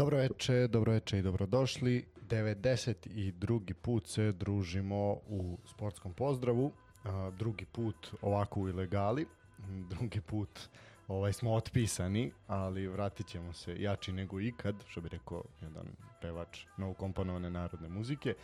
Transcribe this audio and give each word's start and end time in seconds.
Dobro 0.00 0.16
veče, 0.16 0.66
dobro 0.68 0.92
veče 0.92 1.18
i 1.18 1.22
dobrodošli. 1.22 2.04
92. 2.28 3.72
put 3.72 4.06
se 4.08 4.32
družimo 4.32 4.96
u 5.28 5.58
sportskom 5.66 6.12
pozdravu. 6.12 6.72
Drugi 7.38 7.64
put 7.64 8.14
ovako 8.22 8.60
u 8.60 8.68
ilegali. 8.68 9.26
Drugi 9.90 10.20
put 10.20 10.60
ovaj, 11.08 11.32
smo 11.32 11.54
otpisani, 11.54 12.32
ali 12.46 12.86
vratit 12.86 13.26
ćemo 13.26 13.52
se 13.52 13.82
jači 13.82 14.12
nego 14.12 14.40
ikad, 14.40 14.74
što 14.86 15.00
bi 15.00 15.08
rekao 15.08 15.42
jedan 15.62 15.86
pevač 16.20 16.64
novokomponovane 16.76 17.50
narodne 17.50 17.88
muzike. 17.88 18.34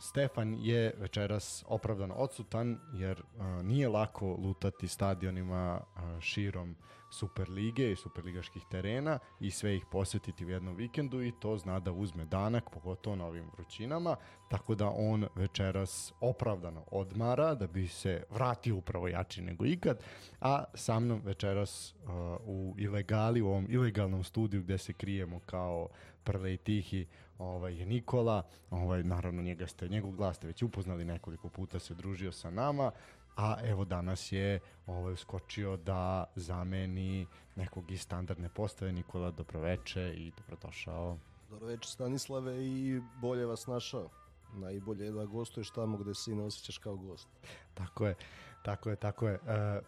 Stefan 0.00 0.56
je 0.60 0.94
večeras 0.98 1.64
opravdano 1.68 2.14
odsutan 2.14 2.78
jer 2.92 3.22
a, 3.38 3.62
nije 3.62 3.88
lako 3.88 4.26
lutati 4.26 4.88
stadionima 4.88 5.80
a, 5.96 6.20
širom 6.20 6.76
Superlige 7.10 7.92
i 7.92 7.96
superligaških 7.96 8.62
terena 8.70 9.18
i 9.40 9.50
sve 9.50 9.76
ih 9.76 9.84
posetiti 9.90 10.46
u 10.46 10.50
jednom 10.50 10.76
vikendu 10.76 11.22
i 11.22 11.32
to 11.40 11.58
zna 11.58 11.80
da 11.80 11.92
uzme 11.92 12.24
danak, 12.24 12.70
pogotovo 12.70 13.16
na 13.16 13.26
ovim 13.26 13.50
vrućinama, 13.52 14.16
tako 14.48 14.74
da 14.74 14.88
on 14.88 15.26
večeras 15.34 16.12
opravdano 16.20 16.84
odmara 16.90 17.54
da 17.54 17.66
bi 17.66 17.88
se 17.88 18.22
vratio 18.30 18.76
upravo 18.76 19.08
jači 19.08 19.42
nego 19.42 19.66
ikad, 19.66 20.02
a 20.40 20.64
sa 20.74 21.00
mnom 21.00 21.20
večeras 21.24 21.94
uh, 21.94 22.10
u 22.44 22.74
ilegali, 22.78 23.42
u 23.42 23.48
ovom 23.48 23.66
ilegalnom 23.68 24.24
studiju 24.24 24.62
gde 24.62 24.78
se 24.78 24.92
krijemo 24.92 25.40
kao 25.46 25.88
prle 26.24 26.54
i 26.54 26.56
tihi 26.56 27.06
ovaj, 27.40 27.78
je 27.78 27.86
Nikola, 27.86 28.42
ovaj, 28.70 29.02
naravno 29.02 29.42
njega 29.42 29.66
ste, 29.66 29.88
njegov 29.88 30.10
glas 30.10 30.36
ste 30.36 30.46
već 30.46 30.62
upoznali 30.62 31.04
nekoliko 31.04 31.48
puta 31.48 31.78
se 31.78 31.94
družio 31.94 32.32
sa 32.32 32.50
nama, 32.50 32.90
a 33.36 33.56
evo 33.64 33.84
danas 33.84 34.32
je 34.32 34.60
ovaj, 34.86 35.16
skočio 35.16 35.76
da 35.76 36.24
zameni 36.36 37.26
nekog 37.56 37.90
iz 37.90 38.00
standardne 38.00 38.48
postave. 38.48 38.92
Nikola, 38.92 39.30
dobroveče 39.30 40.14
i 40.16 40.32
dobrodošao. 40.36 41.18
Dobroveče 41.50 41.88
Stanislave 41.88 42.66
i 42.66 43.00
bolje 43.20 43.46
vas 43.46 43.66
našao. 43.66 44.08
Najbolje 44.54 45.04
je 45.04 45.12
da 45.12 45.24
gostuješ 45.24 45.70
tamo 45.70 45.98
gde 45.98 46.14
se 46.14 46.32
i 46.32 46.34
ne 46.34 46.42
osjećaš 46.42 46.78
kao 46.78 46.96
gost. 46.96 47.28
Tako 47.74 48.06
je, 48.06 48.14
tako 48.62 48.90
je, 48.90 48.96
tako 48.96 49.28
je. 49.28 49.34
E, 49.34 49.80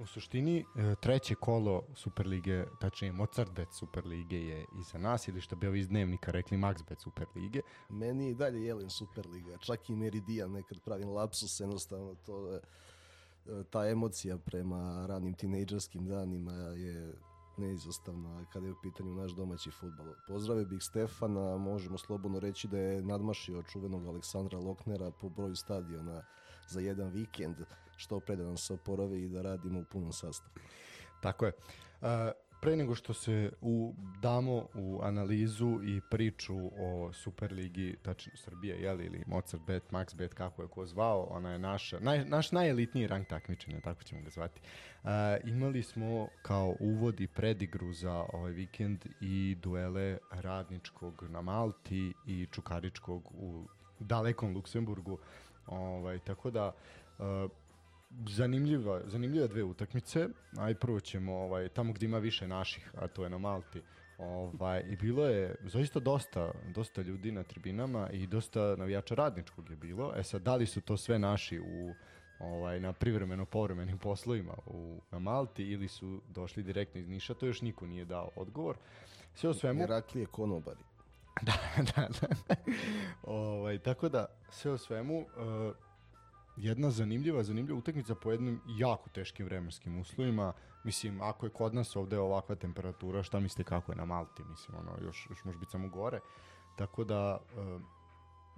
U 0.00 0.06
suštini, 0.06 0.58
e, 0.58 0.94
treće 1.00 1.34
kolo 1.34 1.82
Superlige, 1.94 2.64
tačnije 2.80 3.12
Mozartbet 3.12 3.68
Superlige 3.72 4.40
je 4.40 4.66
iza 4.80 4.98
nas, 4.98 5.28
ili 5.28 5.40
što 5.40 5.56
bi 5.56 5.66
ovi 5.66 5.80
iz 5.80 5.88
dnevnika 5.88 6.30
rekli 6.30 6.58
Maxbet 6.58 7.02
Superlige. 7.02 7.60
Meni 7.88 8.24
je 8.24 8.30
i 8.30 8.34
dalje 8.34 8.64
Jelen 8.64 8.90
Superliga, 8.90 9.58
čak 9.58 9.90
i 9.90 9.96
Meridian 9.96 10.52
nekad 10.52 10.80
pravim 10.80 11.08
lapsus, 11.08 11.60
jednostavno 11.60 12.14
to 12.14 12.46
je 12.46 12.60
ta 13.70 13.88
emocija 13.88 14.38
prema 14.38 15.06
ranim 15.06 15.34
tinejdžerskim 15.34 16.06
danima 16.06 16.52
je 16.52 17.14
neizostavna 17.56 18.44
kada 18.52 18.66
je 18.66 18.72
u 18.72 18.80
pitanju 18.82 19.14
naš 19.14 19.32
domaći 19.32 19.70
futbal. 19.70 20.06
Pozdravio 20.28 20.64
bih 20.64 20.82
Stefana, 20.82 21.56
možemo 21.56 21.98
slobodno 21.98 22.40
reći 22.40 22.68
da 22.68 22.78
je 22.78 23.02
nadmašio 23.02 23.62
čuvenog 23.62 24.06
Aleksandra 24.06 24.58
Loknera 24.58 25.10
po 25.10 25.28
broju 25.28 25.56
stadiona 25.56 26.22
za 26.70 26.80
jedan 26.80 27.08
vikend, 27.08 27.56
što 27.96 28.20
pre 28.20 28.36
da 28.36 28.44
nam 28.44 28.56
se 28.56 28.72
oporavi 28.72 29.22
i 29.22 29.28
da 29.28 29.42
radimo 29.42 29.80
u 29.80 29.84
punom 29.84 30.12
sastavu. 30.12 30.54
Tako 31.20 31.46
je. 31.46 31.52
Uh, 32.00 32.08
pre 32.60 32.76
nego 32.76 32.94
što 32.94 33.14
se 33.14 33.52
u, 33.60 33.94
damo 34.22 34.66
u 34.74 35.00
analizu 35.02 35.78
i 35.82 36.00
priču 36.10 36.56
o 36.78 37.12
Superligi, 37.12 37.96
tačno 38.02 38.32
Srbija, 38.36 38.76
jeli, 38.76 39.04
ili 39.04 39.24
Mozart 39.26 39.62
Bet, 39.66 39.90
Max 39.90 40.16
Bet, 40.16 40.34
kako 40.34 40.62
je 40.62 40.68
ko 40.68 40.86
zvao, 40.86 41.26
ona 41.30 41.52
je 41.52 41.58
naša, 41.58 41.98
naj, 42.00 42.24
naš 42.24 42.52
najelitniji 42.52 43.06
rang 43.06 43.26
takmičenja, 43.26 43.80
tako 43.80 44.02
ćemo 44.02 44.22
ga 44.22 44.30
zvati. 44.30 44.60
Uh, 45.02 45.10
imali 45.44 45.82
smo 45.82 46.28
kao 46.42 46.76
uvod 46.80 47.20
i 47.20 47.26
predigru 47.26 47.92
za 47.92 48.24
ovaj 48.32 48.52
vikend 48.52 49.06
i 49.20 49.56
duele 49.62 50.18
radničkog 50.30 51.26
na 51.28 51.42
Malti 51.42 52.12
i 52.26 52.46
čukaričkog 52.50 53.32
u 53.34 53.64
dalekom 53.98 54.54
Luksemburgu, 54.54 55.18
ovaj, 55.70 56.18
tako 56.18 56.50
da 56.50 56.72
uh, 57.18 57.50
zanimljiva, 58.28 59.00
zanimljiva 59.06 59.46
dve 59.46 59.62
utakmice. 59.64 60.28
Aj 60.58 60.74
prvo 60.74 61.00
ćemo 61.00 61.34
ovaj 61.34 61.68
tamo 61.68 61.92
gde 61.92 62.06
ima 62.06 62.18
više 62.18 62.48
naših, 62.48 62.90
a 62.98 63.08
to 63.08 63.24
je 63.24 63.30
na 63.30 63.38
Malti. 63.38 63.82
Ovaj 64.18 64.84
i 64.88 64.96
bilo 64.96 65.26
je 65.26 65.54
zaista 65.62 66.00
dosta 66.00 66.52
dosta 66.74 67.02
ljudi 67.02 67.32
na 67.32 67.42
tribinama 67.42 68.10
i 68.10 68.26
dosta 68.26 68.76
navijača 68.76 69.14
radničkog 69.14 69.70
je 69.70 69.76
bilo. 69.76 70.12
E 70.16 70.22
sad 70.22 70.42
da 70.42 70.56
li 70.56 70.66
su 70.66 70.80
to 70.80 70.96
sve 70.96 71.18
naši 71.18 71.60
u 71.60 71.94
ovaj 72.38 72.80
na 72.80 72.92
privremeno 72.92 73.44
povremenim 73.44 73.98
poslovima 74.08 74.54
u 74.66 75.00
na 75.10 75.18
Malti 75.18 75.64
ili 75.64 75.88
su 75.88 76.20
došli 76.28 76.62
direktno 76.62 77.00
iz 77.00 77.08
Niša, 77.08 77.34
to 77.34 77.46
još 77.46 77.62
niko 77.62 77.86
nije 77.86 78.04
dao 78.04 78.30
odgovor. 78.36 78.76
Sve 79.34 79.50
o 79.50 79.54
svemu 79.54 79.80
Heraklije 79.80 80.26
konobari. 80.26 80.89
da, 81.46 81.52
da, 81.76 82.08
da. 82.20 82.54
ovaj, 83.22 83.78
tako 83.78 84.08
da, 84.08 84.26
sve 84.50 84.72
o 84.72 84.78
svemu, 84.78 85.18
uh, 85.18 85.74
jedna 86.56 86.90
zanimljiva, 86.90 87.42
zanimljiva 87.42 87.78
utakmica 87.78 88.14
po 88.14 88.30
jednim 88.30 88.60
jako 88.66 89.10
teškim 89.10 89.46
vremenskim 89.46 90.00
uslovima. 90.00 90.52
Mislim, 90.84 91.20
ako 91.20 91.46
je 91.46 91.50
kod 91.50 91.74
nas 91.74 91.96
ovde 91.96 92.18
ovakva 92.18 92.54
temperatura, 92.54 93.22
šta 93.22 93.40
mislite 93.40 93.64
kako 93.64 93.92
je 93.92 93.96
na 93.96 94.04
Malti? 94.04 94.44
Mislim, 94.44 94.78
ono, 94.78 95.06
još, 95.06 95.26
još 95.30 95.44
može 95.44 95.58
biti 95.58 95.70
samo 95.70 95.88
gore. 95.88 96.20
Tako 96.76 97.04
da, 97.04 97.38
uh, 97.56 97.82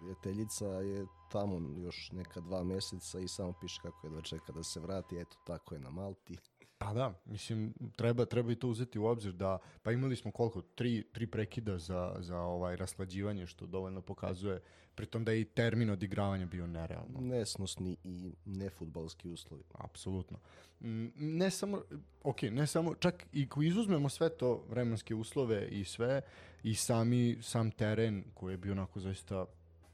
Prijateljica 0.02 0.66
je 0.66 1.06
tamo 1.28 1.60
još 1.76 2.10
neka 2.12 2.40
dva 2.40 2.64
meseca 2.64 3.18
i 3.18 3.28
samo 3.28 3.52
piše 3.60 3.80
kako 3.82 4.06
je 4.06 4.10
da 4.10 4.20
čeka 4.20 4.52
da 4.52 4.62
se 4.62 4.80
vrati, 4.80 5.18
eto 5.18 5.36
tako 5.46 5.74
je 5.74 5.80
na 5.80 5.90
Malti. 5.90 6.38
Pa 6.82 6.92
da, 6.92 7.14
mislim, 7.24 7.74
treba, 7.96 8.24
treba 8.24 8.52
i 8.52 8.54
to 8.54 8.68
uzeti 8.68 8.98
u 8.98 9.04
obzir 9.04 9.32
da, 9.32 9.58
pa 9.82 9.92
imali 9.92 10.16
smo 10.16 10.30
koliko, 10.30 10.62
tri, 10.62 11.04
tri 11.12 11.26
prekida 11.26 11.78
za, 11.78 12.16
za 12.18 12.38
ovaj 12.38 12.76
raslađivanje, 12.76 13.46
što 13.46 13.66
dovoljno 13.66 14.00
pokazuje, 14.00 14.60
pritom 14.94 15.24
da 15.24 15.32
je 15.32 15.40
i 15.40 15.44
termin 15.44 15.90
odigravanja 15.90 16.46
bio 16.46 16.66
nerealno. 16.66 17.20
Nesnosni 17.20 17.96
i 18.04 18.32
nefutbalski 18.44 19.28
uslovi. 19.28 19.62
Apsolutno. 19.72 20.38
Mm, 20.80 21.06
Ne 21.16 21.50
samo, 21.50 21.82
ok, 22.22 22.42
ne 22.42 22.66
samo, 22.66 22.94
čak 22.94 23.26
i 23.32 23.44
ako 23.44 23.62
izuzmemo 23.62 24.08
sve 24.08 24.28
to 24.28 24.64
vremenske 24.70 25.14
uslove 25.14 25.68
i 25.68 25.84
sve, 25.84 26.20
i 26.62 26.74
sami, 26.74 27.38
sam 27.42 27.70
teren 27.70 28.24
koji 28.34 28.52
je 28.52 28.58
bio 28.58 28.72
onako 28.72 29.00
zaista, 29.00 29.46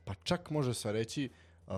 pa 0.05 0.15
čak 0.15 0.51
može 0.51 0.75
se 0.75 0.93
reći, 0.93 1.31
uh, 1.67 1.75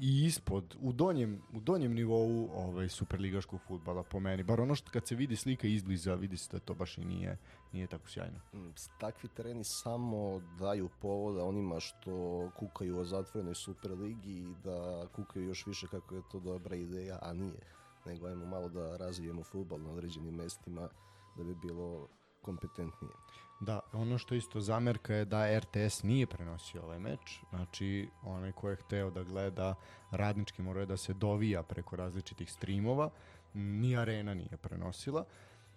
i 0.00 0.24
ispod, 0.24 0.76
u 0.80 0.92
donjem, 0.92 1.42
u 1.52 1.60
donjem 1.60 1.94
nivou 1.94 2.50
ovaj, 2.54 2.88
superligaškog 2.88 3.60
futbala 3.68 4.02
po 4.02 4.20
meni. 4.20 4.42
Bar 4.42 4.60
ono 4.60 4.74
što 4.74 4.90
kad 4.90 5.06
se 5.06 5.14
vidi 5.14 5.36
slika 5.36 5.66
izbliza, 5.66 6.14
vidi 6.14 6.36
se 6.36 6.48
da 6.52 6.58
to 6.58 6.74
baš 6.74 6.98
i 6.98 7.04
nije, 7.04 7.38
nije 7.72 7.86
tako 7.86 8.08
sjajno. 8.08 8.38
Mm, 8.54 8.70
Takvi 9.00 9.28
tereni 9.28 9.64
samo 9.64 10.40
daju 10.58 10.88
povoda 11.00 11.44
onima 11.44 11.80
što 11.80 12.50
kukaju 12.56 12.98
o 12.98 13.04
zatvorenoj 13.04 13.54
Superligi 13.54 14.32
i 14.32 14.54
da 14.64 15.06
kukaju 15.12 15.46
još 15.46 15.66
više 15.66 15.86
kako 15.90 16.14
je 16.14 16.22
to 16.32 16.40
dobra 16.40 16.76
ideja, 16.76 17.18
a 17.22 17.32
nije. 17.32 17.60
Nego 18.06 18.26
ajmo 18.26 18.46
malo 18.46 18.68
da 18.68 18.96
razvijemo 18.96 19.42
futbal 19.42 19.80
na 19.80 19.90
određenim 19.90 20.34
mestima 20.34 20.88
da 21.36 21.44
bi 21.44 21.54
bilo 21.54 22.08
kompetentnije. 22.42 23.12
Da, 23.60 23.80
ono 23.92 24.18
što 24.18 24.34
isto 24.34 24.60
zamerka 24.60 25.14
je 25.14 25.24
da 25.24 25.58
RTS 25.58 26.02
nije 26.02 26.26
prenosio 26.26 26.82
ovaj 26.82 26.98
meč, 26.98 27.40
znači 27.50 28.08
onaj 28.22 28.52
ko 28.52 28.70
je 28.70 28.76
hteo 28.76 29.10
da 29.10 29.22
gleda 29.22 29.74
radnički 30.10 30.62
morao 30.62 30.86
da 30.86 30.96
se 30.96 31.14
dovija 31.14 31.62
preko 31.62 31.96
različitih 31.96 32.52
streamova, 32.52 33.10
ni 33.54 33.96
arena 33.96 34.34
nije 34.34 34.56
prenosila, 34.56 35.24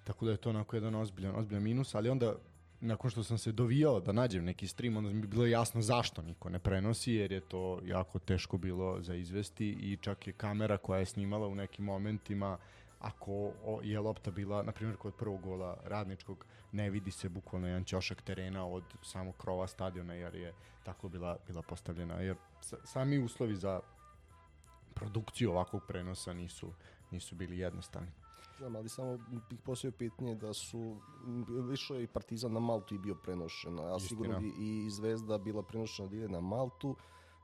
tako 0.04 0.26
da 0.26 0.32
je 0.32 0.38
to 0.38 0.50
onako 0.50 0.76
jedan 0.76 0.96
ozbiljan, 0.96 1.36
ozbiljan 1.36 1.64
minus, 1.64 1.96
ali 1.96 2.10
onda 2.10 2.36
nakon 2.82 3.10
što 3.10 3.24
sam 3.24 3.38
se 3.38 3.52
dovijao 3.52 4.00
da 4.00 4.12
nađem 4.12 4.46
neki 4.46 4.68
stream, 4.68 4.98
onda 4.98 5.10
mi 5.10 5.28
bilo 5.28 5.46
jasno 5.46 5.82
zašto 5.82 6.22
niko 6.22 6.50
ne 6.50 6.60
prenosi, 6.60 7.14
jer 7.14 7.32
je 7.32 7.42
to 7.42 7.80
jako 7.86 8.20
teško 8.20 8.58
bilo 8.58 9.02
za 9.02 9.16
izvesti. 9.16 9.70
I 9.70 9.98
čak 10.02 10.28
je 10.28 10.34
kamera 10.34 10.78
koja 10.78 11.00
je 11.00 11.06
snimala 11.06 11.48
u 11.48 11.56
nekim 11.56 11.86
momentima 11.86 12.58
ako 13.00 13.52
je 13.84 14.00
lopta 14.00 14.32
bila, 14.32 14.64
na 14.64 14.72
primjer 14.72 14.98
kod 14.98 15.14
prvog 15.16 15.42
gola 15.42 15.78
radničkog, 15.84 16.46
ne 16.74 16.90
vidi 16.90 17.12
se 17.12 17.30
bukvalno 17.30 17.68
jedan 17.68 17.84
ćošak 17.84 18.22
terena 18.22 18.66
od 18.66 18.84
samog 19.02 19.38
krova 19.38 19.68
stadiona, 19.68 20.14
jer 20.14 20.36
je 20.36 20.54
tako 20.84 21.10
bila, 21.10 21.38
bila 21.48 21.62
postavljena. 21.62 22.16
Jer 22.16 22.36
sa- 22.62 22.86
sami 22.86 23.18
uslovi 23.20 23.56
za 23.56 23.80
produkciju 24.94 25.52
ovakvog 25.52 25.82
prenosa 25.88 26.34
nisu, 26.34 26.72
nisu 27.12 27.36
bili 27.36 27.58
jednostavni. 27.60 28.12
Znam, 28.58 28.76
ali 28.76 28.90
samo 28.90 29.18
bih 29.50 29.60
postavio 29.66 29.92
pitanje 29.92 30.36
da 30.36 30.54
su, 30.54 30.98
više 31.70 31.94
je 31.96 32.04
i 32.04 32.08
Partizan 32.08 32.54
na 32.54 32.60
Maltu 32.60 32.96
i 32.96 33.00
bio 33.00 33.16
prenošen, 33.16 33.80
a 33.80 33.84
Istina. 33.84 34.00
sigurno 34.00 34.40
bi 34.40 34.54
i 34.58 34.90
Zvezda 34.90 35.38
bila 35.38 35.64
prenošena 35.64 36.08
da 36.08 36.16
ide 36.16 36.28
na 36.30 36.42
Maltu, 36.42 36.96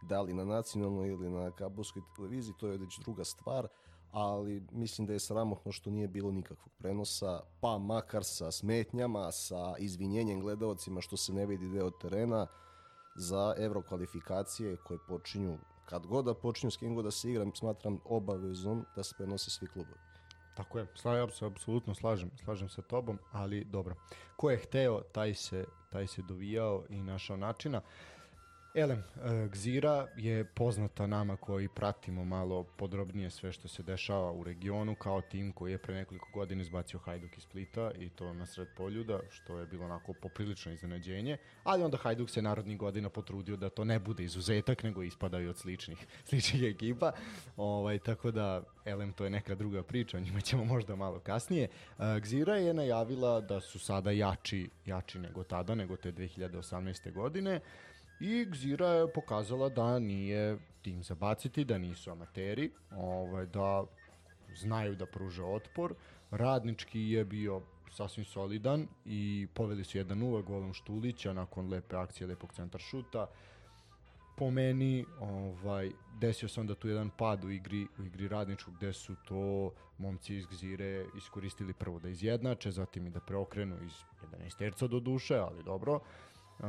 da 0.02 0.22
li 0.22 0.34
na 0.34 0.46
nacionalnoj 0.46 1.08
ili 1.10 1.30
na 1.30 1.52
kabelskoj 1.52 2.02
televiziji, 2.16 2.54
to 2.58 2.68
je 2.68 2.78
već 2.78 3.00
druga 3.00 3.24
stvar, 3.24 3.68
ali 4.12 4.64
mislim 4.72 5.08
da 5.08 5.14
je 5.14 5.20
sramotno 5.20 5.72
što 5.72 5.90
nije 5.90 6.08
bilo 6.08 6.32
nikakvog 6.32 6.72
prenosa, 6.78 7.42
pa 7.62 7.78
makar 7.78 8.24
sa 8.24 8.52
smetnjama, 8.52 9.32
sa 9.32 9.76
izvinjenjem 9.78 10.42
gledalcima 10.42 11.02
što 11.02 11.18
se 11.18 11.34
ne 11.34 11.46
vidi 11.46 11.70
deo 11.70 11.90
terena 11.90 12.48
za 13.16 13.56
evrokvalifikacije 13.58 14.78
koje 14.78 15.00
počinju 15.08 15.58
kad 15.90 16.08
god 16.08 16.26
da 16.26 16.34
počinju 16.34 16.72
s 16.72 16.78
kim 16.78 16.96
god 16.96 17.06
da 17.06 17.12
se 17.12 17.30
igra, 17.30 17.46
smatram 17.56 18.00
obavezom 18.06 18.86
da 18.96 19.04
se 19.04 19.16
prenose 19.18 19.50
svi 19.52 19.68
klubovi. 19.68 19.98
Tako 20.56 20.80
je, 20.80 20.88
slažem 20.96 21.30
se, 21.30 21.46
apsolutno 21.46 21.96
slažem, 21.96 22.32
slažem 22.44 22.70
sa 22.70 22.82
tobom, 22.82 23.20
ali 23.32 23.64
dobro. 23.64 23.96
Ko 24.36 24.52
je 24.52 24.58
hteo, 24.58 25.02
taj 25.02 25.34
se, 25.34 25.66
taj 25.90 26.08
se 26.08 26.22
dovijao 26.22 26.84
i 26.90 27.04
našao 27.04 27.38
načina. 27.38 27.82
Elem, 28.74 29.00
e, 29.00 29.48
Gzira 29.48 30.08
je 30.18 30.46
poznata 30.46 31.08
nama 31.08 31.36
koji 31.36 31.68
pratimo 31.68 32.26
malo 32.26 32.64
podrobnije 32.64 33.30
sve 33.30 33.52
što 33.52 33.68
se 33.68 33.84
dešava 33.84 34.32
u 34.32 34.44
regionu 34.44 34.96
kao 34.96 35.22
tim 35.22 35.52
koji 35.52 35.72
je 35.72 35.78
pre 35.78 35.96
nekoliko 35.96 36.30
godina 36.34 36.62
izbacio 36.62 37.00
Hajduk 37.00 37.38
iz 37.38 37.44
Splita 37.44 37.92
i 38.00 38.10
to 38.10 38.34
na 38.34 38.46
sred 38.46 38.68
poljuda, 38.78 39.20
što 39.30 39.60
je 39.60 39.66
bilo 39.66 39.86
onako 39.86 40.14
poprilično 40.14 40.72
iznenađenje, 40.72 41.38
ali 41.64 41.84
onda 41.84 41.98
Hajduk 41.98 42.30
se 42.30 42.42
narodnih 42.42 42.78
godina 42.78 43.10
potrudio 43.10 43.56
da 43.56 43.70
to 43.70 43.84
ne 43.84 44.00
bude 44.00 44.24
izuzetak, 44.24 44.84
nego 44.84 45.04
ispadaju 45.04 45.50
od 45.50 45.58
sličnih, 45.58 46.08
sličnih 46.30 46.64
ekipa, 46.64 47.12
ovaj, 47.58 48.00
tako 48.00 48.32
da, 48.32 48.64
elem, 48.86 49.14
to 49.14 49.24
je 49.24 49.30
neka 49.30 49.56
druga 49.56 49.84
priča, 49.84 50.18
o 50.18 50.20
njima 50.20 50.42
ćemo 50.42 50.66
možda 50.66 50.96
malo 50.96 51.20
kasnije. 51.20 51.68
E, 52.00 52.20
Gzira 52.20 52.56
je 52.56 52.74
najavila 52.74 53.42
da 53.42 53.60
su 53.62 53.80
sada 53.80 54.12
jači, 54.12 54.70
jači 54.86 55.20
nego 55.20 55.44
tada, 55.44 55.76
nego 55.76 55.96
te 55.98 56.12
2018. 56.12 57.14
godine, 57.14 57.60
I 58.20 58.46
Gzira 58.46 58.88
je 58.88 59.14
pokazala 59.14 59.70
da 59.70 60.00
nije 60.00 60.58
tim 60.82 61.04
za 61.04 61.16
baciti, 61.16 61.66
da 61.66 61.78
nisu 61.78 62.12
amateri, 62.12 62.72
ovaj, 62.92 63.46
da 63.46 63.84
znaju 64.56 64.96
da 64.96 65.06
pruže 65.06 65.44
otpor. 65.44 65.94
Radnički 66.32 67.00
je 67.00 67.26
bio 67.26 67.62
sasvim 67.92 68.26
solidan 68.26 68.88
i 69.06 69.48
poveli 69.54 69.84
su 69.84 69.98
1-0 69.98 70.44
golom 70.44 70.74
Štulića 70.74 71.34
nakon 71.34 71.70
lepe 71.70 71.96
akcije, 71.96 72.28
lepog 72.28 72.54
centar 72.54 72.82
šuta. 72.82 73.28
Po 74.38 74.52
meni 74.52 75.06
ovaj, 75.20 75.92
desio 76.20 76.50
se 76.50 76.60
onda 76.60 76.76
tu 76.76 76.88
jedan 76.88 77.10
pad 77.18 77.44
u 77.44 77.50
igri, 77.50 77.88
u 78.00 78.04
igri 78.04 78.28
radničkog 78.28 78.76
gde 78.76 78.94
su 78.94 79.16
to 79.28 79.72
momci 79.98 80.36
iz 80.36 80.46
Gzire 80.46 81.06
iskoristili 81.18 81.74
prvo 81.74 82.00
da 82.00 82.10
izjednače, 82.10 82.72
zatim 82.72 83.08
i 83.08 83.10
da 83.10 83.20
preokrenu 83.20 83.76
iz 83.86 83.94
11 84.38 84.58
terca 84.58 84.88
do 84.88 85.00
duše, 85.00 85.36
ali 85.36 85.64
dobro. 85.64 86.00
Uh, 86.60 86.66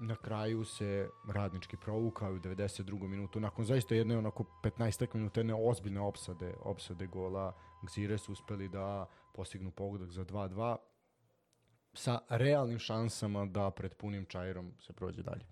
na 0.00 0.16
kraju 0.16 0.64
se 0.64 1.08
radnički 1.28 1.76
provukao 1.76 2.32
u 2.32 2.38
92. 2.38 3.08
minutu 3.08 3.40
nakon 3.40 3.64
zaista 3.64 3.94
jedne 3.94 4.18
onako 4.18 4.44
15 4.62 5.14
minuta 5.14 5.40
jedne 5.40 5.54
ozbiljne 5.54 6.00
opsade 6.00 6.54
opsade 6.60 7.06
gola 7.06 7.52
Gzire 7.82 8.18
su 8.18 8.32
uspeli 8.32 8.68
da 8.68 9.06
postignu 9.34 9.70
pogodak 9.70 10.10
za 10.10 10.24
2-2 10.24 10.76
sa 11.94 12.18
realnim 12.28 12.78
šansama 12.78 13.46
da 13.46 13.70
pred 13.70 13.94
punim 13.94 14.26
čajerom 14.26 14.72
se 14.80 14.92
prođe 14.92 15.22
dalje. 15.22 15.46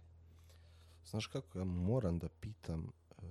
Znaš 1.04 1.26
kako, 1.26 1.58
ja 1.58 1.64
moram 1.64 2.18
da 2.18 2.28
pitam, 2.28 2.92
e, 3.18 3.24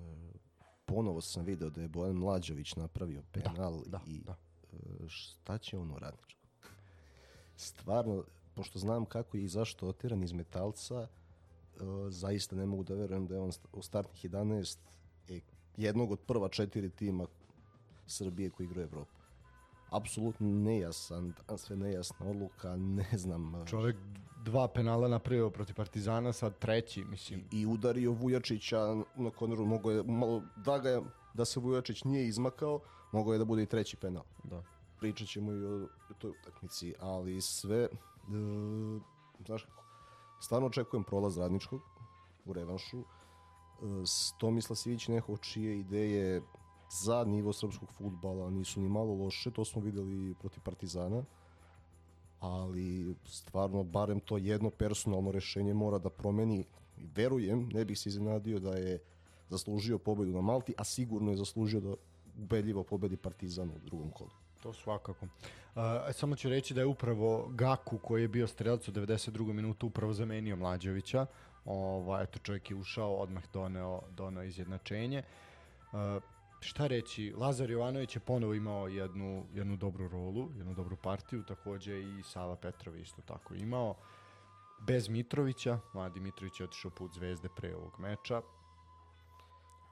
ponovo 0.86 1.22
sam 1.22 1.46
video 1.46 1.70
da 1.70 1.82
je 1.82 1.88
Bojan 1.88 2.16
Mlađović 2.16 2.76
napravio 2.76 3.24
penal 3.32 3.84
da, 3.86 4.02
i 4.06 4.22
da. 4.22 4.36
e, 4.74 4.78
šta 5.08 5.58
će 5.58 5.78
on 5.78 5.92
u 5.92 6.00
radničku? 6.00 6.42
Stvarno, 7.56 8.24
pošto 8.58 8.80
znam 8.80 9.06
kako 9.06 9.38
je 9.38 9.44
i 9.44 9.48
zašto 9.48 9.88
otiran 9.88 10.24
iz 10.24 10.34
metalca, 10.34 10.96
e, 11.02 11.08
zaista 12.10 12.56
ne 12.56 12.66
mogu 12.66 12.84
da 12.84 12.94
verujem 12.94 13.28
da 13.28 13.36
je 13.36 13.42
on 13.42 13.52
u 13.74 13.82
startnih 13.82 14.26
11 14.26 14.78
e, 15.30 15.40
jednog 15.78 16.12
od 16.12 16.20
prva 16.20 16.50
četiri 16.50 16.90
tima 16.90 17.28
Srbije 18.08 18.50
koji 18.50 18.66
igra 18.66 18.82
u 18.82 18.84
Evropu. 18.84 19.12
Apsolutno 19.90 20.48
nejasan, 20.48 21.34
sve 21.58 21.76
nejasna 21.76 22.30
odluka, 22.30 22.76
ne 22.76 23.10
znam. 23.18 23.56
e, 23.56 23.66
Čovek 23.66 23.96
dva 24.44 24.68
penala 24.68 25.08
napravio 25.08 25.50
protiv 25.50 25.76
Partizana, 25.76 26.34
sad 26.34 26.60
treći, 26.60 27.04
mislim. 27.04 27.44
i 27.52 27.66
udario 27.66 28.12
Vujačića 28.12 28.96
na 29.16 29.30
konoru, 29.30 29.66
mogo 29.66 29.92
je 29.92 30.04
malo, 30.04 30.44
da 30.56 30.80
ga 30.80 30.90
je, 30.90 31.02
da 31.34 31.46
se 31.46 31.60
Vujačić 31.60 32.04
nije 32.04 32.28
izmakao, 32.28 32.80
mogao 33.12 33.34
je 33.34 33.40
da 33.40 33.46
bude 33.46 33.64
i 33.64 33.66
treći 33.66 33.98
penal. 33.98 34.24
Da. 34.44 34.64
Pričat 35.00 35.28
ćemo 35.28 35.52
i 35.52 35.66
o, 35.66 35.88
toj 36.18 36.32
utakmici, 36.32 36.94
ali 37.00 37.42
sve, 37.42 37.88
znaš 39.46 39.64
kako, 39.64 39.84
stvarno 40.40 40.68
očekujem 40.68 41.04
prolaz 41.04 41.38
radničkog 41.38 41.82
u 42.46 42.54
revanšu. 42.54 42.98
E, 42.98 43.04
s 44.06 44.34
Tomisla 44.38 44.76
Sivić 44.76 45.08
Neho, 45.08 45.38
čije 45.38 45.80
ideje 45.80 46.42
za 47.04 47.24
nivo 47.24 47.54
srpskog 47.54 47.92
futbala 47.92 48.50
nisu 48.50 48.82
ni 48.82 48.90
malo 48.90 49.14
loše, 49.14 49.52
to 49.52 49.66
smo 49.66 49.82
videli 49.82 50.34
protiv 50.34 50.62
Partizana, 50.64 51.24
ali 52.40 53.16
stvarno 53.26 53.84
barem 53.84 54.20
to 54.20 54.38
jedno 54.38 54.70
personalno 54.70 55.32
rešenje 55.32 55.74
mora 55.74 55.98
da 55.98 56.10
promeni 56.10 56.66
verujem, 57.16 57.70
ne 57.74 57.86
bih 57.86 58.00
se 58.00 58.10
iznenadio 58.10 58.60
da 58.60 58.76
je 58.76 59.00
zaslužio 59.50 59.98
pobedu 59.98 60.32
na 60.32 60.42
Malti, 60.42 60.74
a 60.78 60.84
sigurno 60.84 61.32
je 61.32 61.38
zaslužio 61.38 61.82
da 61.82 61.94
ubedljivo 62.38 62.84
pobedi 62.84 63.18
Partizan 63.18 63.70
u 63.70 63.80
drugom 63.86 64.12
kolu. 64.12 64.47
To 64.64 64.74
svakako. 64.74 65.26
Uh, 65.26 65.82
samo 66.14 66.36
ću 66.36 66.50
reći 66.50 66.74
da 66.74 66.82
je 66.82 66.86
upravo 66.86 67.48
Gaku 67.50 67.98
koji 67.98 68.22
je 68.22 68.28
bio 68.28 68.48
strelac 68.48 68.88
u 68.88 68.92
92. 68.92 69.54
minutu 69.54 69.88
upravo 69.88 70.14
zamenio 70.14 70.56
Mlađevića. 70.56 71.26
Ova, 71.66 72.22
eto 72.22 72.40
čovjek 72.40 72.72
je 72.72 72.76
ušao, 72.76 73.16
odmah 73.16 73.44
doneo, 73.54 74.02
doneo 74.12 74.44
izjednačenje. 74.44 75.24
Uh, 75.92 76.24
šta 76.60 76.88
reći, 76.88 77.34
Lazar 77.38 77.72
Jovanović 77.72 78.16
je 78.16 78.20
ponovo 78.20 78.54
imao 78.54 78.88
jednu, 78.88 79.46
jednu 79.54 79.76
dobru 79.76 80.08
rolu, 80.08 80.50
jednu 80.58 80.74
dobru 80.74 80.96
partiju, 80.96 81.44
takođe 81.44 82.02
i 82.02 82.24
Sava 82.24 82.56
Petrov 82.56 82.98
isto 82.98 83.22
tako 83.22 83.54
imao. 83.54 83.96
Bez 84.80 85.10
Mitrovića, 85.10 85.80
Mladi 85.94 86.20
Mitrović 86.20 86.60
je 86.60 86.64
otišao 86.64 86.92
put 86.92 87.14
zvezde 87.14 87.50
pre 87.56 87.76
ovog 87.76 88.00
meča, 88.00 88.42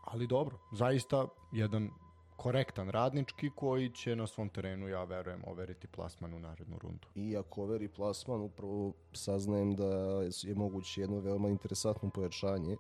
ali 0.04 0.28
dobro, 0.28 0.58
zaista 0.72 1.28
jedan 1.52 1.90
korektan 2.38 2.90
radnički 2.90 3.50
koji 3.56 3.90
će 3.90 4.16
na 4.16 4.28
svom 4.28 4.50
terenu, 4.50 4.88
ja 4.88 5.04
verujem, 5.04 5.44
overiti 5.48 5.88
plasman 5.88 6.34
u 6.34 6.40
narednu 6.40 6.78
rundu. 6.82 7.08
I 7.16 7.38
ako 7.38 7.62
overi 7.62 7.88
plasman, 7.88 8.42
upravo 8.42 8.94
saznajem 9.14 9.76
da 9.76 10.22
je 10.44 10.56
moguće 10.56 11.02
jedno 11.02 11.20
veoma 11.20 11.50
interesantno 11.50 12.10
pojačanje. 12.10 12.78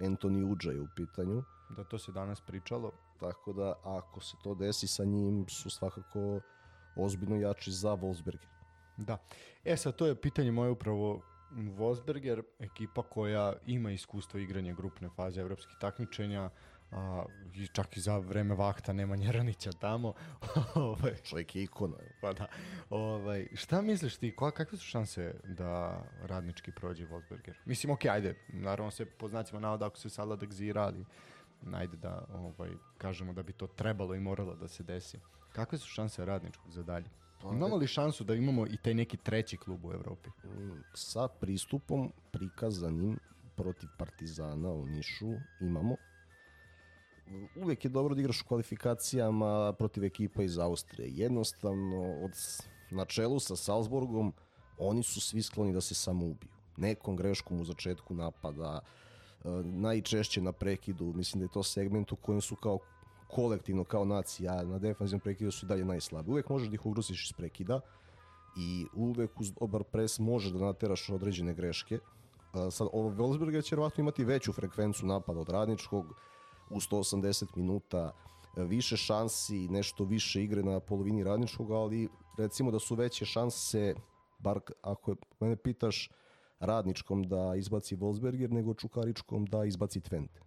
Anthony 0.00 0.52
Uđa 0.52 0.70
je 0.70 0.80
u 0.80 0.88
pitanju. 0.96 1.42
Da 1.76 1.84
to 1.84 1.98
se 1.98 2.12
danas 2.12 2.40
pričalo, 2.40 2.92
Tako 3.20 3.52
da 3.52 3.74
ako 3.84 4.20
se 4.20 4.36
to 4.42 4.54
desi 4.54 4.86
sa 4.86 5.04
njim 5.04 5.48
su 5.48 5.70
svakako 5.70 6.40
ozbiljno 6.96 7.36
jači 7.36 7.72
za 7.72 7.96
Wolfsberger. 7.96 8.46
Da. 8.96 9.18
E 9.64 9.76
sad, 9.76 9.96
to 9.96 10.06
je 10.06 10.20
pitanje 10.20 10.52
moje 10.52 10.70
upravo 10.70 11.22
Vosberger, 11.50 12.42
ekipa 12.58 13.02
koja 13.02 13.52
ima 13.66 13.90
iskustvo 13.90 14.40
igranja 14.40 14.74
grupne 14.74 15.08
faze 15.16 15.40
evropskih 15.40 15.76
takmičenja, 15.80 16.50
a, 16.94 17.24
i 17.54 17.66
čak 17.66 17.96
i 17.96 18.00
za 18.00 18.18
vreme 18.18 18.54
vakta 18.54 18.92
nema 18.92 19.16
Njeranića 19.16 19.72
tamo. 19.72 20.12
ovaj, 20.74 21.14
Čovjek 21.22 21.56
je 21.56 21.62
ikona. 21.62 21.96
pa 22.20 22.32
da. 22.32 22.46
Ovaj, 22.90 23.46
šta 23.54 23.82
misliš 23.82 24.16
ti, 24.16 24.36
koja, 24.36 24.50
kakve 24.50 24.78
su 24.78 24.84
šanse 24.84 25.34
da 25.44 26.02
radnički 26.22 26.72
prođe 26.72 27.06
Vosberger? 27.06 27.58
Mislim, 27.64 27.92
okej, 27.92 28.10
ajde, 28.10 28.34
naravno 28.48 28.90
se 28.90 29.04
po 29.06 29.28
znacima 29.28 29.60
navoda 29.60 29.86
ako 29.86 29.96
se 29.98 30.10
sada 30.10 30.36
da 30.36 30.46
gzira, 30.46 30.82
ali 30.82 31.04
najde 31.62 31.96
da 31.96 32.24
ovaj, 32.34 32.70
kažemo 32.98 33.32
da 33.32 33.42
bi 33.42 33.52
to 33.52 33.66
trebalo 33.66 34.14
i 34.14 34.20
moralo 34.20 34.54
da 34.54 34.68
se 34.68 34.82
desi. 34.82 35.18
Kakve 35.52 35.78
su 35.78 35.88
šanse 35.88 36.24
radničkog 36.24 36.70
za 36.70 36.82
dalje? 36.82 37.06
Imamo 37.52 37.76
li 37.76 37.86
šansu 37.86 38.24
da 38.24 38.34
imamo 38.34 38.66
i 38.66 38.76
taj 38.76 38.94
neki 38.94 39.16
treći 39.16 39.56
klub 39.56 39.84
u 39.84 39.92
Evropi? 39.92 40.28
Mm, 40.44 40.82
Sa 40.94 41.28
pristupom 41.28 42.12
prikazanim 42.32 43.18
protiv 43.56 43.88
Partizana 43.98 44.68
u 44.68 44.86
Nišu 44.86 45.32
imamo. 45.60 45.96
Uvek 47.56 47.84
je 47.84 47.88
dobro 47.88 48.14
da 48.14 48.20
igraš 48.20 48.40
u 48.40 48.44
kvalifikacijama 48.44 49.72
protiv 49.72 50.04
ekipa 50.04 50.42
iz 50.42 50.58
Austrije. 50.58 51.08
Jednostavno, 51.12 52.24
od, 52.24 52.32
na 52.90 53.04
čelu 53.04 53.40
sa 53.40 53.56
Salzburgom, 53.56 54.32
oni 54.78 55.02
su 55.02 55.20
svi 55.20 55.42
skloni 55.42 55.72
da 55.72 55.80
se 55.80 55.94
samo 55.94 56.26
ubiju. 56.26 56.50
Nekom 56.76 57.16
greškom 57.16 57.60
u 57.60 57.64
začetku 57.64 58.14
napada, 58.14 58.80
e, 58.80 59.48
najčešće 59.64 60.42
na 60.42 60.52
prekidu, 60.52 61.12
mislim 61.16 61.40
da 61.40 61.44
je 61.44 61.52
to 61.52 61.62
segment 61.62 62.12
u 62.12 62.16
kojem 62.16 62.40
su 62.40 62.56
kao 62.56 62.78
kolektivno, 63.30 63.84
kao 63.84 64.04
nacija, 64.04 64.62
na 64.62 64.78
defanzivnom 64.78 65.20
prekidu 65.20 65.50
su 65.50 65.66
i 65.66 65.68
dalje 65.68 65.84
najslabiji. 65.84 66.32
Uvek 66.32 66.48
možeš 66.48 66.68
da 66.68 66.74
ih 66.74 66.86
ugrusiš 66.86 67.24
iz 67.24 67.32
prekida 67.32 67.80
i 68.56 68.86
uvek 68.94 69.40
uz 69.40 69.52
dobar 69.52 69.84
pres 69.84 70.18
možeš 70.18 70.52
da 70.52 70.58
nateraš 70.58 71.10
određene 71.10 71.54
greške. 71.54 71.98
A, 72.52 72.70
Sad, 72.70 72.88
ovo 72.92 73.10
Wolfsberger 73.10 73.64
će 73.64 73.74
vjerovatno 73.74 74.02
imati 74.02 74.24
veću 74.24 74.52
frekvenciju 74.52 75.06
napada 75.06 75.40
od 75.40 75.48
radničkog 75.48 76.14
u 76.74 76.80
180 76.80 77.56
minuta, 77.56 78.12
e, 78.56 78.64
više 78.64 78.96
šansi, 78.96 79.68
nešto 79.68 80.04
više 80.04 80.42
igre 80.42 80.62
na 80.62 80.80
polovini 80.80 81.24
radničkog, 81.24 81.70
ali 81.70 82.08
recimo 82.38 82.70
da 82.70 82.78
su 82.78 82.94
veće 82.94 83.24
šanse, 83.24 83.94
bar 84.38 84.60
ako 84.82 85.16
mene 85.40 85.56
pitaš, 85.56 86.10
radničkom 86.60 87.22
da 87.22 87.54
izbaci 87.56 87.96
Wolfsberger, 87.96 88.50
nego 88.50 88.74
Čukaričkom 88.74 89.46
da 89.46 89.64
izbaci 89.64 90.00
Twente. 90.00 90.40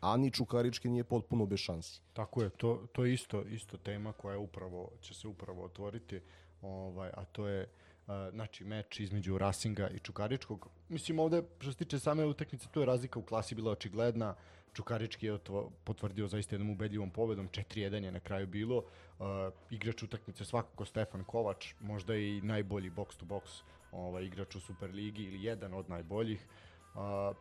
A 0.00 0.16
ni 0.16 0.30
Čukarički 0.30 0.88
nije 0.88 1.04
potpuno 1.04 1.46
bez 1.46 1.58
šansi. 1.58 2.00
Tako 2.12 2.42
je, 2.42 2.50
to, 2.50 2.86
to 2.92 3.04
je 3.04 3.14
isto, 3.14 3.42
isto 3.42 3.76
tema 3.76 4.12
koja 4.12 4.32
je 4.32 4.38
upravo, 4.38 4.90
će 5.00 5.14
se 5.14 5.28
upravo 5.28 5.64
otvoriti, 5.64 6.20
ovaj, 6.62 7.10
a 7.14 7.24
to 7.24 7.46
je 7.46 7.62
uh, 7.62 8.14
znači 8.32 8.64
meč 8.64 9.00
između 9.00 9.38
Rasinga 9.38 9.88
i 9.88 9.98
Čukaričkog. 9.98 10.68
Mislim 10.88 11.18
ovde 11.18 11.42
što 11.58 11.72
se 11.72 11.78
tiče 11.78 11.98
same 11.98 12.24
utakmice 12.24 12.68
tu 12.68 12.80
je 12.80 12.86
razlika 12.86 13.18
u 13.18 13.22
klasi 13.22 13.54
bila 13.54 13.72
očigledna. 13.72 14.34
Čukarički 14.74 15.26
je 15.26 15.34
otvo, 15.34 15.70
potvrdio 15.84 16.28
zaista 16.28 16.54
jednom 16.54 16.70
ubedljivom 16.70 17.10
pobedom, 17.10 17.48
4-1 17.48 18.04
je 18.04 18.12
na 18.12 18.20
kraju 18.20 18.46
bilo. 18.46 18.76
Uh, 18.78 19.26
igrač 19.70 20.02
utakmice 20.02 20.44
svakako 20.44 20.84
Stefan 20.84 21.24
Kovač, 21.24 21.74
možda 21.80 22.16
i 22.16 22.40
najbolji 22.40 22.90
box 22.90 23.16
to 23.16 23.26
box 23.26 23.62
ovaj, 23.92 24.24
igrač 24.24 24.54
u 24.54 24.60
Superligi 24.60 25.22
ili 25.22 25.44
jedan 25.44 25.74
od 25.74 25.90
najboljih. 25.90 26.46
Uh, 26.94 27.36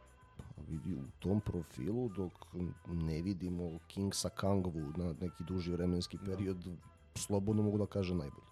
vidi 0.67 0.93
u 0.93 1.03
tom 1.19 1.41
profilu 1.41 2.09
dok 2.09 2.33
ne 2.87 3.21
vidimo 3.21 3.79
Kingsa 3.87 4.29
Kangvu 4.29 4.93
na 4.97 5.13
neki 5.21 5.43
duži 5.43 5.71
vremenski 5.71 6.17
period 6.25 6.57
da. 6.57 6.71
slobodno 7.15 7.63
mogu 7.63 7.77
da 7.77 7.85
kaže 7.85 8.15
najbolje. 8.15 8.49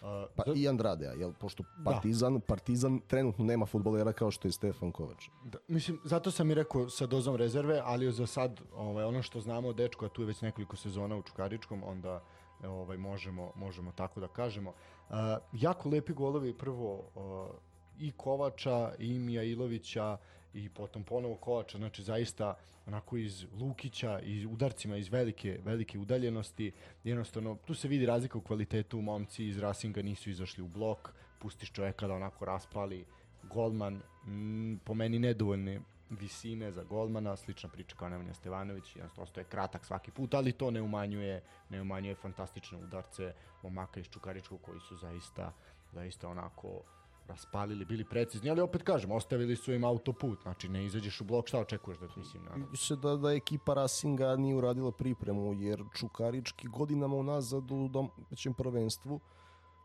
Uh, 0.00 0.06
pa 0.36 0.42
za... 0.46 0.52
i 0.56 0.68
Andradea, 0.68 1.12
jel, 1.12 1.32
pošto 1.32 1.62
da. 1.62 1.90
Partizan, 1.90 2.34
da. 2.34 2.40
Partizan 2.40 3.00
trenutno 3.06 3.44
nema 3.44 3.66
futbolera 3.66 4.12
kao 4.12 4.30
što 4.30 4.48
je 4.48 4.52
Stefan 4.52 4.92
Kovač. 4.92 5.28
Da, 5.44 5.58
mislim, 5.68 5.98
zato 6.04 6.30
sam 6.30 6.50
i 6.50 6.54
rekao 6.54 6.88
sa 6.88 7.06
dozom 7.06 7.36
rezerve, 7.36 7.80
ali 7.84 8.12
za 8.12 8.26
sad 8.26 8.60
ovaj, 8.74 9.04
ono 9.04 9.22
što 9.22 9.40
znamo 9.40 9.68
o 9.68 9.72
dečku, 9.72 10.04
a 10.04 10.08
tu 10.08 10.22
je 10.22 10.26
već 10.26 10.40
nekoliko 10.40 10.76
sezona 10.76 11.16
u 11.16 11.22
Čukaričkom, 11.22 11.82
onda 11.84 12.22
ovaj, 12.64 12.96
možemo, 12.96 13.52
možemo 13.54 13.92
tako 13.92 14.20
da 14.20 14.28
kažemo. 14.28 14.70
Uh, 14.70 15.16
jako 15.52 15.88
lepi 15.88 16.12
golovi, 16.12 16.54
prvo 16.58 16.94
uh, 16.94 17.50
i 17.98 18.12
Kovača 18.12 18.92
i 18.98 19.18
Mijailovića 19.18 20.16
i 20.54 20.68
potom 20.68 21.04
ponovo 21.04 21.36
Kovača, 21.36 21.78
znači 21.78 22.02
zaista 22.02 22.54
onako 22.86 23.16
iz 23.16 23.46
Lukića 23.52 24.20
i 24.20 24.46
udarcima 24.46 24.96
iz 24.96 25.08
velike, 25.08 25.58
velike 25.64 25.98
udaljenosti, 25.98 26.72
jednostavno 27.04 27.56
tu 27.66 27.74
se 27.74 27.88
vidi 27.88 28.06
razlika 28.06 28.38
u 28.38 28.40
kvalitetu, 28.40 29.00
momci 29.00 29.46
iz 29.46 29.58
Rasinga 29.58 30.02
nisu 30.02 30.30
izašli 30.30 30.62
u 30.62 30.68
blok, 30.68 31.12
pustiš 31.38 31.72
čoveka 31.72 32.06
da 32.06 32.14
onako 32.14 32.44
raspali, 32.44 33.04
golman, 33.42 34.02
m, 34.26 34.80
po 34.84 34.94
meni 34.94 35.18
nedovoljne 35.18 35.80
visine 36.10 36.72
za 36.72 36.82
golmana, 36.82 37.36
slična 37.36 37.68
priča 37.68 37.96
kao 37.96 38.08
Nemanja 38.08 38.34
Stevanović, 38.34 38.96
jednostavno 38.96 39.32
je 39.36 39.44
kratak 39.44 39.84
svaki 39.84 40.10
put, 40.10 40.34
ali 40.34 40.52
to 40.52 40.70
ne 40.70 40.82
umanjuje, 40.82 41.42
ne 41.68 41.82
umanjuje 41.82 42.14
fantastične 42.14 42.78
udarce 42.78 43.34
momaka 43.62 44.00
iz 44.00 44.06
Čukaričkog 44.06 44.60
koji 44.62 44.80
su 44.80 44.96
zaista, 44.96 45.52
zaista 45.92 46.28
onako 46.28 46.82
raspalili, 47.30 47.84
bili 47.84 48.04
precizni, 48.04 48.50
ali 48.50 48.60
opet 48.60 48.82
kažem, 48.82 49.10
ostavili 49.10 49.56
su 49.56 49.72
im 49.72 49.84
autoput, 49.84 50.42
znači 50.42 50.68
ne 50.68 50.84
izađeš 50.84 51.20
u 51.20 51.24
blok, 51.24 51.48
šta 51.48 51.58
očekuješ 51.58 51.98
da 51.98 52.06
mislim? 52.16 52.42
Naravno. 52.42 52.76
Se 52.76 52.96
da, 52.96 53.16
da 53.16 53.32
ekipa 53.32 53.74
Rasinga 53.74 54.36
nije 54.36 54.56
uradila 54.56 54.92
pripremu, 54.92 55.54
jer 55.54 55.84
Čukarički 55.94 56.68
godinama 56.68 57.16
unazad 57.16 57.70
u 57.70 57.88
domaćem 57.88 58.54
prvenstvu 58.54 59.20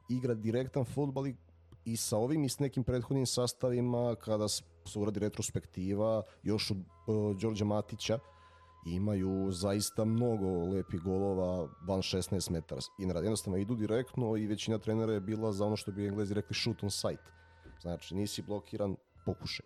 igra 0.10 0.34
direktan 0.34 0.86
futbal 0.86 1.28
i, 1.28 1.36
i 1.86 1.98
sa 1.98 2.18
ovim 2.18 2.44
i 2.44 2.50
s 2.50 2.60
nekim 2.60 2.84
prethodnim 2.84 3.26
sastavima, 3.26 4.16
kada 4.16 4.48
se 4.48 4.64
uradi 4.96 5.20
retrospektiva, 5.20 6.22
još 6.44 6.72
od 6.72 6.78
uh, 6.78 7.38
Đorđa 7.38 7.66
Matića, 7.66 8.20
imaju 8.86 9.52
zaista 9.52 10.06
mnogo 10.06 10.66
lepih 10.76 11.02
golova 11.02 11.70
van 11.88 12.00
16 12.00 12.52
metara. 12.52 12.82
I 13.00 13.04
jednostavno 13.04 13.58
idu 13.58 13.76
direktno 13.76 14.38
i 14.38 14.48
većina 14.48 14.78
trenera 14.78 15.14
je 15.14 15.22
bila 15.22 15.52
za 15.52 15.66
ono 15.66 15.76
što 15.76 15.92
bi 15.92 16.08
englezi 16.08 16.34
rekli 16.34 16.56
shoot 16.56 16.84
on 16.84 16.92
sight. 16.92 17.24
Znači 17.82 18.16
nisi 18.16 18.42
blokiran, 18.42 18.96
pokušaj. 19.26 19.66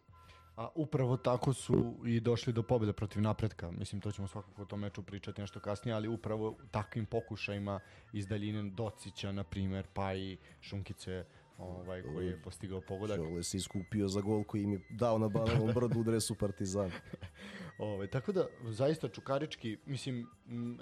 A 0.56 0.68
upravo 0.76 1.18
tako 1.18 1.54
su 1.54 1.96
i 2.06 2.20
došli 2.20 2.54
do 2.54 2.64
pobjede 2.64 2.94
protiv 2.94 3.22
napretka. 3.22 3.72
Mislim, 3.72 4.02
to 4.02 4.12
ćemo 4.12 4.28
svakako 4.28 4.62
o 4.62 4.66
tom 4.66 4.80
meču 4.80 5.04
pričati 5.04 5.42
nešto 5.42 5.60
kasnije, 5.60 5.96
ali 5.96 6.08
upravo 6.08 6.58
takvim 6.72 7.06
pokušajima 7.06 7.80
iz 8.14 8.28
daljine 8.28 8.70
Docića, 8.70 9.32
na 9.32 9.44
primer, 9.44 9.88
pa 9.94 10.14
i 10.14 10.38
Šunkice, 10.62 11.26
ovaj, 11.60 12.02
koji 12.02 12.28
je 12.28 12.42
postigao 12.42 12.82
pogodak. 12.82 13.18
Šole 13.18 13.44
se 13.44 13.58
iskupio 13.58 14.08
za 14.08 14.22
gol 14.22 14.44
koji 14.44 14.64
im 14.64 14.74
je 14.74 14.80
dao 14.90 15.18
na 15.18 15.30
banovom 15.30 15.74
brdu 15.74 16.00
u 16.00 16.04
dresu 16.04 16.36
Partizan. 16.36 16.92
ovaj, 17.78 18.08
tako 18.08 18.32
da, 18.32 18.48
zaista 18.64 19.08
Čukarički, 19.08 19.78
mislim, 19.86 20.28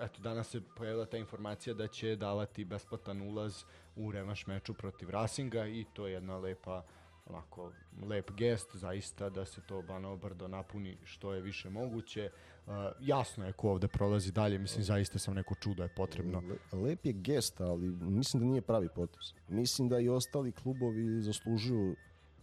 eto, 0.02 0.22
danas 0.22 0.50
se 0.50 0.62
pojavila 0.76 1.06
ta 1.06 1.18
informacija 1.18 1.74
da 1.74 1.88
će 1.88 2.16
davati 2.16 2.66
besplatan 2.66 3.22
ulaz 3.22 3.64
u 3.96 4.12
revanš 4.12 4.48
meču 4.48 4.74
protiv 4.74 5.10
Rasinga 5.10 5.68
i 5.68 5.86
to 5.94 6.08
je 6.08 6.14
jedna 6.14 6.38
lepa 6.38 6.84
onako 7.26 7.72
lep 8.02 8.32
gest 8.32 8.76
zaista 8.76 9.30
da 9.30 9.46
se 9.46 9.62
to 9.68 9.82
Banovo 9.82 10.18
brdo 10.18 10.48
napuni 10.48 10.98
što 11.04 11.34
je 11.34 11.42
više 11.42 11.70
moguće. 11.70 12.30
Uh, 12.68 12.74
jasno 13.00 13.46
je 13.46 13.54
ko 13.54 13.70
ovde 13.70 13.88
prolazi 13.88 14.32
dalje, 14.32 14.58
mislim 14.58 14.84
zaista 14.84 15.20
sam 15.20 15.36
neko 15.36 15.56
čudo 15.56 15.84
je 15.84 15.90
potrebno. 15.96 16.44
Le, 16.74 16.80
lep 16.80 17.06
je 17.06 17.14
gest, 17.14 17.62
ali 17.62 17.88
mislim 17.90 18.44
da 18.44 18.50
nije 18.50 18.62
pravi 18.62 18.90
potez. 18.96 19.34
Mislim 19.48 19.90
da 19.90 20.00
i 20.00 20.10
ostali 20.10 20.52
klubovi 20.52 21.22
zaslužuju 21.22 21.96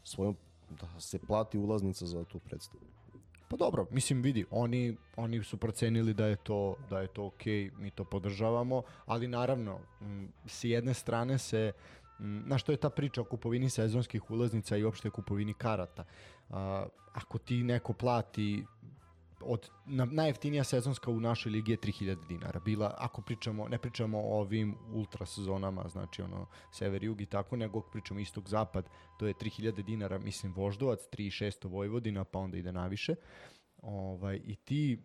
svojom 0.04 0.37
da 0.71 1.00
se 1.00 1.19
plati 1.19 1.59
ulaznica 1.59 2.07
za 2.07 2.25
tu 2.25 2.38
predstavu. 2.38 2.85
Pa 3.49 3.57
dobro, 3.57 3.87
mislim 3.90 4.23
vidi, 4.23 4.45
oni 4.50 4.97
oni 5.16 5.43
su 5.43 5.57
procenili 5.57 6.14
da 6.14 6.26
je 6.26 6.37
to 6.37 6.76
da 6.90 7.00
je 7.00 7.07
to 7.07 7.26
okej, 7.26 7.71
okay, 7.71 7.78
mi 7.78 7.90
to 7.90 8.04
podržavamo, 8.04 8.83
ali 9.07 9.28
naravno 9.28 9.78
m, 10.00 10.33
s 10.47 10.64
jedne 10.64 10.95
strane 10.95 11.38
se 11.38 11.73
na 12.19 12.59
što 12.59 12.73
je 12.73 12.76
ta 12.76 12.90
priča 12.90 13.21
o 13.21 13.25
kupovini 13.25 13.71
sezonskih 13.71 14.31
ulaznica 14.31 14.76
i 14.76 14.85
opšte 14.85 15.11
kupovini 15.11 15.54
karata. 15.54 16.04
A, 16.50 16.87
ako 17.12 17.38
ti 17.38 17.62
neko 17.62 17.93
plati 17.93 18.64
od 19.47 19.71
na, 19.87 20.05
najjeftinija 20.05 20.65
sezonska 20.65 21.11
u 21.11 21.21
našoj 21.21 21.53
ligi 21.53 21.73
je 21.73 21.79
3000 21.79 22.27
dinara. 22.29 22.61
Bila 22.61 22.95
ako 22.99 23.23
pričamo 23.23 23.69
ne 23.69 23.79
pričamo 23.79 24.19
o 24.19 24.41
ovim 24.41 24.75
ultra 24.93 25.27
sezonama, 25.27 25.89
znači 25.89 26.23
ono 26.23 26.47
sever 26.73 27.05
jug 27.05 27.21
i 27.21 27.27
tako, 27.27 27.57
nego 27.57 27.79
ako 27.79 27.91
pričamo 27.91 28.21
istok 28.21 28.49
zapad, 28.49 28.89
to 29.19 29.27
je 29.27 29.35
3000 29.35 29.83
dinara, 29.83 30.19
mislim 30.19 30.53
Voždovac, 30.53 31.01
3600 31.13 31.69
Vojvodina, 31.69 32.25
pa 32.25 32.39
onda 32.39 32.57
ide 32.57 32.73
naviše. 32.73 33.15
Ovaj 33.83 34.41
i 34.45 34.57
ti 34.57 34.99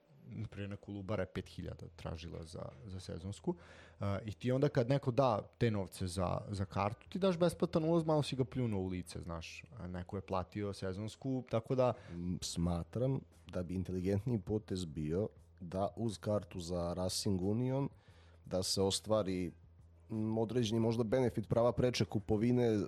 pre 0.50 0.68
na 0.68 0.76
Kolubara 0.76 1.24
je 1.24 1.28
5000 1.44 1.72
tražila 1.96 2.44
za, 2.44 2.64
za 2.86 3.00
sezonsku. 3.00 3.52
Uh, 4.00 4.06
I 4.26 4.34
ti 4.34 4.52
onda 4.52 4.70
kad 4.70 4.90
neko 4.90 5.12
da 5.12 5.42
te 5.58 5.72
novce 5.72 6.08
za, 6.08 6.42
za 6.50 6.66
kartu, 6.66 7.10
ti 7.10 7.20
daš 7.20 7.38
besplatan 7.38 7.84
ulaz, 7.84 8.06
malo 8.06 8.24
si 8.24 8.36
ga 8.36 8.44
pljunuo 8.44 8.82
u 8.82 8.88
lice, 8.88 9.22
znaš. 9.22 9.64
Neko 9.88 10.18
je 10.18 10.22
platio 10.22 10.74
sezonsku, 10.74 11.44
tako 11.50 11.76
da... 11.76 11.94
Smatram 12.42 13.20
da 13.54 13.64
bi 13.64 13.76
inteligentniji 13.76 14.40
potez 14.40 14.86
bio 14.86 15.28
da 15.60 15.88
uz 15.96 16.18
kartu 16.18 16.60
za 16.60 16.94
Racing 16.94 17.42
Union 17.42 17.90
da 18.46 18.64
se 18.64 18.82
ostvari 18.82 19.52
određeni 20.40 20.80
možda 20.80 21.04
benefit 21.04 21.48
prava 21.48 21.72
preče 21.72 22.06
kupovine 22.06 22.80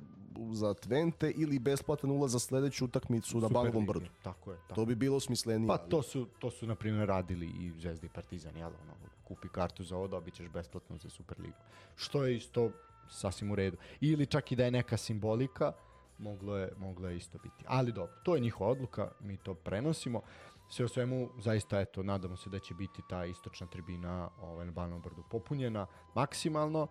za 0.52 0.74
Twente 0.74 1.34
ili 1.36 1.60
besplatan 1.60 2.12
ulaz 2.12 2.32
za 2.32 2.40
sledeću 2.40 2.86
utakmicu 2.86 3.40
na 3.40 3.50
Banovom 3.50 3.86
brdu. 3.86 4.06
Tako 4.24 4.52
je. 4.52 4.58
Tako. 4.58 4.76
To 4.76 4.86
bi 4.86 4.96
bilo 4.96 5.20
smislenije. 5.20 5.68
Pa 5.68 5.78
to 5.78 6.02
su, 6.02 6.28
to 6.40 6.52
su 6.52 6.68
na 6.68 6.76
primjer 6.76 7.08
radili 7.08 7.46
i 7.46 7.72
Zvezda 7.80 8.06
i 8.06 8.10
Partizan, 8.10 8.58
jel? 8.58 8.68
Ono, 8.68 8.94
kupi 9.24 9.48
kartu 9.50 9.84
za 9.84 9.98
ovo, 9.98 10.08
dobit 10.08 10.34
ćeš 10.34 10.50
besplatno 10.50 10.98
za 10.98 11.10
Superligu. 11.10 11.58
Što 11.96 12.26
je 12.26 12.36
isto 12.36 12.72
sasvim 13.10 13.52
u 13.52 13.56
redu. 13.56 13.78
Ili 14.02 14.26
čak 14.26 14.52
i 14.52 14.56
da 14.56 14.66
je 14.66 14.72
neka 14.72 14.98
simbolika, 14.98 15.72
moglo 16.18 16.58
je, 16.58 16.70
moglo 16.78 17.10
je 17.10 17.18
isto 17.18 17.38
biti. 17.38 17.66
Ali 17.68 17.92
dobro, 17.92 18.16
to 18.24 18.36
je 18.36 18.42
njihova 18.42 18.72
odluka, 18.72 19.12
mi 19.20 19.38
to 19.38 19.54
prenosimo. 19.54 20.22
Sve 20.70 20.86
o 20.86 20.88
svemu, 20.88 21.30
zaista, 21.40 21.80
eto, 21.80 22.04
nadamo 22.04 22.38
se 22.38 22.50
da 22.50 22.60
će 22.60 22.74
biti 22.74 23.02
ta 23.10 23.26
istočna 23.26 23.68
tribina 23.68 24.30
ovaj, 24.42 24.66
na 24.66 24.72
Banovom 24.72 25.02
brdu 25.02 25.24
popunjena 25.30 25.88
maksimalno 26.16 26.88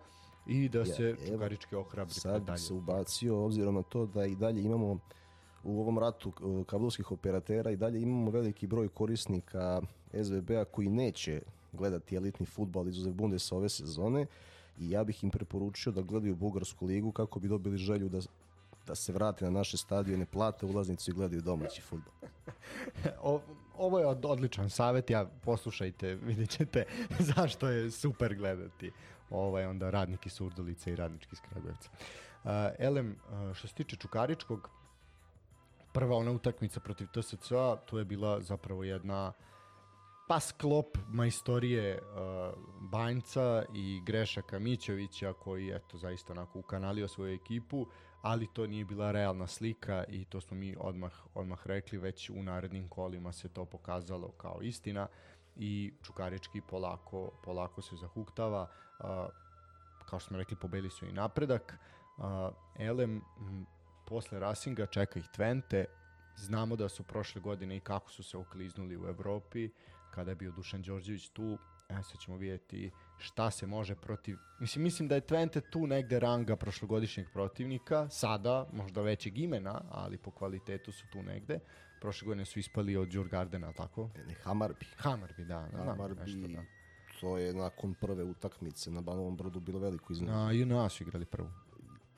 i 0.47 0.69
da 0.69 0.85
se 0.85 1.03
ja, 1.03 1.15
Čukarički 1.27 1.75
ohrabri 1.75 2.13
sad 2.13 2.43
dalje. 2.43 2.57
se 2.57 2.73
ubacio, 2.73 3.45
obzirom 3.45 3.75
na 3.75 3.81
to 3.81 4.05
da 4.05 4.25
i 4.25 4.35
dalje 4.35 4.61
imamo 4.61 4.99
u 5.63 5.81
ovom 5.81 5.99
ratu 5.99 6.31
kablovskih 6.65 7.11
operatera 7.11 7.71
i 7.71 7.77
dalje 7.77 8.01
imamo 8.01 8.31
veliki 8.31 8.67
broj 8.67 8.87
korisnika 8.87 9.81
SVB-a 10.23 10.65
koji 10.65 10.89
neće 10.89 11.41
gledati 11.71 12.15
elitni 12.15 12.45
futbal 12.45 12.87
izuzev 12.87 13.13
Bundesa 13.13 13.55
ove 13.55 13.69
sezone 13.69 14.25
i 14.79 14.89
ja 14.89 15.03
bih 15.03 15.23
im 15.23 15.29
preporučio 15.29 15.91
da 15.91 16.01
gledaju 16.01 16.35
Bugarsku 16.35 16.85
ligu 16.85 17.11
kako 17.11 17.39
bi 17.39 17.47
dobili 17.47 17.77
želju 17.77 18.09
da 18.09 18.21
da 18.87 18.95
se 18.95 19.13
vrate 19.13 19.45
na 19.45 19.51
naše 19.51 19.77
stadione, 19.77 20.25
plate 20.25 20.65
ulaznicu 20.65 21.11
i 21.11 21.13
gledaju 21.13 21.41
domaći 21.41 21.81
futbol. 21.81 22.13
o, 23.31 23.41
ovo 23.77 23.99
je 23.99 24.05
odličan 24.05 24.69
savjet, 24.69 25.09
ja 25.09 25.25
poslušajte, 25.25 26.15
vidjet 26.15 26.49
ćete 26.49 26.85
zašto 27.35 27.67
je 27.67 27.91
super 27.91 28.35
gledati 28.35 28.91
ovaj, 29.31 29.65
onda 29.65 29.89
radnik 29.89 30.25
iz 30.25 30.33
Surdulice 30.33 30.91
i 30.91 30.95
radnički 30.95 31.29
iz 31.33 31.41
Kragujevca. 31.41 31.89
Uh, 32.43 32.49
Elem, 32.79 33.15
uh, 33.29 33.53
što 33.53 33.67
se 33.67 33.73
tiče 33.73 33.95
Čukaričkog, 33.95 34.69
prva 35.93 36.17
ona 36.17 36.31
utakmica 36.31 36.79
protiv 36.79 37.07
TSC-a, 37.07 37.75
to 37.75 37.99
je 37.99 38.05
bila 38.05 38.41
zapravo 38.41 38.83
jedna 38.83 39.33
pa 40.27 40.39
sklop 40.39 40.97
majstorije 41.07 41.99
uh, 42.01 42.53
Banjca 42.81 43.63
i 43.73 44.01
Greša 44.05 44.41
Kamićevića 44.41 45.33
koji 45.33 45.69
eto 45.69 45.97
zaista 45.97 46.33
onako 46.33 46.59
ukanalio 46.59 47.07
svoju 47.07 47.33
ekipu, 47.35 47.87
ali 48.21 48.47
to 48.53 48.67
nije 48.67 48.85
bila 48.85 49.11
realna 49.11 49.47
slika 49.47 50.03
i 50.07 50.25
to 50.25 50.41
smo 50.41 50.57
mi 50.57 50.75
odmah, 50.79 51.11
odmah 51.33 51.67
rekli, 51.67 51.97
već 51.97 52.29
u 52.29 52.43
narednim 52.43 52.87
kolima 52.87 53.31
se 53.31 53.49
to 53.49 53.65
pokazalo 53.65 54.31
kao 54.31 54.61
istina 54.61 55.07
i 55.55 55.93
Čukarički 56.03 56.61
polako, 56.61 57.31
polako 57.43 57.81
se 57.81 57.95
zahuktava, 57.95 58.67
uh, 59.03 59.09
kao 60.05 60.19
što 60.19 60.27
smo 60.27 60.37
rekli 60.37 60.57
pobeli 60.57 60.89
su 60.89 61.05
i 61.05 61.11
napredak, 61.11 61.77
uh, 62.17 62.25
Elem 62.79 63.21
m, 63.39 63.65
posle 64.07 64.39
Rasinga 64.39 64.85
čeka 64.85 65.19
ih 65.19 65.25
Twente, 65.37 65.85
znamo 66.35 66.75
da 66.75 66.89
su 66.89 67.03
prošle 67.03 67.41
godine 67.41 67.77
i 67.77 67.79
kako 67.79 68.11
su 68.11 68.23
se 68.23 68.37
okliznuli 68.37 68.97
u 68.97 69.07
Evropi, 69.07 69.69
kada 70.11 70.31
je 70.31 70.35
bio 70.35 70.51
Dušan 70.51 70.81
Đorđević 70.81 71.29
tu, 71.29 71.57
e, 71.89 72.03
sad 72.03 72.19
ćemo 72.19 72.37
vidjeti 72.37 72.91
šta 73.17 73.51
se 73.51 73.67
može 73.67 73.95
protiv... 73.95 74.37
Mislim, 74.59 74.83
mislim 74.83 75.07
da 75.07 75.15
je 75.15 75.21
Twente 75.21 75.61
tu 75.71 75.87
negde 75.87 76.19
ranga 76.19 76.55
prošlogodišnjeg 76.55 77.27
protivnika, 77.33 78.09
sada 78.09 78.69
možda 78.73 79.01
većeg 79.01 79.37
imena, 79.37 79.81
ali 79.89 80.17
po 80.17 80.31
kvalitetu 80.31 80.91
su 80.91 81.05
tu 81.11 81.23
negde. 81.23 81.59
Prošle 82.01 82.25
godine 82.25 82.45
su 82.45 82.59
ispali 82.59 82.97
od 82.97 83.07
Djurgardena, 83.07 83.73
tako? 83.73 84.09
Ne, 84.27 84.33
Hamarbi. 84.43 84.85
Hamarbi, 84.97 85.45
da. 85.45 85.67
da 85.71 85.83
Hamarbi, 85.83 86.21
nešto, 86.21 86.47
da. 86.47 86.80
To 87.21 87.37
je 87.37 87.53
nakon 87.53 87.93
prve 87.93 88.23
utakmice 88.23 88.91
na 88.91 89.01
Banovom 89.01 89.37
brodu 89.37 89.59
bilo 89.59 89.79
veliko 89.79 90.13
iznenađenje. 90.13 90.65
Na 90.65 90.75
JNA 90.75 90.89
su 90.89 91.03
igrali 91.03 91.25
prvu. 91.25 91.49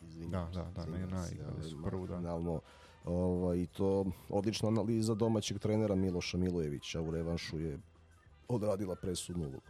Izvinjam 0.02 0.52
da, 0.54 0.64
da, 0.64 0.72
da, 0.72 0.92
na 0.92 0.98
JNA 0.98 1.28
igrali 1.32 1.64
su 1.64 1.84
prvu, 1.84 2.08
da. 2.08 2.18
Finalno, 2.18 2.62
ovaj, 3.06 3.58
I 3.58 3.68
to 3.68 4.06
odlična 4.30 4.70
analiza 4.70 5.16
domaćeg 5.16 5.60
trenera 5.60 5.96
Miloša 5.96 6.38
Milojevića 6.38 7.02
u 7.02 7.12
revanšu 7.12 7.60
je 7.60 7.80
odradila 8.48 8.96
presudnu 8.96 9.44
ulogu. 9.44 9.62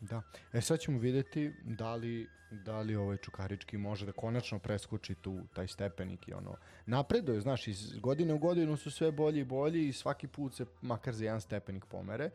Da. 0.00 0.22
E 0.52 0.60
sad 0.60 0.80
ćemo 0.80 0.98
videti 0.98 1.52
da 1.64 1.94
li, 1.94 2.28
da 2.50 2.80
li 2.80 2.96
ovaj 2.96 3.16
Čukarički 3.16 3.78
može 3.78 4.06
da 4.06 4.12
konačno 4.12 4.58
preskoči 4.58 5.14
tu 5.14 5.40
taj 5.54 5.68
stepenik 5.68 6.28
i 6.28 6.32
ono 6.32 6.56
napreduje, 6.86 7.40
znaš, 7.40 7.68
iz 7.68 7.98
godine 7.98 8.34
u 8.34 8.38
godinu 8.38 8.76
su 8.76 8.90
sve 8.90 9.12
bolji 9.12 9.40
i 9.40 9.44
bolji 9.44 9.88
i 9.88 9.92
svaki 9.92 10.26
put 10.26 10.54
se 10.54 10.66
makar 10.82 11.14
za 11.14 11.24
jedan 11.24 11.40
stepenik 11.40 11.84
pomere. 11.84 12.30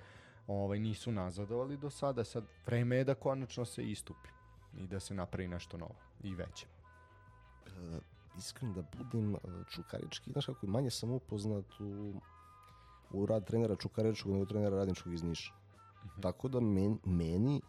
Ovaj, 0.48 0.80
nisu 0.80 1.12
nazadovali 1.12 1.78
do 1.78 1.90
sada, 1.90 2.24
sad 2.24 2.44
vreme 2.66 2.96
je 2.96 3.04
da 3.04 3.16
konačno 3.16 3.66
se 3.66 3.84
istupi 3.84 4.30
i 4.78 4.88
da 4.88 5.00
se 5.00 5.14
napravi 5.14 5.48
nešto 5.48 5.78
novo 5.78 5.96
i 6.24 6.36
veće. 6.36 6.68
E, 7.66 8.00
iskren 8.38 8.74
da 8.74 8.84
budem 8.98 9.36
e, 9.36 9.40
Čukarički, 9.70 10.32
znaš 10.32 10.46
kako, 10.46 10.68
manje 10.68 10.90
sam 10.90 11.12
upoznat 11.12 11.80
u, 11.80 12.14
u 13.12 13.26
rad 13.26 13.48
trenera 13.48 13.76
Čukaričkog 13.76 14.32
nego 14.32 14.46
trenera 14.46 14.76
Radničkog 14.76 15.14
iz 15.14 15.24
Niša. 15.24 15.54
-hmm. 15.54 16.22
Tako 16.22 16.48
da 16.48 16.60
men, 16.60 17.00
meni 17.06 17.58
e, 17.58 17.62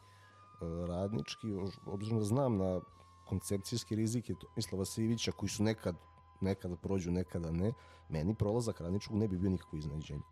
radnički, 0.86 1.46
obzirom 1.86 2.18
da 2.18 2.24
znam 2.24 2.56
na 2.56 2.80
koncepcijske 3.26 3.96
rizike 3.96 4.34
Mislava 4.56 4.84
Sivića 4.84 5.32
koji 5.32 5.48
su 5.48 5.62
nekad 5.62 5.96
nekada 6.40 6.76
prođu, 6.76 7.10
nekada 7.10 7.50
ne, 7.50 7.72
meni 8.08 8.34
prolazak 8.34 8.80
radničkog 8.80 9.16
ne 9.16 9.28
bi 9.28 9.38
bio 9.38 9.50
nikako 9.50 9.76
iznenađenje. 9.76 10.22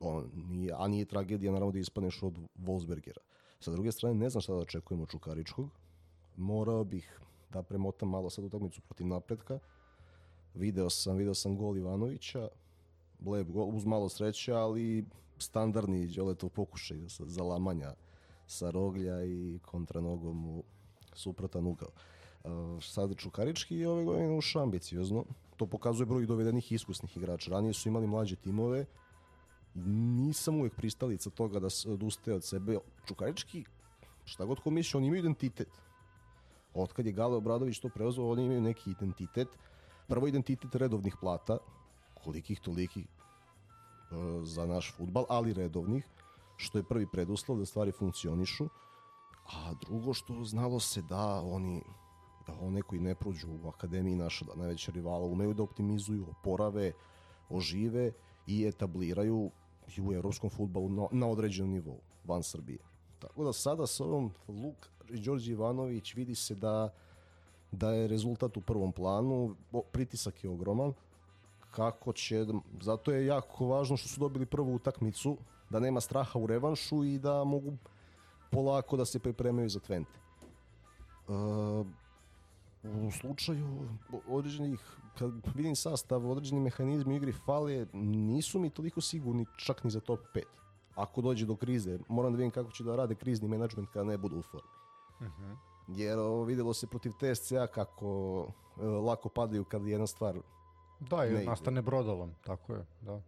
On, 0.00 0.30
nije, 0.34 0.74
a 0.76 0.88
nije 0.88 1.04
tragedija 1.04 1.52
naravno 1.52 1.72
da 1.72 1.78
ispaneš 1.78 2.22
od 2.22 2.38
Wolfsbergera. 2.58 3.20
Sa 3.60 3.70
druge 3.70 3.92
strane, 3.92 4.14
ne 4.14 4.30
znam 4.30 4.40
šta 4.40 4.52
da 4.52 4.58
očekujemo 4.58 5.02
od 5.02 5.10
Čukaričkog. 5.10 5.70
Morao 6.36 6.84
bih 6.84 7.20
da 7.50 7.62
premotam 7.62 8.08
malo 8.08 8.30
sad 8.30 8.44
utakmicu 8.44 8.80
protiv 8.80 9.06
napretka. 9.06 9.58
Video 10.54 10.90
sam, 10.90 11.16
video 11.16 11.34
sam 11.34 11.56
gol 11.56 11.76
Ivanovića, 11.76 12.48
lep 13.26 13.48
gol, 13.48 13.76
uz 13.76 13.84
malo 13.84 14.08
sreće, 14.08 14.52
ali 14.52 15.04
standardni 15.38 16.06
Đoletov 16.06 16.50
pokušaj 16.50 17.08
sa 17.08 17.24
zalamanja 17.26 17.94
sa 18.46 18.70
roglja 18.70 19.24
i 19.24 19.58
kontra 19.62 20.00
nogom 20.00 20.46
u 20.46 20.62
suprotan 21.12 21.66
ugao. 21.66 21.88
Uh, 22.44 22.82
sad 22.82 23.16
Čukarički 23.16 23.76
je 23.76 23.88
ove 23.88 24.04
godine 24.04 24.36
ušao 24.36 24.62
ambiciozno. 24.62 25.24
To 25.56 25.66
pokazuje 25.66 26.06
broj 26.06 26.26
dovedenih 26.26 26.72
iskusnih 26.72 27.16
igrača. 27.16 27.50
Ranije 27.50 27.72
su 27.72 27.88
imali 27.88 28.06
mlađe 28.06 28.36
timove. 28.36 28.86
Nisam 29.74 30.60
uvek 30.60 30.74
pristalica 30.74 31.30
toga 31.30 31.60
da 31.60 31.70
se 31.70 31.90
odustaje 31.90 32.36
od 32.36 32.44
sebe. 32.44 32.78
Čukarički, 33.06 33.64
šta 34.24 34.44
god 34.44 34.60
ko 34.60 34.70
misli, 34.70 34.98
oni 34.98 35.06
imaju 35.06 35.20
identitet. 35.20 35.68
Otkad 36.74 37.06
je 37.06 37.12
Gale 37.12 37.36
Obradović 37.36 37.78
to 37.78 37.88
preozvao, 37.88 38.30
oni 38.30 38.44
imaju 38.44 38.60
neki 38.60 38.90
identitet. 38.90 39.48
Prvo 40.08 40.28
identitet 40.28 40.74
redovnih 40.74 41.16
plata, 41.20 41.58
kolikih 42.14 42.60
tolikih, 42.60 43.06
E, 44.10 44.44
za 44.44 44.66
naš 44.66 44.92
futbal, 44.96 45.24
ali 45.28 45.52
redovnih, 45.52 46.06
što 46.56 46.78
je 46.78 46.84
prvi 46.84 47.06
preduslov 47.06 47.58
da 47.58 47.66
stvari 47.66 47.92
funkcionišu, 47.92 48.68
a 49.46 49.74
drugo 49.86 50.14
što 50.14 50.44
znalo 50.44 50.80
se 50.80 51.02
da 51.02 51.40
oni 51.40 51.82
da 52.46 52.54
one 52.60 52.82
koji 52.82 53.00
ne 53.00 53.14
prođu 53.14 53.48
u 53.64 53.68
akademiji 53.68 54.16
naša 54.16 54.44
da 54.44 54.54
najveća 54.54 54.92
rivala 54.92 55.26
umeju 55.26 55.54
da 55.54 55.62
optimizuju, 55.62 56.26
oporave, 56.30 56.92
ožive 57.48 58.12
i 58.48 58.66
etabliraju 58.66 59.50
i 59.96 60.00
u 60.00 60.12
evropskom 60.12 60.50
futbalu 60.50 60.88
na, 60.88 61.06
na 61.12 61.26
određenom 61.26 61.72
nivou 61.72 62.00
van 62.24 62.42
Srbije. 62.42 62.78
Tako 63.18 63.44
da 63.44 63.52
sada 63.52 63.86
sa 63.86 64.04
ovom 64.04 64.32
Luk 64.48 64.88
i 65.10 65.20
Đorđe 65.20 65.52
Ivanović 65.52 66.14
vidi 66.14 66.34
se 66.34 66.54
da 66.54 66.90
da 67.72 67.90
je 67.90 68.08
rezultat 68.08 68.56
u 68.56 68.60
prvom 68.60 68.92
planu, 68.92 69.56
pritisak 69.92 70.44
je 70.44 70.50
ogroman, 70.50 70.92
kako 71.70 72.12
će, 72.12 72.46
zato 72.80 73.12
je 73.12 73.26
jako 73.26 73.66
važno 73.66 73.96
što 73.96 74.08
su 74.08 74.20
dobili 74.20 74.46
prvu 74.46 74.74
utakmicu, 74.74 75.36
da 75.70 75.80
nema 75.80 76.00
straha 76.00 76.38
u 76.38 76.46
revanšu 76.46 77.04
i 77.04 77.18
da 77.18 77.44
mogu 77.44 77.76
polako 78.50 78.96
da 78.96 79.04
se 79.04 79.18
pripremaju 79.18 79.68
za 79.68 79.80
Twente. 79.80 80.16
Uh, 81.28 81.86
u 83.06 83.10
slučaju 83.10 83.88
određenih, 84.28 84.80
kad 85.18 85.30
vidim 85.54 85.76
sastav, 85.76 86.30
određeni 86.30 86.60
mehanizmi 86.60 87.16
igri 87.16 87.32
fale, 87.32 87.86
nisu 87.92 88.58
mi 88.58 88.70
toliko 88.70 89.00
sigurni 89.00 89.46
čak 89.56 89.84
ni 89.84 89.90
za 89.90 90.00
top 90.00 90.20
5. 90.34 90.42
Ako 90.94 91.20
dođe 91.20 91.46
do 91.46 91.56
krize, 91.56 91.98
moram 92.08 92.32
da 92.32 92.36
vidim 92.36 92.50
kako 92.50 92.70
će 92.70 92.84
da 92.84 92.96
rade 92.96 93.14
krizni 93.14 93.48
menadžment 93.48 93.88
kada 93.92 94.04
ne 94.04 94.18
budu 94.18 94.38
u 94.38 94.42
formi. 94.42 94.68
Uh 95.20 95.26
mhm. 95.26 95.42
-huh. 95.42 95.56
Jer 95.88 96.18
o, 96.18 96.42
videlo 96.44 96.74
se 96.74 96.86
protiv 96.86 97.12
TSC-a 97.12 97.66
kako 97.66 98.46
e, 98.80 98.84
lako 98.84 99.28
padaju 99.28 99.64
kad 99.64 99.86
jedna 99.86 100.06
stvar 100.06 100.38
Da, 101.00 101.26
i 101.26 101.46
nastane 101.46 101.82
brodolom, 101.82 102.34
tako 102.44 102.74
je, 102.74 102.86
da. 103.00 103.22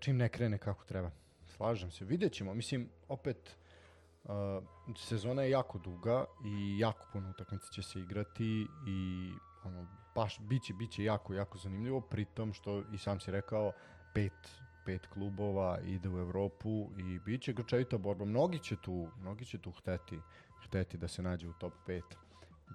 Čim 0.00 0.16
ne 0.16 0.28
krene 0.28 0.58
kako 0.58 0.84
treba. 0.84 1.10
Slažem 1.46 1.90
se, 1.90 2.04
vidjet 2.04 2.32
ćemo. 2.32 2.54
Mislim, 2.54 2.88
opet, 3.08 3.56
uh, 4.24 4.30
sezona 4.96 5.42
je 5.42 5.50
jako 5.50 5.78
duga 5.78 6.24
i 6.44 6.78
jako 6.78 7.06
puno 7.12 7.30
utakmice 7.30 7.66
će 7.72 7.82
se 7.82 8.00
igrati 8.00 8.66
i 8.86 9.30
ono, 9.64 9.86
baš 10.14 10.40
biće, 10.40 10.74
biće 10.74 11.04
jako, 11.04 11.34
jako 11.34 11.58
zanimljivo, 11.58 12.00
pritom 12.00 12.52
što 12.52 12.82
i 12.92 12.98
sam 12.98 13.20
si 13.20 13.30
rekao, 13.30 13.72
pet, 14.14 14.32
pet 14.84 15.06
klubova 15.06 15.78
ide 15.80 16.08
u 16.08 16.18
Evropu 16.18 16.90
i 16.98 17.18
biće 17.18 17.52
grčevita 17.52 17.98
borba. 17.98 18.24
Mnogi 18.24 18.58
će 18.58 18.76
tu, 18.76 19.08
mnogi 19.20 19.44
će 19.44 19.58
tu 19.58 19.70
hteti, 19.70 20.18
hteti 20.66 20.98
da 20.98 21.08
se 21.08 21.22
nađe 21.22 21.48
u 21.48 21.52
top 21.52 21.72
5 21.86 22.02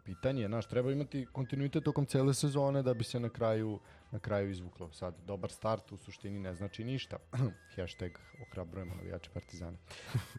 pitanje 0.06 0.42
je, 0.42 0.62
treba 0.70 0.92
imati 0.92 1.26
kontinuitet 1.32 1.84
tokom 1.84 2.06
cele 2.06 2.34
sezone 2.34 2.84
da 2.84 2.94
bi 2.94 3.04
se 3.04 3.20
na 3.20 3.30
kraju 3.30 3.80
na 4.12 4.20
kraju 4.20 4.50
izvuklo. 4.50 4.92
Sad, 4.92 5.16
dobar 5.26 5.52
start 5.52 5.92
u 5.92 5.98
suštini 5.98 6.40
ne 6.40 6.56
znači 6.56 6.84
ništa. 6.84 7.18
Hashtag 7.76 8.12
ohrabrujemo 8.42 8.96
navijače 8.96 9.30
Partizana. 9.34 9.78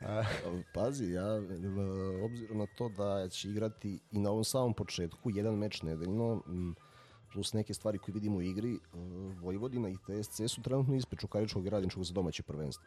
Pazi, 0.75 1.13
ja 1.13 1.27
obzirom 2.25 2.59
na 2.59 2.67
to 2.67 2.89
da 2.89 3.29
će 3.29 3.49
igrati 3.49 4.01
i 4.11 4.19
na 4.19 4.31
ovom 4.31 4.45
samom 4.45 4.75
početku 4.75 5.31
jedan 5.31 5.55
meč 5.55 5.83
nedeljno, 5.83 6.43
plus 7.39 7.53
neke 7.53 7.75
stvari 7.75 7.99
koje 7.99 8.13
vidimo 8.13 8.37
u 8.37 8.43
igri, 8.43 8.75
e, 8.75 8.79
Vojvodina 9.41 9.89
i 9.89 9.97
TSC 9.97 10.41
su 10.49 10.63
trenutno 10.63 10.95
ispred 10.95 11.21
Čukaričkog 11.21 11.67
i 11.67 11.71
Radničkog 11.71 12.05
za 12.05 12.13
domaće 12.13 12.43
prvenstvo. 12.43 12.85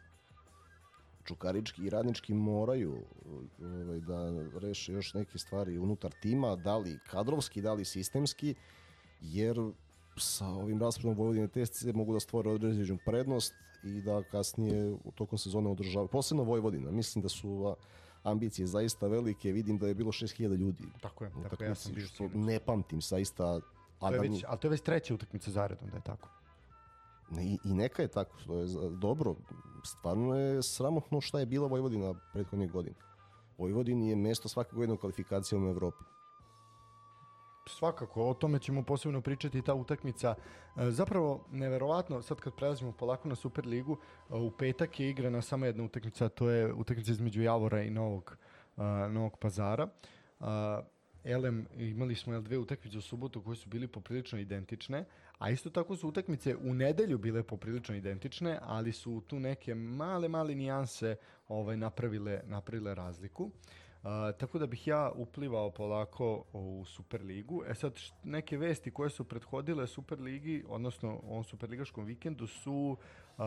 Čukarički 1.24 1.82
i 1.82 1.90
Radnički 1.90 2.34
moraju 2.34 2.98
ovaj, 3.60 4.00
da 4.00 4.32
reše 4.58 4.92
još 4.92 5.14
neke 5.14 5.38
stvari 5.38 5.78
unutar 5.78 6.12
tima, 6.22 6.56
da 6.56 6.76
li 6.76 6.98
kadrovski, 7.06 7.62
da 7.62 7.72
li 7.72 7.84
sistemski, 7.84 8.54
jer 9.20 9.56
sa 10.16 10.46
ovim 10.46 10.80
rasporedom 10.80 11.16
Vojvodine 11.16 11.48
TSC 11.48 11.84
mogu 11.94 12.12
da 12.12 12.20
stvore 12.20 12.50
određenu 12.50 12.98
prednost 13.06 13.54
i 13.84 14.02
da 14.02 14.22
kasnije 14.22 14.92
u 15.04 15.12
tokom 15.14 15.38
sezone 15.38 15.70
održavaju. 15.70 16.08
Posebno 16.08 16.42
Vojvodina, 16.42 16.90
mislim 16.90 17.22
da 17.22 17.28
su 17.28 17.76
ambicije 18.22 18.66
zaista 18.66 19.06
velike, 19.06 19.52
vidim 19.52 19.78
da 19.78 19.88
je 19.88 19.94
bilo 19.94 20.12
6000 20.12 20.56
ljudi. 20.56 20.84
Tako 21.00 21.24
je, 21.24 21.30
tako 21.50 21.64
ja 21.64 21.74
sam 21.74 21.94
bio 21.94 22.06
ne 22.34 22.60
pamtim 22.60 23.00
saista. 23.00 23.60
A 24.02 24.08
to 24.08 24.14
je 24.14 24.20
već, 24.20 24.44
ali 24.48 24.58
to 24.58 24.66
je 24.66 24.70
već 24.70 24.80
treća 24.80 25.14
utakmica 25.14 25.50
zaredom 25.50 25.88
da 25.90 25.96
je 25.96 26.02
tako. 26.02 26.28
I, 27.40 27.58
I 27.64 27.74
neka 27.74 28.02
je 28.02 28.08
tako, 28.08 28.36
to 28.46 28.58
je 28.58 28.66
dobro. 28.90 29.34
Stvarno 29.84 30.34
je 30.34 30.62
sramotno 30.62 31.20
šta 31.20 31.40
je 31.40 31.46
bila 31.46 31.66
Vojvodina 31.68 32.14
prethodnih 32.32 32.72
godina. 32.72 32.96
Vojvodini 33.58 34.08
je 34.10 34.16
mesto 34.16 34.48
svake 34.48 34.76
godine 34.76 34.94
u 34.94 34.96
kvalifikacijama 34.96 35.66
u 35.66 35.70
Evropi. 35.70 36.04
Svakako, 37.68 38.28
o 38.28 38.34
tome 38.34 38.58
ćemo 38.58 38.82
posebno 38.82 39.20
pričati 39.20 39.62
ta 39.62 39.74
utakmica. 39.74 40.34
E, 40.76 40.90
zapravo, 40.90 41.44
neverovatno, 41.50 42.22
sad 42.22 42.40
kad 42.40 42.54
prelazimo 42.54 42.92
polako 42.92 43.28
na 43.28 43.34
Superligu, 43.34 43.96
e, 44.30 44.34
u 44.34 44.50
petak 44.50 45.00
je 45.00 45.10
igrana 45.10 45.42
samo 45.42 45.66
jedna 45.66 45.84
utakmica, 45.84 46.28
to 46.28 46.50
je 46.50 46.72
utakmica 46.72 47.12
između 47.12 47.42
Javora 47.42 47.82
i 47.82 47.90
Novog, 47.90 48.36
e, 48.76 48.82
Novog 49.08 49.38
pazara. 49.38 49.88
Elem, 51.24 51.66
imali 51.78 52.14
smo 52.14 52.32
jel, 52.32 52.42
dve 52.42 52.58
utakmice 52.58 52.98
u 52.98 53.00
subotu 53.00 53.42
koje 53.42 53.56
su 53.56 53.68
bili 53.68 53.88
poprilično 53.88 54.38
identične, 54.38 55.04
a 55.38 55.50
isto 55.50 55.70
tako 55.70 55.96
su 55.96 56.08
utakmice 56.08 56.56
u 56.56 56.74
nedelju 56.74 57.18
bile 57.18 57.42
poprilično 57.42 57.94
identične, 57.94 58.58
ali 58.62 58.92
su 58.92 59.22
tu 59.26 59.40
neke 59.40 59.74
male, 59.74 60.28
male 60.28 60.54
nijanse 60.54 61.16
ovaj, 61.48 61.76
napravile, 61.76 62.40
napravile 62.46 62.94
razliku. 62.94 63.44
Uh, 64.02 64.08
tako 64.38 64.58
da 64.58 64.66
bih 64.66 64.86
ja 64.86 65.12
uplivao 65.14 65.70
polako 65.70 66.44
u 66.52 66.84
Superligu. 66.86 67.62
E 67.66 67.74
sad, 67.74 68.00
neke 68.24 68.56
vesti 68.58 68.90
koje 68.90 69.10
su 69.10 69.24
prethodile 69.24 69.86
Superligi, 69.86 70.64
odnosno 70.68 71.20
ovom 71.28 71.44
Superligaškom 71.44 72.04
vikendu 72.04 72.46
su 72.46 72.96
uh, 73.38 73.44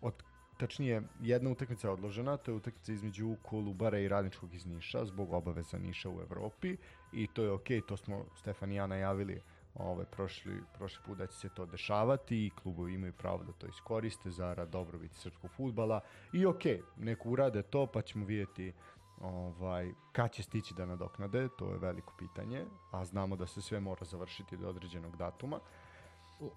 od 0.00 0.22
tačnije 0.58 1.02
jedna 1.20 1.50
utakmica 1.50 1.88
je 1.88 1.92
odložena, 1.92 2.36
to 2.36 2.50
je 2.50 2.56
utakmica 2.56 2.92
između 2.92 3.36
Kolubara 3.42 3.98
i 3.98 4.08
Radničkog 4.08 4.54
iz 4.54 4.66
Niša 4.66 5.04
zbog 5.04 5.32
obaveza 5.32 5.78
Niša 5.78 6.10
u 6.10 6.20
Evropi 6.20 6.76
i 7.12 7.26
to 7.26 7.42
je 7.42 7.50
okej, 7.50 7.80
okay, 7.80 7.86
to 7.86 7.96
smo 7.96 8.24
Stefan 8.36 8.72
i 8.72 8.74
ja 8.74 8.86
najavili 8.86 9.40
ovaj, 9.74 10.04
prošli, 10.06 10.62
prošli 10.74 11.02
put 11.06 11.18
da 11.18 11.26
će 11.26 11.38
se 11.38 11.48
to 11.54 11.66
dešavati 11.66 12.46
i 12.46 12.50
klubovi 12.50 12.94
imaju 12.94 13.12
pravo 13.12 13.44
da 13.44 13.52
to 13.52 13.66
iskoriste 13.66 14.30
za 14.30 14.54
rad 14.54 14.68
dobrobiti 14.68 15.18
srpskog 15.18 15.50
futbala 15.50 16.00
i 16.32 16.46
ok, 16.46 16.62
neko 16.96 17.30
urade 17.30 17.62
to 17.62 17.86
pa 17.86 18.02
ćemo 18.02 18.26
vidjeti 18.26 18.72
ovaj, 19.20 19.92
kad 20.12 20.32
će 20.32 20.42
stići 20.42 20.74
da 20.74 20.86
nadoknade, 20.86 21.48
to 21.58 21.70
je 21.70 21.78
veliko 21.78 22.12
pitanje, 22.18 22.64
a 22.90 23.04
znamo 23.04 23.36
da 23.36 23.46
se 23.46 23.62
sve 23.62 23.80
mora 23.80 24.04
završiti 24.04 24.56
do 24.56 24.68
određenog 24.68 25.16
datuma. 25.16 25.60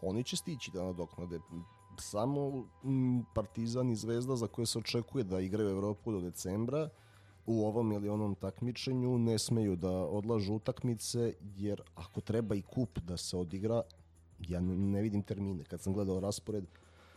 Oni 0.01 0.23
će 0.23 0.37
stići 0.37 0.71
da 0.71 0.83
nadoknade. 0.83 1.39
Samo 2.01 2.67
Partizan 3.33 3.89
i 3.89 3.95
Zvezda 3.95 4.35
za 4.35 4.47
koje 4.47 4.65
se 4.65 4.79
očekuje 4.79 5.23
da 5.23 5.39
igraju 5.39 5.69
Evropu 5.69 6.11
do 6.11 6.21
decembra, 6.21 6.89
u 7.45 7.65
ovom 7.65 7.91
ili 7.91 8.09
onom 8.09 8.35
takmičenju 8.35 9.17
ne 9.17 9.39
smeju 9.39 9.75
da 9.75 9.91
odlažu 9.91 10.53
utakmice 10.53 11.33
jer 11.55 11.81
ako 11.95 12.21
treba 12.21 12.55
i 12.55 12.61
kup 12.61 12.99
da 12.99 13.17
se 13.17 13.37
odigra 13.37 13.81
ja 14.39 14.61
ne 14.61 15.01
vidim 15.01 15.23
termine 15.23 15.63
kad 15.63 15.81
sam 15.81 15.93
gledao 15.93 16.19
raspored 16.19 16.65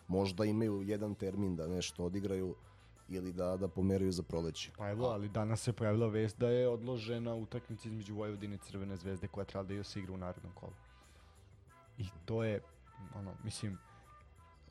možda 0.08 0.44
imaju 0.44 0.82
jedan 0.82 1.14
termin 1.14 1.56
da 1.56 1.66
nešto 1.66 2.04
odigraju 2.04 2.54
ili 3.08 3.32
da 3.32 3.56
da 3.56 3.68
pomeraju 3.68 4.12
za 4.12 4.22
proleće. 4.22 4.70
Pa 4.78 4.90
evo, 4.90 5.06
ali 5.06 5.28
danas 5.28 5.62
se 5.62 5.72
pojavila 5.72 6.06
vest 6.06 6.38
da 6.38 6.48
je 6.48 6.68
odložena 6.68 7.34
utakmica 7.34 7.88
između 7.88 8.14
Vojvodine 8.14 8.54
i 8.54 8.58
Crvene 8.58 8.96
zvezde 8.96 9.28
koja 9.28 9.44
treba 9.44 9.62
da 9.62 9.84
se 9.84 9.98
igra 10.00 10.14
u 10.14 10.16
narednom 10.16 10.52
kolu. 10.52 10.72
I 11.98 12.04
to 12.24 12.44
je, 12.44 12.60
ono, 13.14 13.34
mislim... 13.44 13.78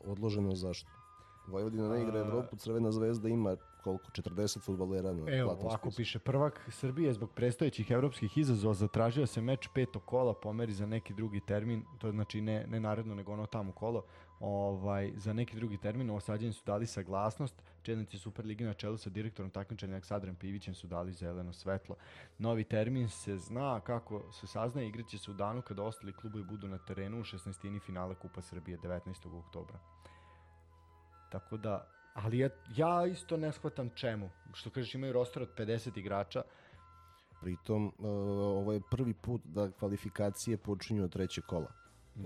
Odloženo 0.06 0.56
zašto? 0.56 0.90
Vojvodina 1.48 1.90
ne 1.90 2.02
igra 2.02 2.20
Evropu, 2.20 2.56
Crvena 2.56 2.92
zvezda 2.92 3.30
ima 3.30 3.56
koliko 3.84 4.12
40 4.12 4.62
fudbalera 4.62 5.14
na 5.14 5.32
Evo, 5.32 5.58
ovako 5.62 5.90
piše 5.98 6.20
prvak 6.20 6.68
Srbije 6.72 7.14
zbog 7.14 7.32
predstojećih 7.32 7.92
evropskih 7.92 8.38
izazova 8.38 8.74
zatražio 8.74 9.26
se 9.26 9.42
meč 9.42 9.70
petog 9.74 10.06
kola 10.06 10.34
pomeri 10.34 10.74
za 10.74 10.86
neki 10.86 11.14
drugi 11.14 11.40
termin, 11.40 11.84
to 11.98 12.08
je 12.08 12.12
znači 12.12 12.42
ne, 12.42 12.66
ne 12.68 12.80
naredno 12.80 13.16
nego 13.16 13.34
ono 13.34 13.46
tamo 13.46 13.72
kolo, 13.72 14.04
ovaj, 14.40 15.12
za 15.16 15.34
neki 15.34 15.56
drugi 15.56 15.78
termin 15.78 16.10
osađeni 16.10 16.54
su 16.54 16.64
dali 16.66 16.88
saglasnost, 16.88 17.64
čelnici 17.90 18.18
Superligi 18.18 18.64
na 18.64 18.74
čelu 18.74 18.98
sa 18.98 19.10
direktorom 19.10 19.50
takmičenja 19.52 19.94
Aleksandrom 19.94 20.36
Pivićem 20.36 20.76
su 20.76 20.88
dali 20.88 21.14
zeleno 21.14 21.54
svetlo. 21.54 21.96
Novi 22.38 22.64
termin 22.64 23.10
se 23.10 23.38
zna 23.38 23.80
kako 23.80 24.32
se 24.32 24.48
saznaje, 24.48 24.88
igraće 24.88 25.18
se 25.18 25.32
u 25.32 25.34
danu 25.34 25.62
kada 25.62 25.84
ostali 25.84 26.14
klubovi 26.14 26.44
budu 26.44 26.68
na 26.68 26.78
terenu 26.78 27.20
u 27.20 27.24
16. 27.24 27.82
finale 27.86 28.16
Kupa 28.16 28.42
Srbije 28.42 28.78
19. 28.78 29.40
oktobra. 29.40 29.80
Tako 31.32 31.58
da, 31.58 31.88
ali 32.14 32.40
ja, 32.40 32.50
ja 32.76 33.06
isto 33.06 33.38
ne 33.38 33.52
shvatam 33.52 33.90
čemu. 33.96 34.30
Što 34.54 34.70
kažeš 34.70 34.96
imaju 34.96 35.14
roster 35.14 35.44
od 35.44 35.50
50 35.58 36.00
igrača. 36.00 36.44
Pritom, 37.42 37.88
uh, 37.88 38.06
ovo 38.62 38.74
je 38.74 38.82
prvi 38.92 39.14
put 39.14 39.42
da 39.46 39.72
kvalifikacije 39.72 40.58
počinju 40.58 41.04
od 41.04 41.12
treće 41.12 41.42
kola. 41.42 41.72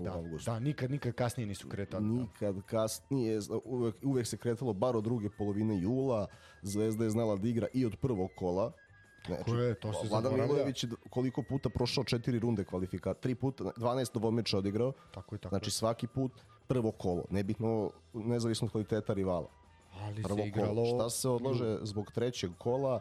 Da, 0.02 0.12
avgustu. 0.12 0.50
da, 0.50 0.58
nikad, 0.58 0.90
nikad 0.90 1.14
kasnije 1.14 1.46
nisu 1.46 1.68
kretali. 1.68 2.04
Nikad 2.04 2.62
kasnije, 2.66 3.40
uvek, 3.64 3.94
uvek 4.02 4.26
se 4.26 4.36
kretalo 4.36 4.72
bar 4.72 4.96
od 4.96 5.04
druge 5.04 5.30
polovine 5.30 5.78
jula, 5.78 6.26
Zvezda 6.62 7.04
je 7.04 7.10
znala 7.10 7.36
da 7.36 7.48
igra 7.48 7.66
i 7.72 7.86
od 7.86 7.96
prvog 7.96 8.30
kola, 8.36 8.72
Znači, 9.26 9.50
je, 9.50 9.74
to 9.74 9.92
se 9.92 10.08
Vladan 10.08 10.34
Milojević 10.34 10.84
koliko 11.10 11.42
puta 11.42 11.68
prošao 11.68 12.04
četiri 12.04 12.38
runde 12.38 12.64
kvalifikacije, 12.64 13.20
tri 13.20 13.34
puta, 13.34 13.64
12 13.64 14.18
dvomeča 14.18 14.58
odigrao. 14.58 14.92
Tako 15.14 15.34
i 15.34 15.38
tako. 15.38 15.54
Znači 15.54 15.70
svaki 15.70 16.06
put 16.06 16.32
prvo 16.66 16.90
kolo, 16.90 17.24
nebitno 17.30 17.90
nezavisno 18.12 18.68
kvaliteta 18.68 19.14
rivala. 19.14 19.48
Ali 20.00 20.22
prvo 20.22 20.38
se 20.38 20.46
igralo... 20.46 20.74
Kolo. 20.74 21.00
Šta 21.00 21.10
se 21.10 21.28
odlaže 21.28 21.78
zbog 21.82 22.12
trećeg 22.12 22.50
kola, 22.58 23.00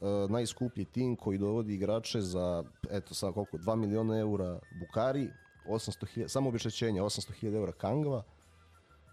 uh, 0.00 0.30
najskuplji 0.30 0.84
tim 0.84 1.16
koji 1.16 1.38
dovodi 1.38 1.74
igrače 1.74 2.20
za, 2.20 2.64
eto 2.90 3.14
sad 3.14 3.34
koliko, 3.34 3.56
2 3.56 3.76
miliona 3.76 4.18
eura 4.18 4.58
Bukari, 4.80 5.28
800 5.68 6.28
samo 6.28 6.48
obeštećenje, 6.48 7.00
800.000 7.02 7.54
eura 7.54 7.72
Kangva, 7.72 8.22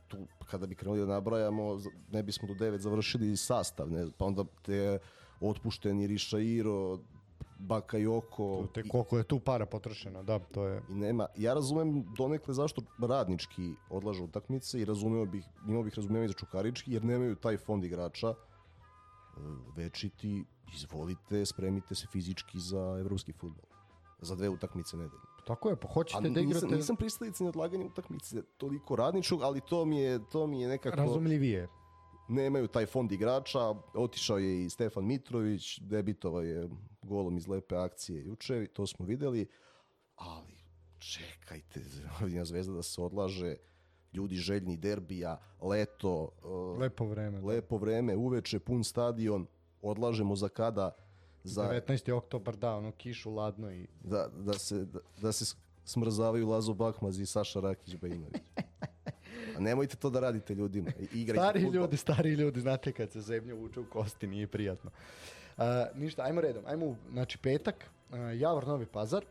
tu 0.07 0.17
kada 0.49 0.67
bi 0.67 0.75
krenuli 0.75 0.99
da 0.99 1.05
nabrajamo, 1.05 1.79
ne 2.11 2.23
bismo 2.23 2.47
do 2.47 2.53
9 2.53 2.77
završili 2.77 3.37
sastav, 3.37 3.91
ne, 3.91 4.07
pa 4.17 4.25
onda 4.25 4.43
te 4.61 4.99
otpušteni 5.41 6.07
Rišairo, 6.07 6.99
Bakayoko. 7.59 8.67
Te 8.73 8.83
koliko 8.83 9.17
je 9.17 9.23
tu 9.23 9.39
para 9.39 9.65
potrošeno, 9.65 10.23
da, 10.23 10.39
to 10.39 10.65
je. 10.67 10.81
I 10.89 10.93
nema, 10.93 11.27
ja 11.37 11.53
razumem 11.53 12.03
donekle 12.17 12.53
zašto 12.53 12.81
radnički 12.99 13.73
odlažu 13.89 14.23
utakmice 14.23 14.81
i 14.81 14.85
razumeo 14.85 15.25
bih, 15.25 15.45
imao 15.67 15.83
bih 15.83 15.93
razumevanje 15.95 16.27
za 16.27 16.33
Čukarički, 16.33 16.93
jer 16.93 17.05
nemaju 17.05 17.35
taj 17.35 17.57
fond 17.57 17.83
igrača 17.83 18.33
večiti, 19.75 20.43
izvolite, 20.75 21.45
spremite 21.45 21.95
se 21.95 22.07
fizički 22.11 22.59
za 22.59 22.97
evropski 22.99 23.31
futbol. 23.31 23.65
Za 24.21 24.35
dve 24.35 24.49
utakmice 24.49 24.97
nedeljne. 24.97 25.24
Tako 25.45 25.69
je, 25.69 25.75
pa 25.75 25.87
hoćete 25.87 26.29
da 26.29 26.39
igrate... 26.39 26.65
Nisam, 26.65 26.77
nisam 26.77 26.95
pristalica 26.95 27.43
ni 27.43 27.49
odlaganja 27.49 27.85
utakmice 27.85 28.43
toliko 28.57 28.95
radničkog, 28.95 29.41
ali 29.41 29.61
to 29.61 29.85
mi 29.85 29.99
je, 29.99 30.19
to 30.31 30.47
mi 30.47 30.61
je 30.61 30.67
nekako... 30.67 30.97
Razumljivije 30.97 31.67
nemaju 32.27 32.67
taj 32.67 32.85
fond 32.85 33.11
igrača, 33.11 33.59
otišao 33.93 34.37
je 34.37 34.65
i 34.65 34.69
Stefan 34.69 35.05
Mitrović, 35.05 35.79
debitovao 35.79 36.41
je 36.41 36.69
golom 37.01 37.37
iz 37.37 37.47
lepe 37.47 37.75
akcije 37.75 38.25
juče, 38.25 38.67
to 38.67 38.87
smo 38.87 39.05
videli, 39.05 39.47
ali 40.15 40.55
čekajte, 40.97 41.81
Vojvodina 42.19 42.45
zvezda 42.45 42.73
da 42.73 42.83
se 42.83 43.01
odlaže, 43.01 43.55
ljudi 44.13 44.35
željni 44.35 44.77
derbija, 44.77 45.41
leto, 45.61 46.29
uh, 46.43 46.79
lepo 46.79 47.05
vreme, 47.05 47.41
da. 47.41 47.47
lepo 47.47 47.77
vreme, 47.77 48.15
uveče 48.15 48.59
pun 48.59 48.83
stadion, 48.83 49.47
odlažemo 49.81 50.35
za 50.35 50.49
kada? 50.49 50.91
Za 51.45 51.63
19. 51.87 52.11
oktobar, 52.11 52.55
da, 52.55 52.75
ono 52.75 52.91
kišu 52.91 53.31
ladno 53.31 53.71
i 53.71 53.87
da, 54.03 54.27
da 54.37 54.53
se 54.53 54.85
da, 54.85 54.99
da 55.21 55.31
se 55.31 55.55
smrzavaju 55.85 56.49
Lazo 56.49 56.73
Bakmaz 56.73 57.19
i 57.19 57.25
Saša 57.25 57.59
Rakić 57.59 57.95
Bajinović. 57.95 58.41
A 59.57 59.59
nemojte 59.59 59.95
to 59.95 60.09
da 60.09 60.19
radite 60.19 60.55
ljudima. 60.55 60.91
Igrajte 61.13 61.41
stari 61.41 61.61
futbol. 61.61 61.81
ljudi, 61.81 61.97
stari 61.97 62.33
ljudi, 62.33 62.59
znate 62.61 62.91
kad 62.91 63.11
se 63.11 63.21
zemlja 63.21 63.55
uče 63.55 63.79
u 63.79 63.85
kosti, 63.89 64.27
nije 64.27 64.47
prijatno. 64.47 64.91
Uh, 65.57 65.63
ništa, 65.95 66.23
ajmo 66.23 66.41
redom. 66.41 66.63
Ajmo, 66.67 66.95
znači, 67.11 67.37
petak, 67.37 67.75
uh, 68.09 68.17
Javor 68.39 68.67
Novi 68.67 68.85
Pazar. 68.85 69.25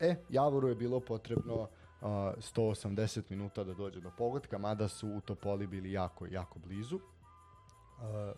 E, 0.00 0.16
Javoru 0.28 0.68
je 0.68 0.74
bilo 0.74 1.00
potrebno 1.00 1.54
uh, 1.60 1.68
180 2.06 3.22
minuta 3.30 3.64
da 3.64 3.74
dođe 3.74 4.00
do 4.00 4.10
pogotka, 4.18 4.58
mada 4.58 4.88
su 4.88 5.08
u 5.08 5.20
Topoli 5.20 5.66
bili 5.66 5.92
jako, 5.92 6.26
jako 6.26 6.58
blizu. 6.58 6.96
Uh, 6.96 7.02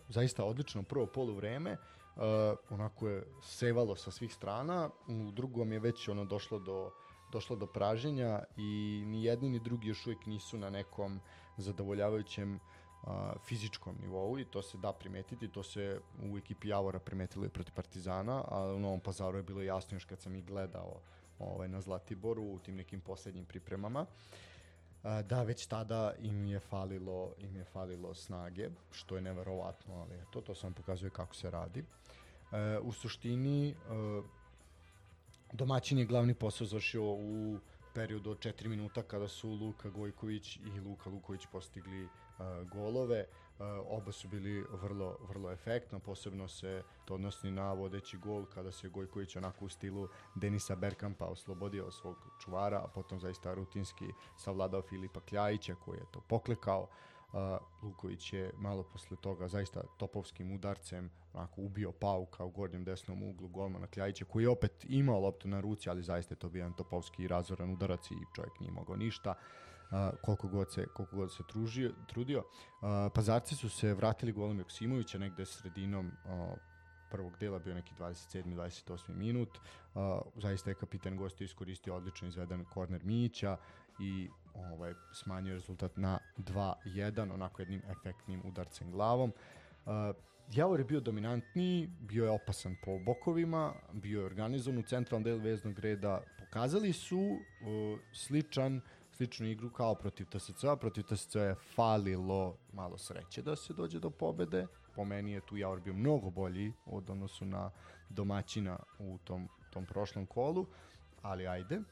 zaista 0.09 0.43
odlično 0.43 0.83
prvo 0.83 1.05
polu 1.05 1.33
vreme, 1.33 1.77
uh, 2.17 2.57
onako 2.69 3.07
je 3.07 3.23
sevalo 3.41 3.95
sa 3.95 4.11
svih 4.11 4.33
strana, 4.33 4.89
u 5.07 5.31
drugom 5.31 5.71
je 5.71 5.79
već 5.79 6.07
ono 6.07 6.25
došlo 6.25 6.59
do 6.59 6.91
došlo 7.31 7.55
do 7.55 7.67
praženja 7.67 8.43
i 8.57 9.03
ni 9.05 9.23
jedni 9.23 9.49
ni 9.49 9.59
drugi 9.59 9.87
još 9.87 10.05
uvijek 10.05 10.25
nisu 10.25 10.57
na 10.57 10.69
nekom 10.69 11.19
zadovoljavajućem 11.57 12.59
a, 13.03 13.33
fizičkom 13.45 13.95
nivou 14.01 14.39
i 14.39 14.45
to 14.45 14.61
se 14.61 14.77
da 14.77 14.93
primetiti, 14.93 15.51
to 15.51 15.63
se 15.63 15.99
u 16.31 16.37
ekipi 16.37 16.67
Javora 16.67 16.99
primetilo 16.99 17.45
i 17.45 17.49
proti 17.49 17.71
Partizana, 17.71 18.43
a 18.47 18.73
u 18.75 18.79
Novom 18.79 18.99
Pazaru 18.99 19.37
je 19.37 19.43
bilo 19.43 19.61
jasno 19.61 19.95
još 19.95 20.05
kad 20.05 20.21
sam 20.21 20.35
ih 20.35 20.45
gledao 20.45 21.01
ovaj, 21.39 21.67
na 21.67 21.81
Zlatiboru 21.81 22.43
u 22.43 22.59
tim 22.59 22.75
nekim 22.75 23.01
poslednjim 23.01 23.45
pripremama. 23.45 24.05
A, 25.03 25.21
da 25.21 25.43
već 25.43 25.65
tada 25.65 26.13
im 26.19 26.45
je 26.45 26.59
falilo 26.59 27.33
im 27.37 27.55
je 27.55 27.63
falilo 27.63 28.13
snage, 28.13 28.69
što 28.91 29.15
je 29.15 29.21
neverovatno, 29.21 29.95
ali 29.95 30.15
to 30.31 30.41
to 30.41 30.55
sam 30.55 30.73
pokazuje 30.73 31.09
kako 31.09 31.35
se 31.35 31.51
radi. 31.51 31.83
E, 32.51 32.79
u 32.79 32.91
suštini 32.91 33.69
e, 33.69 33.73
Domaćin 35.53 35.97
je 35.97 36.05
glavni 36.05 36.33
posao 36.33 36.67
završio 36.67 37.03
u 37.03 37.59
periodu 37.93 38.31
od 38.31 38.39
4 38.39 38.67
minuta 38.67 39.03
kada 39.03 39.27
su 39.27 39.49
Luka 39.49 39.89
Gojković 39.89 40.57
i 40.57 40.79
Luka 40.79 41.09
Luković 41.09 41.45
postigli 41.51 42.03
uh, 42.03 42.09
golove. 42.71 43.25
Uh, 43.59 43.65
oba 43.87 44.11
su 44.11 44.27
bili 44.27 44.65
vrlo, 44.81 45.17
vrlo 45.27 45.51
efektno, 45.51 45.99
posebno 45.99 46.47
se 46.47 46.83
to 47.05 47.15
odnosni 47.15 47.51
na 47.51 47.73
vodeći 47.73 48.17
gol 48.17 48.45
kada 48.45 48.71
se 48.71 48.89
Gojković 48.89 49.35
onako 49.35 49.65
u 49.65 49.69
stilu 49.69 50.07
Denisa 50.35 50.75
Berkampa 50.75 51.25
oslobodio 51.25 51.91
svog 51.91 52.15
čuvara, 52.43 52.77
a 52.77 52.87
potom 52.87 53.19
zaista 53.19 53.53
rutinski 53.53 54.05
savladao 54.37 54.81
Filipa 54.81 55.19
Kljajića 55.19 55.75
koji 55.75 55.97
je 55.97 56.05
to 56.11 56.21
poklekao. 56.21 56.87
A, 57.33 57.57
Luković 57.83 58.33
je 58.33 58.51
malo 58.57 58.83
posle 58.83 59.17
toga 59.21 59.47
zaista 59.47 59.81
topovskim 59.97 60.51
udarcem 60.51 61.09
onako 61.33 61.61
ubio 61.61 61.91
Pauka 61.91 62.43
u 62.43 62.49
gornjem 62.49 62.83
desnom 62.83 63.23
uglu 63.23 63.47
golmana 63.47 63.87
Kljajića 63.87 64.25
koji 64.25 64.43
je 64.43 64.49
opet 64.49 64.85
imao 64.89 65.19
loptu 65.19 65.47
na 65.47 65.59
ruci, 65.59 65.89
ali 65.89 66.03
zaista 66.03 66.33
je 66.33 66.39
to 66.39 66.49
bio 66.49 66.59
jedan 66.59 66.73
topovski 66.73 67.27
razoran 67.27 67.73
udarac 67.73 68.11
i 68.11 68.15
čovjek 68.35 68.59
nije 68.59 68.71
mogao 68.71 68.95
ništa. 68.95 69.33
Uh, 69.91 70.19
koliko 70.21 70.47
god 70.47 70.73
se 70.73 70.87
koliko 70.87 71.15
god 71.15 71.33
se 71.33 71.43
tružio, 71.49 71.91
trudio. 72.07 72.39
Uh, 72.39 72.87
pazarci 73.15 73.55
su 73.55 73.69
se 73.69 73.93
vratili 73.93 74.31
golom 74.31 74.59
Joksimovića 74.59 75.17
negde 75.17 75.45
sredinom 75.45 76.07
uh, 76.07 76.57
prvog 77.11 77.37
dela, 77.39 77.59
bio 77.59 77.73
neki 77.73 77.93
27. 77.99 78.55
28. 78.55 79.15
minut. 79.15 79.49
Uh, 79.93 80.01
zaista 80.35 80.69
je 80.69 80.75
kapitan 80.75 81.17
gosti 81.17 81.43
iskoristio 81.43 81.95
odlično 81.95 82.27
izveden 82.27 82.65
korner 82.65 83.03
Mića 83.03 83.57
i 83.99 84.29
ovaj, 84.53 84.93
smanjio 85.13 85.53
rezultat 85.53 85.97
na 85.97 86.19
2-1, 86.37 87.33
onako 87.33 87.61
jednim 87.61 87.81
efektnim 87.89 88.41
udarcem 88.45 88.91
glavom. 88.91 89.33
Uh, 89.85 89.91
Javor 90.53 90.79
je 90.79 90.85
bio 90.85 90.99
dominantniji, 90.99 91.89
bio 91.99 92.25
je 92.25 92.31
opasan 92.31 92.75
po 92.83 92.99
bokovima, 92.99 93.73
bio 93.93 94.19
je 94.19 94.25
organizovan 94.25 94.79
u 94.79 94.83
centralnom 94.83 95.23
delu 95.23 95.39
veznog 95.39 95.79
reda. 95.79 96.21
Pokazali 96.39 96.93
su 96.93 97.19
uh, 97.19 97.99
sličan 98.13 98.81
sličnu 99.11 99.47
igru 99.47 99.69
kao 99.69 99.95
protiv 99.95 100.25
TSC-a. 100.25 100.75
Protiv 100.75 101.03
TSC-a 101.03 101.39
je 101.39 101.55
falilo 101.55 102.57
malo 102.73 102.97
sreće 102.97 103.41
da 103.41 103.55
se 103.55 103.73
dođe 103.73 103.99
do 103.99 104.09
pobede. 104.09 104.67
Po 104.95 105.05
meni 105.05 105.31
je 105.31 105.41
tu 105.45 105.57
Javor 105.57 105.79
bio 105.81 105.93
mnogo 105.93 106.29
bolji 106.29 106.73
od 106.85 107.09
odnosu 107.09 107.45
na 107.45 107.71
domaćina 108.09 108.79
u 108.99 109.17
tom, 109.17 109.47
tom 109.73 109.85
prošlom 109.85 110.25
kolu, 110.25 110.65
ali 111.21 111.47
ajde. 111.47 111.77
Uh, 111.77 111.83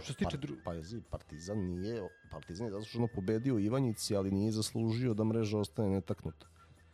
što 0.00 0.12
se 0.12 0.18
tiče... 0.18 0.30
Pa, 0.30 0.36
dru... 0.36 0.54
pazi, 0.64 1.00
Partizan 1.10 1.58
nije, 1.58 2.08
Partizan 2.30 2.66
je 2.66 2.70
zasluženo 2.72 3.08
pobedio 3.14 3.58
Ivanjici, 3.58 4.16
ali 4.16 4.30
nije 4.30 4.52
zaslužio 4.52 5.14
da 5.14 5.24
mreža 5.24 5.58
ostane 5.58 5.88
netaknuta. 5.88 6.46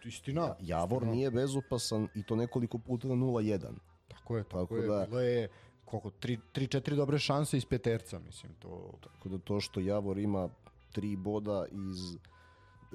Istina. 0.05 0.55
Javor 0.61 1.03
istina. 1.03 1.13
nije 1.13 1.31
bezopasan 1.31 2.09
i 2.15 2.23
to 2.23 2.37
nekoliko 2.37 2.79
puta 2.79 3.09
na 3.09 3.15
0-1. 3.15 3.73
Tako 4.09 4.37
je, 4.37 4.45
tako, 4.45 4.61
Tako 4.61 4.77
je. 4.77 4.87
da- 4.89 5.07
Bilo 5.07 5.21
je 5.21 5.49
koliko, 5.85 6.11
3-4 6.11 6.95
dobre 6.97 7.19
šanse 7.19 7.57
iz 7.57 7.65
peterca, 7.65 8.19
mislim, 8.19 8.53
to... 8.59 8.93
Tako 9.03 9.29
da 9.29 9.39
to 9.39 9.61
što 9.61 9.81
Javor 9.81 10.19
ima 10.19 10.49
tri 10.93 11.17
boda 11.17 11.67
iz 11.71 12.15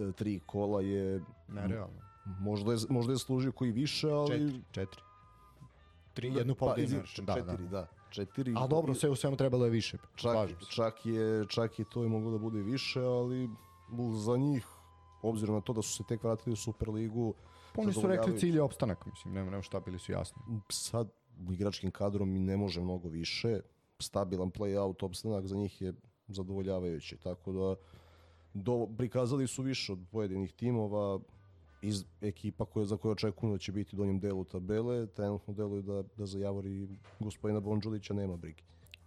e, 0.10 0.12
tri 0.12 0.40
kola 0.46 0.82
je 0.82 1.22
Nerealno. 1.48 2.00
možda 2.40 2.72
je, 2.72 2.78
možda 2.90 3.14
je 3.14 3.18
služio 3.18 3.52
koji 3.52 3.72
više, 3.72 4.10
ali... 4.10 4.28
Četiri, 4.30 4.62
četiri. 4.72 5.02
Tri, 6.14 6.28
jednu 6.34 6.56
pa, 6.56 6.66
pobedu 6.66 6.96
imaš. 6.96 7.16
Da, 7.18 7.34
četiri, 7.34 7.64
da. 7.64 7.70
da. 7.70 7.88
Četiri. 8.12 8.54
A 8.58 8.68
dobro, 8.68 8.94
sve 8.94 9.10
u 9.10 9.16
svemu 9.16 9.36
trebalo 9.36 9.66
je 9.66 9.72
više. 9.72 9.98
čak, 10.16 10.50
čak, 10.70 11.06
je, 11.06 11.46
čak 11.48 11.80
je 11.80 11.86
to 11.90 12.04
i 12.04 12.10
moglo 12.10 12.32
da 12.32 12.38
bude 12.38 12.62
više, 12.62 13.02
ali 13.02 13.50
za 14.14 14.38
njih, 14.38 14.68
obzirom 15.22 15.56
na 15.56 15.62
to 15.62 15.74
da 15.74 15.82
su 15.82 15.94
se 15.94 16.04
tek 16.08 16.24
vratili 16.24 16.54
u 16.54 16.56
Superligu, 16.56 17.34
Pa 17.76 17.82
Oni 17.82 17.94
su 17.94 18.08
rekli 18.08 18.40
cilj 18.40 18.56
je 18.56 18.62
opstanak, 18.62 19.06
mislim, 19.06 19.34
nema, 19.34 19.52
nema 19.52 19.64
šta, 19.64 19.80
bili 19.80 20.00
su 20.00 20.12
jasni. 20.12 20.42
sad 20.70 21.10
igračkim 21.52 21.92
kadrom 21.92 22.46
ne 22.46 22.58
može 22.58 22.82
mnogo 22.82 23.10
više. 23.10 23.60
Stabilan 24.00 24.52
play-out 24.52 25.06
opstanak 25.06 25.48
za 25.48 25.56
njih 25.56 25.82
je 25.82 25.94
zadovoljavajući. 26.28 27.18
Tako 27.18 27.52
da 27.52 27.76
do, 28.54 28.88
prikazali 28.98 29.48
su 29.48 29.62
više 29.62 29.94
od 29.94 30.00
pojedinih 30.12 30.54
timova 30.54 31.20
iz 31.82 32.06
ekipa 32.22 32.66
koje, 32.66 32.86
za 32.86 32.98
koje 32.98 33.12
očekujemo 33.12 33.56
da 33.56 33.60
će 33.60 33.72
biti 33.72 33.96
u 33.96 33.98
donjem 33.98 34.20
delu 34.20 34.44
tabele. 34.44 35.08
Trenutno 35.08 35.54
deluju 35.54 35.82
da, 35.82 36.04
da 36.18 36.26
za 36.26 36.40
Javor 36.40 36.66
i 36.66 36.88
gospodina 37.20 37.60
Bonđulića 37.60 38.14
nema 38.14 38.38
brige. 38.38 38.64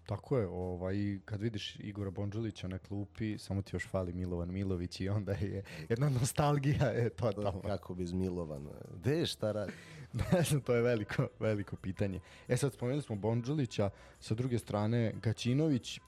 Tako 0.06 0.38
je, 0.38 0.46
ovaj, 0.46 1.18
kad 1.24 1.40
vidiš 1.40 1.76
Igora 1.80 2.10
Bonđulića 2.10 2.68
na 2.68 2.78
klupi, 2.78 3.38
samo 3.38 3.62
ti 3.62 3.76
još 3.76 3.88
fali 3.88 4.12
Milovan 4.12 4.52
Milović 4.52 5.00
i 5.00 5.08
onda 5.08 5.32
je 5.32 5.62
jedna 5.88 6.08
nostalgija, 6.08 6.86
je 6.86 7.10
to 7.10 7.32
Da, 7.32 7.42
tamo. 7.42 7.60
kako 7.62 7.94
bez 7.94 8.12
Milovana. 8.12 8.70
Gde 8.94 9.18
je 9.18 9.26
šta 9.26 9.52
radi? 9.52 9.72
ne 10.12 10.42
znam, 10.48 10.60
to 10.60 10.74
je 10.74 10.82
veliko, 10.82 11.28
veliko 11.40 11.76
pitanje. 11.76 12.20
E 12.48 12.56
sad 12.56 12.72
spomenuli 12.72 13.02
smo 13.02 13.16
Bonđulića, 13.16 13.90
sa 14.20 14.34
druge 14.34 14.58
strane 14.58 15.12
Gaćinović, 15.22 16.00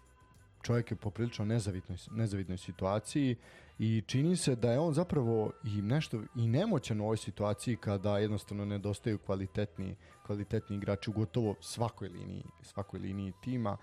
čovjek 0.62 0.90
je 0.90 0.96
poprilično 0.96 1.44
nezavidnoj, 1.44 1.98
nezavidnoj 2.10 2.58
situaciji 2.58 3.36
i 3.78 4.02
čini 4.06 4.36
se 4.36 4.56
da 4.56 4.72
je 4.72 4.78
on 4.78 4.94
zapravo 4.94 5.50
i 5.64 5.82
nešto 5.82 6.22
i 6.36 6.48
nemoćan 6.48 7.00
u 7.00 7.04
ovoj 7.04 7.16
situaciji 7.16 7.76
kada 7.76 8.18
jednostavno 8.18 8.64
nedostaju 8.64 9.18
kvalitetni, 9.18 9.96
kvalitetni 10.26 10.76
igrači 10.76 11.10
u 11.10 11.12
gotovo 11.12 11.54
svakoj 11.60 12.08
liniji, 12.08 12.44
svakoj 12.62 13.00
liniji 13.00 13.32
tima. 13.40 13.76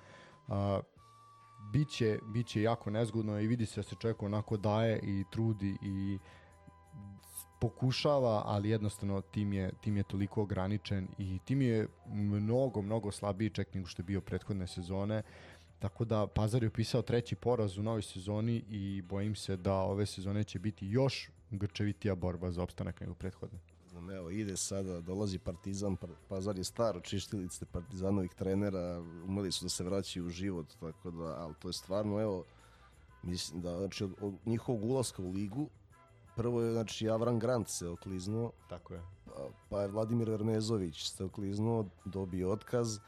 A, 0.48 0.80
biće, 1.72 2.20
biće 2.34 2.62
jako 2.62 2.90
nezgodno 2.90 3.40
i 3.40 3.48
vidi 3.48 3.66
se 3.66 3.80
da 3.80 3.84
se 3.84 3.96
čovjek 3.96 4.24
onako 4.24 4.58
daje 4.58 5.00
i 5.04 5.24
trudi 5.32 5.78
i 5.82 6.18
pokušava, 7.64 8.44
ali 8.46 8.70
jednostavno 8.70 9.22
tim 9.22 9.54
je, 9.54 9.72
tim 9.82 9.98
je 9.98 10.04
toliko 10.04 10.42
ograničen 10.42 11.08
i 11.18 11.40
tim 11.46 11.62
je 11.62 11.88
mnogo, 12.08 12.82
mnogo 12.82 13.12
slabiji 13.12 13.50
čak 13.50 13.74
nego 13.74 13.88
što 13.88 14.02
je 14.02 14.06
bio 14.06 14.22
prethodne 14.22 14.68
sezone. 14.68 15.24
Tako 15.84 16.06
da 16.06 16.28
Pazar 16.28 16.64
je 16.64 16.68
upisao 16.70 17.02
treći 17.02 17.36
poraz 17.36 17.78
u 17.78 17.84
novoj 17.84 18.02
sezoni 18.02 18.64
i 18.70 19.02
bojim 19.02 19.36
se 19.36 19.58
da 19.58 19.74
ove 19.74 20.06
sezone 20.06 20.44
će 20.44 20.60
biti 20.60 20.88
još 20.88 21.30
grčevitija 21.52 22.16
borba 22.16 22.52
za 22.52 22.64
opstanak 22.64 23.02
nego 23.02 23.14
prethodne. 23.14 23.60
Evo, 24.16 24.30
ide 24.30 24.58
sada, 24.58 25.02
dolazi 25.02 25.40
Partizan, 25.40 25.96
Par- 25.96 26.16
Pazar 26.30 26.58
je 26.58 26.64
star, 26.64 27.00
čištilice 27.04 27.66
Partizanovih 27.66 28.34
trenera, 28.34 29.02
umeli 29.26 29.52
su 29.52 29.66
da 29.66 29.70
se 29.70 29.84
vraćaju 29.84 30.26
u 30.26 30.30
život, 30.30 30.74
tako 30.80 31.12
da, 31.12 31.24
ali 31.24 31.54
to 31.60 31.70
je 31.70 31.74
stvarno, 31.74 32.22
evo, 32.22 32.44
mislim 33.24 33.62
da, 33.62 33.78
znači, 33.78 34.04
od, 34.04 34.14
od 34.22 34.34
njihovog 34.46 34.84
ulaska 34.84 35.22
u 35.22 35.32
ligu, 35.32 35.70
prvo 36.36 36.62
je, 36.62 36.72
znači, 36.72 37.10
Avran 37.10 37.40
Grant 37.40 37.70
se 37.70 37.90
okliznuo, 37.90 38.52
Tako 38.70 38.94
je. 38.94 39.02
pa, 39.26 39.50
pa 39.70 39.82
je 39.82 39.88
Vladimir 39.88 40.30
Vermezović 40.30 41.10
se 41.10 41.24
okliznuo, 41.24 41.86
dobio 42.06 42.52
otkaz, 42.52 43.00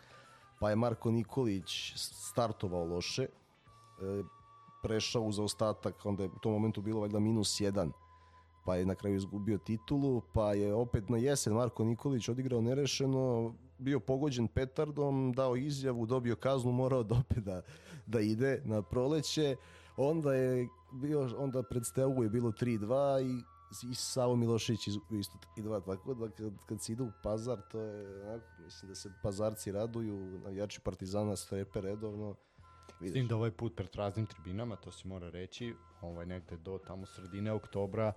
pa 0.65 0.69
je 0.69 0.75
Marko 0.75 1.11
Nikolić 1.11 1.93
startovao 1.95 2.85
loše, 2.85 3.23
e, 3.23 3.27
prešao 4.83 5.21
u 5.21 5.31
zaostatak, 5.31 6.05
onda 6.05 6.23
je 6.23 6.29
u 6.29 6.39
tom 6.39 6.51
momentu 6.51 6.81
bilo 6.81 7.01
valjda 7.01 7.19
minus 7.19 7.59
jedan, 7.61 7.91
pa 8.65 8.75
je 8.75 8.85
na 8.85 8.95
kraju 8.95 9.15
izgubio 9.15 9.57
titulu, 9.57 10.21
pa 10.33 10.53
je 10.53 10.73
opet 10.73 11.09
na 11.09 11.17
jesen 11.17 11.53
Marko 11.53 11.83
Nikolić 11.83 12.29
odigrao 12.29 12.61
nerešeno, 12.61 13.53
bio 13.77 13.99
pogođen 13.99 14.47
petardom, 14.47 15.33
dao 15.33 15.55
izjavu, 15.55 16.05
dobio 16.05 16.35
kaznu, 16.35 16.71
morao 16.71 17.03
da 17.03 17.15
opet 17.15 17.43
da, 17.43 17.61
da 18.05 18.19
ide 18.19 18.61
na 18.65 18.81
proleće, 18.81 19.55
onda 19.97 20.33
je 20.33 20.67
bio, 20.91 21.29
onda 21.37 21.63
pred 21.63 21.85
Steagu 21.85 22.23
je 22.23 22.29
bilo 22.29 22.51
3-2 22.51 23.21
i 23.21 23.43
i 23.83 23.95
Savo 23.95 24.35
Milošević 24.35 24.87
iz- 24.87 24.97
isto 25.11 25.37
3-2, 25.57 25.85
tako 25.85 26.13
da 26.13 26.29
kad, 26.29 26.51
kad 26.65 26.81
se 26.81 26.93
ide 26.93 27.03
u 27.03 27.11
pazar, 27.23 27.61
to 27.61 27.79
je, 27.79 28.23
onako, 28.23 28.45
mislim 28.59 28.89
da 28.89 28.95
se 28.95 29.11
pazarci 29.23 29.71
raduju, 29.71 30.15
navijači 30.39 30.79
Partizana 30.81 31.35
strepe 31.35 31.81
redovno, 31.81 32.35
S 32.89 33.01
vidiš. 33.01 33.13
tim 33.13 33.27
da 33.27 33.35
ovaj 33.35 33.51
put 33.51 33.75
pred 33.75 33.91
praznim 33.91 34.25
tribinama, 34.25 34.75
to 34.75 34.91
se 34.91 35.07
mora 35.07 35.29
reći, 35.29 35.73
ovaj 36.01 36.25
negde 36.25 36.57
do 36.57 36.79
tamo 36.87 37.05
sredine 37.05 37.51
oktobra 37.51 38.13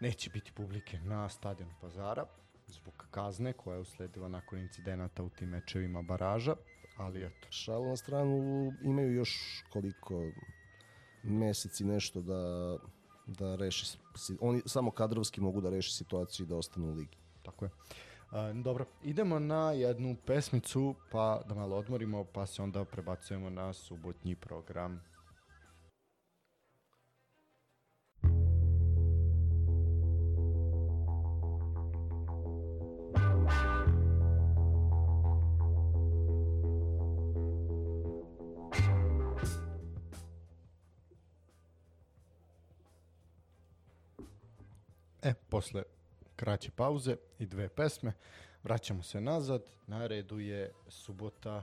neće 0.00 0.30
biti 0.30 0.52
publike 0.52 0.98
na 0.98 1.28
stadionu 1.28 1.72
Pazara 1.80 2.24
zbog 2.66 2.94
kazne 3.10 3.52
koja 3.52 3.74
je 3.74 3.80
usledila 3.80 4.28
nakon 4.28 4.58
incidenata 4.58 5.22
u 5.22 5.28
tim 5.30 5.48
mečevima 5.48 6.02
baraža, 6.02 6.54
ali 6.96 7.22
eto, 7.22 7.46
Šalu 7.50 7.84
na 7.84 7.96
stranu, 7.96 8.36
imaju 8.82 9.14
još 9.14 9.30
koliko 9.70 10.30
meseci 11.22 11.84
nešto 11.84 12.20
da, 12.22 12.76
da 13.30 13.56
reše, 13.56 13.86
si- 14.16 14.36
oni 14.40 14.62
samo 14.66 14.90
kadrovski 14.90 15.40
mogu 15.40 15.60
da 15.60 15.70
reše 15.70 15.92
situaciju 15.92 16.44
i 16.44 16.48
da 16.48 16.56
ostanu 16.56 16.86
u 16.88 16.94
ligi. 16.94 17.16
tako 17.42 17.64
je. 17.64 17.70
A, 18.30 18.52
dobro, 18.54 18.86
idemo 19.02 19.38
na 19.38 19.72
jednu 19.72 20.16
pesmicu, 20.26 20.94
pa 21.12 21.42
da 21.48 21.54
malo 21.54 21.76
odmorimo, 21.76 22.24
pa 22.24 22.46
se 22.46 22.62
onda 22.62 22.84
prebacujemo 22.84 23.50
na 23.50 23.72
subotnji 23.72 24.34
program. 24.34 25.00
E, 45.22 45.34
posle 45.34 45.82
kraće 46.36 46.70
pauze 46.70 47.16
i 47.38 47.46
dve 47.46 47.68
pesme, 47.68 48.12
vraćamo 48.62 49.02
se 49.02 49.20
nazad. 49.20 49.62
Na 49.86 50.06
redu 50.06 50.38
je 50.38 50.72
subota, 50.88 51.62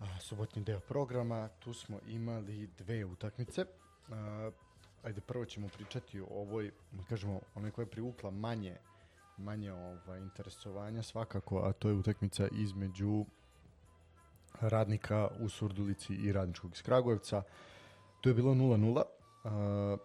a, 0.00 0.20
subotni 0.20 0.62
deo 0.62 0.80
programa. 0.80 1.48
Tu 1.58 1.72
smo 1.72 1.98
imali 2.08 2.68
dve 2.78 3.04
utakmice. 3.04 3.64
A, 4.10 4.50
ajde, 5.02 5.20
prvo 5.20 5.44
ćemo 5.44 5.68
pričati 5.68 6.20
o 6.20 6.26
ovoj, 6.30 6.70
da 6.92 7.04
kažemo, 7.04 7.40
onoj 7.54 7.70
koja 7.70 7.82
je 7.82 7.90
privukla 7.90 8.30
manje 8.30 8.76
manje 9.36 9.72
ovaj, 9.72 10.20
interesovanja 10.20 11.02
svakako, 11.02 11.58
a 11.58 11.72
to 11.72 11.88
je 11.88 11.94
utakmica 11.94 12.48
između 12.52 13.24
radnika 14.60 15.28
u 15.40 15.48
Surdulici 15.48 16.14
i 16.14 16.32
radničkog 16.32 16.72
iz 16.72 16.82
Kragujevca. 16.82 17.42
Tu 18.20 18.28
je 18.28 18.34
bilo 18.34 18.54
0-0. 18.54 19.96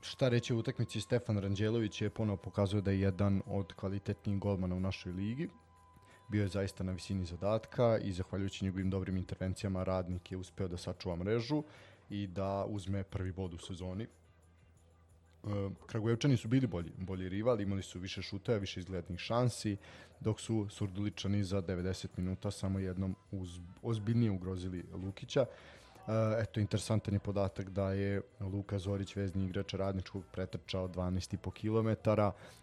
Šta 0.00 0.28
reći 0.28 0.54
o 0.54 0.58
utakmici 0.58 1.00
Stefan 1.00 1.38
Ranđelović 1.38 2.02
je 2.02 2.10
ponovo 2.10 2.36
pokazao 2.36 2.80
da 2.80 2.90
je 2.90 3.00
jedan 3.00 3.42
od 3.46 3.72
kvalitetnijih 3.72 4.38
golmana 4.38 4.74
u 4.74 4.80
našoj 4.80 5.12
ligi. 5.12 5.48
Bio 6.28 6.42
je 6.42 6.48
zaista 6.48 6.84
na 6.84 6.92
visini 6.92 7.24
zadatka 7.24 7.98
i 7.98 8.12
zahvaljujući 8.12 8.64
njegovim 8.64 8.90
dobrim 8.90 9.16
intervencijama 9.16 9.84
radnik 9.84 10.32
je 10.32 10.38
uspeo 10.38 10.68
da 10.68 10.76
sačuva 10.76 11.16
mrežu 11.16 11.62
i 12.10 12.26
da 12.26 12.64
uzme 12.68 13.04
prvi 13.04 13.32
bod 13.32 13.54
u 13.54 13.58
sezoni. 13.58 14.06
Kragujevčani 15.86 16.36
su 16.36 16.48
bili 16.48 16.66
bolji, 16.66 16.92
bolji 16.98 17.28
rival, 17.28 17.60
imali 17.60 17.82
su 17.82 17.98
više 17.98 18.22
šuteva, 18.22 18.58
više 18.58 18.80
izglednih 18.80 19.20
šansi, 19.20 19.76
dok 20.20 20.40
su 20.40 20.66
Surduličani 20.70 21.44
za 21.44 21.62
90 21.62 22.06
minuta 22.16 22.50
samo 22.50 22.78
jednom 22.78 23.16
uz, 23.30 23.60
ozbiljnije 23.82 24.30
ugrozili 24.30 24.84
Lukića. 24.92 25.46
E, 26.08 26.42
eto, 26.42 26.60
interesantan 26.60 27.14
je 27.14 27.20
podatak 27.20 27.70
da 27.70 27.92
je 27.92 28.20
Luka 28.40 28.78
Zorić, 28.78 29.16
vezni 29.16 29.44
igrač 29.44 29.74
radničkog, 29.74 30.24
pretrčao 30.32 30.88
12,5 30.88 31.50
km, 31.52 32.10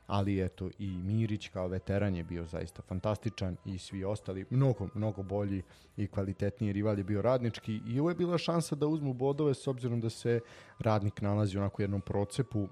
ali 0.07 0.45
eto 0.45 0.69
i 0.79 0.87
Mirić 0.87 1.47
kao 1.47 1.67
veteran 1.67 2.15
je 2.15 2.23
bio 2.23 2.45
zaista 2.45 2.81
fantastičan 2.81 3.57
i 3.65 3.77
svi 3.77 4.03
ostali, 4.03 4.45
mnogo, 4.49 4.87
mnogo 4.93 5.23
bolji 5.23 5.63
i 5.97 6.07
kvalitetniji 6.07 6.73
rival 6.73 6.97
je 6.97 7.03
bio 7.03 7.21
radnički 7.21 7.81
i 7.87 7.99
ovo 7.99 8.09
je 8.09 8.15
bila 8.15 8.37
šansa 8.37 8.75
da 8.75 8.87
uzmu 8.87 9.13
bodove 9.13 9.53
s 9.53 9.67
obzirom 9.67 10.01
da 10.01 10.09
se 10.09 10.39
radnik 10.79 11.21
nalazi 11.21 11.57
u 11.57 11.61
onako 11.61 11.81
jednom 11.81 12.01
procepu. 12.01 12.67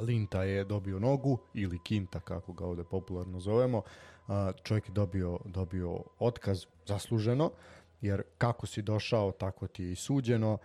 Linta 0.00 0.42
je 0.42 0.64
dobio 0.64 0.98
nogu 0.98 1.38
ili 1.54 1.78
Kinta 1.78 2.20
kako 2.20 2.52
ga 2.52 2.66
ovde 2.66 2.84
popularno 2.84 3.40
zovemo. 3.40 3.82
Čovjek 4.62 4.88
je 4.88 4.92
dobio, 4.92 5.38
dobio 5.44 5.98
otkaz 6.18 6.66
zasluženo 6.86 7.50
jer 8.04 8.22
kako 8.38 8.66
si 8.66 8.82
došao, 8.82 9.32
tako 9.32 9.66
ti 9.66 9.84
je 9.84 9.92
i 9.92 9.96
suđeno. 9.96 10.58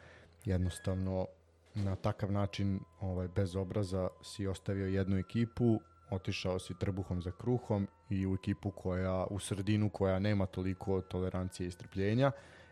Jednostavno, 0.46 1.28
na 1.76 1.96
takav 1.96 2.32
način, 2.32 2.80
ovaj, 3.00 3.28
bez 3.28 3.56
obraza, 3.56 4.08
si 4.24 4.48
ostavio 4.48 4.88
jednu 4.88 5.18
ekipu, 5.18 5.80
otišao 6.10 6.60
si 6.60 6.80
trbuhom 6.80 7.22
za 7.22 7.32
kruhom 7.32 7.88
i 8.10 8.28
u 8.28 8.34
ekipu 8.34 8.72
koja, 8.72 9.26
u 9.30 9.40
sredinu 9.40 9.90
koja 9.90 10.20
nema 10.20 10.46
toliko 10.46 11.02
tolerancije 11.02 11.68
i 11.68 11.72
strpljenja 11.72 12.32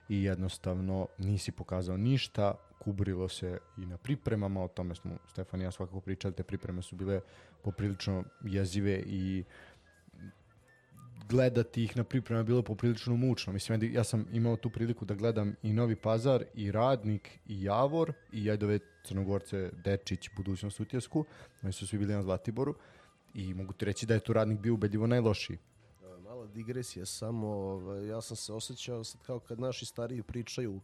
i 0.10 0.24
jednostavno 0.24 1.08
nisi 1.18 1.52
pokazao 1.52 1.98
ništa, 1.98 2.56
kubrilo 2.80 3.30
se 3.30 3.60
i 3.78 3.86
na 3.86 3.98
pripremama, 3.98 4.64
o 4.64 4.68
tome 4.68 4.96
smo 4.96 5.18
Stefan 5.28 5.62
i 5.62 5.64
ja 5.64 5.72
svakako 5.72 6.02
pričali, 6.02 6.34
te 6.34 6.44
pripreme 6.44 6.82
su 6.82 6.96
bile 6.96 7.22
poprilično 7.64 8.24
jezive 8.44 9.04
i 9.06 9.44
uh, 9.48 9.77
gledati 11.30 11.84
ih 11.84 11.98
na 11.98 12.04
priprema 12.04 12.44
bilo 12.44 12.62
poprilično 12.62 13.16
mučno. 13.16 13.54
Mislim, 13.54 13.94
ja 13.94 14.04
sam 14.04 14.26
imao 14.32 14.56
tu 14.56 14.70
priliku 14.70 15.06
da 15.06 15.16
gledam 15.16 15.56
i 15.64 15.74
Novi 15.74 15.96
Pazar, 15.96 16.44
i 16.54 16.72
Radnik, 16.72 17.40
i 17.46 17.64
Javor, 17.64 18.14
i 18.32 18.46
Jajdove 18.46 18.80
Crnogorce, 19.04 19.72
Dečić, 19.84 20.30
Budućnost 20.36 20.80
Utjesku. 20.80 21.26
Oni 21.64 21.74
su 21.74 21.88
svi 21.88 21.98
bili 21.98 22.14
na 22.14 22.24
Zlatiboru. 22.24 22.76
I 23.34 23.54
mogu 23.54 23.74
ti 23.74 23.86
reći 23.86 24.06
da 24.06 24.14
je 24.14 24.20
tu 24.20 24.34
Radnik 24.34 24.60
bio 24.60 24.74
ubedljivo 24.74 25.08
najlošiji. 25.08 25.58
Mala 26.24 26.46
digresija, 26.46 27.06
samo 27.06 27.48
ovaj, 27.48 28.08
ja 28.08 28.22
sam 28.22 28.38
se 28.38 28.54
osjećao 28.54 29.04
sad 29.04 29.22
kao 29.22 29.40
kad 29.40 29.60
naši 29.60 29.86
stariji 29.86 30.24
pričaju 30.24 30.80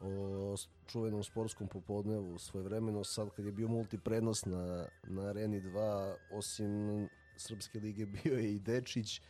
o 0.00 0.54
čuvenom 0.86 1.24
sportskom 1.24 1.68
popodnevu 1.68 2.38
svoje 2.38 2.64
vremeno, 2.64 3.04
sad 3.04 3.30
kad 3.30 3.44
je 3.44 3.52
bio 3.52 3.68
multiprenos 3.68 4.44
na, 4.44 4.86
na 5.02 5.22
Areni 5.22 5.60
2, 5.60 6.14
osim 6.32 7.08
Srpske 7.36 7.80
lige 7.80 8.06
bio 8.06 8.38
je 8.38 8.54
i 8.54 8.58
Dečić, 8.58 9.20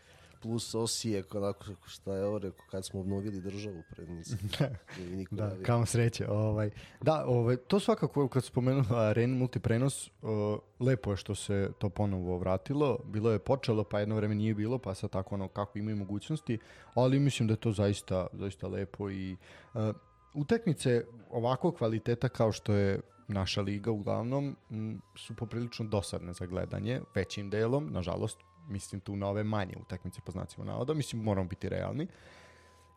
plus 0.42 0.74
Osijek, 0.74 1.34
onako 1.34 1.64
šta 1.86 2.14
je 2.14 2.24
ovo 2.24 2.38
rekao, 2.38 2.66
kad 2.70 2.84
smo 2.84 3.00
obnovili 3.00 3.40
državu 3.40 3.82
pred 3.90 4.08
nisam. 4.10 4.38
da, 5.30 5.46
da 5.46 5.62
kao 5.62 5.86
sreće. 5.86 6.30
Ovaj, 6.30 6.70
da, 7.02 7.24
ovaj, 7.26 7.56
to 7.56 7.80
svakako, 7.80 8.28
kad 8.28 8.44
spomenula 8.44 9.12
Ren 9.12 9.30
multiprenos, 9.30 10.06
uh, 10.06 10.30
lepo 10.80 11.10
je 11.10 11.16
što 11.16 11.34
se 11.34 11.70
to 11.78 11.88
ponovo 11.88 12.38
vratilo. 12.38 12.98
Bilo 13.04 13.30
je 13.30 13.38
počelo, 13.38 13.84
pa 13.84 14.00
jedno 14.00 14.16
vreme 14.16 14.34
nije 14.34 14.54
bilo, 14.54 14.78
pa 14.78 14.94
sad 14.94 15.10
tako 15.10 15.34
ono 15.34 15.48
kako 15.48 15.78
imaju 15.78 15.96
mogućnosti, 15.96 16.58
ali 16.94 17.18
mislim 17.18 17.48
da 17.48 17.52
je 17.52 17.60
to 17.60 17.72
zaista, 17.72 18.26
zaista 18.32 18.68
lepo 18.68 19.10
i 19.10 19.36
uh, 19.74 19.80
utakmice 20.34 21.04
ovakvog 21.30 21.76
kvaliteta 21.76 22.28
kao 22.28 22.52
što 22.52 22.72
je 22.72 23.00
naša 23.28 23.60
liga 23.60 23.90
uglavnom 23.90 24.56
m, 24.70 25.00
su 25.16 25.34
poprilično 25.34 25.86
dosadne 25.86 26.32
za 26.32 26.46
gledanje, 26.46 27.00
većim 27.14 27.50
delom, 27.50 27.88
nažalost, 27.92 28.38
mislim 28.68 29.00
tu 29.00 29.16
na 29.16 29.28
ove 29.28 29.44
manje 29.44 29.74
utakmice 29.80 30.20
po 30.26 30.32
znacima 30.32 30.64
navoda, 30.64 30.94
mislim 30.94 31.22
moramo 31.22 31.48
biti 31.48 31.68
realni. 31.68 32.06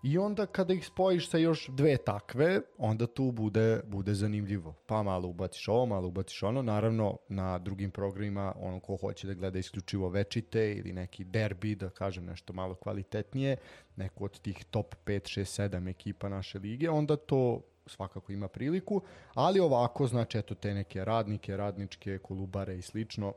I 0.03 0.17
onda 0.17 0.45
kada 0.45 0.73
ih 0.73 0.85
spojiš 0.85 1.29
sa 1.29 1.37
još 1.37 1.67
dve 1.67 1.97
takve, 1.97 2.61
onda 2.77 3.07
tu 3.07 3.31
bude, 3.31 3.81
bude 3.87 4.13
zanimljivo. 4.13 4.75
Pa 4.85 5.03
malo 5.03 5.27
ubaciš 5.27 5.67
ovo, 5.67 5.85
malo 5.85 6.07
ubaciš 6.07 6.43
ono. 6.43 6.61
Naravno, 6.61 7.17
na 7.29 7.57
drugim 7.57 7.91
programima, 7.91 8.53
ono 8.59 8.79
ko 8.79 8.97
hoće 8.97 9.27
da 9.27 9.33
gleda 9.33 9.59
isključivo 9.59 10.09
večite 10.09 10.73
ili 10.73 10.93
neki 10.93 11.23
derbi, 11.23 11.75
da 11.75 11.89
kažem 11.89 12.25
nešto 12.25 12.53
malo 12.53 12.75
kvalitetnije, 12.75 13.57
neko 13.95 14.23
od 14.23 14.39
tih 14.39 14.65
top 14.71 14.95
5, 15.05 15.39
6, 15.39 15.69
7 15.69 15.89
ekipa 15.89 16.29
naše 16.29 16.59
lige, 16.59 16.89
onda 16.89 17.15
to 17.15 17.61
svakako 17.85 18.31
ima 18.31 18.47
priliku, 18.47 19.01
ali 19.33 19.59
ovako, 19.59 20.07
znači, 20.07 20.37
eto, 20.37 20.55
te 20.55 20.73
neke 20.73 21.05
radnike, 21.05 21.57
radničke, 21.57 22.17
kolubare 22.17 22.77
i 22.77 22.81
slično, 22.81 23.33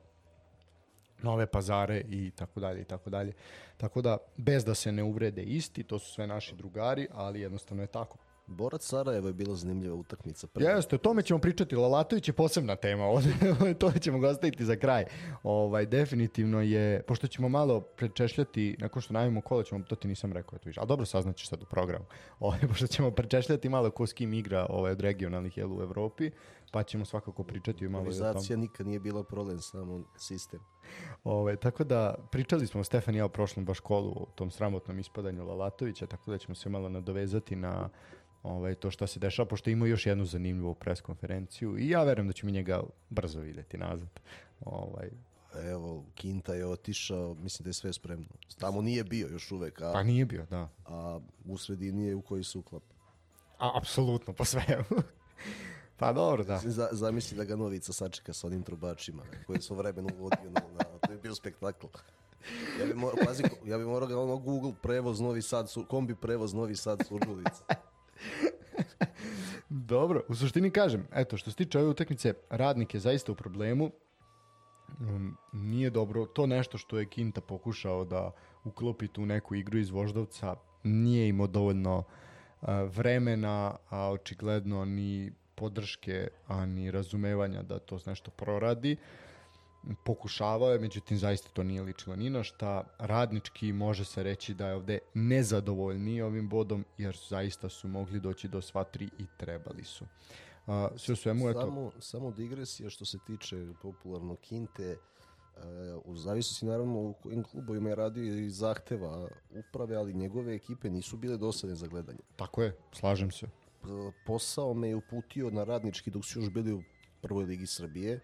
nove 1.23 1.47
pazare 1.47 2.03
i 2.09 2.31
tako 2.31 2.61
dalje 2.61 2.81
i 2.81 2.85
tako 2.85 3.11
dalje. 3.11 3.33
Tako 3.77 4.03
da, 4.03 4.19
bez 4.37 4.65
da 4.65 4.75
se 4.75 4.93
ne 4.93 5.03
uvrede 5.03 5.43
isti, 5.43 5.83
to 5.83 5.99
su 5.99 6.13
sve 6.13 6.27
naši 6.27 6.55
drugari, 6.55 7.09
ali 7.13 7.41
jednostavno 7.41 7.83
je 7.83 7.87
tako. 7.87 8.19
Borac 8.53 8.85
Sarajevo 8.85 9.29
je 9.29 9.33
bila 9.33 9.55
zanimljiva 9.55 9.95
utakmica. 9.95 10.47
Jeste, 10.59 10.97
o 10.97 10.99
tome 10.99 11.23
ćemo 11.23 11.41
pričati. 11.41 11.77
Lalatović 11.77 12.29
je 12.29 12.33
posebna 12.33 12.77
tema, 12.77 13.05
to 13.81 13.93
ćemo 14.01 14.19
ga 14.19 14.29
ostaviti 14.29 14.65
za 14.65 14.77
kraj. 14.77 15.05
Ovaj, 15.43 15.87
definitivno 15.87 16.63
je, 16.63 17.03
pošto 17.03 17.27
ćemo 17.27 17.49
malo 17.49 17.81
prečešljati, 17.81 18.77
nakon 18.79 19.03
što 19.03 19.15
najavimo 19.15 19.41
kola, 19.41 19.63
ćemo, 19.65 19.85
to 19.85 19.97
ti 19.97 20.09
nisam 20.09 20.33
rekao, 20.33 20.57
eto, 20.57 20.81
a 20.83 20.85
dobro 20.85 21.07
saznaćeš 21.07 21.49
sad 21.49 21.63
u 21.63 21.67
programu, 21.67 22.05
ovaj, 22.41 22.61
pošto 22.69 22.87
ćemo 22.87 23.11
prečešljati 23.11 23.69
malo 23.69 23.91
ko 23.91 24.07
s 24.07 24.13
kim 24.13 24.33
igra 24.33 24.67
ovaj, 24.71 24.93
od 24.93 25.01
regionalnih 25.01 25.57
jel, 25.57 25.73
u 25.73 25.83
Evropi, 25.83 26.31
pa 26.73 26.83
ćemo 26.83 27.05
svakako 27.05 27.45
pričati 27.45 27.89
malo 27.89 28.09
o 28.09 28.33
tome. 28.33 28.57
nikad 28.57 28.87
nije 28.87 29.01
bila 29.01 29.25
problem, 29.25 29.61
samo 29.61 30.05
sistem. 30.17 30.61
Ove, 31.25 31.57
tako 31.57 31.85
da, 31.85 32.15
pričali 32.31 32.67
smo 32.67 32.85
Stefan 32.85 33.15
i 33.15 33.19
ja 33.19 33.25
o 33.25 33.29
prošlom 33.29 33.65
baš 33.65 33.81
kolu, 33.81 34.11
o 34.11 34.27
tom 34.35 34.51
sramotnom 34.51 34.99
ispadanju 34.99 35.45
Lalatovića, 35.45 36.07
tako 36.07 36.31
da 36.31 36.39
ćemo 36.39 36.55
se 36.55 36.69
malo 36.69 36.89
nadovezati 36.89 37.57
na 37.57 37.89
ovaj, 38.43 38.75
to 38.75 38.91
šta 38.91 39.07
se 39.07 39.21
dešava, 39.21 39.49
pošto 39.49 39.71
ima 39.71 39.87
još 39.87 40.07
jednu 40.07 40.25
zanimljivu 40.25 40.75
preskonferenciju 40.75 41.79
i 41.79 41.89
ja 41.89 42.05
verujem 42.05 42.27
da 42.27 42.33
ćemo 42.33 42.53
njega 42.53 42.83
brzo 43.11 43.41
videti 43.41 43.79
nazad. 43.79 44.21
Ovaj, 44.61 45.11
Evo, 45.55 46.05
Kinta 46.15 46.55
je 46.55 46.67
otišao, 46.67 47.35
mislim 47.35 47.65
da 47.65 47.69
je 47.69 47.75
sve 47.75 47.93
spremno. 47.93 48.27
Tamo 48.59 48.83
nije 48.83 49.05
bio 49.05 49.29
još 49.29 49.53
uvek. 49.53 49.83
A, 49.83 49.93
pa 49.93 50.03
nije 50.03 50.27
bio, 50.27 50.47
da. 50.51 50.69
A 50.87 51.21
u 51.45 51.59
sredini 51.59 52.05
je 52.05 52.15
u 52.15 52.23
kojoj 52.23 52.45
se 52.45 52.59
uklapa. 52.59 52.95
A, 53.59 53.79
apsolutno, 53.79 54.33
po 54.33 54.45
svemu. 54.45 54.85
pa 55.99 56.13
dobro, 56.13 56.45
da. 56.45 56.61
Za, 56.65 56.89
zamisli 56.93 57.37
da 57.37 57.45
ga 57.45 57.57
Novica 57.57 57.93
sačeka 57.93 58.33
sa 58.33 58.47
onim 58.47 58.63
trubačima 58.63 59.23
koje 59.47 59.61
su 59.61 59.75
vremenu 59.75 60.09
uvodio 60.19 60.51
na, 60.51 60.61
na, 60.79 60.85
to 61.07 61.13
je 61.13 61.19
bio 61.19 61.35
spektakl. 61.35 61.87
Ja 62.81 62.87
bi, 62.87 62.95
mora, 62.95 63.17
pazi, 63.27 63.43
ja 63.65 63.79
bi 63.79 63.85
morao 63.85 64.09
ga 64.09 64.21
ono 64.21 64.37
Google 64.37 64.73
prevoz 64.83 65.21
Novi 65.21 65.43
Sad, 65.43 65.71
su, 65.71 65.87
kombi 65.91 66.15
prevoz 66.15 66.55
Novi 66.55 66.77
Sad 66.77 67.07
Surdulica. 67.09 67.65
Dobro, 69.69 70.23
u 70.29 70.35
suštini 70.35 70.71
kažem, 70.71 71.07
eto, 71.15 71.37
što 71.37 71.51
se 71.51 71.57
tiče 71.57 71.79
ove 71.79 71.89
utakmice, 71.89 72.35
radnik 72.51 72.95
je 72.95 73.01
zaista 73.01 73.33
u 73.33 73.35
problemu, 73.35 73.91
um, 75.01 75.37
nije 75.53 75.91
dobro, 75.91 76.27
to 76.27 76.47
nešto 76.47 76.79
što 76.79 76.99
je 76.99 77.07
Kinta 77.07 77.41
pokušao 77.41 78.05
da 78.05 78.31
uklopi 78.65 79.09
tu 79.09 79.27
neku 79.27 79.55
igru 79.55 79.79
iz 79.79 79.91
Voždovca, 79.91 80.57
nije 80.83 81.29
imao 81.29 81.47
dovoljno 81.47 81.99
uh, 81.99 82.69
vremena, 82.69 83.77
a 83.89 84.11
očigledno 84.11 84.85
ni 84.85 85.33
podrške, 85.55 86.29
a 86.47 86.67
ni 86.67 86.91
razumevanja 86.91 87.63
da 87.63 87.79
to 87.79 87.99
nešto 88.07 88.31
proradi. 88.31 88.93
Uh, 88.93 89.32
pokušavao 90.05 90.73
je, 90.73 90.79
međutim 90.79 91.19
zaista 91.19 91.49
to 91.53 91.63
nije 91.63 91.83
ličilo 91.83 92.17
ni 92.17 92.31
na 92.31 92.43
šta. 92.43 92.85
Radnički 92.99 93.73
može 93.73 94.05
se 94.05 94.23
reći 94.23 94.55
da 94.55 94.69
je 94.69 94.75
ovde 94.75 94.99
nezadovoljni 95.15 96.23
ovim 96.23 96.49
bodom, 96.49 96.85
jer 96.99 97.19
zaista 97.29 97.69
su 97.69 97.89
mogli 97.89 98.21
doći 98.21 98.49
do 98.49 98.61
sva 98.61 98.85
tri 98.85 99.05
i 99.19 99.27
trebali 99.37 99.85
su. 99.85 100.05
Uh, 100.67 100.75
sve 100.97 101.13
u 101.13 101.17
svemu, 101.17 101.51
eto... 101.51 101.61
Samo, 101.61 101.93
samo 101.99 102.31
digresija 102.31 102.91
što 102.91 103.05
se 103.05 103.19
tiče 103.27 103.57
popularno 103.83 104.37
Kinte, 104.37 104.97
uh, 104.97 105.63
u 106.05 106.17
zavisnosti 106.17 106.67
naravno 106.67 107.01
u 107.01 107.15
kojim 107.23 107.43
klubovima 107.43 107.89
je 107.89 107.95
radio 107.95 108.39
i 108.39 108.51
zahteva 108.51 109.29
uprave, 109.51 109.97
ali 109.97 110.15
njegove 110.15 110.55
ekipe 110.55 110.91
nisu 110.91 111.17
bile 111.17 111.37
dosadne 111.37 111.75
za 111.77 111.87
gledanje. 111.87 112.21
Tako 112.37 112.63
je, 112.63 112.77
slažem 112.93 113.31
se. 113.31 113.47
Posao 114.27 114.75
me 114.75 114.89
je 114.89 114.97
uputio 114.97 115.51
na 115.51 115.65
radnički 115.65 116.11
dok 116.11 116.25
su 116.25 116.41
još 116.41 116.51
bili 116.51 116.73
u 116.73 116.83
prvoj 117.21 117.45
ligi 117.45 117.67
Srbije, 117.67 118.21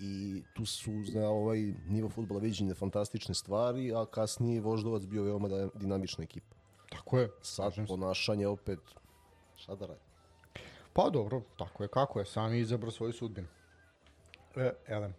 i 0.00 0.42
tu 0.54 0.66
su 0.66 1.04
za 1.04 1.28
ovaj 1.28 1.58
nivo 1.88 2.08
futbola 2.08 2.40
viđene 2.40 2.74
fantastične 2.74 3.34
stvari, 3.34 3.92
a 3.94 4.06
kasnije 4.06 4.60
Voždovac 4.60 5.02
bio 5.02 5.22
veoma 5.22 5.48
da 5.48 5.68
dinamična 5.74 6.24
ekipa. 6.24 6.56
Tako 6.90 7.18
je. 7.18 7.30
Sad 7.42 7.74
ponašanje 7.88 8.46
opet, 8.46 8.78
šta 9.56 9.74
da 9.74 9.86
radi? 9.86 10.00
Pa 10.92 11.10
dobro, 11.10 11.42
tako 11.58 11.82
je 11.82 11.88
kako 11.88 12.18
je, 12.18 12.26
sami 12.26 12.58
izabrao 12.58 12.90
svoju 12.90 13.12
sudbinu. 13.12 13.48
E, 14.56 14.72
ele, 14.86 15.12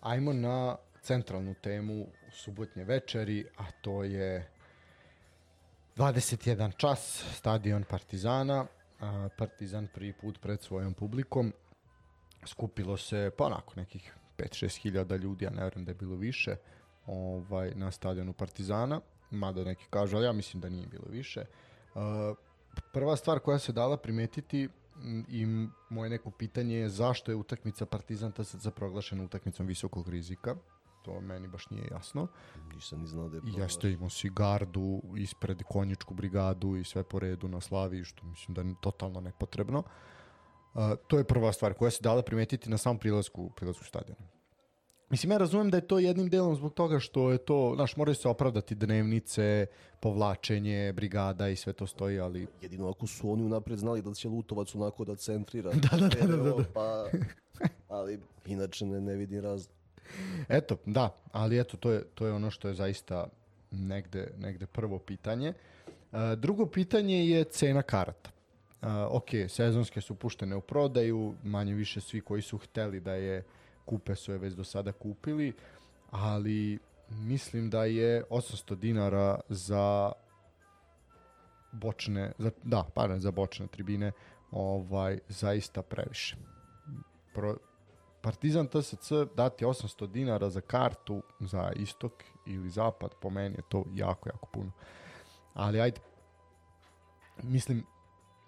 ajmo 0.00 0.32
na 0.32 0.76
centralnu 1.02 1.54
temu 1.54 2.06
subotnje 2.32 2.84
večeri, 2.84 3.46
a 3.58 3.64
to 3.80 4.04
je 4.04 4.50
21 5.96 6.76
čas, 6.76 7.24
stadion 7.34 7.84
Partizana, 7.84 8.66
Partizan 9.38 9.88
prvi 9.94 10.12
put 10.12 10.40
pred 10.40 10.62
svojom 10.62 10.94
publikom 10.94 11.52
skupilo 12.46 12.96
se 12.96 13.30
pa 13.38 13.44
onako 13.44 13.72
nekih 13.76 14.14
5-6 14.42 14.82
hiljada 14.82 15.16
ljudi, 15.16 15.44
ja 15.44 15.50
ne 15.50 15.64
verujem 15.64 15.84
da 15.84 15.90
je 15.90 15.94
bilo 15.94 16.16
više, 16.16 16.56
ovaj, 17.06 17.72
na 17.74 17.90
stadionu 17.90 18.32
Partizana, 18.32 19.00
mada 19.30 19.64
neki 19.64 19.84
kažu, 19.90 20.16
ali 20.16 20.26
ja 20.26 20.32
mislim 20.32 20.60
da 20.60 20.68
nije 20.68 20.86
bilo 20.86 21.06
više. 21.08 21.44
Uh, 21.94 22.00
prva 22.92 23.16
stvar 23.16 23.38
koja 23.38 23.58
se 23.58 23.72
dala 23.72 23.96
primetiti 23.96 24.68
i 25.28 25.46
moje 25.90 26.10
neko 26.10 26.30
pitanje 26.30 26.76
je 26.76 26.88
zašto 26.88 27.30
je 27.30 27.36
utakmica 27.36 27.86
Partizan 27.86 28.32
TSC 28.32 28.66
proglašena 28.76 29.24
utakmicom 29.24 29.66
visokog 29.66 30.08
rizika. 30.08 30.56
To 31.04 31.20
meni 31.20 31.48
baš 31.48 31.70
nije 31.70 31.88
jasno. 31.90 32.26
Nisam 32.74 33.00
ni 33.00 33.06
znao 33.06 33.28
da 33.28 33.36
je 33.36 33.42
I 33.46 33.60
jeste 33.60 33.92
imao 33.92 34.10
si 34.10 34.30
gardu 34.30 35.02
ispred 35.16 35.62
konjičku 35.62 36.14
brigadu 36.14 36.76
i 36.76 36.84
sve 36.84 37.02
po 37.02 37.18
redu 37.18 37.48
na 37.48 37.60
Slavi, 37.60 38.04
što 38.04 38.26
mislim 38.26 38.54
da 38.54 38.60
je 38.60 38.74
totalno 38.80 39.20
nepotrebno. 39.20 39.78
Uh, 39.78 39.86
to 41.06 41.18
je 41.18 41.24
prva 41.24 41.52
stvar 41.52 41.74
koja 41.74 41.90
se 41.90 42.02
dala 42.02 42.22
primetiti 42.22 42.70
na 42.70 42.78
samom 42.78 42.98
prilazku, 42.98 43.50
prilazku 43.56 43.84
stadiona. 43.84 44.32
Mislim, 45.12 45.32
ja 45.32 45.38
razumem 45.38 45.70
da 45.70 45.76
je 45.76 45.86
to 45.86 45.98
jednim 45.98 46.28
delom 46.28 46.54
zbog 46.54 46.74
toga 46.74 46.98
što 46.98 47.30
je 47.30 47.38
to, 47.38 47.72
znaš, 47.76 47.96
moraju 47.96 48.14
se 48.14 48.28
opravdati 48.28 48.74
dnevnice, 48.74 49.66
povlačenje, 50.00 50.92
brigada 50.92 51.48
i 51.48 51.56
sve 51.56 51.72
to 51.72 51.86
stoji, 51.86 52.20
ali 52.20 52.46
Jedino 52.62 52.88
ako 52.90 53.06
su 53.06 53.32
oni 53.32 53.42
unapred 53.42 53.78
znali 53.78 54.02
da 54.02 54.14
će 54.14 54.28
Lutovac 54.28 54.74
onako 54.74 55.04
da 55.04 55.16
centrira. 55.16 55.70
Da, 55.90 55.96
da, 55.96 56.08
da, 56.08 56.26
da, 56.26 56.36
da, 56.36 56.42
da. 56.42 56.64
Pa, 56.74 57.04
ali 57.88 58.20
inače 58.46 58.86
ne, 58.86 59.00
ne 59.00 59.14
vidim 59.14 59.40
razlog. 59.40 59.76
Eto, 60.48 60.76
da, 60.86 61.14
ali 61.32 61.60
eto, 61.60 61.76
to 61.76 61.90
je, 61.90 62.04
to 62.14 62.26
je 62.26 62.32
ono 62.32 62.50
što 62.50 62.68
je 62.68 62.74
zaista 62.74 63.26
negde, 63.70 64.28
negde 64.38 64.66
prvo 64.66 64.98
pitanje. 64.98 65.52
Uh, 66.12 66.18
drugo 66.36 66.66
pitanje 66.66 67.26
je 67.26 67.44
cena 67.44 67.82
karata. 67.82 68.30
Ok, 69.10 69.28
sezonske 69.48 70.00
su 70.00 70.14
puštene 70.14 70.56
u 70.56 70.60
prodaju, 70.60 71.34
manje 71.42 71.74
više 71.74 72.00
svi 72.00 72.20
koji 72.20 72.42
su 72.42 72.58
hteli 72.58 73.00
da 73.00 73.14
je 73.14 73.44
kupe 73.84 74.14
su 74.14 74.32
je 74.32 74.38
već 74.38 74.54
do 74.54 74.64
sada 74.64 74.92
kupili, 74.92 75.52
ali 76.10 76.78
mislim 77.10 77.70
da 77.70 77.84
je 77.84 78.24
800 78.30 78.74
dinara 78.74 79.40
za 79.48 80.12
bočne, 81.72 82.32
za, 82.38 82.50
da, 82.62 82.84
pardon, 82.94 83.20
za 83.20 83.30
bočne 83.30 83.66
tribine 83.66 84.12
ovaj 84.50 85.18
zaista 85.28 85.82
previše. 85.82 86.36
Pro, 87.34 87.56
Partizan 88.22 88.66
TSC 88.66 89.12
dati 89.36 89.64
800 89.64 90.06
dinara 90.06 90.50
za 90.50 90.60
kartu 90.60 91.22
za 91.40 91.72
istok 91.76 92.12
ili 92.46 92.70
zapad, 92.70 93.14
po 93.20 93.30
meni 93.30 93.54
je 93.54 93.62
to 93.68 93.84
jako, 93.94 94.28
jako 94.28 94.46
puno. 94.46 94.72
Ali 95.54 95.80
ajde, 95.80 96.00
mislim, 97.42 97.84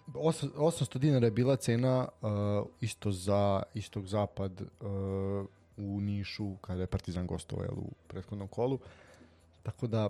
800 0.07 0.97
dinara 0.97 1.27
je 1.27 1.31
bila 1.31 1.55
cena 1.55 2.07
uh, 2.21 2.29
isto 2.81 3.11
za 3.11 3.63
istok 3.73 4.05
zapad 4.05 4.61
uh, 4.61 4.67
u 5.77 6.01
Nišu 6.01 6.55
kada 6.55 6.81
je 6.81 6.87
Partizan 6.87 7.27
gostovao 7.27 7.73
u 7.75 7.91
prethodnom 8.07 8.47
kolu. 8.47 8.79
Tako 9.63 9.87
da 9.87 10.09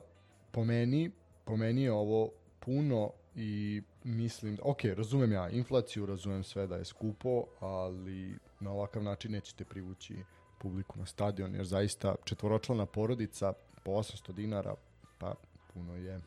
po 0.52 0.64
meni, 0.64 1.12
po 1.46 1.58
meni 1.58 1.82
je 1.82 1.92
ovo 1.92 2.30
puno 2.60 3.12
i 3.36 3.82
mislim, 4.04 4.58
ok, 4.64 4.84
razumem 4.84 5.32
ja 5.32 5.50
inflaciju, 5.50 6.06
razumem 6.06 6.44
sve 6.44 6.68
da 6.68 6.76
je 6.76 6.86
skupo, 6.86 7.46
ali 7.60 8.38
na 8.60 8.72
ovakav 8.72 9.04
način 9.04 9.32
nećete 9.32 9.66
privući 9.66 10.16
publiku 10.62 11.00
na 11.00 11.06
stadion, 11.06 11.56
jer 11.56 11.66
zaista 11.66 12.16
četvoročlana 12.24 12.86
porodica 12.86 13.54
po 13.84 13.92
800 13.92 14.32
dinara, 14.32 14.76
pa 15.18 15.36
puno 15.74 15.96
je. 15.96 16.22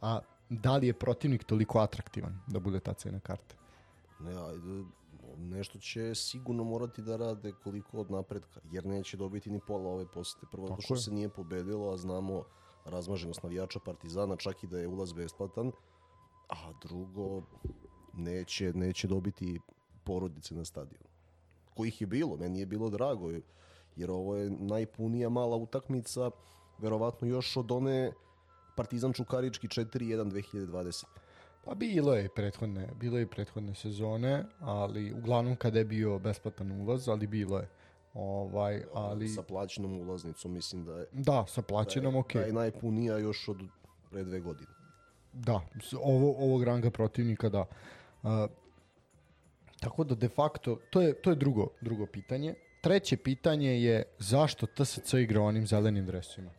A 0.00 0.20
da 0.62 0.76
li 0.76 0.86
je 0.86 0.92
protivnik 0.92 1.44
toliko 1.44 1.78
atraktivan 1.78 2.40
da 2.46 2.60
bude 2.60 2.80
ta 2.80 2.92
cena 2.92 3.20
karte? 3.20 3.56
Ne, 4.20 4.34
ajde, 4.34 4.84
nešto 5.38 5.78
će 5.78 6.14
sigurno 6.14 6.64
morati 6.64 7.02
da 7.02 7.16
rade 7.16 7.52
koliko 7.64 7.98
od 7.98 8.10
napretka, 8.10 8.60
jer 8.72 8.86
neće 8.86 9.16
dobiti 9.16 9.50
ni 9.50 9.60
pola 9.66 9.90
ove 9.90 10.06
posete. 10.06 10.46
Prvo, 10.52 10.68
Tako 10.68 10.82
što 10.82 10.94
je. 10.94 10.98
se 10.98 11.12
nije 11.12 11.28
pobedilo, 11.28 11.92
a 11.92 11.96
znamo 11.96 12.44
razmaženost 12.84 13.42
navijača 13.42 13.78
Partizana, 13.84 14.36
čak 14.36 14.64
i 14.64 14.66
da 14.66 14.78
je 14.78 14.88
ulaz 14.88 15.12
besplatan. 15.12 15.72
A 16.48 16.72
drugo, 16.82 17.42
neće, 18.12 18.72
neće 18.74 19.08
dobiti 19.08 19.60
porodice 20.04 20.54
na 20.54 20.64
stadionu. 20.64 21.08
Kojih 21.74 22.00
je 22.00 22.06
bilo, 22.06 22.36
meni 22.36 22.60
je 22.60 22.66
bilo 22.66 22.90
drago, 22.90 23.30
jer 23.96 24.10
ovo 24.10 24.36
je 24.36 24.50
najpunija 24.50 25.28
mala 25.28 25.56
utakmica, 25.56 26.30
verovatno 26.78 27.28
još 27.28 27.56
od 27.56 27.72
one 27.72 28.12
Partizan 28.74 29.12
Čukarički 29.12 29.68
4-1 29.68 30.30
2020. 30.30 31.04
Pa 31.64 31.74
bilo 31.74 32.14
je 32.14 32.28
prethodne, 32.28 32.88
bilo 33.00 33.18
je 33.18 33.26
prethodne 33.26 33.74
sezone, 33.74 34.44
ali 34.60 35.12
uglavnom 35.12 35.56
kada 35.56 35.78
je 35.78 35.84
bio 35.84 36.18
besplatan 36.18 36.72
ulaz, 36.72 37.08
ali 37.08 37.26
bilo 37.26 37.58
je. 37.58 37.68
Ovaj, 38.14 38.82
ali 38.94 39.28
Sa 39.28 39.42
plaćenom 39.42 40.00
ulaznicom 40.00 40.52
mislim 40.52 40.84
da 40.84 40.98
je 40.98 41.06
da, 41.12 41.44
sa 41.48 41.62
plaćenom, 41.62 42.16
ok. 42.16 42.32
da 42.32 42.40
je 42.40 42.52
najpunija 42.52 43.18
još 43.18 43.48
od 43.48 43.56
pre 44.10 44.24
dve 44.24 44.40
godine. 44.40 44.70
Da, 45.32 45.60
ovo, 46.02 46.36
ovog 46.38 46.64
ranga 46.64 46.90
protivnika, 46.90 47.48
da. 47.48 47.64
Uh, 48.22 48.30
tako 49.80 50.04
da 50.04 50.14
de 50.14 50.28
facto, 50.28 50.78
to 50.90 51.00
je, 51.00 51.14
to 51.22 51.30
je 51.30 51.36
drugo, 51.36 51.68
drugo 51.80 52.06
pitanje. 52.06 52.54
Treće 52.80 53.16
pitanje 53.16 53.82
je 53.82 54.02
zašto 54.18 54.66
TSC 54.66 55.14
igra 55.14 55.40
onim 55.42 55.66
zelenim 55.66 56.06
dresovima. 56.06 56.50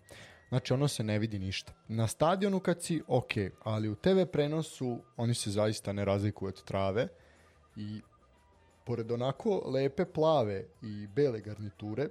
Znači, 0.56 0.74
ono 0.74 0.88
se 0.88 1.03
ne 1.03 1.20
vidi 1.20 1.39
ništa. 1.39 1.74
Na 1.88 2.08
stadionu 2.08 2.60
kad 2.60 2.84
si, 2.84 3.01
ok, 3.08 3.32
ali 3.64 3.89
u 3.89 3.95
TV 3.95 4.24
prenosu 4.32 5.01
oni 5.18 5.34
se 5.34 5.51
zaista 5.51 5.93
ne 5.93 6.06
razlikuju 6.06 6.47
od 6.47 6.64
trave 6.64 7.08
i 7.76 8.01
pored 8.86 9.12
onako 9.12 9.64
lepe 9.66 10.06
plave 10.06 10.66
i 10.82 11.08
bele 11.08 11.41
garniture, 11.41 12.08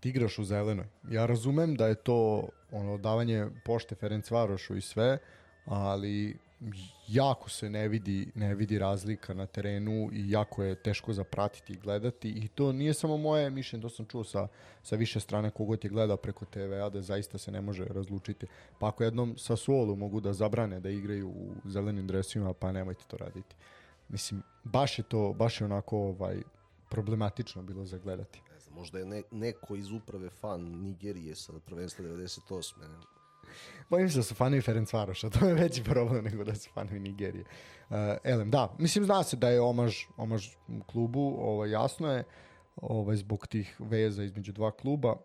ti 0.00 0.08
igraš 0.08 0.38
u 0.38 0.44
zelenoj. 0.44 0.86
Ja 1.10 1.26
razumem 1.26 1.74
da 1.74 1.86
je 1.86 1.94
to 1.94 2.48
ono 2.72 2.98
davanje 2.98 3.46
pošte 3.64 3.94
Ferencvarošu 3.94 4.76
i 4.76 4.80
sve, 4.80 5.18
ali 5.64 6.38
jako 7.08 7.50
se 7.50 7.70
ne 7.70 7.88
vidi, 7.88 8.32
ne 8.34 8.54
vidi 8.54 8.78
razlika 8.78 9.34
na 9.34 9.46
terenu 9.46 10.10
i 10.12 10.30
jako 10.30 10.62
je 10.62 10.74
teško 10.74 11.12
zapratiti 11.12 11.72
i 11.72 11.76
gledati 11.76 12.28
i 12.28 12.48
to 12.48 12.72
nije 12.72 12.94
samo 12.94 13.16
moje 13.16 13.50
mišljenje, 13.50 13.82
to 13.82 13.88
sam 13.88 14.06
čuo 14.06 14.24
sa, 14.24 14.48
sa 14.82 14.96
više 14.96 15.20
strane 15.20 15.50
kogod 15.50 15.84
je 15.84 15.90
gledao 15.90 16.16
preko 16.16 16.44
TV-a 16.44 16.88
da 16.88 17.02
zaista 17.02 17.38
se 17.38 17.50
ne 17.52 17.60
može 17.60 17.84
razlučiti. 17.84 18.46
Pa 18.78 18.88
ako 18.88 19.04
jednom 19.04 19.38
sa 19.38 19.56
Suolu 19.56 19.96
mogu 19.96 20.20
da 20.20 20.32
zabrane 20.32 20.80
da 20.80 20.90
igraju 20.90 21.28
u 21.28 21.54
zelenim 21.64 22.06
dresima, 22.06 22.52
pa 22.54 22.72
nemojte 22.72 23.04
to 23.08 23.16
raditi. 23.16 23.54
Mislim, 24.08 24.42
baš 24.64 24.98
je 24.98 25.02
to, 25.02 25.32
baš 25.32 25.60
je 25.60 25.64
onako 25.64 25.98
ovaj, 25.98 26.42
problematično 26.90 27.62
bilo 27.62 27.84
za 27.84 27.98
gledati. 27.98 28.42
Ne 28.52 28.60
znam, 28.60 28.74
možda 28.74 28.98
je 28.98 29.04
ne, 29.04 29.22
neko 29.30 29.76
iz 29.76 29.90
uprave 29.90 30.30
fan 30.30 30.60
Nigerije 30.60 31.34
sa 31.34 31.52
prvenstva 31.66 32.04
98. 32.04 32.78
Ne? 32.80 32.86
Bojim 33.90 34.10
se 34.10 34.16
da 34.16 34.22
su 34.22 34.34
fanovi 34.34 34.60
Ferencvaroša, 34.62 35.30
to 35.30 35.46
je 35.46 35.54
veći 35.54 35.84
problem 35.84 36.24
nego 36.30 36.44
da 36.44 36.54
su 36.54 36.70
fanovi 36.74 37.00
Nigerije. 37.00 37.44
Uh, 37.90 37.96
elem, 38.24 38.50
da, 38.50 38.74
mislim 38.78 39.04
zna 39.04 39.22
se 39.22 39.36
da 39.36 39.48
je 39.48 39.60
omaž, 39.60 39.96
omaž 40.16 40.48
klubu, 40.86 41.36
ovaj, 41.40 41.70
jasno 41.70 42.12
je, 42.12 42.24
ovaj, 42.76 43.16
zbog 43.16 43.46
tih 43.46 43.76
veza 43.78 44.24
između 44.24 44.52
dva 44.52 44.70
kluba, 44.70 45.16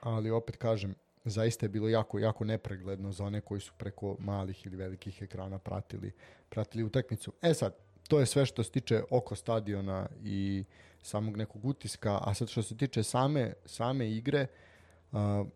ali 0.00 0.30
opet 0.30 0.56
kažem, 0.56 0.94
zaista 1.24 1.66
je 1.66 1.70
bilo 1.70 1.88
jako, 1.88 2.18
jako 2.18 2.44
nepregledno 2.44 3.12
za 3.12 3.24
one 3.24 3.40
koji 3.40 3.60
su 3.60 3.72
preko 3.78 4.16
malih 4.18 4.66
ili 4.66 4.76
velikih 4.76 5.22
ekrana 5.22 5.58
pratili, 5.58 6.12
pratili 6.48 6.84
utakmicu. 6.84 7.32
E 7.42 7.54
sad, 7.54 7.74
to 8.08 8.20
je 8.20 8.26
sve 8.26 8.46
što 8.46 8.62
se 8.62 8.70
tiče 8.70 9.02
oko 9.10 9.36
stadiona 9.36 10.08
i 10.24 10.64
samog 11.02 11.36
nekog 11.36 11.64
utiska, 11.64 12.18
a 12.22 12.34
sad 12.34 12.48
što 12.48 12.62
se 12.62 12.76
tiče 12.76 13.02
same, 13.02 13.52
same 13.66 14.10
igre, 14.10 14.46
Uh, 14.46 14.69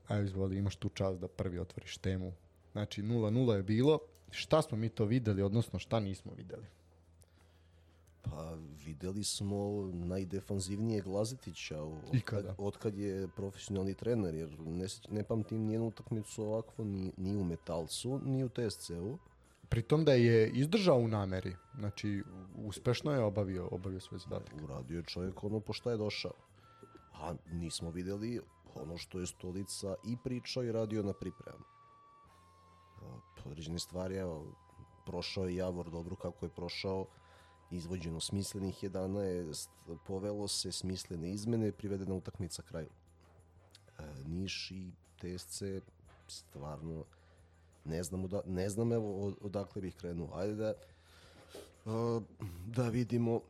evo 0.09 0.23
izvoli, 0.23 0.59
imaš 0.59 0.77
tu 0.77 0.89
čast 0.89 1.21
da 1.21 1.29
prvi 1.29 1.59
otvoriš 1.59 1.99
temu. 1.99 2.33
Znači 2.73 3.03
0-0 3.03 3.53
je 3.53 3.63
bilo. 3.63 3.99
Šta 4.31 4.63
smo 4.63 4.79
mi 4.79 4.89
to 4.89 5.05
videli, 5.05 5.43
odnosno 5.43 5.79
šta 5.79 6.01
nismo 6.01 6.33
videli? 6.37 6.67
Pa 8.23 8.57
videli 8.87 9.25
smo 9.25 9.91
najdefanzivnijeg 9.93 11.07
Lazetića 11.07 11.83
od 11.83 12.15
Ikada. 12.15 12.49
kad, 12.49 12.55
od 12.59 12.77
kad 12.77 12.99
je 12.99 13.29
profesionalni 13.29 13.95
trener, 13.95 14.35
jer 14.35 14.61
ne, 14.61 14.87
ne 15.11 15.23
pamtim 15.23 15.67
nijednu 15.67 15.87
utakmicu 15.87 16.43
ovakvu 16.43 16.85
ni, 16.85 17.13
ni 17.17 17.37
u 17.37 17.45
Metalcu, 17.45 18.21
ni 18.25 18.45
u 18.45 18.49
TSC-u. 18.49 19.19
Pritom 19.69 20.05
da 20.05 20.13
je 20.13 20.51
izdržao 20.51 20.99
u 20.99 21.09
nameri. 21.09 21.57
Znači, 21.79 22.23
uspešno 22.57 23.13
je 23.13 23.21
obavio, 23.21 23.69
obavio 23.71 24.01
svoj 24.01 24.19
zadatak. 24.19 24.55
Uradio 24.63 24.97
je 24.97 25.03
čovjek 25.03 25.45
ono 25.45 25.61
po 25.61 25.73
šta 25.73 25.91
je 25.91 25.97
došao. 25.97 26.33
A 27.13 27.35
nismo 27.53 27.91
videli 27.91 28.41
ono 28.75 28.97
što 28.97 29.21
je 29.21 29.27
Stolica 29.27 29.95
i 30.05 30.17
pričao 30.17 30.65
i 30.65 30.73
radio 30.73 31.03
na 31.03 31.13
pripremu. 31.13 31.65
Određene 33.45 33.79
stvari, 33.79 34.15
evo, 34.17 34.47
prošao 35.07 35.47
je 35.47 35.57
Javor 35.57 35.91
dobro 35.91 36.17
kako 36.17 36.47
je 36.47 36.51
prošao, 36.51 37.07
izvođeno 37.71 38.21
smislenih 38.21 38.85
11, 38.85 39.69
povelo 40.07 40.49
se 40.49 40.73
smislene 40.73 41.31
izmene, 41.31 41.73
privedena 41.73 42.15
utakmica 42.15 42.63
kraju. 42.63 42.89
E, 43.99 44.03
Niš 44.27 44.71
i 44.71 44.91
TSC 45.19 45.63
stvarno 46.29 47.05
ne 47.85 48.03
znam, 48.03 48.25
oda, 48.25 48.41
ne 48.47 48.69
znam 48.69 48.93
evo 48.93 49.27
od- 49.27 49.37
odakle 49.41 49.83
bih 49.83 49.97
krenuo. 49.97 50.35
Ajde 50.35 50.55
da, 50.55 50.69
e, 50.69 50.75
da 52.67 52.89
vidimo 52.89 53.41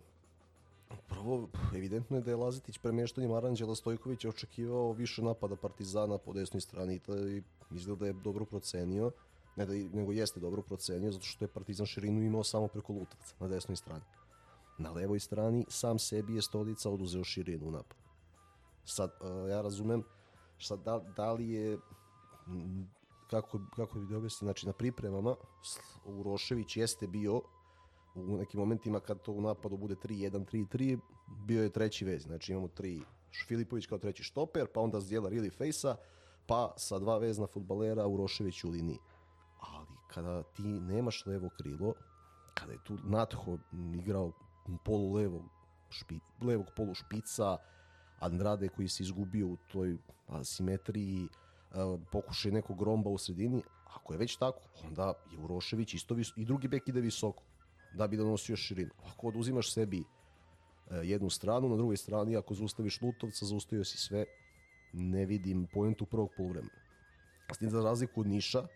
Prvo 1.08 1.48
evidentno 1.74 2.16
je 2.16 2.22
da 2.22 2.30
je 2.30 2.36
Lazetić 2.36 2.78
premještanjem 2.78 3.32
Aranđela 3.32 3.74
Stojkovića 3.74 4.28
očekivao 4.28 4.92
više 4.92 5.22
napada 5.22 5.56
Partizana 5.56 6.18
po 6.18 6.32
desnoj 6.32 6.60
strani 6.60 7.00
i 7.08 7.42
izgleda 7.70 8.00
da 8.00 8.06
je 8.06 8.12
dobro 8.12 8.44
procenio, 8.44 9.10
ne 9.56 9.66
da, 9.66 9.72
nego 9.72 10.12
jeste 10.12 10.40
dobro 10.40 10.62
procenio, 10.62 11.12
zato 11.12 11.24
što 11.24 11.44
je 11.44 11.48
Partizan 11.48 11.86
širinu 11.86 12.22
imao 12.22 12.44
samo 12.44 12.68
preko 12.68 12.92
Lutovca 12.92 13.34
na 13.40 13.48
desnoj 13.48 13.76
strani. 13.76 14.04
Na 14.78 14.90
levoj 14.90 15.20
strani 15.20 15.64
sam 15.68 15.98
sebi 15.98 16.34
je 16.34 16.42
Stolica 16.42 16.90
oduzeo 16.90 17.24
širinu 17.24 17.70
napad. 17.70 17.96
Sad, 18.84 19.10
uh, 19.20 19.50
ja 19.50 19.62
razumem, 19.62 20.02
sad, 20.58 20.82
da, 20.84 20.98
da 21.16 21.32
li 21.32 21.48
je, 21.50 21.78
kako, 23.30 23.60
kako 23.76 23.98
bi 23.98 24.14
objasnio, 24.14 24.46
znači 24.46 24.66
na 24.66 24.72
pripremama 24.72 25.36
Urošević 26.04 26.76
jeste 26.76 27.06
bio 27.06 27.42
u 28.14 28.36
nekim 28.36 28.60
momentima 28.60 29.00
kad 29.00 29.22
to 29.22 29.32
u 29.32 29.40
napadu 29.40 29.76
bude 29.76 29.94
3-1, 29.94 30.44
3-3, 30.44 30.98
bio 31.46 31.62
je 31.62 31.70
treći 31.70 32.04
vez. 32.04 32.22
Znači 32.22 32.52
imamo 32.52 32.68
tri 32.68 33.00
Filipović 33.48 33.86
kao 33.86 33.98
treći 33.98 34.22
štoper, 34.22 34.66
pa 34.74 34.80
onda 34.80 35.00
Zdjela 35.00 35.30
ili 35.30 35.50
Fejsa, 35.50 35.96
pa 36.46 36.74
sa 36.76 36.98
dva 36.98 37.18
vezna 37.18 37.46
futbalera 37.46 38.06
Urošević 38.06 38.64
u 38.64 38.70
liniji. 38.70 38.98
Ali 39.60 39.96
kada 40.08 40.42
ti 40.42 40.62
nemaš 40.62 41.26
levo 41.26 41.48
krilo, 41.58 41.94
kada 42.54 42.72
je 42.72 42.84
tu 42.84 42.98
Natho 43.04 43.58
igrao 43.94 44.32
polu 44.84 45.12
levog, 45.12 45.42
špi, 45.90 46.18
levog 46.42 46.66
polu 46.76 46.94
špica, 46.94 47.56
Andrade 48.18 48.68
koji 48.68 48.88
se 48.88 49.02
izgubio 49.02 49.46
u 49.46 49.56
toj 49.72 49.96
asimetriji, 50.26 51.28
pokušaj 52.12 52.52
nekog 52.52 52.82
romba 52.82 53.10
u 53.10 53.18
sredini, 53.18 53.62
ako 53.94 54.12
je 54.12 54.18
već 54.18 54.36
tako, 54.36 54.60
onda 54.88 55.12
je 55.32 55.38
Urošević 55.38 55.94
isto 55.94 56.14
vis, 56.14 56.32
i 56.36 56.44
drugi 56.44 56.68
bek 56.68 56.88
ide 56.88 57.00
visoko 57.00 57.42
da 57.94 58.06
bi 58.06 58.16
donosio 58.16 58.56
širinu. 58.56 58.90
Ako 59.12 59.28
oduzimaš 59.28 59.72
sebi 59.72 60.00
e, 60.00 60.04
jednu 60.96 61.30
stranu, 61.30 61.68
na 61.68 61.76
drugoj 61.76 61.96
strani 61.96 62.36
ako 62.36 62.54
zaustaviš 62.54 63.00
Lutovca, 63.02 63.46
zaustavio 63.46 63.84
si 63.84 63.98
sve, 63.98 64.24
ne 64.92 65.26
vidim 65.26 65.66
pojentu 65.72 66.06
prvog 66.06 66.30
poluvremena. 66.36 66.82
S 67.54 67.58
tim 67.58 67.70
za 67.70 67.82
razliku 67.82 68.20
od 68.20 68.26
Niša, 68.26 68.66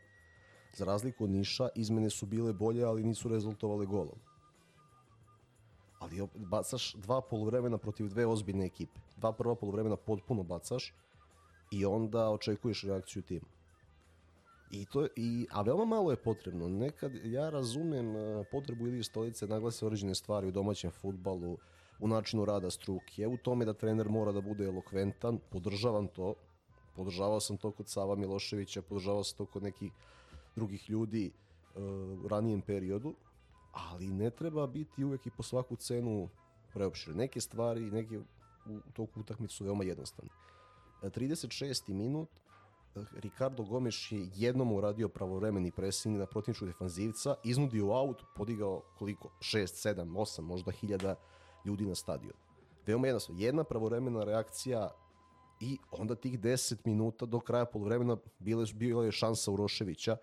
za 0.76 0.84
razliku 0.84 1.24
od 1.24 1.30
Niša, 1.30 1.68
izmene 1.74 2.10
su 2.10 2.26
bile 2.26 2.52
bolje, 2.52 2.84
ali 2.84 3.04
nisu 3.04 3.28
rezultovale 3.28 3.86
golom. 3.86 4.18
Ali 5.98 6.28
bacaš 6.34 6.94
dva 6.94 7.20
poluvremena 7.20 7.78
protiv 7.78 8.08
dve 8.08 8.26
ozbiljne 8.26 8.66
ekipe. 8.66 9.00
Dva 9.16 9.32
prva 9.32 9.54
poluvremena 9.54 9.96
potpuno 9.96 10.42
bacaš 10.42 10.94
i 11.70 11.84
onda 11.84 12.30
očekuješ 12.30 12.82
reakciju 12.82 13.22
tima. 13.22 13.57
I 14.70 14.86
to, 14.86 15.06
i, 15.16 15.46
a 15.50 15.62
veoma 15.62 15.84
malo 15.84 16.10
je 16.10 16.16
potrebno. 16.16 16.68
Nekad 16.68 17.12
ja 17.24 17.50
razumem 17.50 18.16
uh, 18.16 18.46
potrebu 18.50 18.86
ili 18.86 19.04
stolice 19.04 19.46
naglase 19.46 19.86
određene 19.86 20.14
stvari 20.14 20.48
u 20.48 20.50
domaćem 20.50 20.90
futbalu, 20.90 21.58
u 22.00 22.08
načinu 22.08 22.44
rada 22.44 22.70
struke, 22.70 23.26
u 23.26 23.36
tome 23.36 23.64
da 23.64 23.72
trener 23.72 24.08
mora 24.08 24.32
da 24.32 24.40
bude 24.40 24.64
elokventan, 24.64 25.38
podržavam 25.50 26.08
to, 26.08 26.34
podržavao 26.96 27.40
sam 27.40 27.56
to 27.56 27.70
kod 27.70 27.88
Sava 27.88 28.14
Miloševića, 28.14 28.82
podržavao 28.82 29.24
sam 29.24 29.36
to 29.36 29.46
kod 29.46 29.62
nekih 29.62 29.92
drugih 30.56 30.90
ljudi 30.90 31.30
uh, 31.30 31.82
u 32.24 32.28
ranijem 32.28 32.60
periodu, 32.60 33.14
ali 33.72 34.08
ne 34.08 34.30
treba 34.30 34.66
biti 34.66 35.04
uvek 35.04 35.26
i 35.26 35.30
po 35.30 35.42
svaku 35.42 35.76
cenu 35.76 36.28
preopšir. 36.72 37.16
Neke 37.16 37.40
stvari, 37.40 37.90
neke 37.90 38.18
u 38.66 38.80
toku 38.92 39.20
utakmice 39.20 39.54
su 39.54 39.64
veoma 39.64 39.84
jednostavne. 39.84 40.30
36. 41.02 41.92
minut, 41.92 42.28
Ricardo 43.12 43.62
Gomes 43.62 44.12
je 44.12 44.28
jednom 44.34 44.72
uradio 44.72 45.08
pravovremeni 45.08 45.70
pressing 45.70 46.18
na 46.18 46.26
protivničku 46.26 46.66
defanzivca, 46.66 47.34
iznudio 47.44 47.92
aut, 47.92 48.22
podigao 48.36 48.82
koliko? 48.98 49.28
6, 49.40 49.94
7, 49.94 50.12
8, 50.12 50.40
možda 50.40 50.72
hiljada 50.72 51.14
ljudi 51.64 51.86
na 51.86 51.94
stadion. 51.94 52.32
Veoma 52.86 53.06
jednostavno. 53.06 53.40
Jedna 53.40 53.64
pravovremena 53.64 54.24
reakcija 54.24 54.90
i 55.60 55.78
onda 55.90 56.14
tih 56.14 56.40
10 56.40 56.76
minuta 56.84 57.26
do 57.26 57.40
kraja 57.40 57.64
polovremena 57.64 58.16
bile, 58.38 58.64
bila 58.74 59.04
je 59.04 59.12
šansa 59.12 59.50
Uroševića, 59.50 60.16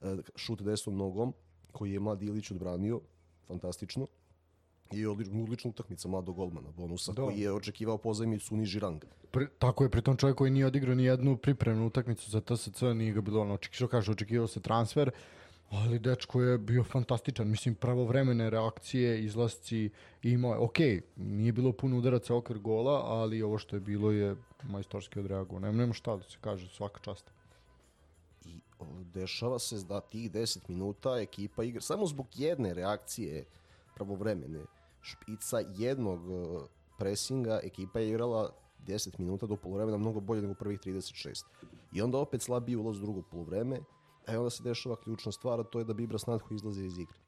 e, 0.00 0.16
šut 0.34 0.62
desnom 0.62 0.96
nogom, 0.96 1.34
koji 1.72 1.92
je 1.92 2.00
Mlad 2.00 2.22
Ilić 2.22 2.50
odbranio, 2.50 3.00
fantastično. 3.46 4.06
I 4.92 5.06
odlična, 5.06 5.70
utakmica 5.70 6.08
mladog 6.08 6.36
golmana, 6.36 6.68
bonusa, 6.76 7.12
da. 7.12 7.22
koji 7.22 7.40
je 7.40 7.52
očekivao 7.52 7.98
pozajmicu 7.98 8.56
niži 8.56 8.80
rang. 8.80 9.04
Pri, 9.30 9.46
tako 9.58 9.84
je, 9.84 9.90
pritom 9.90 10.16
čovjek 10.16 10.36
koji 10.36 10.50
nije 10.50 10.66
odigrao 10.66 10.94
ni 10.94 11.04
jednu 11.04 11.36
pripremnu 11.36 11.86
utakmicu 11.86 12.30
za 12.30 12.40
TSC, 12.40 12.82
nije 12.94 13.12
ga 13.12 13.20
bilo 13.20 13.40
ono, 13.40 13.54
očekivao, 13.54 13.88
kaže, 13.88 14.12
očekivao 14.12 14.46
se 14.46 14.60
transfer, 14.60 15.10
ali 15.70 15.98
dečko 15.98 16.42
je 16.42 16.58
bio 16.58 16.84
fantastičan. 16.84 17.48
Mislim, 17.48 17.74
pravovremene 17.74 18.50
reakcije, 18.50 19.24
izlasci 19.24 19.90
imao 20.22 20.52
je, 20.52 20.58
ok, 20.58 20.78
nije 21.16 21.52
bilo 21.52 21.72
puno 21.72 21.98
udaraca 21.98 22.34
okvir 22.34 22.58
gola, 22.58 23.02
ali 23.04 23.42
ovo 23.42 23.58
što 23.58 23.76
je 23.76 23.80
bilo 23.80 24.10
je 24.10 24.36
majstorski 24.62 25.20
odreagovao. 25.20 25.60
Nema, 25.60 25.78
nema 25.78 25.92
šta 25.92 26.16
da 26.16 26.22
se 26.22 26.38
kaže, 26.40 26.68
svaka 26.68 27.00
čast. 27.00 27.30
I 28.44 28.60
dešava 29.14 29.58
se 29.58 29.76
da 29.88 30.00
tih 30.00 30.32
10 30.32 30.58
minuta 30.68 31.18
ekipa 31.18 31.64
igra, 31.64 31.80
samo 31.80 32.06
zbog 32.06 32.26
jedne 32.34 32.74
reakcije 32.74 33.44
pravovremene, 33.94 34.60
špica 35.06 35.60
jednog 35.76 36.20
e, 36.20 36.66
presinga 36.98 37.60
ekipa 37.62 38.00
je 38.00 38.08
igrala 38.08 38.50
10 38.86 39.18
minuta 39.18 39.46
do 39.46 39.56
polovremena 39.56 39.98
mnogo 39.98 40.20
bolje 40.20 40.42
nego 40.42 40.54
prvih 40.54 40.80
36. 40.80 41.44
I 41.92 42.02
onda 42.02 42.18
opet 42.18 42.42
slabiji 42.42 42.76
ulaz 42.76 42.98
u 42.98 43.00
drugo 43.00 43.22
polovreme, 43.22 43.80
a 44.26 44.32
e, 44.32 44.38
onda 44.38 44.50
se 44.50 44.62
dešava 44.62 44.96
ključna 44.96 45.32
stvar, 45.32 45.60
a 45.60 45.64
to 45.64 45.78
je 45.78 45.84
da 45.84 45.94
Bibras 45.94 46.26
Nadho 46.26 46.54
izlazi 46.54 46.84
iz 46.84 46.98
igre. 46.98 47.18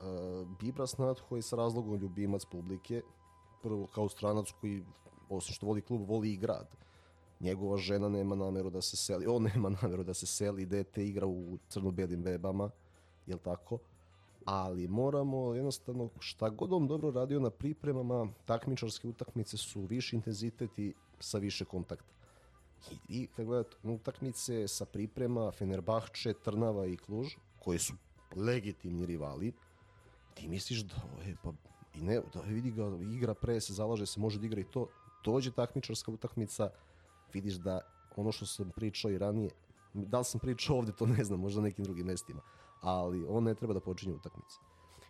Uh, 0.00 0.48
Bibras 0.60 0.98
Nadho 0.98 1.36
je 1.36 1.42
sa 1.42 1.56
razlogom 1.56 1.96
ljubimac 1.96 2.44
publike, 2.44 3.02
prvo 3.62 3.86
kao 3.86 4.08
stranac 4.08 4.50
koji, 4.60 4.84
osim 5.28 5.54
što 5.54 5.66
voli 5.66 5.82
klub, 5.82 6.08
voli 6.08 6.32
i 6.32 6.36
grad. 6.36 6.76
Njegova 7.40 7.76
žena 7.76 8.08
nema 8.08 8.34
nameru 8.34 8.70
da 8.70 8.82
se 8.82 8.96
seli, 8.96 9.26
on 9.26 9.42
nema 9.54 9.70
nameru 9.82 10.04
da 10.04 10.14
se 10.14 10.26
seli, 10.26 10.66
dete 10.66 11.06
igra 11.06 11.26
u 11.26 11.58
crno-belim 11.68 12.22
bebama, 12.22 12.70
jel 13.26 13.38
tako? 13.38 13.78
Ali 14.44 14.88
moramo 14.88 15.54
jednostavno 15.54 16.08
šta 16.18 16.48
god 16.48 16.72
on 16.72 16.86
dobro 16.86 17.10
radio 17.10 17.40
na 17.40 17.50
pripremama, 17.50 18.28
takmičarske 18.44 19.08
utakmice 19.08 19.56
su 19.56 19.80
viši 19.80 20.16
intenzitet 20.16 20.78
i 20.78 20.94
sa 21.20 21.38
više 21.38 21.64
kontakta. 21.64 22.12
I, 22.90 22.96
i 23.08 23.26
kad 23.26 23.46
gledate 23.46 23.76
utakmice 23.82 24.68
sa 24.68 24.84
priprema 24.84 25.50
Fenerbahče, 25.52 26.34
Trnava 26.44 26.86
i 26.86 26.96
Kluž, 26.96 27.34
koji 27.58 27.78
su 27.78 27.92
legitimni 28.36 29.06
rivali, 29.06 29.52
ti 30.34 30.48
misliš 30.48 30.80
da 30.80 30.94
je, 31.26 31.36
pa, 31.42 31.52
i 31.94 32.02
ne, 32.02 32.20
da 32.34 32.40
vidi 32.40 32.70
ga, 32.70 32.98
igra 33.12 33.34
pre, 33.34 33.60
se 33.60 33.72
zalaže 33.72 34.06
se, 34.06 34.20
može 34.20 34.38
da 34.38 34.46
igra 34.46 34.60
i 34.60 34.64
to, 34.64 34.88
dođe 35.24 35.50
takmičarska 35.50 36.10
utakmica, 36.10 36.70
vidiš 37.32 37.54
da 37.54 37.80
ono 38.16 38.32
što 38.32 38.46
sam 38.46 38.70
pričao 38.70 39.10
i 39.10 39.18
ranije, 39.18 39.50
da 39.94 40.18
li 40.18 40.24
sam 40.24 40.40
pričao 40.40 40.76
ovde, 40.76 40.92
to 40.92 41.06
ne 41.06 41.24
znam, 41.24 41.40
možda 41.40 41.60
na 41.60 41.66
nekim 41.66 41.84
drugim 41.84 42.06
mestima, 42.06 42.40
ali 42.84 43.24
on 43.28 43.44
ne 43.44 43.54
treba 43.54 43.74
da 43.74 43.80
počinje 43.80 44.14
utakmice. 44.14 44.58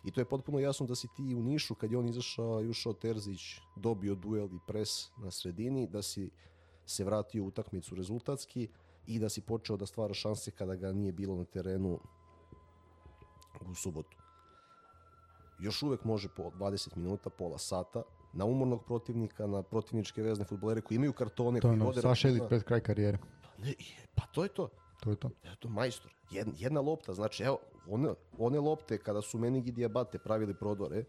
I 0.03 0.11
to 0.11 0.21
je 0.21 0.25
potpuno 0.25 0.59
jasno 0.59 0.85
da 0.85 0.95
si 0.95 1.07
ti 1.15 1.35
u 1.35 1.43
Nišu, 1.43 1.75
kad 1.75 1.91
je 1.91 1.97
on 1.97 2.09
izašao 2.09 2.61
i 2.61 2.69
ušao 2.69 2.93
Terzić, 2.93 3.41
dobio 3.75 4.15
duel 4.15 4.45
i 4.53 4.59
pres 4.67 5.09
na 5.17 5.31
sredini, 5.31 5.87
da 5.87 6.01
si 6.01 6.29
se 6.85 7.03
vratio 7.03 7.43
u 7.43 7.47
utakmicu 7.47 7.95
rezultatski 7.95 8.67
i 9.07 9.19
da 9.19 9.29
si 9.29 9.41
počeo 9.41 9.77
da 9.77 9.85
stvara 9.85 10.13
šanse 10.13 10.51
kada 10.51 10.75
ga 10.75 10.91
nije 10.91 11.11
bilo 11.11 11.35
na 11.35 11.43
terenu 11.43 11.99
u 13.69 13.75
subotu. 13.75 14.17
Još 15.59 15.83
uvek 15.83 16.03
može 16.03 16.29
po 16.35 16.43
20 16.43 16.97
minuta, 16.97 17.29
pola 17.29 17.57
sata, 17.57 18.03
na 18.33 18.45
umornog 18.45 18.85
protivnika, 18.85 19.47
na 19.47 19.63
protivničke 19.63 20.21
vezne 20.21 20.45
futbolere 20.45 20.81
koji 20.81 20.95
imaju 20.95 21.13
kartone. 21.13 21.59
To 21.59 21.67
je 21.67 21.73
ono, 21.73 21.93
Saša 21.93 22.27
Elit 22.27 22.43
pred 22.49 22.63
kraj 22.63 22.79
karijere. 22.79 23.17
Pa, 23.17 23.63
ne, 23.63 23.73
pa 24.15 24.25
to 24.25 24.43
je 24.43 24.49
to. 24.49 24.69
To 25.05 25.11
je 25.11 25.15
to. 25.15 25.29
Eto, 25.43 25.69
majstor. 25.69 26.11
Jedna, 26.31 26.53
jedna 26.57 26.81
lopta, 26.81 27.13
znači, 27.13 27.43
evo, 27.43 27.59
one, 27.89 28.13
one 28.37 28.59
lopte 28.59 28.97
kada 28.97 29.21
su 29.21 29.37
Menig 29.37 29.67
i 29.67 29.71
Diabate 29.71 30.19
pravili 30.19 30.53
prodore, 30.53 31.03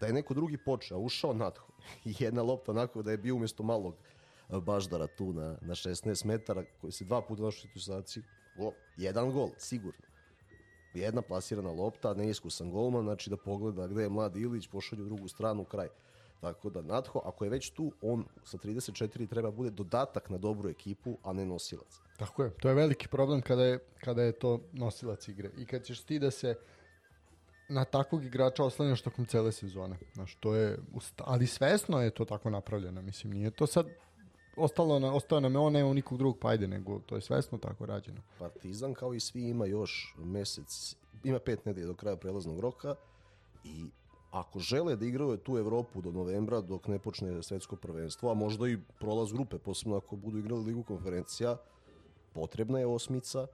da 0.00 0.06
je 0.06 0.12
neko 0.12 0.34
drugi 0.34 0.56
počeo, 0.56 0.98
ušao 0.98 1.34
natho. 1.34 1.66
I 2.04 2.14
jedna 2.24 2.42
lopta 2.42 2.72
onako 2.72 3.02
da 3.02 3.10
je 3.10 3.18
bio 3.18 3.34
umjesto 3.34 3.62
malog 3.62 3.94
e, 3.94 4.60
baždara 4.60 5.06
tu 5.06 5.32
na, 5.32 5.58
na 5.60 5.74
16 5.74 6.26
metara, 6.26 6.64
koji 6.80 6.92
se 6.92 7.04
dva 7.04 7.22
puta 7.22 7.42
našao 7.42 7.70
situaciju. 7.74 8.22
Go, 8.56 8.72
jedan 8.96 9.32
gol, 9.32 9.50
sigurno. 9.58 10.02
Jedna 10.94 11.22
plasirana 11.22 11.70
lopta, 11.70 12.14
neiskusan 12.14 12.70
golman, 12.70 13.04
znači 13.04 13.30
da 13.30 13.36
pogleda 13.36 13.86
gde 13.86 14.02
je 14.02 14.08
mlad 14.08 14.36
Ilić, 14.36 14.66
pošalje 14.66 15.02
u 15.02 15.06
drugu 15.06 15.28
stranu, 15.28 15.64
kraj. 15.64 15.88
Tako 16.42 16.70
da 16.70 16.82
Natho, 16.82 17.20
ako 17.24 17.44
je 17.44 17.50
već 17.50 17.70
tu, 17.70 17.92
on 18.02 18.24
sa 18.44 18.58
34 18.58 19.28
treba 19.28 19.50
bude 19.50 19.70
dodatak 19.70 20.30
na 20.30 20.38
dobru 20.38 20.70
ekipu, 20.70 21.18
a 21.22 21.32
ne 21.32 21.46
nosilac. 21.46 22.00
Tako 22.18 22.44
je, 22.44 22.50
to 22.50 22.68
je 22.68 22.74
veliki 22.74 23.08
problem 23.08 23.42
kada 23.42 23.64
je, 23.64 23.78
kada 24.04 24.22
je 24.22 24.32
to 24.32 24.60
nosilac 24.72 25.28
igre. 25.28 25.50
I 25.58 25.66
kad 25.66 25.84
ćeš 25.84 26.00
ti 26.00 26.18
da 26.18 26.30
se 26.30 26.54
na 27.68 27.84
takvog 27.84 28.24
igrača 28.24 28.64
oslanjaš 28.64 29.02
tokom 29.02 29.26
cele 29.26 29.52
sezone. 29.52 29.98
Znaš, 30.14 30.34
to 30.34 30.54
je, 30.54 30.78
ali 31.18 31.46
svesno 31.46 32.02
je 32.02 32.10
to 32.10 32.24
tako 32.24 32.50
napravljeno. 32.50 33.02
Mislim, 33.02 33.32
nije 33.32 33.50
to 33.50 33.66
sad 33.66 33.86
ostalo 34.56 34.98
na, 34.98 35.14
ostao 35.14 35.40
nam 35.40 35.52
je 35.52 35.58
on, 35.58 35.72
nema 35.72 35.94
nikog 35.94 36.18
drugog, 36.18 36.38
pa 36.40 36.48
ajde, 36.48 36.68
nego 36.68 36.98
to 36.98 37.14
je 37.14 37.20
svesno 37.20 37.58
tako 37.58 37.86
rađeno. 37.86 38.20
Partizan 38.38 38.94
kao 38.94 39.14
i 39.14 39.20
svi 39.20 39.42
ima 39.48 39.66
još 39.66 40.14
mesec, 40.18 40.96
ima 41.24 41.38
pet 41.38 41.66
nedelja 41.66 41.86
do 41.86 41.94
kraja 41.94 42.16
prelaznog 42.16 42.60
roka 42.60 42.94
i 43.64 43.90
ako 44.32 44.58
žele 44.58 44.96
da 44.96 45.06
igraju 45.06 45.36
tu 45.36 45.58
Evropu 45.58 46.00
do 46.02 46.12
novembra 46.12 46.60
dok 46.60 46.88
ne 46.88 46.98
počne 46.98 47.42
svetsko 47.42 47.76
prvenstvo, 47.76 48.30
a 48.30 48.34
možda 48.34 48.68
i 48.68 48.78
prolaz 49.00 49.32
grupe, 49.32 49.58
posebno 49.58 49.96
ako 49.96 50.16
budu 50.16 50.38
igrali 50.38 50.64
ligu 50.64 50.82
konferencija, 50.82 51.56
potrebna 52.32 52.78
je 52.78 52.86
osmica, 52.86 53.46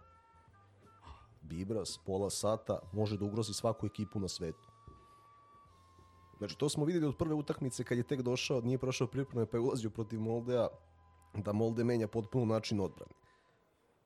Bibras, 1.43 1.99
pola 2.07 2.31
sata, 2.31 2.79
može 2.93 3.17
da 3.17 3.25
ugrozi 3.25 3.55
svaku 3.55 3.87
ekipu 3.87 4.21
na 4.21 4.29
svetu. 4.29 4.69
Znači, 6.39 6.59
to 6.59 6.69
smo 6.69 6.85
videli 6.85 7.07
od 7.07 7.17
prve 7.17 7.35
utakmice 7.35 7.85
kad 7.85 7.99
je 7.99 8.07
tek 8.07 8.23
došao, 8.23 8.61
nije 8.61 8.79
prošao 8.79 9.07
pripreme 9.07 9.47
pa 9.47 9.57
je 9.57 9.61
ulazio 9.61 9.91
protiv 9.91 10.21
Moldea, 10.21 10.69
da 11.35 11.53
Molde 11.53 11.85
menja 11.85 12.09
potpuno 12.09 12.45
način 12.45 12.81
odbrane. 12.81 13.13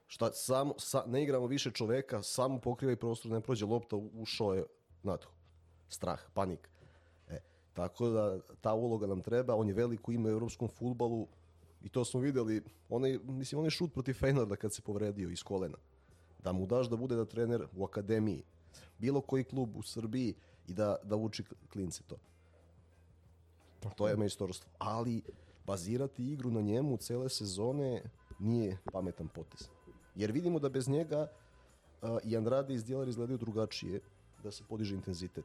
Šta, 0.06 0.32
samo, 0.32 0.74
sa, 0.78 1.04
ne 1.06 1.22
igramo 1.22 1.46
više 1.46 1.70
čoveka, 1.70 2.22
samo 2.22 2.60
pokriva 2.60 2.92
i 2.92 2.96
prostor, 2.96 3.32
ne 3.32 3.40
prođe 3.40 3.66
lopta, 3.66 3.96
ušao 3.96 4.54
je 4.54 4.64
nadho. 5.02 5.41
Strah, 5.92 6.20
panik. 6.34 6.68
E, 7.28 7.38
tako 7.72 8.08
da 8.08 8.40
ta 8.60 8.74
uloga 8.74 9.06
nam 9.06 9.20
treba, 9.20 9.54
on 9.54 9.68
je 9.68 9.74
veliko 9.74 10.12
ime 10.12 10.30
u 10.30 10.32
evropskom 10.32 10.68
futbalu 10.68 11.26
i 11.82 11.88
to 11.88 12.04
smo 12.04 12.20
videli, 12.20 12.62
onaj, 12.88 13.18
mislim, 13.24 13.58
onaj 13.58 13.70
šut 13.70 13.92
protiv 13.92 14.14
Feynorda 14.14 14.56
kad 14.56 14.74
se 14.74 14.82
povredio 14.82 15.28
iz 15.28 15.42
kolena. 15.42 15.78
Da 16.44 16.52
mu 16.52 16.66
daš 16.66 16.88
da 16.88 16.96
bude 16.96 17.16
da 17.16 17.24
trener 17.24 17.66
u 17.76 17.84
akademiji, 17.84 18.42
bilo 18.98 19.20
koji 19.20 19.44
klub 19.44 19.76
u 19.76 19.82
Srbiji 19.82 20.34
i 20.68 20.74
da, 20.74 20.96
da 21.02 21.16
uči 21.16 21.44
klince 21.72 22.02
to. 22.06 22.16
To 23.96 24.08
je 24.08 24.16
majstorstvo. 24.16 24.70
Ali 24.78 25.22
bazirati 25.66 26.32
igru 26.32 26.50
na 26.50 26.60
njemu 26.60 26.96
cele 26.96 27.28
sezone 27.28 28.02
nije 28.38 28.78
pametan 28.92 29.28
potez. 29.28 29.68
Jer 30.14 30.32
vidimo 30.32 30.58
da 30.58 30.68
bez 30.68 30.88
njega 30.88 31.26
uh, 32.02 32.18
i 32.24 32.36
Andrade 32.36 32.74
i 32.74 32.78
Zdjelar 32.78 33.08
izgledaju 33.08 33.38
drugačije, 33.38 34.00
da 34.42 34.50
se 34.50 34.64
podiže 34.68 34.94
intenzitet. 34.94 35.44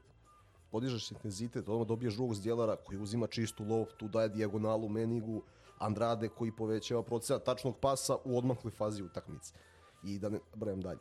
Podižeš 0.72 1.11
intenzitet, 1.11 1.70
odmah 1.70 1.88
dobiješ 1.88 2.13
drugog 2.13 2.36
Zdjelara 2.36 2.76
koji 2.76 2.99
uzima 2.99 3.28
čistu 3.28 3.63
loptu, 3.63 4.07
daje 4.07 4.30
dijagonalu 4.30 4.89
Menigu, 4.89 5.41
Andrade 5.80 6.30
koji 6.30 6.51
povećava 6.51 7.03
procenat 7.03 7.43
tačnog 7.43 7.78
pasa 7.82 8.18
u 8.26 8.38
odmakloj 8.38 8.72
fazi 8.72 9.03
utakmice. 9.03 9.53
I 10.03 10.20
da 10.20 10.30
ne 10.30 10.39
brajem 10.55 10.82
dalje. 10.82 10.99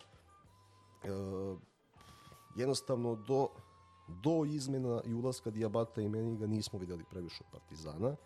Uh, 1.04 1.58
jednostavno 2.56 3.14
do, 3.14 3.48
do 4.08 4.44
izmena 4.44 5.00
i 5.04 5.14
ulaska 5.14 5.50
Diabata 5.50 6.00
i 6.00 6.08
Meniga 6.08 6.46
nismo 6.46 6.78
videli 6.78 7.04
previše 7.10 7.44
od 7.44 7.50
Partizana. 7.50 8.16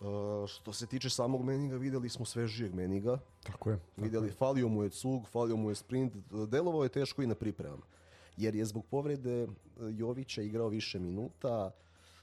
Uh, 0.00 0.46
što 0.46 0.72
se 0.72 0.86
tiče 0.86 1.10
samog 1.10 1.42
Meniga, 1.44 1.76
videli 1.76 2.08
smo 2.08 2.24
svežijeg 2.24 2.74
Meniga. 2.74 3.18
Tako 3.42 3.70
je. 3.70 3.78
Tako 3.78 4.00
Videli, 4.02 4.30
falio 4.30 4.68
mu 4.68 4.82
je 4.82 4.90
cug, 4.90 5.28
falio 5.28 5.56
mu 5.56 5.70
je 5.70 5.74
sprint, 5.74 6.14
delovao 6.48 6.82
je 6.82 6.88
teško 6.88 7.22
i 7.22 7.26
na 7.26 7.34
pripremama. 7.34 7.82
Jer 8.38 8.54
je 8.54 8.64
zbog 8.64 8.86
povrede 8.90 9.42
e, 9.42 9.48
Jovića 9.78 10.42
igrao 10.42 10.68
više 10.68 10.98
minuta, 10.98 11.70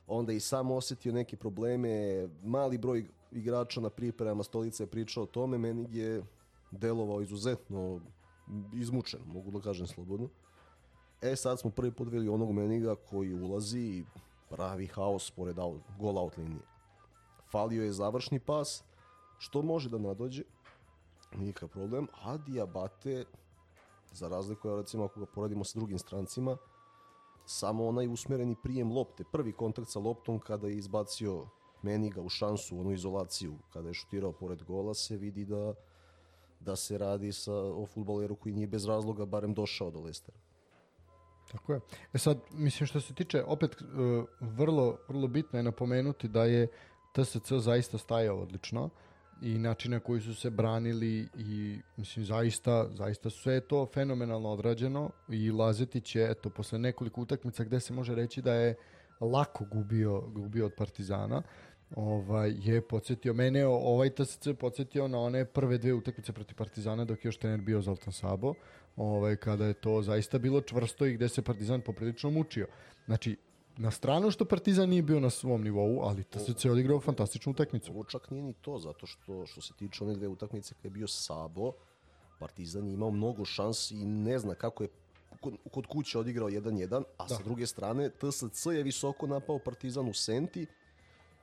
onda 0.07 0.33
i 0.33 0.39
sam 0.39 0.71
osetio 0.71 1.13
neke 1.13 1.37
probleme, 1.37 2.27
mali 2.43 2.77
broj 2.77 3.05
igrača 3.31 3.81
na 3.81 3.89
pripremama, 3.89 4.43
Stolica 4.43 4.83
je 4.83 4.87
pričao 4.87 5.23
o 5.23 5.25
tome, 5.25 5.57
Menig 5.57 5.95
je 5.95 6.23
delovao 6.71 7.21
izuzetno 7.21 7.99
izmučen, 8.73 9.19
mogu 9.25 9.51
da 9.51 9.59
kažem 9.59 9.87
slobodno. 9.87 10.29
E 11.21 11.35
sad 11.35 11.59
smo 11.59 11.69
prvi 11.69 11.91
put 11.91 12.07
videli 12.07 12.29
onog 12.29 12.51
Meniga 12.51 12.95
koji 12.95 13.33
ulazi 13.33 13.79
i 13.79 14.03
pravi 14.49 14.87
haos 14.87 15.31
pored 15.31 15.59
out, 15.59 15.81
goal 15.99 16.17
out 16.17 16.37
linije. 16.37 16.61
Falio 17.51 17.83
je 17.83 17.93
završni 17.93 18.39
pas, 18.39 18.83
što 19.37 19.61
može 19.61 19.89
da 19.89 19.97
nadođe, 19.97 20.43
nikakav 21.37 21.69
problem, 21.69 22.07
a 22.23 22.37
Diabate, 22.37 23.25
za 24.15 24.27
razliku, 24.27 24.75
recimo 24.75 25.05
ako 25.05 25.19
ga 25.19 25.25
poradimo 25.25 25.63
sa 25.63 25.79
drugim 25.79 25.99
strancima, 25.99 26.57
samo 27.45 27.87
onaj 27.87 28.07
usmereni 28.07 28.55
prijem 28.63 28.91
lopte, 28.91 29.23
prvi 29.31 29.53
kontakt 29.53 29.89
sa 29.89 29.99
loptom 29.99 30.39
kada 30.39 30.67
je 30.67 30.77
izbacio 30.77 31.43
Meniga 31.81 32.21
u 32.21 32.29
šansu, 32.29 32.79
onu 32.79 32.91
izolaciju, 32.91 33.57
kada 33.69 33.87
je 33.87 33.93
šutirao 33.93 34.31
pored 34.31 34.63
gola, 34.63 34.93
se 34.93 35.17
vidi 35.17 35.45
da, 35.45 35.73
da 36.59 36.75
se 36.75 36.97
radi 36.97 37.31
sa, 37.31 37.53
o 37.53 37.85
futboleru 37.85 38.35
koji 38.35 38.53
nije 38.53 38.67
bez 38.67 38.85
razloga 38.85 39.25
barem 39.25 39.53
došao 39.53 39.91
do 39.91 39.99
Lestera. 39.99 40.37
Tako 41.51 41.73
je. 41.73 41.79
E 42.13 42.17
sad, 42.17 42.39
mislim 42.51 42.87
što 42.87 43.01
se 43.01 43.13
tiče, 43.13 43.43
opet 43.43 43.81
uh, 43.81 43.87
vrlo, 44.39 44.97
vrlo 45.07 45.27
bitno 45.27 45.59
je 45.59 45.63
napomenuti 45.63 46.27
da 46.27 46.45
je 46.45 46.67
TSC 47.13 47.51
zaista 47.51 47.97
stajao 47.97 48.39
odlično 48.39 48.89
i 49.41 49.57
način 49.57 49.91
na 49.91 49.99
koji 49.99 50.21
su 50.21 50.35
se 50.35 50.49
branili 50.49 51.27
i 51.37 51.79
mislim 51.97 52.25
zaista, 52.25 52.89
zaista 52.93 53.29
sve 53.29 53.53
je 53.53 53.61
to 53.61 53.85
fenomenalno 53.93 54.49
odrađeno 54.49 55.09
i 55.29 55.51
Lazetić 55.51 56.15
je 56.15 56.31
eto 56.31 56.49
posle 56.49 56.79
nekoliko 56.79 57.21
utakmica 57.21 57.63
gde 57.63 57.79
se 57.79 57.93
može 57.93 58.15
reći 58.15 58.41
da 58.41 58.53
je 58.53 58.75
lako 59.19 59.65
gubio, 59.65 60.21
gubio 60.21 60.65
od 60.65 60.73
Partizana 60.77 61.41
ovaj, 61.95 62.53
je 62.59 62.81
podsjetio 62.81 63.33
mene, 63.33 63.65
ovaj 63.65 64.09
TSC 64.09 64.47
podsjetio 64.59 65.07
na 65.07 65.19
one 65.19 65.45
prve 65.45 65.77
dve 65.77 65.93
utakmice 65.93 66.33
protiv 66.33 66.55
Partizana 66.55 67.05
dok 67.05 67.25
je 67.25 67.27
još 67.27 67.37
trener 67.37 67.61
bio 67.61 67.81
Zoltan 67.81 68.13
Sabo, 68.13 68.53
ovaj, 68.95 69.35
kada 69.35 69.65
je 69.65 69.73
to 69.73 70.01
zaista 70.01 70.39
bilo 70.39 70.61
čvrsto 70.61 71.05
i 71.05 71.13
gde 71.13 71.29
se 71.29 71.41
Partizan 71.41 71.81
poprilično 71.81 72.29
mučio. 72.29 72.67
Znači, 73.05 73.37
na 73.77 73.91
stranu 73.91 74.31
što 74.31 74.45
Partizan 74.45 74.89
nije 74.89 75.01
bio 75.01 75.19
na 75.19 75.29
svom 75.29 75.63
nivou, 75.63 76.01
ali 76.03 76.23
TSC 76.23 76.65
je 76.65 76.71
odigrao 76.71 76.99
fantastičnu 76.99 77.51
utakmicu. 77.51 77.91
Ovo 77.91 78.03
čak 78.03 78.31
nije 78.31 78.43
ni 78.43 78.53
to, 78.53 78.79
zato 78.79 79.05
što 79.07 79.45
što 79.45 79.61
se 79.61 79.73
tiče 79.73 80.03
one 80.03 80.15
dve 80.15 80.27
utakmice 80.27 80.73
kad 80.73 80.85
je 80.85 80.89
bio 80.89 81.07
Sabo, 81.07 81.71
Partizan 82.39 82.87
je 82.87 82.93
imao 82.93 83.11
mnogo 83.11 83.45
šansi 83.45 83.95
i 83.95 84.05
ne 84.05 84.39
zna 84.39 84.55
kako 84.55 84.83
je 84.83 84.89
kod, 85.41 85.53
kod 85.71 85.85
kuće 85.85 86.19
odigrao 86.19 86.49
1-1, 86.49 87.03
a 87.17 87.27
da. 87.27 87.35
sa 87.35 87.43
druge 87.43 87.67
strane 87.67 88.09
TSC 88.09 88.65
je 88.65 88.83
visoko 88.83 89.27
napao 89.27 89.59
Partizan 89.59 90.09
u 90.09 90.13
Senti 90.13 90.65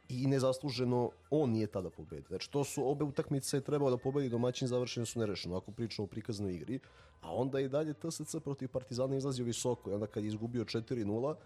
i 0.09 0.27
nezasluženo 0.27 1.11
on 1.31 1.51
nije 1.51 1.67
tada 1.67 1.91
pobedio. 1.91 2.29
Znači 2.29 2.51
to 2.51 2.65
su 2.65 2.91
obe 2.91 3.05
utakmice 3.05 3.61
trebao 3.61 3.91
da 3.91 3.97
pobedi 3.97 4.29
domaćin 4.29 4.69
završene 4.69 5.07
su 5.07 5.19
nerešeno 5.19 5.57
ako 5.57 5.73
pričamo 5.73 6.05
o 6.05 6.09
prikaznoj 6.09 6.55
igri, 6.55 6.81
a 7.21 7.35
onda 7.35 7.61
i 7.61 7.69
dalje 7.69 7.95
TSC 7.95 8.37
protiv 8.45 8.69
Partizana 8.69 9.17
izlazio 9.17 9.45
visoko 9.45 9.91
i 9.91 9.95
onda 9.95 10.07
kad 10.07 10.25
je 10.25 10.29
izgubio 10.29 10.65
4-0 10.65 11.31
uh, 11.31 11.37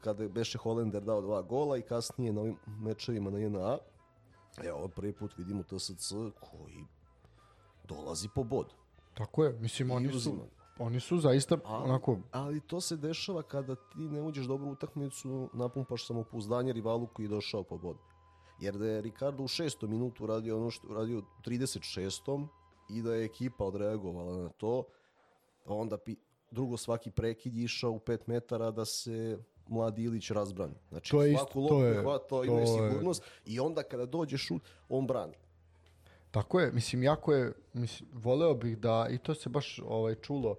kada 0.00 0.22
je 0.22 0.28
Beše 0.28 0.58
Holender 0.58 1.02
dao 1.02 1.20
dva 1.20 1.42
gola 1.42 1.76
i 1.76 1.82
kasnije 1.82 2.32
na 2.32 2.40
ovim 2.40 2.56
mečevima 2.66 3.30
na 3.30 3.38
JNA 3.38 3.78
evo 4.64 4.88
prvi 4.88 5.12
put 5.12 5.34
vidimo 5.36 5.62
TSC 5.62 6.12
koji 6.40 6.84
dolazi 7.88 8.28
po 8.34 8.44
bod. 8.44 8.74
Tako 9.14 9.44
je, 9.44 9.52
mislim 9.52 9.90
oni 9.90 10.20
su, 10.20 10.36
oni 10.78 11.00
su 11.00 11.18
zaista 11.18 11.58
Ali- 11.64 11.84
onako 11.84 12.18
Ali 12.32 12.60
to 12.60 12.80
se 12.80 12.96
dešava 12.96 13.42
kada 13.42 13.74
ti 13.74 13.98
ne 13.98 14.22
uđeš 14.22 14.46
dobru 14.46 14.70
utakmicu, 14.70 15.50
napumpaš 15.52 16.06
samopouzdanje 16.06 16.72
rivalu 16.72 17.06
koji 17.06 17.26
je 17.26 17.30
došao 17.30 17.62
po 17.62 17.78
bod. 17.78 17.96
Jer 18.60 18.78
da 18.78 18.86
je 18.86 19.00
Ricardo 19.02 19.42
u 19.42 19.48
šestom 19.48 19.90
minutu 19.90 20.26
radio 20.26 20.56
ono 20.56 20.70
što 20.70 20.86
je 20.86 20.90
uradio 20.90 21.18
u 21.18 21.22
36. 21.46 22.46
i 22.90 23.02
da 23.02 23.14
je 23.14 23.24
ekipa 23.24 23.64
odreagovala 23.64 24.42
na 24.42 24.48
to, 24.48 24.84
onda 25.64 25.98
pi, 25.98 26.16
drugo 26.50 26.76
svaki 26.76 27.10
prekid 27.10 27.56
je 27.56 27.64
išao 27.64 27.90
u 27.90 27.98
5 27.98 28.18
metara 28.26 28.70
da 28.70 28.84
se 28.84 29.38
mladi 29.68 30.02
Ilić 30.02 30.30
razbrani. 30.30 30.74
Znači, 30.88 31.10
To 31.10 31.22
je 31.22 31.32
isto, 31.32 31.38
svaku 31.40 31.52
to 31.52 31.60
loptu 31.60 31.76
je- 31.76 31.90
je 31.90 32.02
hvatao, 32.02 32.28
to 32.38 32.44
ima 32.44 32.60
je- 32.60 32.66
sigurnost 32.66 33.22
i 33.44 33.60
onda 33.60 33.82
kada 33.82 34.06
dođe 34.06 34.36
šut, 34.38 34.62
on 34.88 35.06
brani. 35.06 35.34
Tako 36.30 36.60
je, 36.60 36.72
mislim, 36.72 37.02
jako 37.02 37.34
je, 37.34 37.52
mislim, 37.72 38.08
voleo 38.14 38.54
bih 38.54 38.78
da, 38.78 39.08
i 39.10 39.18
to 39.18 39.34
se 39.34 39.48
baš 39.48 39.80
ovaj, 39.80 40.14
čulo 40.14 40.56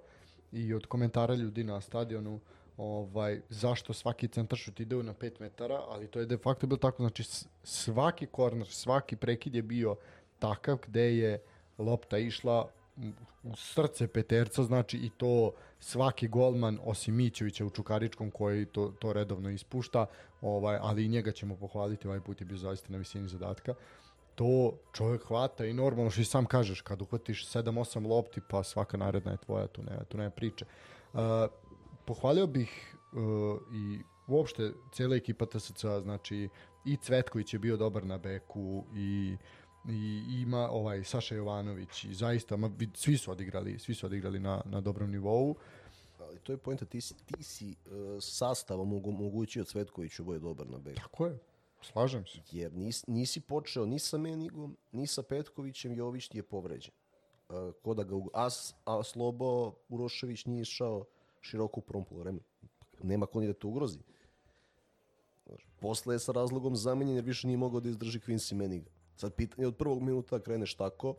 i 0.52 0.74
od 0.74 0.86
komentara 0.86 1.34
ljudi 1.36 1.64
na 1.64 1.82
stadionu, 1.82 2.40
ovaj, 2.78 3.42
zašto 3.50 3.94
svaki 3.94 4.28
centaršut 4.28 4.80
ide 4.80 4.96
na 4.96 5.14
5 5.14 5.40
metara, 5.40 5.82
ali 5.88 6.08
to 6.08 6.20
je 6.20 6.26
de 6.26 6.38
facto 6.38 6.68
bilo 6.68 6.78
tako, 6.78 7.04
znači 7.04 7.24
svaki 7.64 8.26
korner, 8.26 8.68
svaki 8.68 9.16
prekid 9.16 9.56
je 9.56 9.62
bio 9.62 9.96
takav 10.40 10.78
gde 10.88 11.18
je 11.18 11.42
lopta 11.78 12.18
išla 12.18 12.70
u- 13.44 13.56
srce 13.56 14.08
peterca, 14.08 14.64
znači 14.64 14.98
i 14.98 15.10
to 15.10 15.52
svaki 15.80 16.28
golman 16.28 16.80
osim 16.84 17.16
Mićevića 17.16 17.66
u 17.66 17.70
Čukaričkom 17.70 18.32
koji 18.32 18.66
to, 18.66 18.94
to 19.00 19.14
redovno 19.14 19.50
ispušta, 19.50 20.06
ovaj, 20.42 20.78
ali 20.82 21.06
i 21.06 21.10
njega 21.10 21.32
ćemo 21.32 21.56
pohvaliti, 21.56 22.08
ovaj 22.08 22.20
put 22.20 22.42
je 22.42 22.46
bio 22.46 22.58
zaista 22.58 22.92
na 22.92 22.98
visini 22.98 23.28
zadatka 23.28 23.74
to 24.40 24.74
čovjek 24.94 25.24
hvata 25.28 25.66
i 25.66 25.74
normalno 25.74 26.12
što 26.12 26.22
i 26.22 26.26
sam 26.26 26.46
kažeš, 26.46 26.82
kad 26.82 27.02
uhvatiš 27.02 27.48
7-8 27.48 28.08
lopti, 28.08 28.42
pa 28.50 28.64
svaka 28.64 28.98
naredna 28.98 29.32
je 29.32 29.38
tvoja, 29.38 29.68
tu 29.68 29.84
nema, 29.84 30.04
tu 30.04 30.18
nema 30.18 30.30
priče. 30.30 30.66
Uh, 31.14 31.20
pohvalio 32.06 32.48
bih 32.48 32.96
uh, 33.12 33.20
i 33.74 34.00
uopšte 34.28 34.72
cijela 34.92 35.16
ekipa 35.16 35.46
TSC, 35.46 35.86
znači 36.02 36.50
i 36.86 36.98
Cvetković 36.98 37.54
je 37.54 37.60
bio 37.60 37.78
dobar 37.78 38.06
na 38.06 38.18
beku 38.18 38.86
i 38.96 39.38
i 39.90 40.42
ima 40.42 40.70
ovaj 40.70 41.04
Saša 41.04 41.36
Jovanović 41.36 42.04
i 42.04 42.14
zaista 42.14 42.58
ma, 42.58 42.72
svi 42.94 43.18
su 43.18 43.32
odigrali 43.32 43.80
svi 43.80 43.96
su 43.96 44.06
odigrali 44.06 44.40
na, 44.40 44.62
na 44.66 44.82
dobrom 44.82 45.12
nivou 45.12 45.56
Ali 46.20 46.40
to 46.40 46.52
je 46.52 46.58
pojenta, 46.58 46.86
ti 46.86 47.02
si, 47.02 47.14
ti 47.26 47.44
si 47.44 47.70
uh, 47.86 47.94
sastavom 48.22 48.90
mogu, 48.90 49.10
omogućio 49.10 49.64
Cvetkoviću 49.64 50.24
bude 50.24 50.40
dobar 50.40 50.70
na 50.70 50.78
beku. 50.78 51.02
tako 51.02 51.26
je 51.26 51.38
slažem 51.82 52.26
se 52.26 52.40
Jer 52.52 52.74
nis, 52.74 53.08
nisi 53.08 53.42
počeo 53.42 53.86
ni 53.86 54.00
sa 54.00 54.18
Menigom, 54.18 54.78
ni 54.92 55.08
sa 55.08 55.24
Petkovićem, 55.24 55.94
Jović 55.94 56.28
ti 56.28 56.38
je 56.38 56.44
povređen. 56.44 56.92
Uh, 57.50 57.56
ko 57.84 57.94
da 57.94 58.04
ga, 58.04 58.16
u- 58.16 58.30
a, 58.34 58.50
S- 58.50 58.74
a 58.86 59.04
Slobo 59.04 59.74
Urošević 59.90 60.46
nije 60.46 60.62
išao 60.62 61.06
široko 61.42 61.80
u 61.80 61.84
prvom 61.84 62.06
polovremenu. 62.06 62.44
nema 63.04 63.26
ko 63.26 63.40
ni 63.40 63.48
da 63.48 63.54
te 63.54 63.68
ugrozi. 63.68 64.00
Posle 65.82 66.16
je 66.16 66.20
sa 66.20 66.32
razlogom 66.32 66.76
zamenjen 66.76 67.16
jer 67.16 67.26
više 67.26 67.48
nije 67.48 67.58
mogao 67.58 67.80
da 67.80 67.90
izdrži 67.90 68.20
Quincy 68.20 68.54
Meniga. 68.54 68.90
Sad 69.20 69.34
pitanje 69.34 69.68
od 69.68 69.76
prvog 69.76 70.02
minuta 70.02 70.40
kreneš 70.40 70.74
tako, 70.74 71.16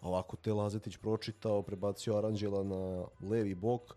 a 0.00 0.08
ovako 0.08 0.36
te 0.36 0.52
Lazetić 0.52 0.96
pročitao, 0.96 1.62
prebacio 1.62 2.16
Aranđela 2.16 2.62
na 2.62 3.04
levi 3.28 3.54
bok, 3.54 3.94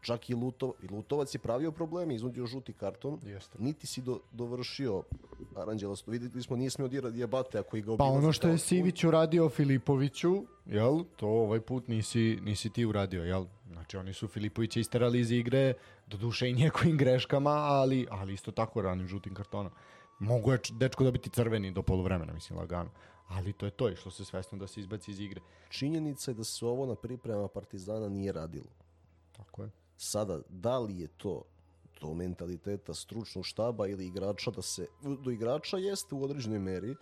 čak 0.00 0.30
i, 0.30 0.34
Lutov, 0.34 0.72
i 0.82 0.94
Lutovac 0.94 1.34
je 1.34 1.38
pravio 1.38 1.72
probleme, 1.72 2.14
iznudio 2.14 2.46
žuti 2.46 2.72
karton, 2.72 3.18
Jeste. 3.24 3.58
niti 3.58 3.86
si 3.86 4.02
do, 4.02 4.20
dovršio 4.32 5.02
Aranđela. 5.56 5.96
Videli 6.06 6.42
smo, 6.42 6.56
nije 6.56 6.70
smio 6.70 6.88
dira 6.88 7.10
Diabate 7.10 7.58
ako 7.58 7.76
ga 7.80 7.96
Pa 7.96 8.04
ono 8.04 8.32
što 8.32 8.48
je 8.48 8.58
Sivić 8.58 9.04
uradio 9.04 9.48
Filipoviću, 9.48 10.44
jel, 10.66 11.04
to 11.16 11.28
ovaj 11.28 11.60
put 11.60 11.88
nisi, 11.88 12.38
nisi 12.42 12.70
ti 12.70 12.84
uradio, 12.84 13.24
jel? 13.24 13.44
Znači 13.72 13.96
oni 13.96 14.12
su 14.12 14.28
Filipovića 14.28 14.80
isterali 14.80 15.20
iz 15.20 15.30
igre, 15.30 15.74
do 16.06 16.16
duše 16.16 16.50
i 16.50 16.54
njegovim 16.54 16.96
greškama, 16.96 17.50
ali, 17.50 18.06
ali 18.10 18.34
isto 18.34 18.50
tako 18.50 18.82
ranim 18.82 19.08
žutim 19.08 19.34
kartonom. 19.34 19.72
Mogu 20.22 20.52
je 20.52 20.58
dečko 20.72 21.04
dobiti 21.04 21.30
crveni 21.30 21.72
do 21.72 21.82
poluvremena, 21.82 22.32
mislim, 22.32 22.58
lagano. 22.58 22.90
Ali 23.28 23.52
to 23.52 23.66
je 23.66 23.70
to, 23.70 23.88
išlo 23.88 24.10
se 24.10 24.24
svesno 24.24 24.58
da 24.58 24.66
se 24.66 24.80
izbaci 24.80 25.10
iz 25.10 25.20
igre. 25.20 25.40
Činjenica 25.68 26.30
je 26.30 26.34
da 26.34 26.44
se 26.44 26.66
ovo 26.66 26.86
na 26.86 26.94
pripremama 26.94 27.48
Partizana 27.48 28.08
nije 28.08 28.32
radilo. 28.32 28.70
Tako 29.32 29.62
je. 29.62 29.70
Sada, 29.96 30.40
da 30.48 30.78
li 30.78 30.98
je 30.98 31.08
to 31.08 31.42
do 32.00 32.14
mentaliteta 32.14 32.94
stručnog 32.94 33.46
štaba 33.46 33.86
ili 33.86 34.06
igrača 34.06 34.50
da 34.50 34.62
se, 34.62 34.86
do 35.24 35.30
igrača 35.30 35.76
jeste 35.76 36.14
u 36.14 36.22
određenoj 36.24 36.58
meri, 36.58 36.94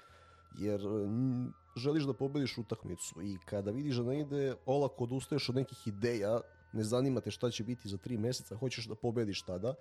jer 0.59 0.81
mm, 0.89 1.53
želiš 1.77 2.05
da 2.05 2.15
pobediš 2.15 2.59
utakmicu 2.59 3.23
i 3.23 3.39
kada 3.45 3.71
vidiš 3.71 3.97
da 3.97 4.03
ne 4.03 4.21
ide, 4.21 4.55
olako 4.67 5.05
odustaješ 5.05 5.49
od 5.49 5.55
nekih 5.55 5.87
ideja, 5.87 6.41
ne 6.73 6.85
zanima 6.85 7.21
te 7.21 7.31
šta 7.31 7.51
će 7.51 7.65
biti 7.65 7.89
za 7.89 7.97
tri 7.97 8.19
meseca, 8.19 8.57
hoćeš 8.57 8.87
da 8.87 8.95
pobediš 8.95 9.43
tada 9.43 9.75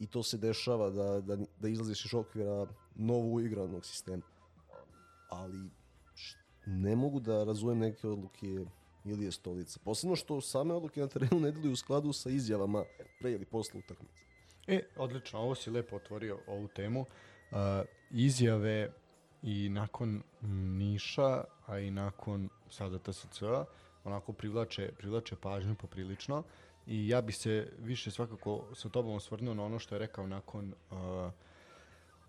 i 0.00 0.06
to 0.06 0.22
se 0.22 0.38
dešava 0.38 0.90
da, 0.90 1.20
da, 1.20 1.36
da 1.60 1.68
izlaziš 1.68 2.04
iz 2.04 2.14
okvira 2.14 2.66
novo 2.94 3.34
uigranog 3.34 3.86
sistema. 3.86 4.22
Ali 5.28 5.70
ne 6.66 6.96
mogu 6.96 7.20
da 7.20 7.44
razumem 7.44 7.78
neke 7.78 8.08
odluke 8.08 8.46
Ilije 9.04 9.32
Stolica. 9.32 9.80
Posebno 9.84 10.16
što 10.16 10.40
same 10.40 10.74
odluke 10.74 11.00
na 11.00 11.06
terenu 11.06 11.40
ne 11.40 11.50
deluju 11.50 11.72
u 11.72 11.76
skladu 11.76 12.12
sa 12.12 12.30
izjavama 12.30 12.84
pre 13.20 13.32
ili 13.32 13.44
posle 13.44 13.78
utakmice. 13.78 14.14
E, 14.66 14.80
odlično, 14.96 15.38
ovo 15.38 15.54
si 15.54 15.70
lepo 15.70 15.96
otvorio 15.96 16.38
ovu 16.46 16.68
temu. 16.68 17.00
Uh, 17.00 17.56
izjave 18.10 18.92
i 19.42 19.68
nakon 19.68 20.22
Niša, 20.78 21.44
a 21.66 21.78
i 21.78 21.90
nakon 21.90 22.48
sada 22.70 22.98
TSC-a, 22.98 23.64
onako 24.04 24.32
privlače, 24.32 24.92
privlače 24.98 25.36
pažnju 25.36 25.74
poprilično. 25.74 26.42
I 26.88 27.08
ja 27.08 27.20
bi 27.20 27.32
se 27.32 27.68
više 27.78 28.10
svakako 28.10 28.64
sa 28.74 28.88
tobom 28.88 29.14
osvrnuo 29.14 29.54
na 29.54 29.64
ono 29.64 29.78
što 29.78 29.94
je 29.94 29.98
rekao 29.98 30.26
nakon 30.26 30.74
uh, 30.90 30.96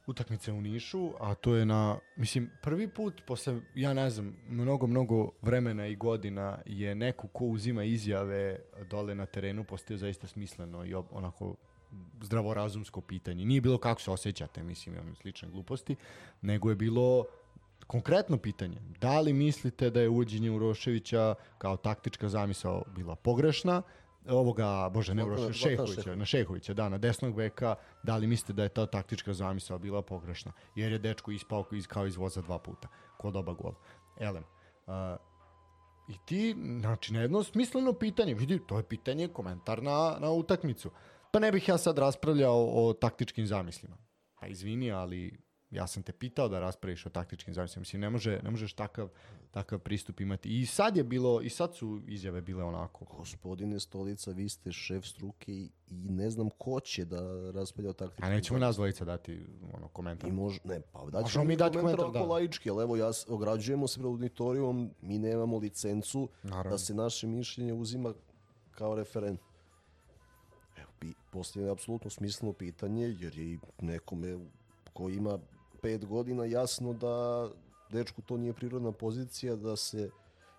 utakmice 0.08 0.52
u 0.52 0.62
Nišu, 0.62 1.12
a 1.20 1.36
to 1.36 1.56
je 1.56 1.66
na, 1.66 2.00
mislim, 2.16 2.50
prvi 2.62 2.88
put 2.88 3.22
posle, 3.28 3.62
ja 3.76 3.94
ne 3.94 4.10
znam, 4.10 4.36
mnogo, 4.50 4.88
mnogo 4.88 5.32
vremena 5.42 5.88
i 5.88 5.96
godina 5.96 6.58
je 6.66 6.96
neko 6.96 7.28
ko 7.28 7.46
uzima 7.46 7.84
izjave 7.84 8.60
dole 8.90 9.16
na 9.16 9.26
terenu 9.26 9.64
postao 9.64 9.98
zaista 9.98 10.28
smisleno 10.28 10.86
i 10.86 10.96
onako 11.12 11.56
zdravorazumsko 12.22 13.02
pitanje. 13.02 13.46
Nije 13.46 13.62
bilo 13.62 13.78
kako 13.78 14.02
se 14.02 14.12
osjećate, 14.12 14.64
mislim, 14.64 14.96
i 14.96 15.16
slične 15.22 15.50
gluposti, 15.50 15.96
nego 16.42 16.70
je 16.70 16.76
bilo 16.76 17.26
konkretno 17.88 18.38
pitanje. 18.38 18.78
Da 19.02 19.20
li 19.20 19.34
mislite 19.34 19.90
da 19.90 20.02
je 20.02 20.10
uvođenje 20.10 20.52
Uroševića 20.52 21.36
kao 21.58 21.78
taktička 21.78 22.30
zamisao 22.30 22.84
bila 22.96 23.16
pogrešna? 23.16 23.82
Ovoga, 24.28 24.90
bože, 24.90 25.16
ne 25.16 25.24
Zlatan 25.24 25.54
Šehovića, 25.54 26.02
Šehović. 26.02 26.20
na 26.20 26.26
Šehovića, 26.26 26.74
da, 26.74 26.90
na 26.90 26.98
desnog 26.98 27.36
beka, 27.36 27.76
da 28.04 28.18
li 28.18 28.28
mislite 28.28 28.54
da 28.54 28.64
je 28.64 28.70
ta 28.70 28.86
taktička 28.86 29.34
zamisao 29.34 29.80
bila 29.80 30.02
pogrešna? 30.02 30.52
Jer 30.76 30.92
je 30.92 31.00
dečko 31.00 31.32
ispao 31.32 31.66
iz, 31.72 31.88
kao 31.88 32.08
iz 32.08 32.16
voza 32.16 32.42
dva 32.42 32.60
puta, 32.60 32.88
kod 33.18 33.36
oba 33.36 33.54
gola. 33.54 33.76
Elem, 34.20 34.44
uh, 34.88 34.94
i 36.08 36.18
ti, 36.26 36.56
znači, 36.80 37.14
na 37.14 37.22
jedno 37.22 37.44
smisleno 37.44 37.94
pitanje, 37.94 38.34
vidi, 38.34 38.60
to 38.68 38.78
je 38.78 38.84
pitanje, 38.84 39.28
komentar 39.28 39.84
na, 39.84 40.18
na 40.20 40.32
utakmicu. 40.32 40.92
Pa 41.32 41.40
ne 41.40 41.52
bih 41.52 41.68
ja 41.68 41.78
sad 41.78 41.98
raspravljao 41.98 42.70
o 42.74 42.94
taktičkim 42.94 43.48
zamislima. 43.48 43.98
Pa 44.40 44.48
izvini, 44.48 44.92
ali 44.92 45.38
ja 45.72 45.88
sam 45.88 46.04
te 46.04 46.12
pitao 46.12 46.50
da 46.50 46.60
raspraviš 46.60 47.06
o 47.06 47.10
taktičkim 47.10 47.54
zamislima. 47.54 47.82
Mislim, 47.82 48.02
ne, 48.02 48.10
može, 48.10 48.40
ne 48.44 48.50
možeš 48.50 48.74
takav, 48.74 49.10
takav 49.52 49.80
pristup 49.80 50.22
imati. 50.22 50.60
I 50.60 50.66
sad 50.66 50.98
je 50.98 51.04
bilo, 51.04 51.42
i 51.42 51.50
sad 51.50 51.76
su 51.76 52.02
izjave 52.08 52.42
bile 52.42 52.64
onako. 52.64 53.06
Gospodine 53.18 53.80
Stolica, 53.80 54.32
vi 54.32 54.50
ste 54.50 54.72
šef 54.72 55.06
struke 55.06 55.52
i, 55.52 55.70
ne 55.90 56.30
znam 56.30 56.50
ko 56.50 56.80
će 56.80 57.06
da 57.06 57.52
raspravlja 57.52 57.90
o 57.90 57.94
taktiku. 57.94 58.26
A 58.26 58.30
nećemo 58.30 58.60
nas 58.60 58.76
dvojica 58.76 59.06
dati 59.06 59.46
ono, 59.74 59.88
komentar. 59.88 60.30
I 60.30 60.34
mož, 60.34 60.58
ne, 60.64 60.82
pa 60.92 61.06
da 61.06 61.22
Možemo 61.22 61.46
mi 61.46 61.56
dati 61.56 61.78
komentar, 61.78 62.06
ako 62.06 62.14
da. 62.14 62.24
laički, 62.24 62.70
ali 62.70 62.84
evo 62.84 62.96
ja 62.96 63.12
ograđujemo 63.28 63.88
se 63.88 64.00
pred 64.00 64.06
auditorijom, 64.06 64.90
mi 65.02 65.20
nemamo 65.20 65.58
licencu 65.58 66.30
Naravno. 66.44 66.72
da 66.72 66.78
se 66.78 66.94
naše 66.94 67.28
mišljenje 67.28 67.74
uzima 67.74 68.14
kao 68.72 68.96
referent. 68.96 69.40
Evo, 70.78 71.14
postavljeno 71.32 71.70
je 71.70 71.74
apsolutno 71.74 72.10
smisleno 72.10 72.54
pitanje, 72.54 73.16
jer 73.20 73.38
je 73.38 73.58
nekome 73.82 74.38
ko 74.94 75.10
ima 75.10 75.40
pet 75.82 76.06
godina 76.06 76.46
jasno 76.46 76.94
da 76.94 77.48
dečku 77.92 78.22
to 78.22 78.38
nije 78.38 78.54
prirodna 78.54 78.92
pozicija, 78.92 79.56
da 79.56 79.76
se 79.76 80.10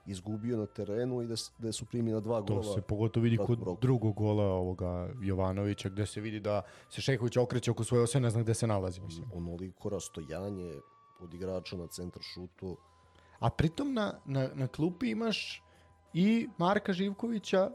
izgubio 0.07 0.57
na 0.57 0.66
terenu 0.66 1.23
i 1.23 1.27
da, 1.27 1.35
da 1.59 1.73
su 1.73 1.85
primjena 1.87 2.21
dva 2.21 2.43
To 2.43 2.55
gola. 2.55 2.75
se 2.75 2.81
pogotovo 2.81 3.25
vidi 3.25 3.37
kod 3.37 3.59
roku. 3.62 3.81
drugog 3.81 4.14
gola 4.14 4.45
ovoga 4.45 5.11
Jovanovića, 5.23 5.89
gde 5.89 6.07
se 6.07 6.21
vidi 6.21 6.41
da 6.41 6.62
se 6.89 7.01
Šehović 7.01 7.37
okreće 7.37 7.71
oko 7.71 7.85
svoje 7.85 8.03
ose, 8.03 8.21
ne 8.21 8.31
zna 8.31 8.43
gde 8.43 8.55
se 8.55 8.66
nalazi, 8.66 9.01
mislim. 9.01 9.31
Onoliko 9.35 9.89
rastojanje 9.89 10.75
od 11.21 11.35
igrača 11.35 11.77
na 11.77 11.87
centar 11.87 12.23
šutu. 12.23 12.77
A 13.39 13.51
pritom 13.51 13.93
na, 13.95 14.14
na, 14.25 14.49
na 14.55 14.66
klupi 14.66 15.11
imaš 15.11 15.62
i 16.14 16.49
Marka 16.59 16.93
Živkovića 16.93 17.71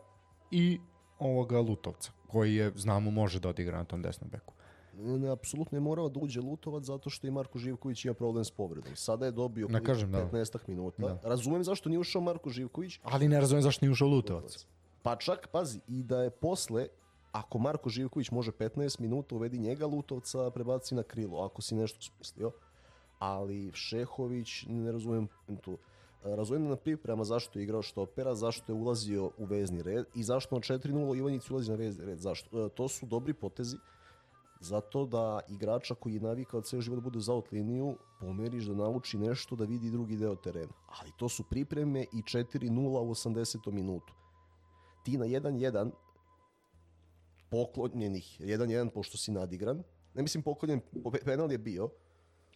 i 0.52 0.80
ovoga 1.20 1.60
Lutovca, 1.60 2.12
koji 2.28 2.56
je, 2.56 2.72
znamo, 2.76 3.12
može 3.12 3.40
da 3.40 3.50
odigra 3.50 3.78
na 3.78 3.84
tom 3.84 4.02
desnom 4.02 4.30
beku. 4.30 4.54
Ne, 4.98 5.30
apsolutno 5.30 5.76
je 5.76 5.82
morao 5.82 6.10
da 6.10 6.20
uđe 6.20 6.42
Lutovac 6.42 6.84
zato 6.84 7.10
što 7.10 7.28
i 7.28 7.32
Marko 7.32 7.60
Živković 7.60 8.06
ima 8.06 8.14
problem 8.14 8.46
s 8.46 8.52
povredom. 8.52 8.96
Sada 8.96 9.26
je 9.26 9.32
dobio 9.32 9.68
Ne 9.68 9.84
kažem, 9.84 10.12
da. 10.12 10.30
15 10.32 10.58
minuta. 10.68 11.20
Razumem 11.24 11.64
zašto 11.64 11.90
nije 11.90 12.00
ušao 12.00 12.22
Marko 12.22 12.50
Živković. 12.50 13.00
Ali 13.04 13.28
ne 13.28 13.40
razumem 13.40 13.62
zašto 13.62 13.86
nije 13.86 13.92
ušao 13.92 14.08
Lutovac. 14.08 14.66
Pa 15.02 15.16
čak, 15.16 15.48
pazi, 15.52 15.80
i 15.88 16.04
da 16.04 16.24
je 16.24 16.30
posle, 16.30 16.88
ako 17.32 17.58
Marko 17.60 17.90
Živković 17.90 18.32
može 18.32 18.52
15 18.52 19.00
minuta, 19.00 19.36
uvedi 19.36 19.58
njega 19.58 19.86
Lutovca, 19.86 20.52
prebaci 20.52 20.96
na 20.96 21.04
krilo, 21.04 21.42
ako 21.44 21.62
si 21.62 21.76
nešto 21.76 22.02
smislio. 22.02 22.52
Ali 23.20 23.72
Šehović, 23.74 24.66
ne 24.68 24.92
razumem 24.92 25.28
tu. 25.62 25.78
Razumem 26.24 26.68
na 26.68 26.76
priprema 26.76 27.24
zašto 27.24 27.60
je 27.60 27.64
igrao 27.64 27.82
štopera, 27.82 28.36
zašto 28.36 28.72
je 28.72 28.76
ulazio 28.76 29.32
u 29.38 29.46
vezni 29.46 29.82
red 29.84 30.06
i 30.16 30.24
zašto 30.24 30.56
na 30.56 30.62
4-0 30.62 31.18
Ivanjic 31.18 31.50
ulazi 31.50 31.72
na 31.72 31.78
vezni 31.78 32.06
red. 32.06 32.20
Zašto? 32.20 32.66
E, 32.66 32.70
To 32.70 32.88
su 32.88 33.06
dobri 33.06 33.34
potezi 33.34 33.78
zato 34.60 35.06
da 35.06 35.40
igrača 35.50 35.96
koji 35.96 36.14
je 36.14 36.20
navikao 36.20 36.62
ceo 36.62 36.82
život 36.82 36.98
da 36.98 37.04
bude 37.04 37.20
za 37.20 37.42
liniju, 37.52 37.98
pomeriš 38.20 38.66
da 38.66 38.76
nauči 38.76 39.18
nešto 39.18 39.56
da 39.56 39.66
vidi 39.66 39.92
drugi 39.92 40.18
deo 40.18 40.36
terena. 40.36 40.74
Ali 41.00 41.12
to 41.18 41.30
su 41.30 41.44
pripreme 41.44 42.02
i 42.02 42.22
4-0 42.22 43.00
u 43.00 43.10
80. 43.10 43.72
minutu. 43.72 44.14
Ti 45.04 45.18
na 45.18 45.26
1-1 45.26 45.92
poklonjenih, 47.50 48.42
1-1 48.42 48.90
pošto 48.90 49.18
si 49.18 49.32
nadigran, 49.32 49.84
ne 50.14 50.22
mislim 50.22 50.44
poklonjen, 50.44 50.82
pe- 51.04 51.24
penal 51.26 51.52
je 51.52 51.58
bio, 51.58 51.90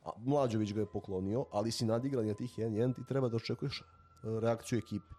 a 0.03 0.09
Mlađović 0.17 0.73
ga 0.73 0.79
je 0.79 0.91
poklonio, 0.91 1.45
ali 1.51 1.71
si 1.71 1.85
nadigran 1.85 2.27
na 2.27 2.33
tih 2.33 2.59
1-1, 2.59 2.95
ti 2.95 3.01
treba 3.07 3.29
da 3.29 3.35
očekuješ 3.35 3.81
e, 3.81 3.83
reakciju 4.39 4.79
ekipe. 4.79 5.15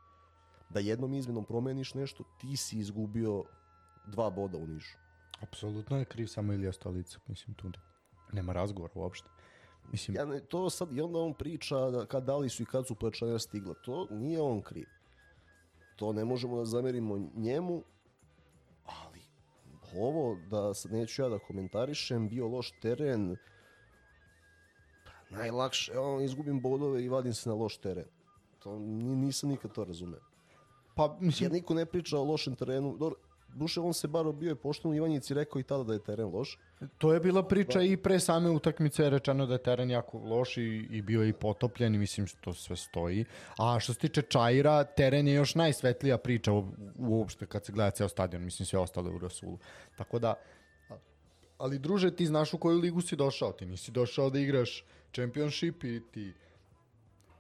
Da 0.70 0.80
jednom 0.80 1.14
izmenom 1.14 1.44
promeniš 1.44 1.94
nešto, 1.94 2.24
ti 2.40 2.56
si 2.56 2.78
izgubio 2.78 3.44
dva 4.06 4.30
boda 4.30 4.58
u 4.58 4.66
Nišu. 4.66 4.98
Apsolutno 5.40 5.98
je 5.98 6.04
kriv 6.04 6.26
samo 6.26 6.52
Ilija 6.52 6.72
Stolica, 6.72 7.18
mislim, 7.26 7.54
tu 7.54 7.70
nema 8.32 8.52
razgovora 8.52 8.92
uopšte. 8.96 9.28
Mislim, 9.92 10.16
Ja 10.16 10.24
ne, 10.24 10.40
to 10.40 10.70
sad, 10.70 10.92
i 10.92 11.00
onda 11.00 11.18
on 11.18 11.34
priča 11.34 11.76
da 11.90 12.06
kad 12.06 12.24
da 12.24 12.36
li 12.36 12.48
su 12.48 12.62
i 12.62 12.66
kad 12.66 12.86
su 12.86 12.94
pojačanja 12.94 13.38
stigla. 13.38 13.74
To 13.74 14.06
nije 14.10 14.40
on 14.40 14.62
kriv. 14.62 14.86
To 15.96 16.12
ne 16.12 16.24
možemo 16.24 16.58
da 16.58 16.64
zamerimo 16.64 17.30
njemu, 17.34 17.82
ali 18.84 19.20
ovo 19.96 20.38
da 20.50 20.74
sad 20.74 20.92
neću 20.92 21.22
ja 21.22 21.28
da 21.28 21.38
komentarišem, 21.38 22.28
bio 22.28 22.48
loš 22.48 22.70
teren, 22.82 23.36
pa 25.04 25.36
najlakše, 25.36 25.98
on 25.98 26.22
izgubim 26.22 26.60
bodove 26.60 27.04
i 27.04 27.08
vadim 27.08 27.34
se 27.34 27.48
na 27.48 27.54
loš 27.54 27.76
teren. 27.76 28.06
To 28.58 28.78
ni- 28.78 29.16
nisam 29.16 29.50
nikad 29.50 29.72
to 29.72 29.84
razumeo. 29.84 30.20
pa, 30.94 31.16
mislim, 31.20 31.44
Jer 31.44 31.52
niko 31.52 31.74
ne 31.74 31.86
priča 31.86 32.18
o 32.18 32.24
lošem 32.24 32.54
terenu. 32.56 32.96
Dobro, 32.98 33.18
Duše, 33.54 33.80
on 33.80 33.94
se 33.94 34.08
bar 34.08 34.32
bio 34.32 34.48
je 34.48 34.54
pošten 34.54 34.90
u 34.90 34.94
Ivanjici 34.94 35.34
rekao 35.34 35.60
i 35.60 35.62
tada 35.62 35.84
da 35.84 35.92
je 35.92 36.04
teren 36.04 36.26
loš. 36.26 36.58
To 36.98 37.12
je 37.14 37.20
bila 37.20 37.42
priča 37.42 37.82
i 37.82 37.96
pre 37.96 38.20
same 38.20 38.50
utakmice 38.50 39.02
je 39.02 39.10
rečeno 39.10 39.46
da 39.46 39.54
je 39.54 39.62
teren 39.62 39.90
jako 39.90 40.18
loš 40.18 40.56
i, 40.56 40.86
i 40.90 41.02
bio 41.02 41.22
je 41.22 41.28
i 41.28 41.32
potopljen 41.32 41.94
i 41.94 41.98
mislim 41.98 42.26
što 42.26 42.38
to 42.40 42.54
sve 42.54 42.76
stoji. 42.76 43.24
A 43.58 43.80
što 43.80 43.92
se 43.92 43.98
tiče 43.98 44.22
Čajira, 44.22 44.84
teren 44.84 45.28
je 45.28 45.34
još 45.34 45.54
najsvetlija 45.54 46.18
priča 46.18 46.52
uopšte 46.98 47.46
kad 47.46 47.64
se 47.64 47.72
gleda 47.72 47.90
ceo 47.90 48.08
stadion, 48.08 48.44
mislim 48.44 48.66
sve 48.66 48.78
ostalo 48.78 49.14
u 49.14 49.18
Rasulu. 49.18 49.58
Tako 49.96 50.18
da, 50.18 50.34
Ali 51.60 51.78
druže, 51.78 52.10
ti 52.16 52.26
znaš 52.26 52.54
u 52.54 52.58
koju 52.58 52.78
ligu 52.78 53.00
si 53.00 53.16
došao. 53.16 53.52
Ti 53.52 53.66
nisi 53.66 53.92
došao 53.92 54.30
da 54.30 54.38
igraš 54.38 54.84
Championship 55.12 55.84
i 55.84 56.00
ti 56.12 56.32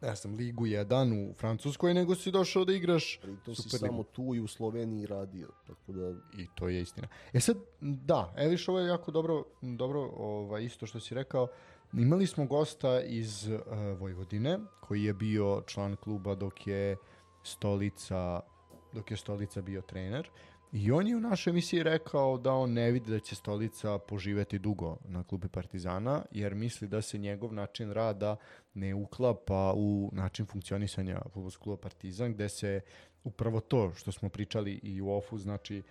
ne 0.00 0.14
znam, 0.14 0.34
Ligu 0.34 0.66
1 0.66 1.30
u 1.30 1.34
Francuskoj, 1.34 1.94
nego 1.94 2.14
si 2.14 2.30
došao 2.30 2.64
da 2.64 2.72
igraš 2.72 3.18
Pritom 3.22 3.54
si 3.54 3.68
samo 3.68 4.02
tu 4.02 4.34
i 4.34 4.40
u 4.40 4.46
Sloveniji 4.46 5.06
radio. 5.06 5.48
Tako 5.66 5.92
da, 5.92 6.10
I 6.38 6.46
to 6.54 6.68
je 6.68 6.80
istina. 6.80 7.08
E 7.32 7.40
sad, 7.40 7.56
da, 7.80 8.34
Eviš, 8.36 8.68
ovo 8.68 8.78
je 8.78 8.86
jako 8.86 9.10
dobro, 9.10 9.44
dobro 9.62 10.00
ovaj, 10.16 10.64
isto 10.64 10.86
što 10.86 11.00
si 11.00 11.14
rekao. 11.14 11.48
Imali 11.92 12.26
smo 12.26 12.46
gosta 12.46 13.00
iz 13.00 13.48
uh, 13.48 13.60
Vojvodine, 13.98 14.58
koji 14.80 15.04
je 15.04 15.14
bio 15.14 15.62
član 15.66 15.96
kluba 15.96 16.34
dok 16.34 16.66
je 16.66 16.96
Stolica, 17.42 18.40
dok 18.92 19.10
je 19.10 19.16
Stolica 19.16 19.62
bio 19.62 19.82
trener. 19.82 20.30
I 20.72 20.92
on 20.92 21.08
je 21.08 21.16
u 21.16 21.20
našoj 21.20 21.50
emisiji 21.50 21.82
rekao 21.82 22.38
da 22.38 22.52
on 22.52 22.72
ne 22.72 22.90
vidi 22.90 23.10
da 23.10 23.18
će 23.18 23.34
Stolica 23.34 23.98
poživeti 23.98 24.58
dugo 24.58 24.96
na 25.04 25.24
klubi 25.24 25.48
Partizana, 25.48 26.22
jer 26.30 26.54
misli 26.54 26.88
da 26.88 27.02
se 27.02 27.18
njegov 27.18 27.52
način 27.52 27.92
rada 27.92 28.36
ne 28.74 28.94
uklapa 28.94 29.72
u 29.76 30.10
način 30.12 30.46
funkcionisanja 30.46 31.20
futbolskog 31.32 31.62
kluba 31.62 31.80
Partizan, 31.82 32.32
gde 32.32 32.48
se 32.48 32.80
upravo 33.24 33.60
to 33.60 33.92
što 33.94 34.12
smo 34.12 34.28
pričali 34.28 34.80
i 34.82 35.00
u 35.00 35.10
ofu, 35.10 35.38
znači 35.38 35.82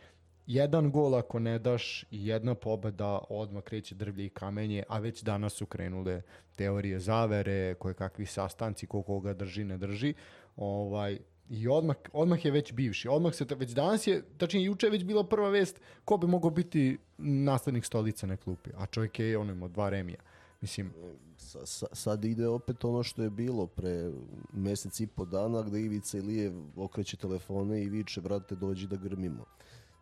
jedan 0.47 0.91
gol 0.91 1.15
ako 1.15 1.39
ne 1.39 1.59
daš 1.59 2.05
i 2.11 2.27
jedna 2.27 2.55
pobeda 2.55 3.19
odmah 3.29 3.63
kreće 3.63 3.95
drvlje 3.95 4.25
i 4.25 4.29
kamenje, 4.29 4.83
a 4.87 4.99
već 4.99 5.23
danas 5.23 5.53
su 5.53 5.65
krenule 5.65 6.21
teorije 6.55 6.99
zavere, 6.99 7.73
koje 7.73 7.93
kakvi 7.93 8.25
sastanci, 8.25 8.87
ko 8.87 9.01
koga 9.01 9.33
drži, 9.33 9.63
ne 9.63 9.77
drži. 9.77 10.13
Ovaj, 10.55 11.19
I 11.49 11.67
odmah, 11.67 11.95
odmah 12.13 12.45
je 12.45 12.51
već 12.51 12.73
bivši. 12.73 13.07
Odmah 13.07 13.33
se, 13.33 13.45
već 13.57 13.71
danas 13.71 14.07
je, 14.07 14.23
tačnije 14.37 14.65
juče 14.65 14.87
je 14.87 14.91
već 14.91 15.03
bila 15.03 15.23
prva 15.23 15.49
vest 15.49 15.81
ko 16.05 16.17
bi 16.17 16.27
mogao 16.27 16.49
biti 16.49 16.97
nastavnik 17.17 17.85
stolica 17.85 18.27
na 18.27 18.37
klupi. 18.37 18.69
A 18.77 18.85
čovjek 18.85 19.19
je 19.19 19.37
ono 19.37 19.51
imao 19.51 19.69
dva 19.69 19.89
remija. 19.89 20.19
Mislim, 20.61 20.93
sa, 21.37 21.65
sa, 21.65 21.87
sad 21.93 22.25
ide 22.25 22.47
opet 22.47 22.85
ono 22.85 23.03
što 23.03 23.23
je 23.23 23.29
bilo 23.29 23.67
pre 23.67 24.11
mesec 24.53 24.99
i 24.99 25.07
po 25.07 25.25
dana 25.25 25.61
gde 25.61 25.81
Ivica 25.81 26.17
Ilijev 26.17 26.53
okreće 26.75 27.17
telefone 27.17 27.83
i 27.83 27.89
viče, 27.89 28.21
brate, 28.21 28.55
dođi 28.55 28.87
da 28.87 28.95
grmimo. 28.95 29.45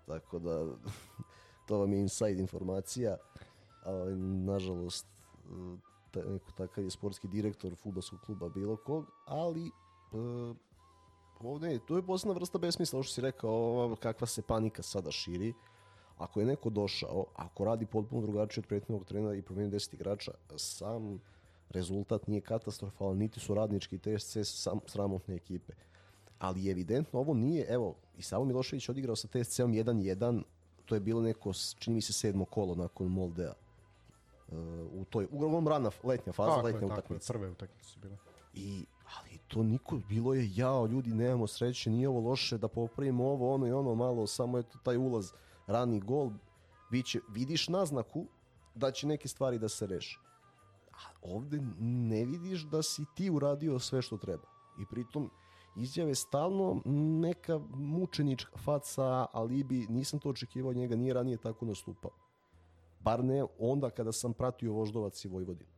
Tako 0.06 0.40
da, 0.40 0.66
to 1.68 1.78
vam 1.80 1.94
je 1.94 2.00
inside 2.00 2.40
informacija. 2.40 3.18
A, 3.86 3.92
nažalost, 4.46 5.08
e, 6.16 6.20
neko 6.20 6.52
takav 6.58 6.84
je 6.84 6.90
sportski 6.90 7.28
direktor 7.28 7.76
futbolskog 7.76 8.20
kluba 8.22 8.50
bilo 8.50 8.78
kog, 8.78 9.06
ali 9.26 9.68
e, 9.68 9.72
ovde 11.44 11.72
je, 11.72 11.80
to 11.80 11.96
je 11.96 12.02
posebna 12.02 12.34
vrsta 12.34 12.58
besmisla, 12.58 12.98
ovo 12.98 13.04
što 13.04 13.14
si 13.14 13.22
rekao, 13.22 13.52
ova 13.52 13.96
kakva 13.96 14.28
se 14.28 14.42
panika 14.42 14.84
sada 14.84 15.12
širi. 15.12 15.54
Ako 16.18 16.40
je 16.40 16.46
neko 16.46 16.70
došao, 16.70 17.26
ako 17.36 17.66
radi 17.66 17.86
potpuno 17.86 18.22
drugačije 18.22 18.62
od 18.62 18.68
prethodnog 18.68 19.06
trenera 19.06 19.36
i 19.36 19.42
promeni 19.42 19.72
10 19.72 19.94
igrača, 19.94 20.32
sam 20.56 21.20
rezultat 21.70 22.28
nije 22.28 22.42
katastrofalan, 22.42 23.18
niti 23.18 23.40
su 23.40 23.54
radnički 23.54 23.98
TSC 23.98 24.38
sam 24.44 24.80
sramotne 24.86 25.36
ekipe. 25.36 25.74
Ali 26.40 26.70
evidentno 26.70 27.20
ovo 27.20 27.34
nije, 27.34 27.66
evo, 27.70 27.96
i 28.18 28.22
Savo 28.22 28.46
Milošević 28.46 28.90
odigrao 28.90 29.16
sa 29.16 29.28
TSC-om 29.28 29.74
1-1, 29.74 30.44
to 30.86 30.96
je 30.96 31.02
bilo 31.02 31.22
neko, 31.22 31.54
čini 31.80 31.94
mi 31.94 32.02
se, 32.02 32.14
sedmo 32.14 32.46
kolo 32.46 32.76
nakon 32.76 33.08
Moldea. 33.08 33.54
Uh, 34.48 34.58
u 34.94 35.06
toj, 35.10 35.28
uglavnom 35.32 35.68
rana 35.68 35.92
letnja 36.04 36.34
faza, 36.34 36.56
tako 36.56 36.68
je, 36.68 36.74
letnja 36.74 36.88
tako 36.88 36.94
je, 36.94 37.00
utakmica. 37.00 37.34
prve 37.34 37.50
utakmice 37.50 37.90
su 37.90 38.00
bile. 38.00 38.18
I, 38.54 38.86
ali 39.16 39.38
to 39.48 39.64
niko, 39.64 40.00
bilo 40.10 40.34
je 40.34 40.50
jao, 40.56 40.86
ljudi 40.86 41.14
nemamo 41.14 41.48
sreće, 41.48 41.90
nije 41.90 42.10
ovo 42.10 42.30
loše 42.30 42.58
da 42.58 42.68
popravimo 42.68 43.28
ovo, 43.28 43.54
ono 43.54 43.68
i 43.68 43.72
ono 43.72 43.96
malo, 43.96 44.28
samo 44.28 44.58
je 44.58 44.64
to 44.64 44.78
taj 44.84 44.98
ulaz, 44.98 45.32
rani 45.68 46.00
gol, 46.00 46.32
biće, 46.92 47.20
vidiš 47.30 47.68
naznaku 47.68 48.26
da 48.76 48.92
će 48.92 49.08
neke 49.08 49.28
stvari 49.28 49.60
da 49.60 49.70
se 49.70 49.88
reše. 49.88 50.20
A 50.92 51.10
ovde 51.22 51.62
ne 51.80 52.26
vidiš 52.26 52.64
da 52.64 52.84
si 52.84 53.06
ti 53.16 53.30
uradio 53.30 53.80
sve 53.80 54.02
što 54.02 54.18
treba. 54.18 54.48
I 54.82 54.86
pritom 54.86 55.30
izjave 55.76 56.16
stalno 56.16 56.82
neka 57.22 57.60
mučenička 57.70 58.58
faca, 58.58 59.26
alibi, 59.34 59.88
nisam 59.90 60.20
to 60.20 60.30
očekivao 60.30 60.74
njega, 60.74 60.96
nije 60.96 61.14
ranije 61.14 61.38
tako 61.38 61.66
nastupao. 61.66 62.12
Bar 63.00 63.24
ne 63.24 63.46
onda 63.60 63.90
kada 63.90 64.12
sam 64.12 64.34
pratio 64.34 64.74
Voždovac 64.74 65.26
i 65.26 65.28
Vojvodinu 65.28 65.77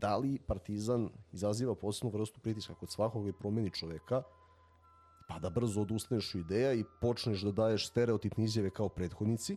da 0.00 0.16
li 0.16 0.38
Partizan 0.46 1.08
izaziva 1.32 1.74
posebnu 1.74 2.10
vrstu 2.10 2.40
pritiska 2.40 2.74
kod 2.74 2.90
svakog 2.90 3.28
i 3.28 3.32
promeni 3.32 3.70
čoveka, 3.70 4.22
pa 5.28 5.38
da 5.38 5.50
brzo 5.50 5.80
odustaneš 5.80 6.34
u 6.34 6.38
ideja 6.38 6.72
i 6.72 6.84
počneš 7.00 7.42
da 7.42 7.52
daješ 7.52 7.88
stereotipne 7.88 8.44
izjave 8.44 8.70
kao 8.70 8.88
prethodnici, 8.88 9.56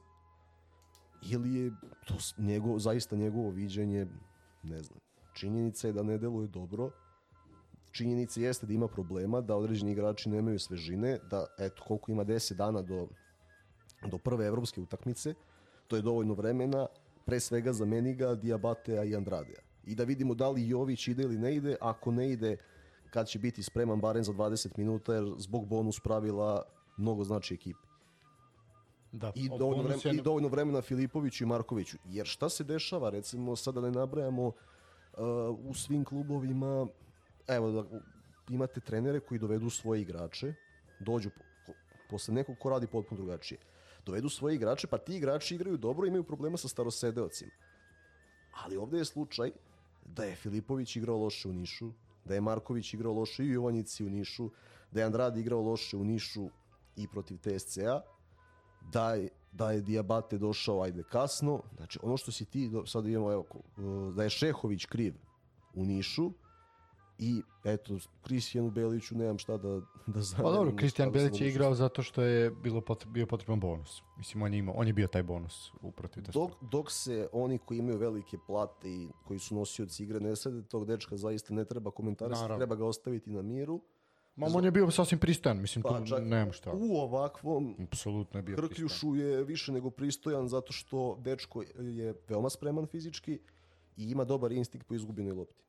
ili 1.29 1.55
je 1.55 1.71
to 2.07 2.13
njegov, 2.37 2.79
zaista 2.79 3.15
njegovo 3.15 3.49
viđenje, 3.49 4.07
ne 4.63 4.83
znam, 4.83 4.99
činjenica 5.33 5.87
je 5.87 5.93
da 5.93 6.03
ne 6.03 6.17
deluje 6.17 6.47
dobro, 6.47 6.91
činjenica 7.91 8.41
jeste 8.41 8.67
da 8.67 8.73
ima 8.73 8.87
problema, 8.87 9.41
da 9.41 9.55
određeni 9.55 9.91
igrači 9.91 10.29
nemaju 10.29 10.59
svežine, 10.59 11.19
da 11.29 11.45
eto 11.59 11.83
koliko 11.87 12.11
ima 12.11 12.25
10 12.25 12.53
dana 12.53 12.81
do, 12.81 13.07
do 14.07 14.17
prve 14.17 14.45
evropske 14.45 14.81
utakmice, 14.81 15.33
to 15.87 15.95
je 15.95 16.01
dovoljno 16.01 16.33
vremena, 16.33 16.87
pre 17.25 17.39
svega 17.39 17.73
za 17.73 17.85
Meniga, 17.85 18.35
Diabatea 18.35 19.03
i 19.03 19.15
Andradeja. 19.15 19.70
I 19.86 19.95
da 19.95 20.03
vidimo 20.03 20.34
da 20.34 20.49
li 20.49 20.67
Jović 20.69 21.07
ide 21.07 21.23
ili 21.23 21.38
ne 21.38 21.55
ide, 21.55 21.75
ako 21.82 22.11
ne 22.11 22.29
ide, 22.32 22.57
kad 23.09 23.27
će 23.27 23.39
biti 23.39 23.63
spreman 23.63 23.99
barem 23.99 24.23
za 24.23 24.34
20 24.34 24.77
minuta, 24.77 25.13
jer 25.13 25.34
zbog 25.38 25.67
bonus 25.67 25.99
pravila 25.99 26.63
mnogo 26.97 27.23
znači 27.23 27.53
ekipi. 27.53 27.88
Da, 29.11 29.32
I 29.36 29.49
dovoljno, 29.49 29.84
vremena, 29.84 30.01
je- 30.05 30.15
I 30.15 30.21
dovoljno 30.21 30.47
vremena 30.47 30.82
Filipoviću 30.82 31.43
i 31.43 31.47
Markoviću. 31.47 31.97
Jer 32.05 32.25
šta 32.25 32.49
se 32.49 32.63
dešava, 32.63 33.09
recimo, 33.09 33.55
sada 33.55 33.82
da 33.82 33.88
ne 33.88 33.99
nabrajamo 33.99 34.47
uh, 34.47 34.53
u 35.59 35.73
svim 35.73 36.05
klubovima, 36.05 36.88
evo, 37.47 37.71
da, 37.71 37.84
imate 38.49 38.79
trenere 38.79 39.19
koji 39.19 39.39
dovedu 39.39 39.69
svoje 39.69 40.01
igrače, 40.01 40.53
dođu 40.99 41.29
po, 41.67 41.73
posle 42.09 42.34
nekog 42.34 42.55
ko 42.59 42.69
radi 42.69 42.88
potpuno 42.88 43.21
drugačije. 43.21 43.59
Dovedu 44.05 44.29
svoje 44.29 44.55
igrače, 44.55 44.88
pa 44.88 44.97
ti 44.97 45.15
igrači 45.15 45.55
igraju 45.55 45.77
dobro, 45.77 46.07
imaju 46.07 46.23
problema 46.23 46.57
sa 46.57 46.67
starosedeocima. 46.67 47.51
Ali 48.63 48.77
ovde 48.77 48.97
je 48.97 49.05
slučaj 49.05 49.51
da 50.16 50.24
je 50.24 50.36
Filipović 50.36 50.95
igrao 50.95 51.18
loše 51.18 51.47
u 51.49 51.53
Nišu, 51.53 51.91
da 52.26 52.34
je 52.34 52.41
Marković 52.41 52.93
igrao 52.93 53.14
loše 53.14 53.45
i 53.45 53.49
u 53.49 53.53
Jovanjici 53.53 54.05
u 54.05 54.09
Nišu, 54.09 54.49
da 54.91 54.99
je 54.99 55.05
Andrade 55.05 55.39
igrao 55.39 55.62
loše 55.62 55.97
u 55.97 56.03
Nišu 56.03 56.49
i 56.95 57.07
protiv 57.07 57.38
TSC-a, 57.38 58.01
da 58.91 59.14
je, 59.14 59.30
da 59.51 59.72
je 59.72 59.82
Diabate 59.82 60.38
došao 60.38 60.82
ajde 60.82 61.03
kasno, 61.03 61.62
znači 61.78 61.99
ono 62.03 62.18
što 62.18 62.32
si 62.32 62.45
ti, 62.45 62.72
sad 62.86 63.05
imamo 63.05 63.32
evo, 63.32 63.43
ko- 63.43 64.12
da 64.12 64.24
je 64.24 64.30
Šehović 64.30 64.86
kriv 64.86 65.14
u 65.74 65.86
Nišu 65.86 66.32
i 67.18 67.41
eto, 67.64 67.97
Kristijanu 68.22 68.72
Beliću 68.72 69.18
nemam 69.18 69.38
šta 69.38 69.57
da, 69.57 69.82
da 70.07 70.22
zamerim. 70.22 70.43
Pa 70.43 70.51
dobro, 70.51 70.74
u 70.74 70.76
Kristijan 70.76 71.12
Belić 71.12 71.41
je 71.41 71.49
igrao 71.49 71.76
zato 71.76 72.03
što 72.03 72.22
je 72.22 72.51
bilo 72.51 72.82
pot, 72.82 73.05
bio 73.05 73.26
potreban 73.26 73.59
bonus. 73.59 74.01
Mislim, 74.18 74.43
on 74.43 74.53
je, 74.53 74.59
imao, 74.59 74.76
on 74.76 74.88
je 74.88 74.93
bio 74.93 75.07
taj 75.07 75.24
bonus 75.24 75.74
u. 75.82 75.91
Dok, 76.34 76.51
dok 76.72 76.91
se 76.91 77.30
oni 77.32 77.57
koji 77.57 77.78
imaju 77.78 77.97
velike 77.97 78.38
plate 78.47 78.89
i 78.89 79.07
koji 79.28 79.39
su 79.39 79.55
nosioci 79.55 80.03
igre 80.03 80.20
ne 80.20 80.36
sede, 80.36 80.64
tog 80.64 80.86
dečka 80.86 81.18
zaista 81.18 81.53
ne 81.53 81.66
treba 81.66 81.91
komentarisati, 81.91 82.41
Naravno. 82.41 82.59
treba 82.59 82.76
ga 82.76 82.86
ostaviti 82.86 83.30
na 83.30 83.41
miru. 83.41 83.82
Ma, 84.36 84.47
on 84.53 84.66
je 84.66 84.72
bio 84.72 84.91
sasvim 84.91 85.20
pristojan, 85.20 85.62
mislim, 85.62 85.84
Pa 85.84 86.03
tu 86.05 86.20
nemam 86.22 86.53
šta. 86.53 86.72
u 86.74 86.97
ovakvom 86.97 87.76
Apsolutno 87.84 88.39
je 88.39 88.43
bio 88.43 88.55
pristojan. 88.55 88.70
Krkljušu 88.70 89.16
je 89.16 89.43
više 89.43 89.72
nego 89.72 89.89
pristojan 89.89 90.47
zato 90.47 90.74
što 90.74 91.18
dečko 91.20 91.64
je 91.80 92.14
veoma 92.28 92.49
spreman 92.49 92.88
fizički 92.88 93.39
i 93.97 94.03
ima 94.12 94.24
dobar 94.24 94.51
instinkt 94.51 94.88
po 94.88 94.95
izgubljenoj 94.95 95.34
lopti. 95.34 95.64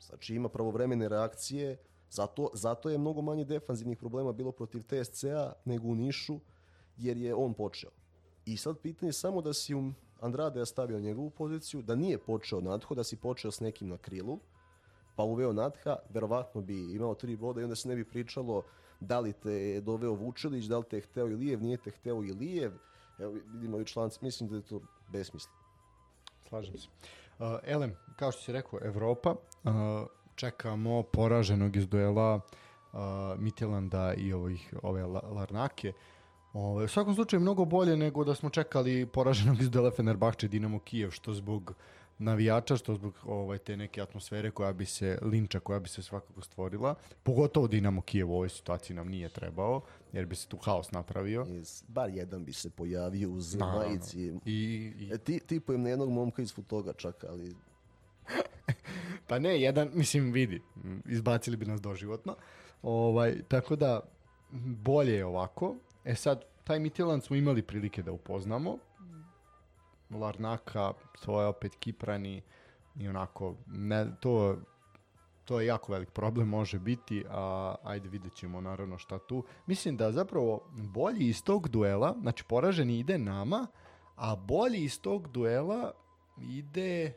Znači 0.00 0.34
ima 0.34 0.48
pravovremene 0.48 1.08
reakcije, 1.08 1.76
zato, 2.10 2.50
zato 2.54 2.90
je 2.90 2.98
mnogo 2.98 3.22
manje 3.22 3.44
defanzivnih 3.44 3.98
problema 3.98 4.32
bilo 4.32 4.52
protiv 4.52 4.82
TSC-a 4.82 5.52
nego 5.64 5.88
u 5.88 5.94
Nišu, 5.94 6.40
jer 6.96 7.16
je 7.16 7.34
on 7.34 7.54
počeo. 7.54 7.90
I 8.46 8.56
sad 8.56 8.78
pitanje 8.78 9.08
je 9.08 9.12
samo 9.12 9.42
da 9.42 9.52
si 9.52 9.74
um 9.74 9.94
Andrade 10.20 10.66
stavio 10.66 11.00
njegovu 11.00 11.30
poziciju, 11.30 11.82
da 11.82 11.94
nije 11.94 12.18
počeo 12.18 12.60
nadho, 12.60 12.94
da 12.94 13.04
si 13.04 13.16
počeo 13.16 13.50
s 13.50 13.60
nekim 13.60 13.88
na 13.88 13.98
krilu, 13.98 14.38
pa 15.16 15.22
uveo 15.22 15.52
Natha, 15.52 15.96
verovatno 16.10 16.60
bi 16.60 16.94
imao 16.94 17.14
tri 17.14 17.36
boda 17.36 17.60
i 17.60 17.64
onda 17.64 17.76
se 17.76 17.88
ne 17.88 17.96
bi 17.96 18.04
pričalo 18.04 18.62
da 19.00 19.20
li 19.20 19.32
te 19.32 19.52
je 19.52 19.80
doveo 19.80 20.12
Vučelić, 20.12 20.64
da 20.64 20.78
li 20.78 20.84
te 20.84 20.96
je 20.96 21.00
hteo 21.00 21.28
Ilijev, 21.28 21.62
nije 21.62 21.76
te 21.76 21.90
hteo 21.90 22.24
Ilijev. 22.24 22.72
Evo 23.18 23.32
vidimo 23.32 23.80
i 23.80 23.84
članci, 23.84 24.18
mislim 24.22 24.48
da 24.48 24.56
je 24.56 24.62
to 24.62 24.80
besmisla. 25.12 25.52
Slažem 26.48 26.78
se. 26.78 26.88
Uh, 27.40 27.46
Elem, 27.64 27.94
kao 28.16 28.32
što 28.32 28.42
si 28.42 28.52
rekao, 28.52 28.78
Evropa, 28.82 29.30
uh, 29.30 29.72
čekamo 30.34 31.02
poraženog 31.02 31.76
iz 31.76 31.88
duela 31.88 32.34
uh, 32.92 33.00
Mitelanda 33.38 34.14
i 34.14 34.32
ovih, 34.32 34.74
ove 34.82 35.06
La- 35.06 35.28
Larnake. 35.30 35.92
Ove, 36.52 36.84
u 36.84 36.88
svakom 36.88 37.14
slučaju 37.14 37.40
mnogo 37.40 37.64
bolje 37.64 37.96
nego 37.96 38.24
da 38.24 38.34
smo 38.34 38.50
čekali 38.50 39.06
poraženog 39.06 39.60
iz 39.60 39.70
duela 39.70 39.90
Fenerbahče 39.90 40.48
Dinamo 40.48 40.78
Kijev, 40.78 41.10
što 41.10 41.32
zbog 41.32 41.74
navijača, 42.20 42.76
što 42.76 42.94
zbog 42.94 43.14
ovaj, 43.24 43.58
te 43.58 43.76
neke 43.76 44.02
atmosfere 44.02 44.50
koja 44.50 44.72
bi 44.72 44.84
se, 44.84 45.18
linča 45.22 45.60
koja 45.60 45.80
bi 45.80 45.88
se 45.88 46.02
svakako 46.02 46.42
stvorila. 46.42 46.94
Pogotovo 47.22 47.68
Dinamo 47.68 48.00
Kijev 48.00 48.30
u 48.30 48.34
ovoj 48.34 48.48
situaciji 48.48 48.96
nam 48.96 49.08
nije 49.08 49.28
trebao, 49.28 49.80
jer 50.12 50.26
bi 50.26 50.36
se 50.36 50.48
tu 50.48 50.56
haos 50.56 50.92
napravio. 50.92 51.46
Iz, 51.48 51.82
bar 51.88 52.10
jedan 52.10 52.44
bi 52.44 52.52
se 52.52 52.70
pojavio 52.70 53.30
uz 53.30 53.54
Naravno. 53.54 53.78
majici. 53.88 54.20
I, 54.44 54.92
i, 54.98 55.10
E, 55.12 55.18
ti, 55.18 55.40
tipujem 55.46 55.82
na 55.82 55.88
jednog 55.88 56.10
momka 56.10 56.42
iz 56.42 56.54
Futoga 56.54 56.92
čak, 56.92 57.24
ali 57.24 57.54
pa 59.28 59.38
ne, 59.38 59.60
jedan, 59.60 59.90
mislim, 59.94 60.32
vidi, 60.32 60.62
izbacili 61.08 61.56
bi 61.56 61.66
nas 61.66 61.80
doživotno. 61.80 62.36
Ovaj, 62.82 63.42
tako 63.48 63.76
da, 63.76 64.00
bolje 64.84 65.12
je 65.14 65.24
ovako. 65.24 65.76
E 66.04 66.14
sad, 66.14 66.44
taj 66.64 66.78
Mitilan 66.80 67.20
smo 67.20 67.36
imali 67.36 67.62
prilike 67.62 68.02
da 68.02 68.12
upoznamo. 68.12 68.78
Larnaka, 70.10 70.92
svoje 71.14 71.46
opet 71.46 71.76
Kiprani 71.76 72.42
i 72.96 73.08
onako, 73.08 73.56
ne, 73.66 74.06
to, 74.20 74.56
to 75.44 75.60
je 75.60 75.66
jako 75.66 75.92
velik 75.92 76.10
problem, 76.10 76.48
može 76.48 76.78
biti, 76.78 77.24
a 77.28 77.74
ajde 77.82 78.08
vidjet 78.08 78.34
ćemo 78.34 78.60
naravno 78.60 78.98
šta 78.98 79.18
tu. 79.18 79.44
Mislim 79.66 79.96
da 79.96 80.12
zapravo 80.12 80.70
bolji 80.72 81.28
iz 81.28 81.42
tog 81.42 81.68
duela, 81.68 82.16
znači 82.20 82.44
poraženi 82.48 82.98
ide 82.98 83.18
nama, 83.18 83.66
a 84.16 84.36
bolji 84.36 84.78
iz 84.78 85.00
tog 85.00 85.28
duela 85.28 85.92
ide 86.40 87.14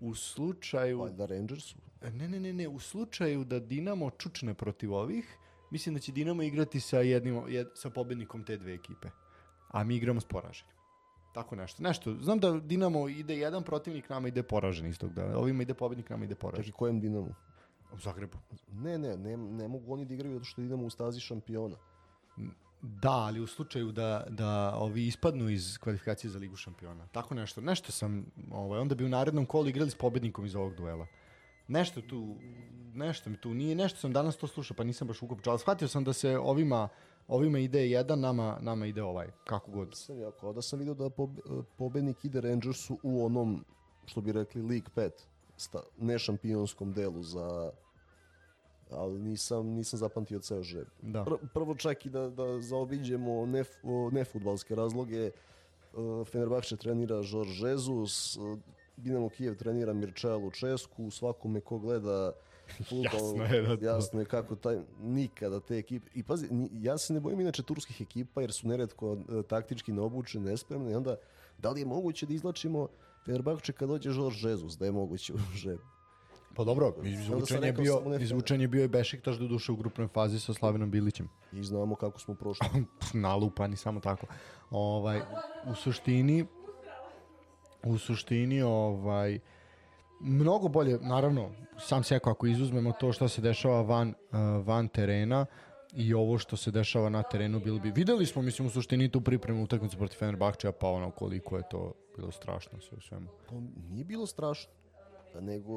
u 0.00 0.14
slučaju... 0.14 1.00
valjda 1.00 1.26
Rangersu. 1.26 1.76
Ne, 2.02 2.28
ne, 2.28 2.40
ne, 2.40 2.52
ne, 2.52 2.68
u 2.68 2.78
slučaju 2.78 3.44
da 3.44 3.60
Dinamo 3.60 4.10
čučne 4.10 4.54
protiv 4.54 4.94
ovih, 4.94 5.38
mislim 5.70 5.94
da 5.94 6.00
će 6.00 6.12
Dinamo 6.12 6.42
igrati 6.42 6.80
sa 6.80 7.00
jednim 7.00 7.42
jed, 7.48 7.68
sa 7.74 7.90
pobednikom 7.90 8.44
te 8.44 8.56
dve 8.56 8.74
ekipe. 8.74 9.08
A 9.68 9.84
mi 9.84 9.96
igramo 9.96 10.20
s 10.20 10.24
poraženim. 10.24 10.79
Tako 11.32 11.56
nešto. 11.56 11.82
Nešto. 11.82 12.14
Znam 12.14 12.38
da 12.38 12.60
Dinamo 12.60 13.08
ide 13.08 13.36
jedan 13.36 13.62
protivnik, 13.62 14.08
nama 14.08 14.28
ide 14.28 14.42
poražen 14.42 14.86
istog 14.86 15.12
da. 15.12 15.38
Ovima 15.38 15.62
ide 15.62 15.74
pobednik, 15.74 16.10
nama 16.10 16.24
ide 16.24 16.34
poražen. 16.34 16.68
I 16.68 16.72
kojem 16.72 17.00
Dinamu? 17.00 17.34
U 17.92 17.98
Zagrebu. 17.98 18.38
Ne, 18.72 18.98
ne, 18.98 19.16
ne, 19.16 19.36
ne 19.36 19.68
mogu 19.68 19.92
oni 19.92 20.04
da 20.04 20.14
igraju 20.14 20.34
zato 20.34 20.44
što 20.44 20.62
idemo 20.62 20.86
u 20.86 20.90
stazi 20.90 21.20
šampiona. 21.20 21.76
Da, 22.82 23.10
ali 23.12 23.40
u 23.40 23.46
slučaju 23.46 23.92
da, 23.92 24.26
da 24.28 24.74
ovi 24.76 25.06
ispadnu 25.06 25.48
iz 25.48 25.78
kvalifikacije 25.78 26.30
za 26.30 26.38
Ligu 26.38 26.56
šampiona. 26.56 27.06
Tako 27.06 27.34
nešto. 27.34 27.60
Nešto 27.60 27.92
sam, 27.92 28.26
ovaj, 28.52 28.78
onda 28.78 28.94
bi 28.94 29.04
u 29.04 29.08
narednom 29.08 29.46
kolu 29.46 29.68
igrali 29.68 29.90
s 29.90 29.94
pobednikom 29.94 30.46
iz 30.46 30.54
ovog 30.54 30.74
duela. 30.74 31.06
Nešto 31.68 32.00
tu, 32.00 32.36
nešto 32.94 33.30
mi 33.30 33.36
tu 33.36 33.54
nije, 33.54 33.74
nešto 33.74 33.98
sam 33.98 34.12
danas 34.12 34.36
to 34.36 34.46
slušao, 34.46 34.76
pa 34.76 34.84
nisam 34.84 35.08
baš 35.08 35.22
ukopčao, 35.22 35.58
shvatio 35.58 35.88
sam 35.88 36.04
da 36.04 36.12
se 36.12 36.38
ovima, 36.38 36.88
ovima 37.30 37.58
ide 37.58 37.90
jedan, 37.90 38.20
nama, 38.20 38.58
nama 38.60 38.86
ide 38.86 39.02
ovaj, 39.02 39.30
kako 39.44 39.70
god. 39.70 39.88
Sam 39.94 40.20
ja, 40.20 40.30
kao 40.30 40.52
da 40.52 40.62
sam 40.62 40.78
vidio 40.78 40.94
da 40.94 41.10
pobe- 41.10 41.62
pobednik 41.76 42.24
ide 42.24 42.40
Rangersu 42.40 42.98
u 43.02 43.24
onom, 43.24 43.64
što 44.06 44.20
bi 44.20 44.32
rekli, 44.32 44.62
League 44.62 44.90
5, 44.96 45.10
sta, 45.56 45.82
ne 45.98 46.18
šampionskom 46.18 46.92
delu 46.92 47.22
za 47.22 47.70
ali 48.90 49.18
nisam, 49.18 49.66
nisam 49.66 49.98
zapamtio 49.98 50.38
ceo 50.38 50.62
žreb. 50.62 50.86
Da. 51.02 51.24
Pr 51.24 51.34
prvo 51.54 51.74
čak 51.74 52.06
i 52.06 52.10
da, 52.10 52.30
da 52.30 52.60
zaobiđemo 52.60 53.46
nef, 53.46 53.68
nefutbalske 54.12 54.74
razloge, 54.74 55.30
uh, 55.92 56.26
Fenerbahče 56.26 56.76
trenira 56.76 57.22
George 57.22 57.52
Jesus, 57.52 58.36
uh, 58.36 58.58
Dinamo 58.96 59.28
Kijev 59.28 59.56
trenira 59.56 59.92
Mirča 59.92 60.36
Lučesku, 60.36 61.10
svakome 61.10 61.60
ko 61.60 61.78
gleda 61.78 62.32
futbol, 62.88 63.04
Jasno 63.04 63.44
je 63.44 63.62
da 63.62 63.76
to- 63.76 63.84
jasno 63.84 64.20
je 64.20 64.26
kako 64.26 64.56
taj, 64.56 64.78
nikada 65.02 65.60
te 65.60 65.78
ekipe, 65.78 66.10
i 66.14 66.22
pazi, 66.22 66.48
ja 66.72 66.98
se 66.98 67.12
ne 67.12 67.20
bojim 67.20 67.40
inače 67.40 67.62
turskih 67.62 68.00
ekipa 68.00 68.40
jer 68.40 68.52
su 68.52 68.68
neretko 68.68 69.12
uh, 69.12 69.20
taktički 69.48 69.92
neobučene, 69.92 70.50
nespremne 70.50 70.92
i 70.92 70.94
onda 70.94 71.16
da 71.58 71.70
li 71.70 71.80
je 71.80 71.86
moguće 71.86 72.26
da 72.26 72.34
izlačimo 72.34 72.88
Fenerbahče 73.24 73.72
kad 73.72 73.88
dođe 73.88 74.12
George 74.12 74.48
Jesus, 74.48 74.78
da 74.78 74.84
je 74.84 74.92
moguće 74.92 75.32
u 75.34 75.38
žreb. 75.54 75.78
Pa 76.54 76.64
dobro, 76.64 76.94
izvučen 77.04 77.64
je 77.64 77.72
bio, 77.72 78.02
izvučen 78.20 78.60
je 78.60 78.68
bio 78.68 78.84
i 78.84 78.88
Bešiktaš 78.88 79.36
do 79.36 79.48
duše 79.48 79.72
u 79.72 79.76
grupnoj 79.76 80.08
fazi 80.08 80.40
sa 80.40 80.54
Slavinom 80.54 80.90
Bilićem. 80.90 81.28
I 81.52 81.64
znamo 81.64 81.94
kako 81.94 82.20
smo 82.20 82.34
prošli. 82.34 82.66
Nalupani 83.14 83.76
samo 83.76 84.00
tako. 84.00 84.26
Ovaj 84.70 85.20
u 85.66 85.74
suštini 85.74 86.46
u 87.82 87.98
suštini 87.98 88.62
ovaj 88.62 89.38
mnogo 90.20 90.68
bolje, 90.68 90.98
naravno, 91.00 91.50
sam 91.78 92.04
se 92.04 92.20
ako 92.24 92.46
izuzmemo 92.46 92.92
to 92.92 93.12
što 93.12 93.28
se 93.28 93.40
dešava 93.40 93.82
van, 93.82 94.08
uh, 94.08 94.66
van 94.66 94.88
terena 94.88 95.46
i 95.92 96.14
ovo 96.14 96.38
što 96.38 96.56
se 96.56 96.70
dešava 96.70 97.08
na 97.08 97.22
terenu 97.22 97.60
bilo 97.60 97.78
bi 97.78 97.90
videli 97.90 98.26
smo 98.26 98.42
mislim 98.42 98.68
u 98.68 98.70
suštini 98.70 99.10
tu 99.10 99.20
pripremu 99.20 99.64
utakmicu 99.64 99.98
protiv 99.98 100.18
Fenerbahčeja 100.18 100.72
pa 100.72 100.88
ono 100.88 101.10
koliko 101.10 101.56
je 101.56 101.62
to 101.70 101.92
bilo 102.16 102.32
strašno 102.32 102.80
sve 102.80 102.98
u 102.98 103.00
svemu. 103.00 103.28
Pa 103.48 103.54
nije 103.90 104.04
bilo 104.04 104.26
strašno. 104.26 104.72
Nego 105.40 105.74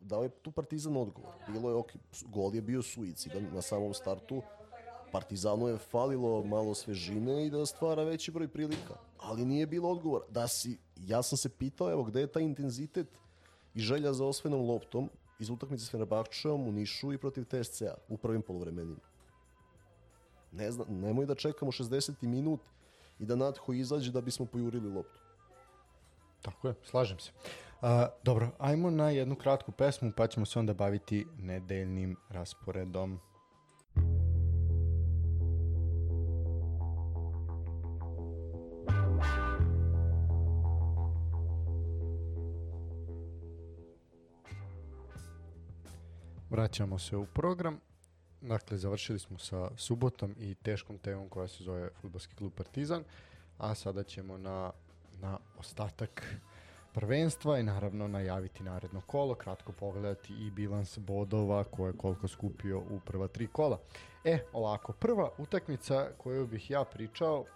dao 0.00 0.22
je 0.22 0.28
tu 0.28 0.50
Partizan 0.50 0.96
odgovor. 0.96 1.32
Bilo 1.48 1.70
je 1.70 1.74
ok, 1.74 1.92
gol 2.26 2.54
je 2.54 2.62
bio 2.62 2.82
suicidan 2.82 3.46
na 3.52 3.62
samom 3.62 3.94
startu. 3.94 4.42
Partizanu 5.12 5.68
je 5.68 5.78
falilo 5.78 6.44
malo 6.44 6.74
svežine 6.74 7.46
i 7.46 7.50
da 7.50 7.66
stvara 7.66 8.02
veći 8.02 8.30
broj 8.30 8.48
prilika. 8.48 8.94
Ali 9.18 9.44
nije 9.44 9.66
bilo 9.66 9.90
odgovora. 9.90 10.24
Da 10.30 10.48
si, 10.48 10.78
ja 10.96 11.22
sam 11.22 11.38
se 11.38 11.48
pitao, 11.48 11.90
evo, 11.90 12.04
gde 12.04 12.20
je 12.20 12.32
taj 12.32 12.42
intenzitet 12.42 13.06
i 13.74 13.80
želja 13.80 14.12
za 14.12 14.24
osvojenom 14.24 14.66
loptom 14.68 15.10
iz 15.38 15.50
utakmice 15.50 15.84
s 15.84 15.90
Fenerbahčeom 15.90 16.68
u 16.68 16.72
Nišu 16.72 17.12
i 17.12 17.18
protiv 17.18 17.44
TSC-a 17.44 17.94
u 18.08 18.16
prvim 18.16 18.42
polovremenima. 18.42 19.00
Ne 20.52 20.70
znam, 20.70 20.86
nemoj 20.88 21.26
da 21.26 21.34
čekamo 21.34 21.72
60. 21.72 22.12
minut 22.22 22.60
i 23.18 23.26
da 23.26 23.36
Natho 23.36 23.72
izađe 23.72 24.12
da 24.12 24.20
bismo 24.20 24.46
pojurili 24.46 24.88
loptu. 24.88 25.20
Tako 26.42 26.68
je, 26.68 26.74
slažem 26.84 27.18
se. 27.18 27.30
A, 27.82 28.08
dobro, 28.24 28.50
ajmo 28.58 28.90
na 28.90 29.10
jednu 29.10 29.36
kratku 29.36 29.72
pesmu 29.72 30.12
pa 30.16 30.26
ćemo 30.26 30.46
se 30.46 30.58
onda 30.58 30.74
baviti 30.74 31.26
nedeljnim 31.38 32.16
rasporedom. 32.28 33.20
Vraćamo 46.54 46.98
se 46.98 47.16
u 47.16 47.26
program. 47.26 47.80
Dakle, 48.40 48.78
završili 48.78 49.18
smo 49.18 49.38
sa 49.38 49.70
subotom 49.76 50.34
i 50.38 50.54
teškom 50.54 50.98
temom 50.98 51.28
koja 51.28 51.48
se 51.48 51.64
zove 51.64 51.90
Futbolski 52.00 52.34
klub 52.34 52.52
Partizan, 52.56 53.04
a 53.58 53.74
sada 53.74 54.02
ćemo 54.02 54.38
na, 54.38 54.70
na 55.20 55.38
ostatak 55.58 56.36
prvenstva 56.92 57.58
i 57.58 57.62
naravno 57.62 58.08
najaviti 58.08 58.62
naredno 58.62 59.00
kolo, 59.00 59.34
kratko 59.34 59.72
pogledati 59.72 60.32
i 60.32 60.50
bilans 60.50 60.98
bodova 60.98 61.64
koje 61.64 61.88
je 61.90 61.96
koliko 61.96 62.28
skupio 62.28 62.78
u 62.78 63.00
prva 63.04 63.28
tri 63.28 63.46
kola. 63.46 63.78
E, 64.24 64.38
ovako, 64.52 64.92
prva 64.92 65.30
utakmica 65.38 66.08
koju 66.18 66.46
bih 66.46 66.70
ja 66.70 66.84
pričao 66.84 67.40
uh, 67.40 67.46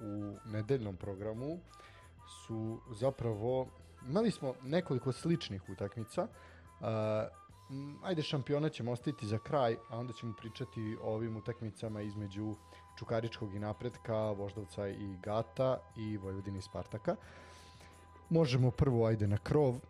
u 0.00 0.36
nedeljnom 0.44 0.96
programu 0.96 1.58
su 2.46 2.80
zapravo, 2.94 3.66
imali 4.08 4.30
smo 4.30 4.54
nekoliko 4.62 5.12
sličnih 5.12 5.68
utakmica, 5.68 6.22
uh, 6.80 6.86
ajde 8.02 8.22
šampiona 8.22 8.68
ćemo 8.68 8.92
ostaviti 8.92 9.26
za 9.26 9.38
kraj, 9.38 9.76
a 9.90 9.98
onda 9.98 10.12
ćemo 10.12 10.34
pričati 10.38 10.96
o 11.02 11.14
ovim 11.14 11.36
utakmicama 11.36 12.02
između 12.02 12.54
Čukaričkog 12.98 13.54
i 13.54 13.58
napretka, 13.58 14.30
Voždovca 14.30 14.88
i 14.88 15.16
Gata 15.22 15.78
i 15.96 16.16
Vojvodine 16.16 16.58
i 16.58 16.62
Spartaka. 16.62 17.16
Možemo 18.30 18.70
prvo 18.70 19.06
ajde 19.06 19.26
na 19.26 19.38
krov. 19.38 19.68
Uh, 19.68 19.80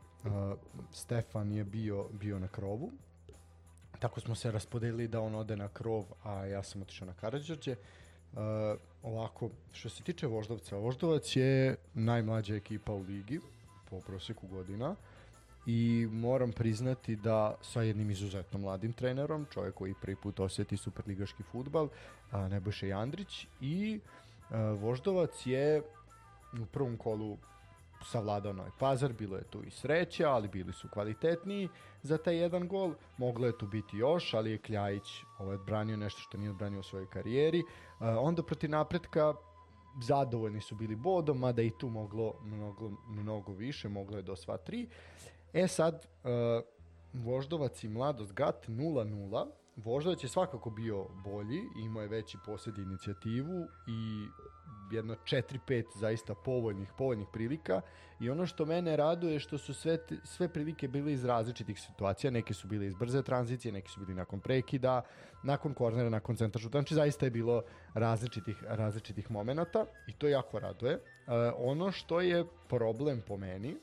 Stefan 0.93 1.53
je 1.53 1.64
bio, 1.64 2.09
bio 2.12 2.39
na 2.39 2.49
krovu. 2.49 2.93
Tako 3.99 4.20
smo 4.20 4.35
se 4.35 4.51
raspodelili 4.51 5.09
da 5.09 5.20
on 5.20 5.35
ode 5.35 5.57
na 5.57 5.68
krov, 5.68 6.05
a 6.24 6.47
ja 6.47 6.62
sam 6.62 6.83
otišao 6.83 7.07
na 7.07 7.14
Karadžorđe. 7.14 7.77
Uh, 8.33 8.39
ovako, 9.03 9.51
što 9.72 9.89
se 9.89 10.03
tiče 10.03 10.27
Voždovca, 10.27 10.77
Voždovac 10.77 11.37
je 11.37 11.77
najmlađa 11.95 12.55
ekipa 12.55 12.93
u 12.93 13.03
ligi 13.03 13.41
po 13.91 14.01
proseku 14.01 14.47
godina 14.47 14.97
i 15.67 16.09
moram 16.12 16.53
priznati 16.53 17.17
da 17.17 17.55
sa 17.62 17.83
jednim 17.83 18.11
izuzetno 18.11 18.59
mladim 18.59 18.93
trenerom, 18.93 19.47
čovjek 19.51 19.75
koji 19.75 19.95
prvi 19.95 20.17
put 20.17 20.41
osjeti 20.41 20.77
superligaški 20.77 21.43
futbal, 21.43 21.89
a, 22.31 22.49
Nebojša 22.49 22.87
Jandrić 22.87 23.47
i 23.61 24.01
a, 24.51 24.61
Voždovac 24.81 25.47
je 25.47 25.83
u 26.62 26.67
prvom 26.67 26.97
kolu 26.97 27.39
savladao 28.05 28.53
Novi 28.53 28.71
Pazar, 28.79 29.12
bilo 29.12 29.37
je 29.37 29.45
tu 29.45 29.62
i 29.62 29.71
sreća, 29.71 30.31
ali 30.31 30.49
bili 30.49 30.73
su 30.73 30.89
kvalitetniji 30.89 31.69
za 32.03 32.19
taj 32.19 32.37
jedan 32.37 32.69
gol. 32.69 32.95
Moglo 33.19 33.47
je 33.47 33.59
tu 33.59 33.67
biti 33.67 33.97
još, 33.97 34.35
ali 34.35 34.51
je 34.51 34.59
Kljajić 34.59 35.23
ovaj, 35.39 35.55
odbranio 35.55 35.97
nešto 35.97 36.21
što 36.21 36.39
nije 36.39 36.51
odbranio 36.51 36.81
u 36.81 36.83
svojoj 36.83 37.11
karijeri. 37.11 37.62
A, 37.99 38.21
onda 38.21 38.43
protiv 38.43 38.71
napretka 38.71 39.35
zadovoljni 40.03 40.61
su 40.61 40.75
bili 40.75 40.97
bodom, 40.97 41.39
mada 41.39 41.62
i 41.62 41.71
tu 41.71 41.89
moglo 41.89 42.35
mnogo, 42.43 42.91
mnogo 43.09 43.53
više, 43.53 43.89
moglo 43.89 44.17
je 44.17 44.23
do 44.23 44.37
sva 44.37 44.57
tri. 44.57 44.89
E 45.53 45.69
sad, 45.69 46.07
uh, 46.25 46.31
Voždovac 47.13 47.85
i 47.85 47.89
Mladost 47.89 48.33
Gat 48.33 48.69
0-0. 48.69 49.47
Voždovac 49.77 50.23
je 50.23 50.29
svakako 50.29 50.71
bio 50.71 51.07
bolji, 51.25 51.61
imao 51.85 52.03
je 52.03 52.09
veći 52.09 52.39
posjed 52.47 52.79
inicijativu 52.79 53.67
i 53.87 54.27
jedno 54.91 55.15
4-5 55.15 55.85
zaista 55.95 56.35
povoljnih, 56.35 56.93
povoljnih 56.99 57.29
prilika 57.33 57.81
i 58.21 58.31
ono 58.31 58.47
što 58.47 58.67
mene 58.67 58.97
raduje 58.97 59.33
je 59.33 59.41
što 59.41 59.59
su 59.59 59.75
sve, 59.75 59.99
sve 60.25 60.49
prilike 60.49 60.89
bile 60.89 61.13
iz 61.13 61.25
različitih 61.25 61.81
situacija, 61.81 62.31
neke 62.31 62.55
su 62.55 62.69
bile 62.69 62.87
iz 62.87 62.95
brze 62.95 63.23
tranzicije, 63.23 63.73
neke 63.73 63.89
su 63.89 64.01
bili 64.01 64.15
nakon 64.15 64.41
prekida, 64.41 65.03
nakon 65.43 65.75
kornera, 65.75 66.11
nakon 66.11 66.37
centra 66.37 66.61
šuta, 66.61 66.79
znači 66.79 66.95
zaista 66.95 67.27
je 67.27 67.31
bilo 67.31 67.63
različitih, 67.95 68.63
različitih 68.69 69.31
momenata 69.31 69.87
i 70.07 70.13
to 70.13 70.29
jako 70.29 70.59
raduje. 70.59 70.93
E, 70.93 71.01
ono 71.57 71.93
što 71.93 72.21
je 72.21 72.45
problem 72.69 73.23
po 73.27 73.37
meni, 73.37 73.77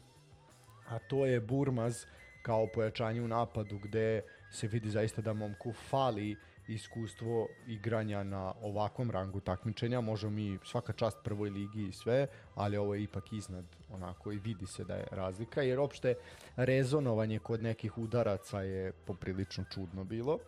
a 0.89 0.99
to 0.99 1.25
je 1.25 1.39
Burmaz 1.39 2.05
kao 2.41 2.67
pojačanje 2.67 3.21
u 3.21 3.27
napadu 3.27 3.77
gde 3.77 4.21
se 4.51 4.67
vidi 4.67 4.89
zaista 4.89 5.21
da 5.21 5.33
momku 5.33 5.73
fali 5.73 6.35
iskustvo 6.67 7.47
igranja 7.67 8.23
na 8.23 8.53
ovakvom 8.61 9.11
rangu 9.11 9.39
takmičenja. 9.39 10.01
Možemo 10.01 10.31
mi 10.31 10.59
svaka 10.65 10.93
čast 10.93 11.17
prvoj 11.23 11.49
ligi 11.49 11.87
i 11.87 11.91
sve, 11.91 12.27
ali 12.55 12.77
ovo 12.77 12.95
je 12.95 13.03
ipak 13.03 13.33
iznad 13.33 13.65
onako 13.93 14.31
i 14.31 14.39
vidi 14.39 14.65
se 14.65 14.83
da 14.83 14.95
je 14.95 15.07
razlika, 15.11 15.61
jer 15.61 15.79
opšte 15.79 16.15
rezonovanje 16.55 17.39
kod 17.39 17.63
nekih 17.63 17.97
udaraca 17.97 18.61
je 18.61 18.91
poprilično 18.91 19.63
čudno 19.73 20.03
bilo. 20.03 20.39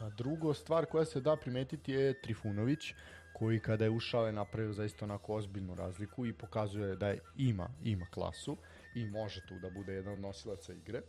A 0.00 0.10
drugo 0.10 0.54
stvar 0.54 0.86
koja 0.86 1.04
se 1.04 1.20
da 1.20 1.36
primetiti 1.36 1.92
je 1.92 2.20
Trifunović, 2.22 2.94
koji 3.32 3.60
kada 3.60 3.84
je 3.84 3.90
ušao 3.90 4.26
je 4.26 4.32
napravio 4.32 4.72
zaista 4.72 5.04
onako 5.04 5.34
ozbiljnu 5.34 5.74
razliku 5.74 6.26
i 6.26 6.32
pokazuje 6.32 6.96
da 6.96 7.08
je, 7.08 7.18
ima, 7.36 7.68
ima 7.84 8.06
klasu 8.10 8.56
i 8.94 9.06
može 9.06 9.46
tu 9.48 9.58
da 9.58 9.70
bude 9.70 9.92
jedan 9.92 10.12
od 10.12 10.20
nosilaca 10.20 10.72
igre. 10.72 11.02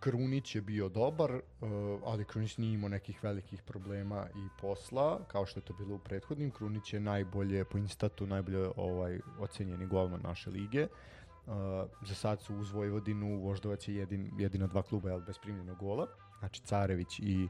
Krunić 0.00 0.54
je 0.54 0.60
bio 0.62 0.88
dobar, 0.88 1.34
uh, 1.34 1.40
ali 2.04 2.24
Krunić 2.24 2.56
nije 2.56 2.74
imao 2.74 2.88
nekih 2.88 3.24
velikih 3.24 3.62
problema 3.62 4.26
i 4.34 4.60
posla, 4.60 5.20
kao 5.28 5.46
što 5.46 5.60
je 5.60 5.64
to 5.64 5.74
bilo 5.74 5.94
u 5.94 5.98
prethodnim. 5.98 6.50
Krunić 6.50 6.92
je 6.92 7.00
najbolje, 7.00 7.64
po 7.64 7.78
instatu, 7.78 8.26
najbolje 8.26 8.70
ovaj, 8.76 9.20
ocenjeni 9.38 9.86
golman 9.86 10.20
naše 10.22 10.50
lige. 10.50 10.86
Uh, 10.86 11.52
za 12.02 12.14
sad 12.14 12.42
su 12.42 12.56
uz 12.56 12.70
Vojvodinu, 12.70 13.40
Voždovac 13.40 13.88
je 13.88 13.94
jedin, 13.94 14.30
jedina 14.38 14.66
dva 14.66 14.82
kluba 14.82 15.08
jel, 15.08 15.20
bez 15.20 15.38
primljenog 15.38 15.78
gola, 15.78 16.06
znači 16.38 16.62
Carević 16.62 17.18
i, 17.18 17.48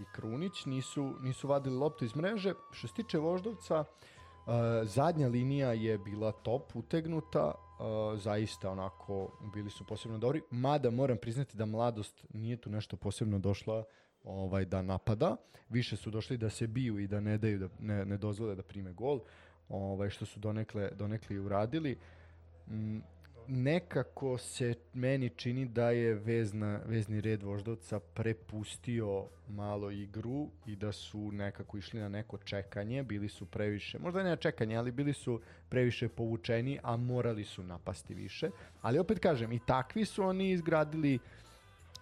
i 0.00 0.04
Krunić, 0.12 0.66
nisu, 0.66 1.14
nisu 1.20 1.48
vadili 1.48 1.76
loptu 1.76 2.04
iz 2.04 2.16
mreže. 2.16 2.54
Što 2.72 2.88
se 2.88 2.94
tiče 2.94 3.18
Voždovca, 3.18 3.80
uh, 3.80 4.52
zadnja 4.82 5.28
linija 5.28 5.72
je 5.72 5.98
bila 5.98 6.32
top 6.32 6.76
utegnuta, 6.76 7.54
zaista 8.16 8.70
onako 8.70 9.38
bili 9.54 9.70
su 9.70 9.86
posebno 9.86 10.18
dobri, 10.18 10.42
mada 10.50 10.90
moram 10.90 11.16
priznati 11.18 11.56
da 11.56 11.66
mladost 11.66 12.26
nije 12.34 12.56
tu 12.56 12.70
nešto 12.70 12.96
posebno 12.96 13.38
došla 13.38 13.84
ovaj 14.24 14.64
da 14.64 14.82
napada, 14.82 15.36
više 15.68 15.96
su 15.96 16.10
došli 16.10 16.36
da 16.36 16.50
se 16.50 16.66
biju 16.66 16.98
i 16.98 17.06
da 17.06 17.20
ne 17.20 17.38
daju 17.38 17.58
da 17.58 17.68
ne, 17.78 18.04
ne 18.04 18.16
dozvole 18.16 18.54
da 18.54 18.62
prime 18.62 18.92
gol, 18.92 19.20
ovaj 19.68 20.10
što 20.10 20.26
su 20.26 20.40
donekle 20.40 20.90
donekle 20.90 21.36
i 21.36 21.38
uradili. 21.38 21.98
Mm, 22.68 22.98
nekako 23.50 24.38
se 24.38 24.74
meni 24.94 25.30
čini 25.36 25.64
da 25.66 25.90
je 25.90 26.14
vezna, 26.14 26.80
vezni 26.86 27.20
red 27.20 27.42
voždovca 27.42 28.00
prepustio 28.00 29.26
malo 29.48 29.90
igru 29.90 30.48
i 30.66 30.76
da 30.76 30.92
su 30.92 31.32
nekako 31.32 31.78
išli 31.78 32.00
na 32.00 32.08
neko 32.08 32.38
čekanje, 32.38 33.02
bili 33.02 33.28
su 33.28 33.46
previše, 33.46 33.98
možda 33.98 34.22
ne 34.22 34.30
na 34.30 34.36
čekanje, 34.36 34.76
ali 34.76 34.92
bili 34.92 35.12
su 35.12 35.40
previše 35.68 36.08
povučeni, 36.08 36.78
a 36.82 36.96
morali 36.96 37.44
su 37.44 37.62
napasti 37.62 38.14
više. 38.14 38.50
Ali 38.82 38.98
opet 38.98 39.18
kažem, 39.18 39.52
i 39.52 39.60
takvi 39.66 40.04
su 40.04 40.22
oni 40.22 40.50
izgradili 40.50 41.18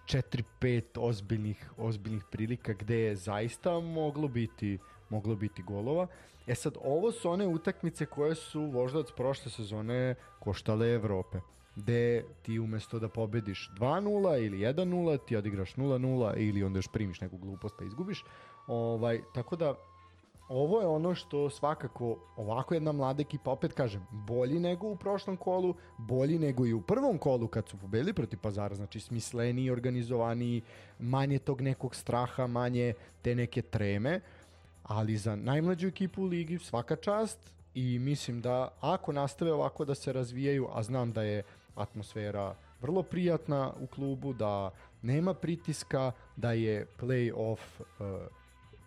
4-5 0.05 0.83
ozbiljnih, 0.97 1.71
ozbiljnih 1.77 2.23
prilika 2.31 2.73
gde 2.73 2.99
je 2.99 3.15
zaista 3.15 3.79
moglo 3.79 4.27
biti 4.27 4.77
moglo 5.09 5.35
biti 5.35 5.63
golova. 5.63 6.07
E 6.47 6.55
sad, 6.55 6.77
ovo 6.83 7.11
su 7.11 7.29
one 7.29 7.47
utakmice 7.47 8.05
koje 8.05 8.35
su 8.35 8.61
možda 8.61 8.99
od 8.99 9.13
prošle 9.15 9.51
sezone 9.51 10.15
koštale 10.39 10.93
Evrope 10.93 11.39
gde 11.75 12.23
ti 12.41 12.59
umesto 12.59 12.99
da 12.99 13.09
pobediš 13.09 13.71
2-0 13.79 14.45
ili 14.45 14.57
1-0, 14.57 15.17
ti 15.27 15.35
odigraš 15.35 15.75
0-0 15.75 16.33
ili 16.37 16.63
onda 16.63 16.77
još 16.77 16.87
primiš 16.87 17.21
neku 17.21 17.37
glupost 17.37 17.75
pa 17.79 17.85
izgubiš. 17.85 18.23
Ovaj, 18.67 19.21
tako 19.33 19.55
da, 19.55 19.75
ovo 20.49 20.81
je 20.81 20.87
ono 20.87 21.15
što 21.15 21.49
svakako 21.49 22.17
ovako 22.37 22.73
jedna 22.73 22.91
mlada 22.91 23.21
ekipa, 23.21 23.51
opet 23.51 23.73
kažem, 23.73 24.07
bolji 24.11 24.59
nego 24.59 24.87
u 24.87 24.95
prošlom 24.95 25.37
kolu, 25.37 25.75
bolji 25.97 26.39
nego 26.39 26.65
i 26.65 26.73
u 26.73 26.81
prvom 26.81 27.17
kolu 27.17 27.47
kad 27.47 27.69
su 27.69 27.77
pobedili 27.77 28.13
protiv 28.13 28.39
Pazara, 28.39 28.75
znači 28.75 28.99
smisleniji, 28.99 29.71
organizovaniji, 29.71 30.61
manje 30.99 31.39
tog 31.39 31.61
nekog 31.61 31.95
straha, 31.95 32.47
manje 32.47 32.93
te 33.21 33.35
neke 33.35 33.61
treme 33.61 34.21
ali 34.89 35.17
za 35.17 35.35
najmlađu 35.35 35.87
ekipu 35.87 36.21
u 36.21 36.25
ligi 36.25 36.59
svaka 36.59 36.95
čast 36.95 37.39
i 37.73 37.99
mislim 37.99 38.41
da 38.41 38.69
ako 38.81 39.11
nastave 39.11 39.53
ovako 39.53 39.85
da 39.85 39.95
se 39.95 40.13
razvijaju, 40.13 40.67
a 40.73 40.83
znam 40.83 41.11
da 41.11 41.21
je 41.21 41.43
atmosfera 41.75 42.55
vrlo 42.81 43.03
prijatna 43.03 43.73
u 43.79 43.87
klubu, 43.87 44.33
da 44.33 44.71
nema 45.01 45.33
pritiska, 45.33 46.11
da 46.35 46.51
je 46.51 46.87
play-off, 46.99 47.59
uh, 47.79 48.21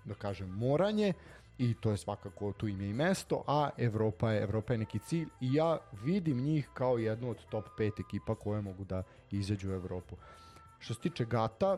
da 0.05 0.14
kažem, 0.14 0.48
moranje 0.48 1.12
i 1.59 1.74
to 1.74 1.90
je 1.90 1.96
svakako 1.96 2.53
tu 2.53 2.68
ime 2.68 2.88
i 2.88 2.92
mesto, 2.92 3.44
a 3.46 3.70
Evropa 3.78 4.30
je, 4.30 4.42
Evropa 4.42 4.72
je 4.72 4.78
neki 4.78 4.98
cilj 4.98 5.28
i 5.40 5.55
ja 5.55 5.78
vidim 6.05 6.40
njih 6.40 6.68
kao 6.74 6.98
jednu 6.98 7.30
od 7.30 7.46
top 7.50 7.64
5 7.78 8.00
ekipa 8.00 8.34
koje 8.34 8.61
mogu 8.61 8.84
da 8.84 9.03
izađu 9.30 9.70
u 9.70 9.74
Evropu. 9.74 10.16
Što 10.78 10.94
se 10.94 11.00
tiče 11.00 11.24
Gata, 11.24 11.76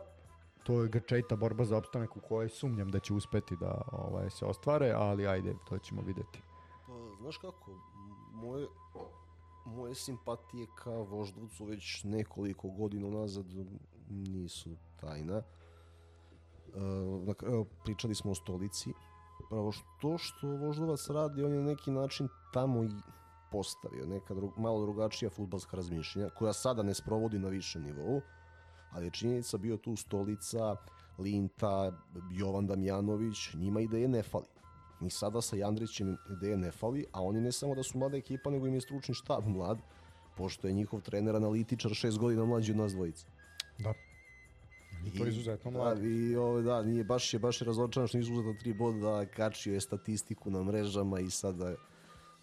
to 0.65 0.81
je 0.81 0.89
grčajta 0.89 1.35
borba 1.35 1.65
za 1.65 1.77
opstanak 1.77 2.17
u 2.17 2.19
kojoj 2.19 2.49
sumnjam 2.49 2.91
da 2.91 2.99
će 2.99 3.13
uspeti 3.13 3.55
da 3.55 3.81
ovaj, 3.91 4.29
se 4.29 4.45
ostvare, 4.45 4.91
ali 4.91 5.27
ajde, 5.27 5.55
to 5.69 5.77
ćemo 5.77 6.01
videti. 6.01 6.41
Pa, 6.87 6.93
znaš 7.21 7.37
kako, 7.37 7.71
moje, 8.33 8.67
moje 9.65 9.95
simpatije 9.95 10.67
ka 10.83 10.91
Voždovcu 10.91 11.65
već 11.65 12.03
nekoliko 12.03 12.69
godina 12.69 13.09
nazad 13.09 13.45
nisu 14.09 14.69
tajna. 14.99 15.41
Uh, 16.75 17.67
pričali 17.83 18.15
smo 18.15 18.31
o 18.31 18.35
stolici. 18.35 18.93
Pravo 19.49 19.71
što 19.71 20.17
što 20.17 20.47
Voždovac 20.47 21.09
radi, 21.09 21.43
on 21.43 21.51
je 21.51 21.59
na 21.59 21.65
neki 21.65 21.91
način 21.91 22.27
tamo 22.53 22.83
i 22.83 22.89
postavio 23.51 24.05
neka 24.05 24.33
drug, 24.33 24.57
malo 24.57 24.81
drugačija 24.81 25.29
futbalska 25.29 25.77
razmišljenja, 25.77 26.29
koja 26.29 26.53
sada 26.53 26.83
ne 26.83 26.93
sprovodi 26.93 27.39
na 27.39 27.49
višem 27.49 27.83
nivou 27.83 28.21
ali 28.95 29.05
je 29.05 29.11
činjenica 29.11 29.57
bio 29.57 29.77
tu 29.77 29.95
Stolica, 29.95 30.75
Linta, 31.17 31.91
Jovan 32.31 32.67
Damjanović, 32.67 33.53
njima 33.53 33.81
ideje 33.81 34.07
ne 34.07 34.23
fali. 34.23 34.45
Ni 34.99 35.09
sada 35.09 35.41
sa 35.41 35.55
Jandrićem 35.55 36.17
ideje 36.31 36.57
ne 36.57 36.71
fali, 36.71 37.05
a 37.11 37.23
oni 37.23 37.41
ne 37.41 37.51
samo 37.51 37.75
da 37.75 37.83
su 37.83 37.97
mlada 37.97 38.17
ekipa, 38.17 38.49
nego 38.49 38.67
im 38.67 38.73
je 38.73 38.81
stručni 38.81 39.15
štab 39.15 39.47
mlad, 39.47 39.77
pošto 40.37 40.67
je 40.67 40.73
njihov 40.73 41.01
trener 41.01 41.35
analitičar 41.35 41.93
šest 41.93 42.17
godina 42.17 42.45
mlađi 42.45 42.71
od 42.71 42.77
nas 42.77 42.91
dvojica. 42.91 43.27
Da. 43.79 43.93
I, 45.05 45.17
to 45.17 45.25
je 45.25 45.29
izuzetno 45.29 45.71
mlad. 45.71 45.99
Da, 45.99 46.07
i 46.07 46.35
ovo, 46.35 46.61
da, 46.61 46.83
nije 46.83 47.03
baš 47.03 47.33
je 47.33 47.39
baš 47.39 47.61
je 47.61 47.65
razočaran 47.65 48.07
što 48.07 48.17
nisu 48.17 48.33
uzeta 48.33 48.59
tri 48.59 48.73
boda, 48.73 48.99
da 48.99 49.25
kačio 49.25 49.73
je 49.73 49.81
statistiku 49.81 50.51
na 50.51 50.63
mrežama 50.63 51.19
i 51.19 51.29
sada 51.29 51.65
da, 51.65 51.75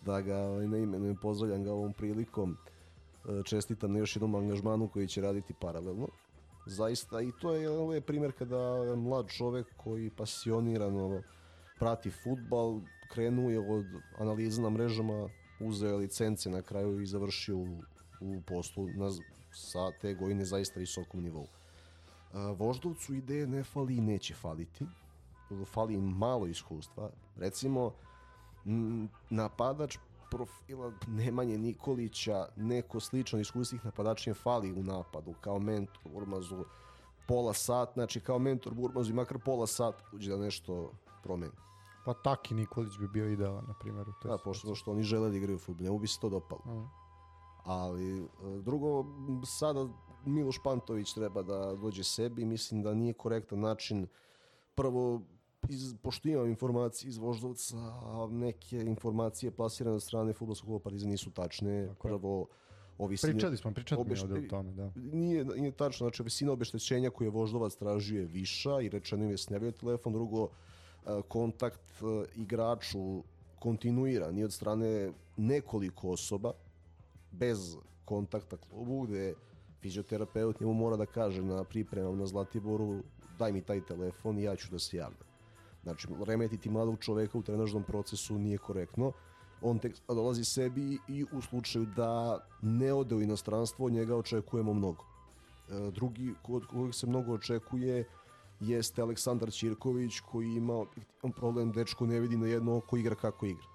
da 0.04 0.20
ga 0.20 0.38
ovaj, 0.38 0.68
ne 0.68 0.82
imenujem, 0.82 1.16
pozdravljam 1.16 1.64
ga 1.64 1.72
ovom 1.72 1.92
prilikom. 1.92 2.56
E, 3.28 3.42
čestitam 3.44 3.92
na 3.92 3.98
još 3.98 4.16
jednom 4.16 4.34
angažmanu 4.34 4.88
koji 4.88 5.08
će 5.08 5.20
raditi 5.20 5.54
paralelno 5.60 6.08
zaista 6.66 7.20
i 7.20 7.32
to 7.40 7.54
je 7.54 7.70
ovaj 7.70 8.00
primjer 8.00 8.32
kada 8.32 8.94
mlad 8.96 9.28
čovek 9.28 9.66
koji 9.76 10.10
pasionirano 10.10 11.22
prati 11.78 12.10
futbal 12.10 12.80
krenuo 13.12 13.50
je 13.50 13.58
od 13.58 13.84
analiza 14.18 14.62
na 14.62 14.70
mrežama 14.70 15.28
uzeo 15.60 15.96
licence 15.96 16.50
na 16.50 16.62
kraju 16.62 17.00
i 17.00 17.06
završio 17.06 17.56
u, 17.56 17.82
u 18.20 18.40
poslu 18.46 18.88
na, 18.88 19.10
sa 19.52 19.90
te 20.00 20.14
godine 20.14 20.44
zaista 20.44 20.80
visokom 20.80 21.22
nivou. 21.22 21.46
A, 22.32 22.54
Voždovcu 22.58 23.14
ideje 23.14 23.46
ne 23.46 23.64
fali 23.64 23.96
i 23.96 24.00
neće 24.00 24.34
faliti. 24.34 24.86
Fali 25.66 25.94
im 25.94 26.04
malo 26.04 26.46
iskustva. 26.46 27.10
Recimo, 27.36 27.92
napadač 29.30 29.98
profila 30.32 30.92
Nemanje 31.06 31.58
Nikolića, 31.58 32.46
neko 32.56 33.00
slično 33.00 33.38
iskusnih 33.38 33.84
napadačnje 33.84 34.34
fali 34.34 34.72
u 34.72 34.82
napadu, 34.82 35.34
kao 35.40 35.58
mentor 35.58 36.12
Burmazu, 36.12 36.64
pola 37.28 37.52
sat, 37.52 37.90
znači 37.94 38.20
kao 38.20 38.38
mentor 38.38 38.74
Burmazu 38.74 39.10
i 39.10 39.14
makar 39.14 39.38
pola 39.38 39.66
sat 39.66 39.94
uđe 40.12 40.30
da 40.30 40.36
nešto 40.36 40.92
promeni. 41.22 41.52
Pa 42.04 42.14
Taki 42.14 42.54
Nikolić 42.54 42.98
bi 42.98 43.08
bio 43.08 43.28
idealan, 43.28 43.64
na 43.68 43.74
primjer. 43.80 44.08
U 44.08 44.12
da, 44.24 44.38
pošto 44.44 44.74
što 44.74 44.90
oni 44.90 45.02
žele 45.02 45.30
da 45.30 45.36
igraju 45.36 45.58
futbol, 45.58 45.84
njemu 45.84 45.98
bi 45.98 46.06
se 46.06 46.20
to 46.20 46.28
dopalo. 46.28 46.62
Mm. 46.66 46.88
Ali 47.64 48.24
e, 48.24 48.26
drugo, 48.62 49.04
sada 49.46 49.88
Miloš 50.24 50.58
Pantović 50.64 51.14
treba 51.14 51.42
da 51.42 51.74
dođe 51.74 52.04
sebi, 52.04 52.44
mislim 52.44 52.82
da 52.82 52.94
nije 52.94 53.12
korektan 53.12 53.60
način 53.60 54.06
prvo 54.74 55.20
iz, 55.68 55.94
pošto 56.02 56.28
imam 56.28 56.48
informacije 56.48 57.08
iz 57.08 57.16
Voždovca, 57.16 57.76
neke 58.30 58.76
informacije 58.76 59.50
plasirane 59.50 59.96
od 59.96 60.02
strane 60.02 60.32
futbolskog 60.32 60.66
kluba 60.66 60.82
Pariza 60.82 61.08
nisu 61.08 61.30
tačne. 61.30 61.86
Tako 61.86 62.08
Prvo, 62.08 62.46
ovi 62.98 63.16
Pričali 63.22 63.56
smo, 63.56 63.72
pričali 63.74 64.00
obešt... 64.00 64.24
o 64.24 64.48
tome, 64.50 64.72
da. 64.72 64.92
Nije, 64.96 65.44
nije 65.44 65.72
tačno, 65.72 66.04
znači 66.04 66.22
visina 66.22 66.52
obeštećenja 66.52 67.10
koje 67.10 67.26
je 67.26 67.30
Voždovac 67.30 67.74
tražio 67.74 68.20
je 68.20 68.26
viša 68.26 68.80
i 68.80 68.88
rečeno 68.88 69.24
im 69.24 69.30
je 69.30 69.38
snevio 69.38 69.70
telefon, 69.72 70.12
drugo 70.12 70.48
kontakt 71.28 72.02
igraču 72.36 73.22
kontinuiran 73.58 74.38
i 74.38 74.44
od 74.44 74.52
strane 74.52 75.12
nekoliko 75.36 76.10
osoba 76.10 76.52
bez 77.30 77.76
kontakta 78.04 78.56
klubu 78.56 79.02
gde 79.02 79.34
fizioterapeut 79.80 80.60
njemu 80.60 80.74
mora 80.74 80.96
da 80.96 81.06
kaže 81.06 81.42
na 81.42 81.64
pripremama 81.64 82.16
na 82.16 82.26
Zlatiboru 82.26 83.02
daj 83.38 83.52
mi 83.52 83.62
taj 83.62 83.80
telefon 83.86 84.38
i 84.38 84.42
ja 84.42 84.56
ću 84.56 84.70
da 84.70 84.78
se 84.78 84.96
javljam. 84.96 85.31
Znači, 85.82 86.08
remetiti 86.26 86.70
mladog 86.70 86.98
čoveka 87.00 87.38
u 87.38 87.42
trenažnom 87.42 87.82
procesu 87.82 88.38
nije 88.38 88.58
korektno. 88.58 89.12
On 89.62 89.78
tek 89.78 89.94
dolazi 90.08 90.44
sebi 90.44 90.98
i 91.08 91.24
u 91.32 91.40
slučaju 91.40 91.86
da 91.96 92.40
ne 92.62 92.92
ode 92.92 93.14
u 93.14 93.22
inostranstvo, 93.22 93.90
njega 93.90 94.16
očekujemo 94.16 94.74
mnogo. 94.74 95.04
E, 95.68 95.90
drugi 95.90 96.34
kod 96.42 96.66
kojeg 96.66 96.94
se 96.94 97.06
mnogo 97.06 97.32
očekuje 97.32 98.04
jeste 98.60 99.02
Aleksandar 99.02 99.50
Ćirković 99.50 100.20
koji 100.20 100.48
ima 100.48 100.84
problem, 101.36 101.72
dečko 101.72 102.06
ne 102.06 102.20
vidi 102.20 102.36
na 102.36 102.46
jedno 102.46 102.76
oko 102.76 102.96
igra 102.96 103.14
kako 103.14 103.46
igra. 103.46 103.71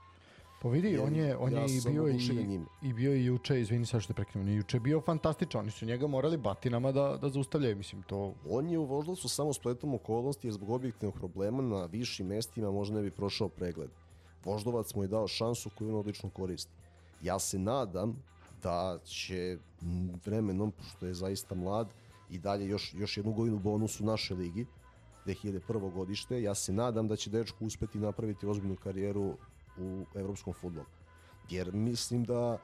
Pa 0.61 0.69
vidi, 0.69 0.97
on 0.97 1.15
je, 1.15 1.38
on 1.38 1.53
ja 1.53 1.59
je 1.59 1.65
i 1.67 1.81
bio 1.91 2.07
i, 2.07 2.59
i 2.81 2.93
bio 2.93 3.15
i 3.15 3.25
juče, 3.25 3.61
izvini 3.61 3.85
sad 3.85 4.01
što 4.01 4.13
prekinem, 4.13 4.47
juče 4.47 4.79
bio 4.79 5.01
fantastičan, 5.01 5.61
oni 5.61 5.71
su 5.71 5.85
njega 5.85 6.07
morali 6.07 6.38
batinama 6.38 6.91
da, 6.91 7.17
da 7.21 7.29
zaustavljaju, 7.29 7.75
mislim 7.75 8.01
to... 8.03 8.34
On 8.49 8.69
je 8.69 8.79
u 8.79 8.85
Voždovcu 8.85 9.29
samo 9.29 9.53
spletom 9.53 9.93
okolnosti 9.93 10.47
jer 10.47 10.53
zbog 10.53 10.69
objektivnog 10.69 11.15
problema 11.15 11.61
na 11.61 11.85
višim 11.85 12.27
mestima 12.27 12.71
možda 12.71 12.95
ne 12.95 13.01
bi 13.01 13.11
prošao 13.11 13.49
pregled. 13.49 13.89
Voždovac 14.45 14.93
mu 14.95 15.03
je 15.03 15.07
dao 15.07 15.27
šansu 15.27 15.69
koju 15.77 15.89
on 15.89 15.95
odlično 15.95 16.29
koristi. 16.29 16.71
Ja 17.21 17.39
se 17.39 17.59
nadam 17.59 18.23
da 18.63 18.99
će 19.05 19.57
vremenom, 20.25 20.73
što 20.89 21.05
je 21.05 21.13
zaista 21.13 21.55
mlad, 21.55 21.88
i 22.29 22.38
dalje 22.39 22.67
još, 22.67 22.93
još 22.93 23.17
jednu 23.17 23.34
godinu 23.34 23.59
bonus 23.59 23.99
u 23.99 24.05
naše 24.05 24.34
ligi, 24.34 24.65
2001. 25.25 25.93
godište, 25.93 26.41
ja 26.41 26.55
se 26.55 26.73
nadam 26.73 27.07
da 27.07 27.15
će 27.15 27.29
dečko 27.29 27.65
uspeti 27.65 27.99
napraviti 27.99 28.47
ozbiljnu 28.47 28.75
karijeru 28.75 29.38
u 29.79 30.05
evropskom 30.15 30.53
futbolu. 30.53 30.85
Jer 31.49 31.73
mislim 31.73 32.23
da 32.23 32.57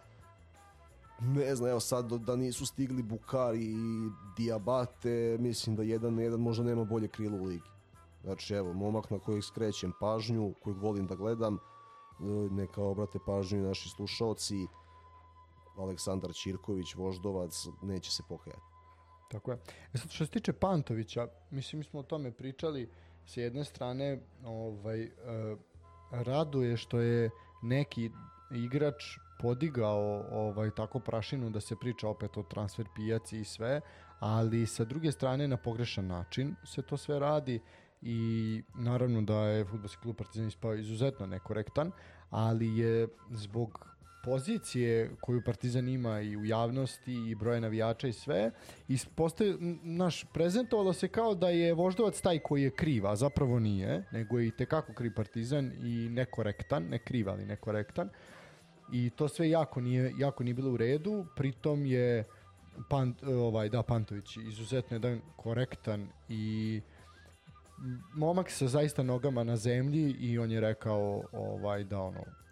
ne 1.22 1.56
znam, 1.56 1.69
evo 1.69 1.80
sad 1.80 2.11
da 2.11 2.35
nisu 2.35 2.65
stigli 2.65 3.03
Bukari 3.03 3.64
i 3.64 4.10
Diabate, 4.38 5.38
mislim 5.40 5.76
da 5.76 5.84
jedan 5.84 6.15
na 6.15 6.22
jedan 6.22 6.40
možda 6.40 6.64
nema 6.64 6.84
bolje 6.84 7.07
krilo 7.07 7.38
u 7.38 7.45
ligi. 7.45 7.69
Znači 8.23 8.53
evo, 8.53 8.73
momak 8.73 9.10
na 9.10 9.19
kojeg 9.19 9.44
skrećem 9.44 9.94
pažnju, 9.99 10.53
kojeg 10.64 10.77
volim 10.77 11.07
da 11.07 11.15
gledam, 11.15 11.56
e, 11.56 11.60
neka 12.52 12.84
obrate 12.84 13.19
pažnju 13.26 13.60
i 13.60 13.61
naši 13.61 13.90
slušaoci, 13.90 14.68
Aleksandar 15.77 16.34
Ćirković, 16.34 16.95
Voždovac, 16.95 17.68
neće 17.81 18.11
se 18.11 18.23
pokajati. 18.30 18.61
Tako 19.31 19.52
je. 19.52 19.57
E 19.94 19.98
sad 19.98 20.11
što 20.11 20.26
se 20.26 20.31
tiče 20.31 20.53
Pantovića, 20.53 21.27
mislim 21.52 21.80
mi 21.80 21.84
smo 21.84 21.99
o 21.99 22.03
tome 22.03 22.31
pričali, 22.31 22.90
s 23.26 23.38
jedne 23.38 23.64
strane 23.65 24.19
ovaj, 24.45 25.03
uh, 25.03 25.60
raduje 26.14 26.77
što 26.77 26.99
je 26.99 27.30
neki 27.61 28.11
igrač 28.52 29.03
podigao 29.40 30.26
ovaj 30.31 30.72
tako 30.72 30.99
prašinu 30.99 31.49
da 31.49 31.61
se 31.61 31.76
priča 31.76 32.07
opet 32.07 32.38
o 32.38 32.44
transfer 32.44 32.88
pijaci 32.95 33.40
i 33.40 33.44
sve, 33.44 33.81
ali 34.19 34.65
sa 34.65 34.85
druge 34.85 35.11
strane 35.11 35.48
na 35.48 35.57
pogrešan 35.57 36.07
način 36.07 36.56
se 36.64 36.81
to 36.81 36.98
sve 36.98 37.19
radi 37.19 37.60
i 38.02 38.64
naravno 38.76 39.22
da 39.22 39.35
je 39.35 39.65
fudbalski 39.65 40.02
klub 40.02 40.15
Partizan 40.15 40.48
ispao 40.48 40.76
izuzetno 40.76 41.26
nekorektan, 41.26 41.91
ali 42.30 42.77
je 42.77 43.07
zbog 43.31 43.93
pozicije 44.24 45.12
koju 45.22 45.41
Partizan 45.44 45.88
ima 45.88 46.22
i 46.22 46.38
u 46.38 46.45
javnosti 46.45 47.14
i 47.14 47.36
broje 47.36 47.62
navijača 47.62 48.08
i 48.08 48.14
sve 48.14 48.52
i 48.88 48.98
postoje, 49.16 49.56
naš, 49.84 50.26
prezentovalo 50.34 50.94
se 50.94 51.08
kao 51.08 51.36
da 51.36 51.50
je 51.50 51.74
voždovac 51.74 52.22
taj 52.22 52.40
koji 52.40 52.64
je 52.64 52.70
kriv, 52.70 53.08
a 53.08 53.16
zapravo 53.16 53.60
nije, 53.60 54.04
nego 54.12 54.40
je 54.40 54.48
i 54.48 54.52
tekako 54.52 54.94
kriv 54.94 55.12
Partizan 55.16 55.72
i 55.84 56.10
nekorektan, 56.10 56.84
ne 56.84 57.00
kriv, 57.00 57.30
ali 57.30 57.45
nekorektan. 57.45 58.10
I 58.91 59.10
to 59.10 59.28
sve 59.28 59.50
jako 59.50 59.82
nije, 59.82 60.14
jako 60.18 60.44
nije 60.44 60.54
bilo 60.54 60.72
u 60.72 60.78
redu, 60.78 61.26
pritom 61.36 61.86
je 61.86 62.24
Pan, 62.90 63.16
ovaj, 63.28 63.70
da, 63.70 63.84
Pantović 63.84 64.38
izuzetno 64.38 64.95
jedan 64.95 65.22
korektan 65.36 66.08
i 66.30 66.82
momak 68.14 68.52
sa 68.52 68.68
zaista 68.68 69.04
nogama 69.04 69.44
na 69.44 69.56
zemlji 69.58 70.16
i 70.20 70.40
on 70.40 70.52
je 70.52 70.62
rekao 70.62 71.24
ovaj 71.32 71.84
da 71.84 72.02
ono 72.02 72.43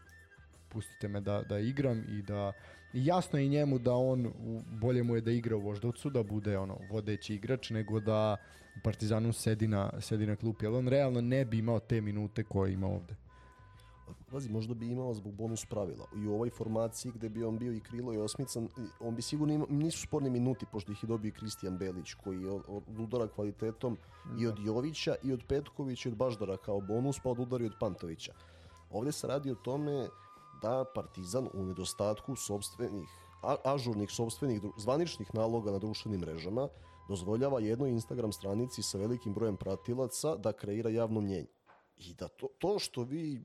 pustite 0.71 1.07
me 1.07 1.21
da, 1.21 1.41
da 1.49 1.59
igram 1.59 2.03
i 2.09 2.21
da 2.21 2.53
i 2.93 3.05
jasno 3.05 3.39
je 3.39 3.47
njemu 3.47 3.79
da 3.79 3.93
on 3.93 4.33
bolje 4.81 5.03
mu 5.03 5.15
je 5.15 5.21
da 5.21 5.31
igra 5.31 5.55
u 5.55 5.61
Voždovcu 5.61 6.09
da 6.09 6.23
bude 6.23 6.57
ono 6.57 6.77
vodeći 6.89 7.35
igrač 7.35 7.69
nego 7.69 7.99
da 7.99 8.37
u 8.77 8.79
Partizanu 8.83 9.33
sedi 9.33 9.67
na, 9.67 9.91
sedi 9.99 10.25
na 10.25 10.35
klupi, 10.35 10.65
ali 10.65 10.77
on 10.77 10.87
realno 10.87 11.21
ne 11.21 11.45
bi 11.45 11.57
imao 11.57 11.79
te 11.79 12.01
minute 12.01 12.43
koje 12.43 12.73
ima 12.73 12.87
ovde. 12.87 13.15
Pazi, 14.31 14.49
možda 14.49 14.73
bi 14.73 14.87
imao 14.87 15.13
zbog 15.13 15.33
bonus 15.33 15.65
pravila. 15.65 16.05
I 16.15 16.27
u 16.27 16.33
ovoj 16.33 16.49
formaciji 16.49 17.11
gde 17.15 17.29
bi 17.29 17.43
on 17.43 17.57
bio 17.57 17.73
i 17.73 17.79
krilo 17.79 18.13
i 18.13 18.17
osmican, 18.17 18.69
on 18.99 19.15
bi 19.15 19.21
sigurno 19.21 19.53
imao, 19.53 19.67
nisu 19.69 20.01
sporni 20.01 20.29
minuti, 20.29 20.65
pošto 20.71 20.91
ih 20.91 21.03
je 21.03 21.07
dobio 21.07 21.31
Kristijan 21.31 21.77
Belić, 21.77 22.13
koji 22.13 22.41
je 22.41 22.51
od, 22.51 22.63
od 22.67 22.99
udara 22.99 23.27
kvalitetom 23.27 23.97
da. 24.25 24.41
i 24.41 24.47
od 24.47 24.59
Jovića, 24.59 25.15
i 25.23 25.33
od 25.33 25.43
Petkovića, 25.47 26.09
i 26.09 26.11
od 26.11 26.17
Baždara 26.17 26.57
kao 26.57 26.81
bonus, 26.81 27.19
pa 27.23 27.29
od 27.29 27.39
udara 27.39 27.63
i 27.63 27.67
od 27.67 27.75
Pantovića. 27.79 28.33
Ovde 28.91 29.11
se 29.11 29.27
radi 29.27 29.51
o 29.51 29.55
tome 29.55 30.07
da 30.61 30.85
Partizan 30.95 31.49
u 31.53 31.65
nedostatku 31.65 32.35
sobstvenih, 32.35 33.09
ažurnih 33.63 34.11
sobstvenih 34.11 34.61
zvaničnih 34.77 35.33
naloga 35.33 35.71
na 35.71 35.79
društvenim 35.79 36.19
mrežama 36.21 36.67
dozvoljava 37.09 37.59
jednoj 37.59 37.89
Instagram 37.89 38.31
stranici 38.31 38.83
sa 38.83 38.97
velikim 38.97 39.33
brojem 39.33 39.57
pratilaca 39.57 40.35
da 40.35 40.53
kreira 40.53 40.89
javno 40.89 41.21
mnjenje. 41.21 41.47
I 41.97 42.13
da 42.13 42.27
to, 42.27 42.47
to 42.59 42.79
što 42.79 43.03
vi 43.03 43.41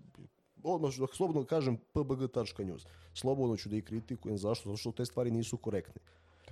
odmah 0.63 0.95
da 0.99 1.07
slobodno 1.13 1.45
kažem 1.45 1.77
pbg.news. 1.93 2.87
Slobodno 3.15 3.57
ću 3.57 3.69
da 3.69 3.77
ih 3.77 3.85
kritikujem. 3.85 4.39
Zašto? 4.39 4.69
Zato 4.69 4.77
što 4.77 4.93
te 4.93 5.05
stvari 5.05 5.31
nisu 5.31 5.57
korektne. 5.57 6.03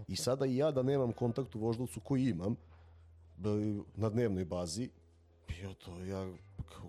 I 0.08 0.16
sada 0.16 0.46
i 0.46 0.56
ja 0.56 0.70
da 0.70 0.82
nemam 0.82 1.12
kontakt 1.12 1.56
u 1.56 1.58
voždovcu 1.58 2.00
koji 2.00 2.28
imam 2.28 2.56
na 3.94 4.10
dnevnoj 4.10 4.44
bazi, 4.44 4.90
bio 5.48 5.74
to 5.74 6.04
ja 6.04 6.32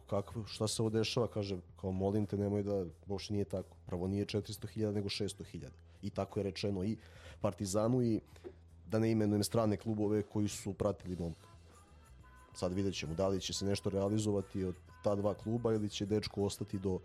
kako, 0.07 0.45
šta 0.45 0.67
se 0.67 0.81
ovo 0.81 0.89
dešava, 0.89 1.27
kaže, 1.27 1.57
kao 1.81 1.91
molim 1.91 2.25
te, 2.25 2.37
nemoj 2.37 2.63
da, 2.63 2.85
boš 3.05 3.29
nije 3.29 3.45
tako. 3.45 3.75
Prvo 3.85 4.07
nije 4.07 4.25
400.000, 4.25 4.91
nego 4.91 5.09
600.000. 5.09 5.69
I 6.01 6.09
tako 6.09 6.39
je 6.39 6.43
rečeno 6.43 6.83
i 6.83 6.97
Partizanu 7.41 8.01
i 8.01 8.21
da 8.87 8.99
ne 8.99 9.11
imenujem 9.11 9.43
strane 9.43 9.77
klubove 9.77 10.21
koji 10.21 10.47
su 10.47 10.73
pratili 10.73 11.15
momka. 11.15 11.47
Sad 12.53 12.73
vidjet 12.73 12.95
ćemo 12.95 13.13
da 13.13 13.27
li 13.27 13.41
će 13.41 13.53
se 13.53 13.65
nešto 13.65 13.89
realizovati 13.89 14.63
od 14.63 14.75
ta 15.03 15.15
dva 15.15 15.33
kluba 15.33 15.73
ili 15.73 15.89
će 15.89 16.05
dečko 16.05 16.43
ostati 16.43 16.79
do 16.79 16.99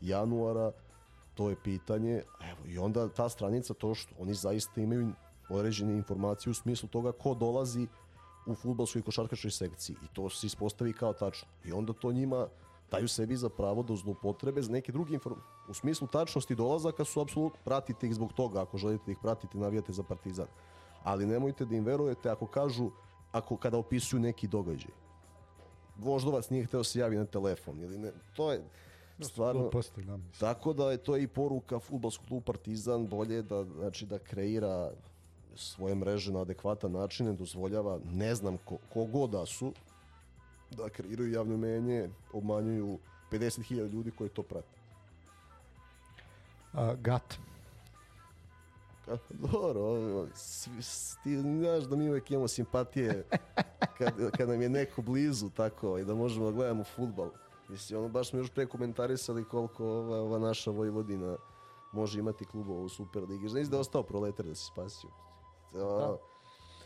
januara, 0.00 0.72
to 1.34 1.50
je 1.50 1.56
pitanje. 1.64 2.22
Evo, 2.40 2.58
I 2.68 2.78
onda 2.78 3.08
ta 3.08 3.28
stranica, 3.28 3.74
to 3.74 3.94
što 3.94 4.14
oni 4.18 4.34
zaista 4.34 4.80
imaju 4.80 5.12
određene 5.48 5.92
informacije 5.96 6.50
u 6.50 6.54
smislu 6.54 6.88
toga 6.88 7.12
ko 7.12 7.34
dolazi 7.34 7.86
u 8.46 8.54
futbolskoj 8.54 9.02
košarkaškoj 9.02 9.50
sekciji 9.50 9.96
i 10.04 10.14
to 10.14 10.30
se 10.30 10.46
ispostavi 10.46 10.92
kao 10.92 11.12
tačno. 11.12 11.48
I 11.64 11.72
onda 11.72 11.92
to 11.92 12.12
njima 12.12 12.46
daju 12.90 13.08
sebi 13.08 13.36
za 13.36 13.48
pravo 13.48 13.82
da 13.82 13.96
zloupotrebe 13.96 14.62
za 14.62 14.72
neke 14.72 14.92
druge 14.92 15.14
informacije. 15.14 15.50
U 15.68 15.74
smislu 15.74 16.08
tačnosti 16.08 16.54
dolazaka 16.54 17.04
su 17.04 17.20
apsolutno, 17.20 17.60
pratite 17.64 18.06
ih 18.06 18.14
zbog 18.14 18.32
toga, 18.32 18.62
ako 18.62 18.78
želite 18.78 19.04
da 19.06 19.12
ih 19.12 19.18
pratite, 19.22 19.58
navijate 19.58 19.92
za 19.92 20.02
partizan. 20.02 20.46
Ali 21.02 21.26
nemojte 21.26 21.64
da 21.64 21.76
im 21.76 21.84
verujete 21.84 22.30
ako 22.30 22.46
kažu, 22.46 22.90
ako 23.32 23.56
kada 23.56 23.78
opisuju 23.78 24.20
neki 24.20 24.48
događaj. 24.48 24.92
Voždovac 25.98 26.50
nije 26.50 26.64
hteo 26.64 26.84
se 26.84 26.98
javi 26.98 27.16
na 27.16 27.24
telefon 27.24 27.80
ili 27.80 27.98
ne, 27.98 28.12
to 28.36 28.52
je 28.52 28.62
stvarno 29.20 29.70
tako 30.40 30.72
da 30.72 30.90
je 30.90 30.96
to 30.96 31.16
i 31.16 31.26
poruka 31.26 31.78
fudbalskog 31.78 32.26
klubu 32.28 32.44
Partizan 32.44 33.06
bolje 33.06 33.42
da 33.42 33.64
znači 33.64 34.06
da 34.06 34.18
kreira 34.18 34.90
svoje 35.56 35.94
mreže 35.94 36.32
na 36.32 36.40
adekvatan 36.40 36.92
način 36.92 37.26
ne 37.26 37.32
dozvoljava, 37.32 38.00
ne 38.12 38.34
znam 38.34 38.56
ko, 38.56 38.78
kogo 38.92 39.26
da 39.26 39.46
su, 39.46 39.72
da 40.70 40.88
kreiraju 40.88 41.32
javno 41.32 41.56
menje, 41.56 42.10
obmanjuju 42.32 42.98
50.000 43.32 43.88
ljudi 43.92 44.10
koji 44.10 44.30
to 44.30 44.42
prate. 44.42 44.76
Uh, 46.72 47.00
gat. 47.00 47.38
Dobro, 49.30 50.26
ti 51.22 51.40
znaš 51.40 51.84
da 51.84 51.96
mi 51.96 52.10
uvek 52.10 52.30
imamo 52.30 52.48
simpatije 52.48 53.24
kad, 53.98 54.30
kad 54.36 54.48
nam 54.48 54.62
je 54.62 54.68
neko 54.68 55.02
blizu 55.02 55.50
tako 55.50 55.98
i 55.98 56.04
da 56.04 56.14
možemo 56.14 56.46
da 56.46 56.52
gledamo 56.52 56.84
futbal. 56.84 57.30
Mislim, 57.68 57.98
ono, 57.98 58.08
baš 58.08 58.30
smo 58.30 58.38
još 58.38 58.50
pre 58.50 58.66
komentarisali 58.66 59.44
koliko 59.44 59.84
ova, 59.86 60.20
ova 60.20 60.38
naša 60.38 60.70
Vojvodina 60.70 61.36
može 61.92 62.18
imati 62.18 62.44
klubova 62.44 62.80
u 62.80 62.88
Superligi. 62.88 63.48
Znaš 63.48 63.66
da 63.66 63.76
je 63.76 63.80
ostao 63.80 64.02
proletar 64.02 64.46
da 64.46 64.54
se 64.54 64.66
spasio. 64.66 65.10
Da. 65.72 66.16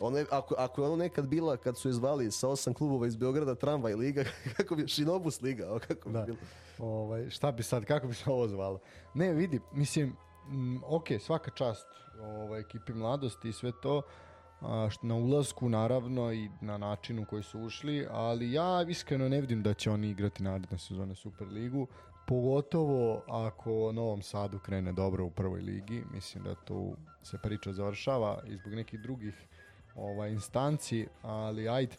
Ono 0.01 0.19
je, 0.19 0.27
ako, 0.31 0.55
ako 0.59 0.82
je 0.82 0.86
ono 0.86 0.97
nekad 0.97 1.27
bila 1.27 1.57
kad 1.57 1.78
su 1.78 1.89
je 1.89 1.93
zvali 1.93 2.31
sa 2.31 2.48
osam 2.48 2.74
klubova 2.74 3.07
iz 3.07 3.16
Beograda 3.16 3.55
tramvaj 3.55 3.94
liga, 3.94 4.24
kako 4.57 4.77
bi 4.77 4.89
Šinobus 4.89 5.43
liga, 5.43 5.78
kako 5.89 6.09
bi 6.09 6.12
da. 6.12 6.23
bilo? 6.24 6.39
Ovaj, 6.78 7.31
šta 7.31 7.52
bi 7.52 7.62
sad, 7.62 7.85
kako 7.85 8.07
bi 8.07 8.15
se 8.15 8.31
ovo 8.31 8.48
zvalo? 8.48 8.78
Ne, 9.15 9.32
vidi, 9.32 9.61
mislim, 9.73 10.16
m, 10.48 10.81
ok, 10.86 11.07
svaka 11.20 11.51
čast 11.51 11.86
ovaj, 12.20 12.61
ekipi 12.61 12.93
mladosti 12.93 13.48
i 13.48 13.52
sve 13.52 13.73
to, 13.82 14.02
a, 14.61 14.89
što 14.90 15.07
na 15.07 15.15
ulasku 15.15 15.69
naravno 15.69 16.32
i 16.32 16.48
na 16.61 16.78
načinu 16.78 17.27
koji 17.31 17.43
su 17.43 17.61
ušli, 17.61 18.07
ali 18.11 18.52
ja 18.52 18.86
iskreno 18.89 19.28
ne 19.28 19.40
vidim 19.40 19.62
da 19.62 19.74
će 19.74 19.90
oni 19.90 20.11
igrati 20.11 20.43
naredne 20.43 20.78
sezone 20.78 21.15
Superligu, 21.15 21.86
pogotovo 22.31 23.23
ako 23.28 23.93
Novom 23.93 24.23
Sadu 24.23 24.59
krene 24.59 24.93
dobro 24.93 25.24
u 25.24 25.31
prvoj 25.31 25.61
ligi, 25.61 26.02
mislim 26.12 26.44
da 26.44 26.55
tu 26.55 26.93
se 27.23 27.39
priča 27.43 27.73
završava 27.73 28.43
i 28.47 28.57
zbog 28.57 28.73
nekih 28.74 29.01
drugih 29.01 29.35
ovaj, 29.94 30.31
instanci, 30.31 31.07
ali 31.23 31.69
ajde, 31.69 31.97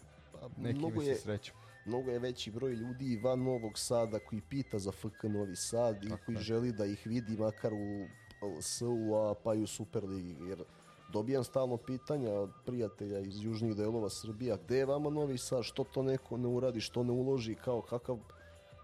neki 0.56 0.78
Mnogo 0.78 1.00
se 1.00 1.08
je- 1.08 1.16
sreću. 1.16 1.52
Mnogo 1.86 2.10
je 2.10 2.18
veći 2.18 2.50
broj 2.50 2.72
ljudi 2.72 3.16
van 3.16 3.42
Novog 3.42 3.78
Sada 3.78 4.18
koji 4.20 4.40
pita 4.40 4.78
za 4.78 4.92
FK 4.92 5.22
Novi 5.24 5.56
Sad 5.56 6.04
i 6.04 6.08
Tako 6.08 6.22
koji 6.26 6.36
je. 6.36 6.42
želi 6.42 6.72
da 6.72 6.84
ih 6.84 7.06
vidi 7.06 7.36
makar 7.36 7.72
u 7.74 8.06
LSU, 8.48 8.94
a 9.14 9.34
pa 9.34 9.54
i 9.54 9.62
u 9.62 9.66
Superligi. 9.66 10.36
Jer 10.40 10.64
dobijam 11.12 11.44
stalno 11.44 11.76
pitanja 11.76 12.32
od 12.32 12.50
prijatelja 12.66 13.18
iz 13.18 13.44
južnih 13.44 13.76
delova 13.76 14.10
Srbija, 14.10 14.56
gde 14.56 14.76
je 14.76 14.86
vama 14.86 15.10
Novi 15.10 15.38
Sad, 15.38 15.64
što 15.64 15.84
to 15.84 16.02
neko 16.02 16.36
ne 16.36 16.48
uradi, 16.48 16.80
što 16.80 17.02
ne 17.02 17.12
uloži, 17.12 17.54
kao 17.54 17.82
kakav 17.82 18.18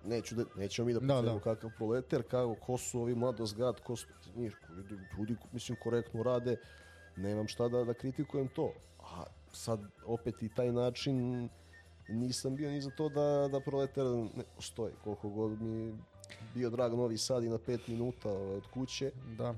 neću 0.04 0.34
da, 0.34 0.44
nećemo 0.56 0.86
mi 0.86 0.92
da 0.94 1.00
Da, 1.00 1.22
da. 1.22 1.40
kakav 1.40 1.70
proleter, 1.76 2.22
kao 2.30 2.54
ko 2.54 2.78
su 2.78 3.00
ovi 3.00 3.14
mladozgrad, 3.14 3.80
ko 3.80 3.96
su 3.96 4.06
njih, 4.36 4.56
ljudi, 4.76 4.98
ljudi, 5.18 5.36
mislim, 5.52 5.78
korektno 5.82 6.22
rade, 6.22 6.56
nemam 7.16 7.48
šta 7.48 7.68
da, 7.68 7.84
da 7.84 7.94
kritikujem 7.94 8.48
to. 8.48 8.72
A 9.00 9.24
sad 9.52 9.80
opet 10.06 10.42
i 10.42 10.48
taj 10.48 10.72
način 10.72 11.48
nisam 12.08 12.56
bio 12.56 12.70
ni 12.70 12.80
za 12.80 12.90
to 12.90 13.08
da, 13.08 13.48
da 13.52 13.60
proletar 13.60 14.06
ne 14.06 14.44
postoji. 14.56 14.92
Koliko 15.04 15.28
god 15.28 15.62
mi 15.62 15.98
bio 16.54 16.70
drag 16.70 16.94
Novi 16.94 17.18
Sad 17.18 17.44
i 17.44 17.48
na 17.48 17.58
pet 17.58 17.88
minuta 17.88 18.30
od 18.32 18.66
kuće, 18.74 19.12
Da. 19.38 19.54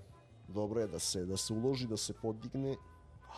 dobro 0.49 0.81
je 0.81 0.87
da 0.87 0.99
se, 0.99 1.25
da 1.27 1.37
se 1.37 1.53
uloži, 1.53 1.87
da 1.87 1.97
se 1.97 2.13
podigne, 2.23 2.77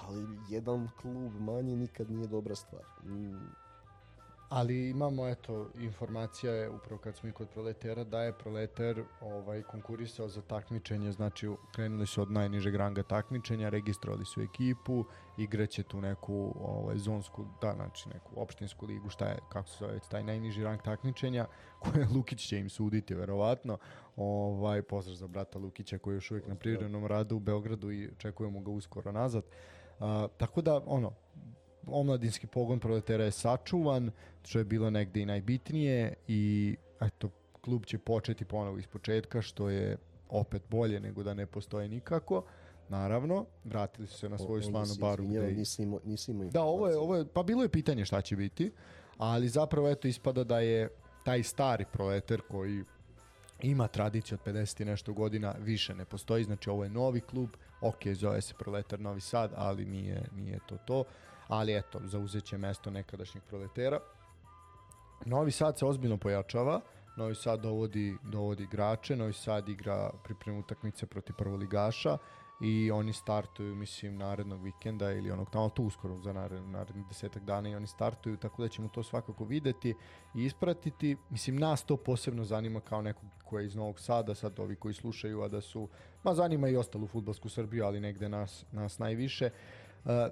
ali 0.01 0.27
jedan 0.51 0.89
klub 1.01 1.41
manje 1.41 1.77
nikad 1.77 2.11
nije 2.11 2.27
dobra 2.27 2.55
stvar. 2.55 2.83
Ali 4.55 4.91
imamo, 4.91 5.29
eto, 5.29 5.69
informacija 5.81 6.53
je 6.53 6.70
upravo 6.70 7.01
kad 7.01 7.16
smo 7.16 7.29
i 7.29 7.33
kod 7.33 7.49
proletera, 7.49 8.05
da 8.05 8.23
je 8.23 8.33
proleter 8.33 9.05
ovaj, 9.20 9.62
konkurisao 9.62 10.29
za 10.29 10.43
takmičenje, 10.43 11.12
znači 11.12 11.49
krenuli 11.74 12.07
su 12.07 12.23
od 12.23 12.31
najnižeg 12.31 12.74
ranga 12.74 13.03
takmičenja, 13.03 13.69
registrovali 13.69 14.24
su 14.24 14.41
ekipu, 14.41 15.05
igraće 15.39 15.83
tu 15.83 16.01
neku 16.01 16.55
ovaj, 16.61 16.99
zonsku, 16.99 17.47
da, 17.61 17.73
znači 17.74 18.09
neku 18.09 18.31
opštinsku 18.37 18.87
ligu, 18.87 19.09
šta 19.09 19.27
je, 19.27 19.39
kako 19.49 19.69
se 19.69 19.77
zove, 19.79 20.01
taj 20.11 20.24
najniži 20.24 20.65
rang 20.65 20.83
takmičenja, 20.83 21.47
koje 21.83 22.07
Lukić 22.15 22.49
će 22.49 22.59
im 22.59 22.70
suditi, 22.70 23.15
verovatno. 23.15 23.79
Ovaj, 24.16 24.83
pozdrav 24.83 25.16
za 25.16 25.27
brata 25.27 25.59
Lukića 25.59 25.99
koji 25.99 26.15
je 26.15 26.16
još 26.16 26.31
uvijek 26.31 26.47
na 26.47 26.55
privrednom 26.55 27.07
radu 27.07 27.37
u 27.37 27.41
Beogradu 27.41 27.91
i 27.91 28.11
čekujemo 28.19 28.61
ga 28.61 28.70
uskoro 28.70 29.12
nazad. 29.12 29.45
A, 30.01 30.29
tako 30.39 30.62
da, 30.62 30.81
ono, 30.87 31.12
omladinski 31.87 32.47
pogon 32.47 32.81
proletera 32.81 33.25
je 33.25 33.31
sačuvan, 33.33 34.11
što 34.45 34.59
je 34.59 34.65
bilo 34.65 34.91
negde 34.91 35.21
i 35.21 35.27
najbitnije 35.27 36.15
i 36.29 36.77
eto, 37.01 37.31
klub 37.55 37.85
će 37.85 37.99
početi 37.99 38.45
ponovo 38.45 38.79
iz 38.79 38.87
početka, 38.87 39.43
što 39.43 39.69
je 39.69 39.97
opet 40.29 40.63
bolje 40.69 41.01
nego 41.01 41.23
da 41.23 41.35
ne 41.35 41.47
postoje 41.47 41.89
nikako. 41.89 42.45
Naravno, 42.89 43.45
vratili 43.65 44.07
su 44.07 44.19
se 44.19 44.29
na 44.29 44.39
svoju 44.39 44.63
slanu 44.63 44.95
baru. 44.97 45.25
gde 45.27 45.51
i- 45.51 45.55
Nisam 45.55 45.85
imao, 45.85 46.01
nisam 46.05 46.35
imao 46.35 46.51
da, 46.51 46.63
ovo 46.63 46.89
je, 46.89 46.97
ovo 46.97 47.17
je, 47.17 47.25
pa 47.27 47.43
bilo 47.43 47.63
je 47.63 47.69
pitanje 47.69 48.05
šta 48.05 48.21
će 48.21 48.37
biti, 48.37 48.73
ali 49.19 49.49
zapravo 49.49 49.89
eto 49.89 50.09
ispada 50.09 50.45
da 50.45 50.61
je 50.61 50.89
taj 51.25 51.43
stari 51.43 51.85
proleter 51.93 52.41
koji 52.43 52.85
ima 53.61 53.89
tradiciju 53.89 54.39
od 54.39 54.47
50 54.47 54.83
i 54.83 54.87
nešto 54.87 55.13
godina, 55.13 55.55
više 55.59 55.95
ne 55.95 56.05
postoji, 56.05 56.45
znači 56.45 56.71
ovo 56.71 56.85
je 56.85 56.91
novi 56.91 57.21
klub, 57.21 57.49
ok, 57.81 58.07
zove 58.09 58.41
se 58.41 58.55
Proletar 58.55 59.01
Novi 59.01 59.21
Sad, 59.21 59.53
ali 59.57 59.85
nije, 59.85 60.23
nije 60.35 60.59
to 60.67 60.77
to, 60.77 61.05
ali 61.53 61.77
eto, 61.77 62.01
zauzet 62.05 62.45
će 62.45 62.59
mesto 62.59 62.91
nekadašnjeg 62.91 63.45
proletera. 63.45 64.01
Novi 65.24 65.51
Sad 65.51 65.79
se 65.79 65.87
ozbiljno 65.87 66.16
pojačava, 66.16 66.81
Novi 67.16 67.35
Sad 67.35 67.61
dovodi, 67.61 68.16
dovodi 68.23 68.62
igrače, 68.62 69.16
Novi 69.16 69.33
Sad 69.33 69.69
igra 69.69 70.11
pripremu 70.24 70.61
utakmice 70.61 71.07
protiv 71.07 71.37
prvoligaša 71.37 72.19
i 72.61 72.91
oni 72.91 73.12
startuju, 73.12 73.74
mislim, 73.74 74.16
narednog 74.16 74.62
vikenda 74.62 75.12
ili 75.12 75.31
onog 75.31 75.51
tamo 75.51 75.69
tu 75.69 75.85
uskoro 75.85 76.19
za 76.19 76.33
nared, 76.33 76.62
narednih 76.62 77.07
desetak 77.07 77.45
dana 77.45 77.69
i 77.69 77.74
oni 77.74 77.87
startuju, 77.87 78.37
tako 78.37 78.62
da 78.62 78.69
ćemo 78.69 78.89
to 78.89 79.03
svakako 79.03 79.45
videti 79.45 79.95
i 80.35 80.45
ispratiti. 80.45 81.16
Mislim, 81.31 81.57
nas 81.57 81.85
to 81.85 81.97
posebno 81.97 82.45
zanima 82.45 82.81
kao 82.81 83.03
nekog 83.03 83.29
ko 83.45 83.59
je 83.59 83.66
iz 83.66 83.77
Novog 83.77 84.01
Sada, 84.01 84.35
sad 84.35 84.61
ovi 84.61 84.77
koji 84.77 84.95
slušaju, 84.95 85.43
a 85.43 85.49
da 85.49 85.61
su, 85.61 85.89
ma 86.23 86.35
zanima 86.35 86.69
i 86.69 86.77
ostalu 86.77 87.07
futbolsku 87.07 87.49
Srbiju, 87.49 87.85
ali 87.85 88.01
negde 88.01 88.29
nas, 88.29 88.65
nas 88.73 88.99
najviše. 88.99 89.47
Uh, 89.47 89.82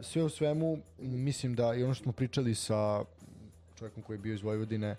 sve 0.03 0.23
u 0.23 0.29
svemu, 0.29 0.79
mislim 0.99 1.55
da 1.55 1.75
i 1.75 1.85
ono 1.85 1.95
što 1.95 2.03
smo 2.03 2.13
pričali 2.13 2.55
sa 2.55 3.05
čovjekom 3.79 4.03
koji 4.03 4.15
je 4.15 4.21
bio 4.21 4.35
iz 4.35 4.43
Vojvodine, 4.43 4.97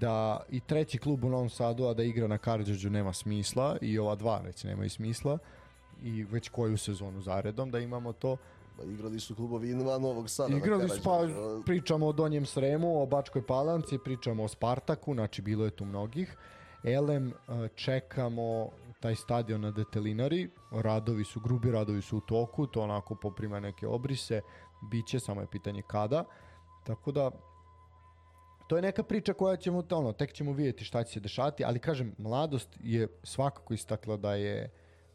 da 0.00 0.40
i 0.50 0.60
treći 0.60 0.98
klub 0.98 1.24
u 1.24 1.28
Novom 1.28 1.50
Sadu, 1.50 1.84
a 1.84 1.94
da 1.94 2.02
igra 2.02 2.26
na 2.26 2.38
Karadžođu 2.38 2.90
nema 2.90 3.12
smisla 3.12 3.76
i 3.80 3.98
ova 3.98 4.14
dva 4.14 4.40
već 4.40 4.64
nemaju 4.64 4.90
smisla 4.90 5.38
i 6.02 6.24
već 6.24 6.48
koju 6.48 6.78
sezonu 6.78 7.22
zaredom 7.22 7.70
da 7.70 7.78
imamo 7.78 8.12
to. 8.12 8.36
Pa 8.76 8.84
igrali 8.84 9.20
su 9.20 9.34
klubovi 9.34 9.70
i 9.70 9.74
van 9.74 10.02
Novog 10.02 10.30
Sada. 10.30 10.56
Igrali 10.56 10.88
su 10.88 11.02
pa 11.04 11.20
pričamo 11.66 12.06
o 12.06 12.12
Donjem 12.12 12.46
Sremu, 12.46 13.02
o 13.02 13.06
Bačkoj 13.06 13.46
Palanci, 13.46 13.98
pričamo 14.04 14.44
o 14.44 14.48
Spartaku, 14.48 15.14
znači 15.14 15.42
bilo 15.42 15.64
je 15.64 15.70
tu 15.70 15.84
mnogih. 15.84 16.36
Elem, 16.84 17.32
čekamo 17.74 18.70
taj 19.00 19.14
stadion 19.14 19.60
na 19.60 19.70
Detelinari, 19.70 20.50
radovi 20.82 21.24
su, 21.24 21.40
grubi 21.40 21.70
radovi 21.70 22.02
su 22.02 22.16
u 22.16 22.20
toku, 22.20 22.66
to 22.66 22.82
onako 22.82 23.14
poprima 23.14 23.60
neke 23.60 23.86
obrise, 23.86 24.40
bit 24.90 25.06
će, 25.06 25.20
samo 25.20 25.40
je 25.40 25.46
pitanje 25.46 25.82
kada. 25.82 26.24
Tako 26.84 27.12
da, 27.12 27.30
to 28.66 28.76
je 28.76 28.82
neka 28.82 29.02
priča 29.02 29.32
koja 29.32 29.56
ćemo, 29.56 29.82
ono, 29.90 30.12
tek 30.12 30.32
ćemo 30.32 30.52
vidjeti 30.52 30.84
šta 30.84 31.04
će 31.04 31.12
se 31.12 31.20
dešavati, 31.20 31.64
ali 31.64 31.78
kažem, 31.78 32.14
mladost 32.18 32.68
je 32.80 33.08
svakako 33.22 33.74
istakla 33.74 34.16
da 34.16 34.34
je 34.34 34.70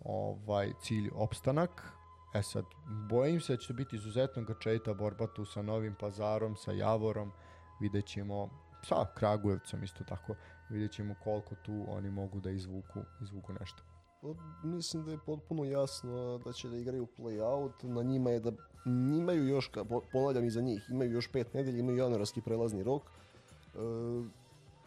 ovaj 0.06 0.74
cilj 0.82 1.10
opstanak. 1.14 1.94
E 2.34 2.44
sad, 2.44 2.66
bojim 3.10 3.42
se 3.42 3.54
da 3.54 3.58
će 3.58 3.74
biti 3.74 3.96
izuzetno 3.96 4.44
grčevita 4.44 4.94
borba 4.94 5.28
tu 5.28 5.46
sa 5.46 5.62
Novim 5.62 5.96
Pazarom, 6.00 6.56
sa 6.56 6.72
Javorom, 6.72 7.32
vidjet 7.80 8.06
ćemo 8.06 8.50
sa 8.84 9.06
Kragujevcem 9.16 9.84
isto 9.84 10.04
tako, 10.04 10.36
vidjet 10.70 10.92
ćemo 10.92 11.16
koliko 11.24 11.56
tu 11.56 11.86
oni 11.88 12.12
mogu 12.12 12.40
da 12.40 12.50
izvuku, 12.50 13.00
izvuku 13.22 13.54
nešto. 13.54 13.89
Pa, 14.22 14.28
Mislim 14.64 15.06
da 15.06 15.12
je 15.12 15.18
potpuno 15.26 15.66
jasno 15.66 16.38
da 16.46 16.54
će 16.54 16.70
da 16.70 16.78
igraju 16.78 17.08
play-out. 17.18 17.84
Na 17.84 18.04
njima 18.04 18.30
je 18.30 18.40
da 18.40 18.52
imaju 18.86 19.48
još, 19.48 19.72
ponavljam 20.12 20.46
i 20.46 20.50
za 20.50 20.62
njih, 20.62 20.86
imaju 20.90 21.12
još 21.12 21.32
pet 21.32 21.54
nedelja, 21.54 21.80
imaju 21.80 21.98
januarski 21.98 22.42
prelazni 22.42 22.84
rok. 22.84 23.04
E, 23.04 23.80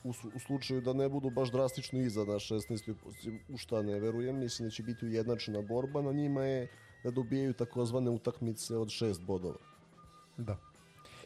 u, 0.05 0.11
u 0.35 0.39
slučaju 0.47 0.81
da 0.81 0.93
ne 0.93 1.09
budu 1.09 1.31
baš 1.31 1.53
drastično 1.53 2.01
iza 2.01 2.25
na 2.25 2.33
16. 2.33 2.95
poziciji, 3.05 3.41
u 3.49 3.57
šta 3.57 3.83
ne 3.83 4.01
verujem, 4.01 4.39
mislim 4.39 4.69
da 4.69 4.71
će 4.71 4.83
biti 4.83 5.07
ujednačena 5.07 5.63
borba. 5.63 6.03
Na 6.03 6.13
njima 6.13 6.45
je 6.45 6.69
da 7.05 7.11
dobijaju 7.11 7.53
takozvane 7.53 8.11
utakmice 8.11 8.77
od 8.77 8.89
šest 8.89 9.23
bodova. 9.23 9.59
Da. 10.37 10.57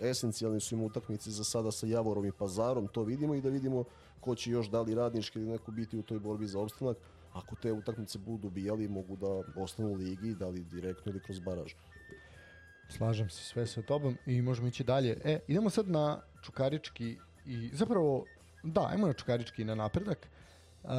Esencijalni 0.01 0.61
su 0.61 0.75
im 0.75 0.83
utakmice 0.83 1.31
za 1.31 1.45
sada 1.45 1.71
sa 1.71 1.87
Javorom 1.87 2.27
i 2.27 2.33
Pazarom, 2.33 2.89
to 2.89 3.03
vidimo 3.03 3.35
i 3.35 3.41
da 3.41 3.49
vidimo 3.49 3.85
ko 4.21 4.35
će 4.35 4.51
još 4.51 4.71
da 4.71 4.81
li 4.81 4.95
radnički 4.95 5.39
ili 5.39 5.49
neko 5.49 5.73
biti 5.73 5.99
u 5.99 6.03
toj 6.03 6.19
borbi 6.19 6.47
za 6.47 6.61
opstanak. 6.61 6.97
Ako 7.37 7.57
te 7.57 7.73
utakmice 7.73 8.19
budu 8.19 8.43
dobijali, 8.43 8.89
mogu 8.89 9.17
da 9.17 9.63
ostanu 9.63 9.89
u 9.89 9.95
ligi, 9.95 10.35
da 10.35 10.49
li 10.49 10.65
direktno 10.65 11.13
ili 11.13 11.21
kroz 11.21 11.41
baraž. 11.41 11.73
Slažem 12.89 13.31
se 13.31 13.45
sve 13.45 13.67
sa 13.67 13.83
tobom 13.83 14.17
i 14.27 14.43
možemo 14.43 14.69
ići 14.69 14.85
dalje. 14.85 15.21
E, 15.25 15.39
idemo 15.49 15.71
sad 15.71 15.89
na 15.89 16.21
Čukarički 16.43 17.17
i 17.47 17.71
zapravo, 17.73 18.25
da, 18.63 18.87
ajmo 18.91 19.07
na 19.07 19.13
Čukarički 19.13 19.63
i 19.63 19.65
na 19.65 19.75
napredak. 19.75 20.29
Uh, 20.85 20.91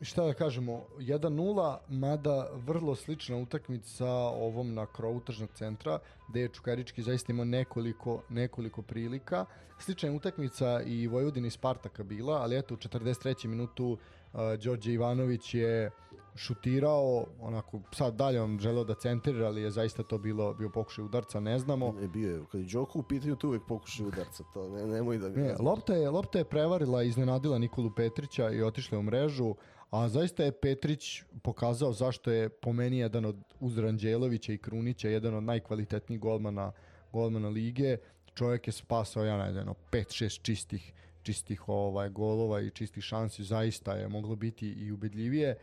šta 0.00 0.26
da 0.26 0.34
kažemo, 0.34 0.84
1-0, 0.98 1.78
mada 1.88 2.48
vrlo 2.54 2.94
slična 2.94 3.36
utakmica 3.36 4.06
ovom 4.14 4.74
na 4.74 4.86
krovu 4.86 5.20
tržnog 5.20 5.50
centra, 5.54 5.98
gde 6.28 6.40
je 6.40 6.48
Čukarički 6.48 7.02
zaista 7.02 7.32
imao 7.32 7.44
nekoliko, 7.44 8.22
nekoliko 8.28 8.82
prilika. 8.82 9.44
Slična 9.78 10.08
je 10.08 10.14
utakmica 10.14 10.82
i 10.82 11.06
Vojvodina 11.06 11.46
i 11.46 11.50
Spartaka 11.50 12.02
bila, 12.02 12.42
ali 12.42 12.58
eto 12.58 12.74
u 12.74 12.76
43. 12.76 13.46
minutu 13.46 13.98
uh, 14.32 14.40
Đorđe 14.64 14.92
Ivanović 14.92 15.54
je 15.54 15.90
šutirao, 16.38 17.26
onako, 17.40 17.80
sad 17.92 18.14
dalje 18.14 18.42
on 18.42 18.58
želeo 18.58 18.84
da 18.84 18.94
centrira, 18.94 19.46
ali 19.46 19.62
je 19.62 19.70
zaista 19.70 20.02
to 20.02 20.18
bilo 20.18 20.54
bio 20.54 20.70
pokušaj 20.70 21.04
udarca, 21.04 21.40
ne 21.40 21.58
znamo. 21.58 21.92
Ne, 22.00 22.08
bio 22.08 22.30
je, 22.30 22.40
kad 22.52 22.60
je 22.60 22.66
Đoko 22.66 22.98
u 22.98 23.02
pitanju, 23.02 23.36
to 23.36 23.48
uvek 23.48 23.62
pokušaj 23.68 24.06
udarca, 24.06 24.44
to 24.54 24.68
ne, 24.68 24.86
nemoj 24.86 25.18
da 25.18 25.28
mi 25.28 25.36
Ne, 25.36 25.54
lopta 25.60 25.94
je, 25.94 26.10
lopta 26.10 26.38
je 26.38 26.44
prevarila, 26.44 27.02
iznenadila 27.02 27.58
Nikolu 27.58 27.90
Petrića 27.96 28.50
i 28.50 28.62
otišla 28.62 28.98
u 28.98 29.02
mrežu, 29.02 29.54
a 29.90 30.08
zaista 30.08 30.44
je 30.44 30.52
Petrić 30.52 31.22
pokazao 31.42 31.92
zašto 31.92 32.30
je 32.30 32.48
po 32.48 32.72
meni 32.72 32.98
jedan 32.98 33.24
od 33.24 33.36
uz 33.60 33.78
Ranđelovića 33.78 34.52
i 34.52 34.58
Krunića 34.58 35.08
jedan 35.08 35.34
od 35.34 35.42
najkvalitetnijih 35.42 36.20
golmana, 36.20 36.72
golmana 37.12 37.48
lige. 37.48 37.96
Čovjek 38.34 38.66
je 38.66 38.72
spasao 38.72 39.24
ja 39.24 39.52
znam, 39.52 39.74
5-6 39.92 40.42
čistih 40.42 40.92
čistih 41.28 41.68
ovaj 41.68 42.08
golova 42.08 42.60
i 42.60 42.70
čistih 42.70 43.04
šansi 43.04 43.44
zaista 43.44 43.92
je 43.92 44.08
moglo 44.08 44.36
biti 44.36 44.68
i 44.68 44.92
ubedljivije. 44.92 45.56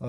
Uh, 0.00 0.06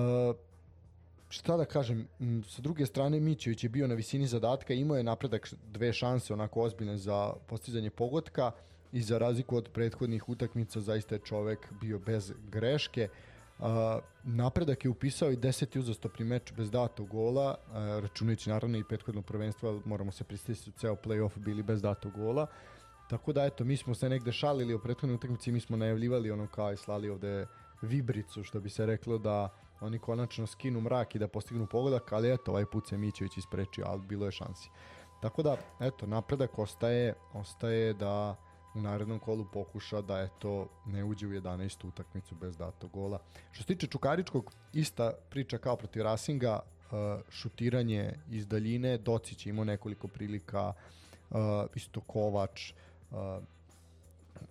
šta 1.28 1.56
da 1.56 1.64
kažem, 1.64 2.08
sa 2.48 2.62
druge 2.62 2.86
strane 2.86 3.20
Mićević 3.20 3.64
je 3.64 3.70
bio 3.70 3.86
na 3.86 3.94
visini 3.94 4.26
zadatka, 4.26 4.74
imao 4.74 4.96
je 4.96 5.06
napredak 5.06 5.48
dve 5.72 5.92
šanse 5.92 6.32
onako 6.32 6.62
ozbiljne 6.62 6.96
za 6.96 7.32
postizanje 7.46 7.90
pogotka 7.90 8.50
i 8.92 9.02
za 9.02 9.18
razliku 9.18 9.56
od 9.56 9.70
prethodnih 9.72 10.28
utakmica 10.28 10.80
zaista 10.80 11.14
je 11.14 11.24
čovek 11.24 11.72
bio 11.80 11.98
bez 11.98 12.32
greške. 12.52 13.08
Uh, 13.58 13.66
napredak 14.24 14.84
je 14.84 14.90
upisao 14.90 15.30
i 15.30 15.36
deseti 15.36 15.78
uzastopni 15.78 16.24
meč 16.24 16.52
bez 16.52 16.70
datog 16.70 17.08
gola, 17.08 17.54
uh, 17.54 17.74
računajući 18.02 18.50
naravno 18.50 18.78
i 18.78 18.84
prethodno 18.84 19.22
prvenstvo, 19.22 19.80
moramo 19.84 20.12
se 20.12 20.24
pristiti 20.24 20.72
ceo 20.72 20.96
playoff 20.96 21.38
bili 21.38 21.62
bez 21.62 21.82
datog 21.82 22.12
gola. 22.12 22.46
Tako 23.10 23.32
da 23.32 23.44
eto, 23.44 23.64
mi 23.64 23.76
smo 23.76 23.94
se 23.94 24.08
negde 24.08 24.32
šalili 24.32 24.74
o 24.74 24.78
prethodnoj 24.78 25.14
utakmici, 25.14 25.52
mi 25.52 25.60
smo 25.60 25.76
najavljivali 25.76 26.30
ono 26.30 26.46
kao 26.46 26.72
i 26.72 26.76
slali 26.76 27.10
ovde 27.10 27.46
vibricu, 27.82 28.44
što 28.44 28.60
bi 28.60 28.70
se 28.70 28.86
reklo 28.86 29.18
da 29.18 29.48
oni 29.80 29.98
konačno 29.98 30.46
skinu 30.46 30.80
mrak 30.80 31.14
i 31.14 31.18
da 31.18 31.28
postignu 31.28 31.66
pogodak, 31.66 32.12
ali 32.12 32.32
eto, 32.32 32.50
ovaj 32.50 32.66
put 32.66 32.88
se 32.88 32.98
Mićević 32.98 33.36
isprečio, 33.36 33.84
ali 33.86 34.02
bilo 34.02 34.26
je 34.26 34.32
šansi. 34.32 34.70
Tako 35.22 35.42
da, 35.42 35.56
eto, 35.80 36.06
napredak 36.06 36.58
ostaje, 36.58 37.14
ostaje 37.32 37.94
da 37.94 38.36
u 38.74 38.80
narednom 38.80 39.18
kolu 39.18 39.46
pokuša 39.52 40.00
da 40.00 40.20
eto 40.20 40.68
ne 40.86 41.04
uđe 41.04 41.26
u 41.26 41.30
11. 41.30 41.88
utakmicu 41.88 42.34
bez 42.34 42.56
datog 42.56 42.90
gola. 42.90 43.18
Što 43.52 43.62
se 43.62 43.66
tiče 43.66 43.86
Čukaričkog, 43.86 44.52
ista 44.72 45.12
priča 45.30 45.58
kao 45.58 45.76
protiv 45.76 46.02
Rasinga, 46.02 46.60
uh, 46.60 47.20
šutiranje 47.30 48.12
iz 48.30 48.46
daljine, 48.46 48.98
Docić 48.98 49.46
je 49.46 49.50
imao 49.50 49.64
nekoliko 49.64 50.08
prilika, 50.08 50.72
uh, 51.30 51.36
isto 51.74 52.00
Kovač, 52.00 52.70
uh, 52.70 52.89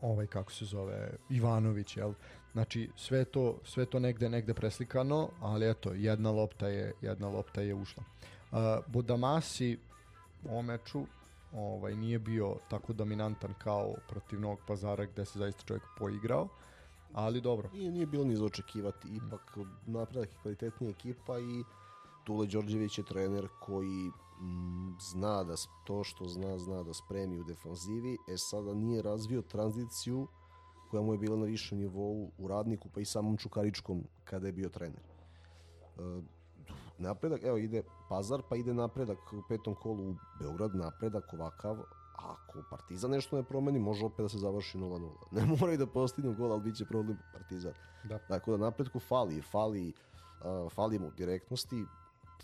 ovaj 0.01 0.27
kako 0.27 0.51
se 0.51 0.65
zove 0.65 1.11
Ivanović, 1.29 1.97
jel? 1.97 2.13
Znači 2.51 2.89
sve 2.95 3.25
to 3.25 3.57
sve 3.63 3.85
to 3.85 3.99
negde 3.99 4.29
negde 4.29 4.53
preslikano, 4.53 5.29
ali 5.41 5.69
eto 5.69 5.93
jedna 5.93 6.31
lopta 6.31 6.67
je 6.67 6.93
jedna 7.01 7.29
lopta 7.29 7.61
je 7.61 7.73
ušla. 7.73 8.03
Uh, 8.51 8.57
Budamasi 8.87 9.77
u 10.45 10.61
meču 10.61 11.05
ovaj 11.53 11.95
nije 11.95 12.19
bio 12.19 12.55
tako 12.69 12.93
dominantan 12.93 13.53
kao 13.53 13.95
protiv 14.07 14.39
Novog 14.39 14.59
Pazara 14.67 15.05
gde 15.05 15.25
se 15.25 15.39
zaista 15.39 15.63
čovjek 15.65 15.83
poigrao, 15.97 16.47
ali 17.13 17.41
dobro. 17.41 17.69
Nije, 17.73 17.91
nije 17.91 18.05
bilo 18.05 18.23
ni 18.23 18.35
za 18.35 18.45
očekivati, 18.45 19.07
ipak 19.07 19.57
napredak 19.85 20.29
je 20.29 20.37
kvalitetnija 20.41 20.89
ekipa 20.89 21.39
i 21.39 21.63
Tule 22.23 22.47
Đorđević 22.47 22.97
je 22.97 23.03
trener 23.03 23.47
koji 23.59 24.11
zna 24.99 25.43
da 25.43 25.55
to 25.83 26.03
što 26.03 26.27
zna, 26.27 26.59
zna 26.59 26.83
da 26.83 26.93
spremi 26.93 27.39
u 27.39 27.43
defanzivi, 27.43 28.17
e 28.27 28.37
sada 28.37 28.73
nije 28.73 29.01
razvio 29.01 29.41
tranziciju 29.41 30.27
koja 30.89 31.03
mu 31.03 31.13
je 31.13 31.17
bila 31.17 31.37
na 31.37 31.45
višem 31.45 31.77
nivou 31.77 32.31
u 32.37 32.47
radniku, 32.47 32.89
pa 32.89 33.01
i 33.01 33.05
samom 33.05 33.37
Čukaričkom 33.37 34.03
kada 34.23 34.47
je 34.47 34.53
bio 34.53 34.69
trener. 34.69 35.01
E, 35.01 36.21
napredak, 36.97 37.43
evo 37.43 37.57
ide 37.57 37.83
Pazar, 38.09 38.41
pa 38.49 38.55
ide 38.55 38.73
napredak 38.73 39.33
u 39.33 39.43
petom 39.49 39.75
kolu 39.75 40.09
u 40.09 40.15
Beograd, 40.39 40.75
napredak 40.75 41.33
ovakav, 41.33 41.77
ako 42.15 42.63
Partizan 42.69 43.11
nešto 43.11 43.35
ne 43.35 43.43
promeni, 43.43 43.79
može 43.79 44.05
opet 44.05 44.23
da 44.23 44.29
se 44.29 44.37
završi 44.37 44.77
0-0. 44.77 45.09
Ne 45.31 45.45
moraju 45.45 45.77
da 45.77 45.87
postignu 45.87 46.33
gol, 46.33 46.51
ali 46.51 46.61
bit 46.61 46.75
će 46.75 46.85
problem 46.85 47.17
Partizan. 47.33 47.73
Da. 48.03 48.19
Tako 48.27 48.51
da 48.51 48.57
napretku 48.57 48.99
fali, 48.99 49.41
fali, 49.41 49.87
uh, 49.87 50.71
fali 50.71 50.99
mu 50.99 51.11
direktnosti, 51.11 51.85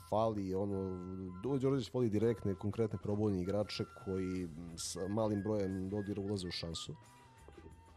fali 0.10 0.56
ono, 0.56 0.98
Đorđević 1.44 1.94
voli 1.94 2.10
direktne, 2.10 2.56
konkretne 2.56 3.00
probojne 3.04 3.42
igrače 3.42 3.86
koji 4.06 4.48
sa 4.76 5.08
malim 5.08 5.44
brojem 5.44 5.90
dodira 5.90 6.22
ulaze 6.22 6.48
u 6.48 6.52
šansu. 6.52 6.96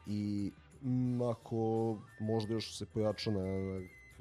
I 0.07 0.53
m, 0.85 1.23
ako 1.23 1.97
možda 2.21 2.55
još 2.55 2.77
se 2.79 2.87
pojača 2.87 3.31
na, 3.31 3.41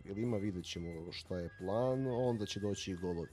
krilima, 0.07 0.38
vidjet 0.38 0.65
ćemo 0.65 1.11
šta 1.11 1.38
je 1.38 1.49
plan, 1.59 2.07
onda 2.07 2.45
će 2.45 2.59
doći 2.59 2.91
i 2.91 2.95
golovi. 2.95 3.30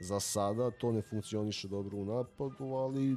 Za 0.00 0.20
sada 0.20 0.70
to 0.70 0.92
ne 0.92 1.02
funkcioniše 1.02 1.68
dobro 1.68 1.96
u 1.96 2.04
napadu, 2.04 2.64
ali 2.64 3.16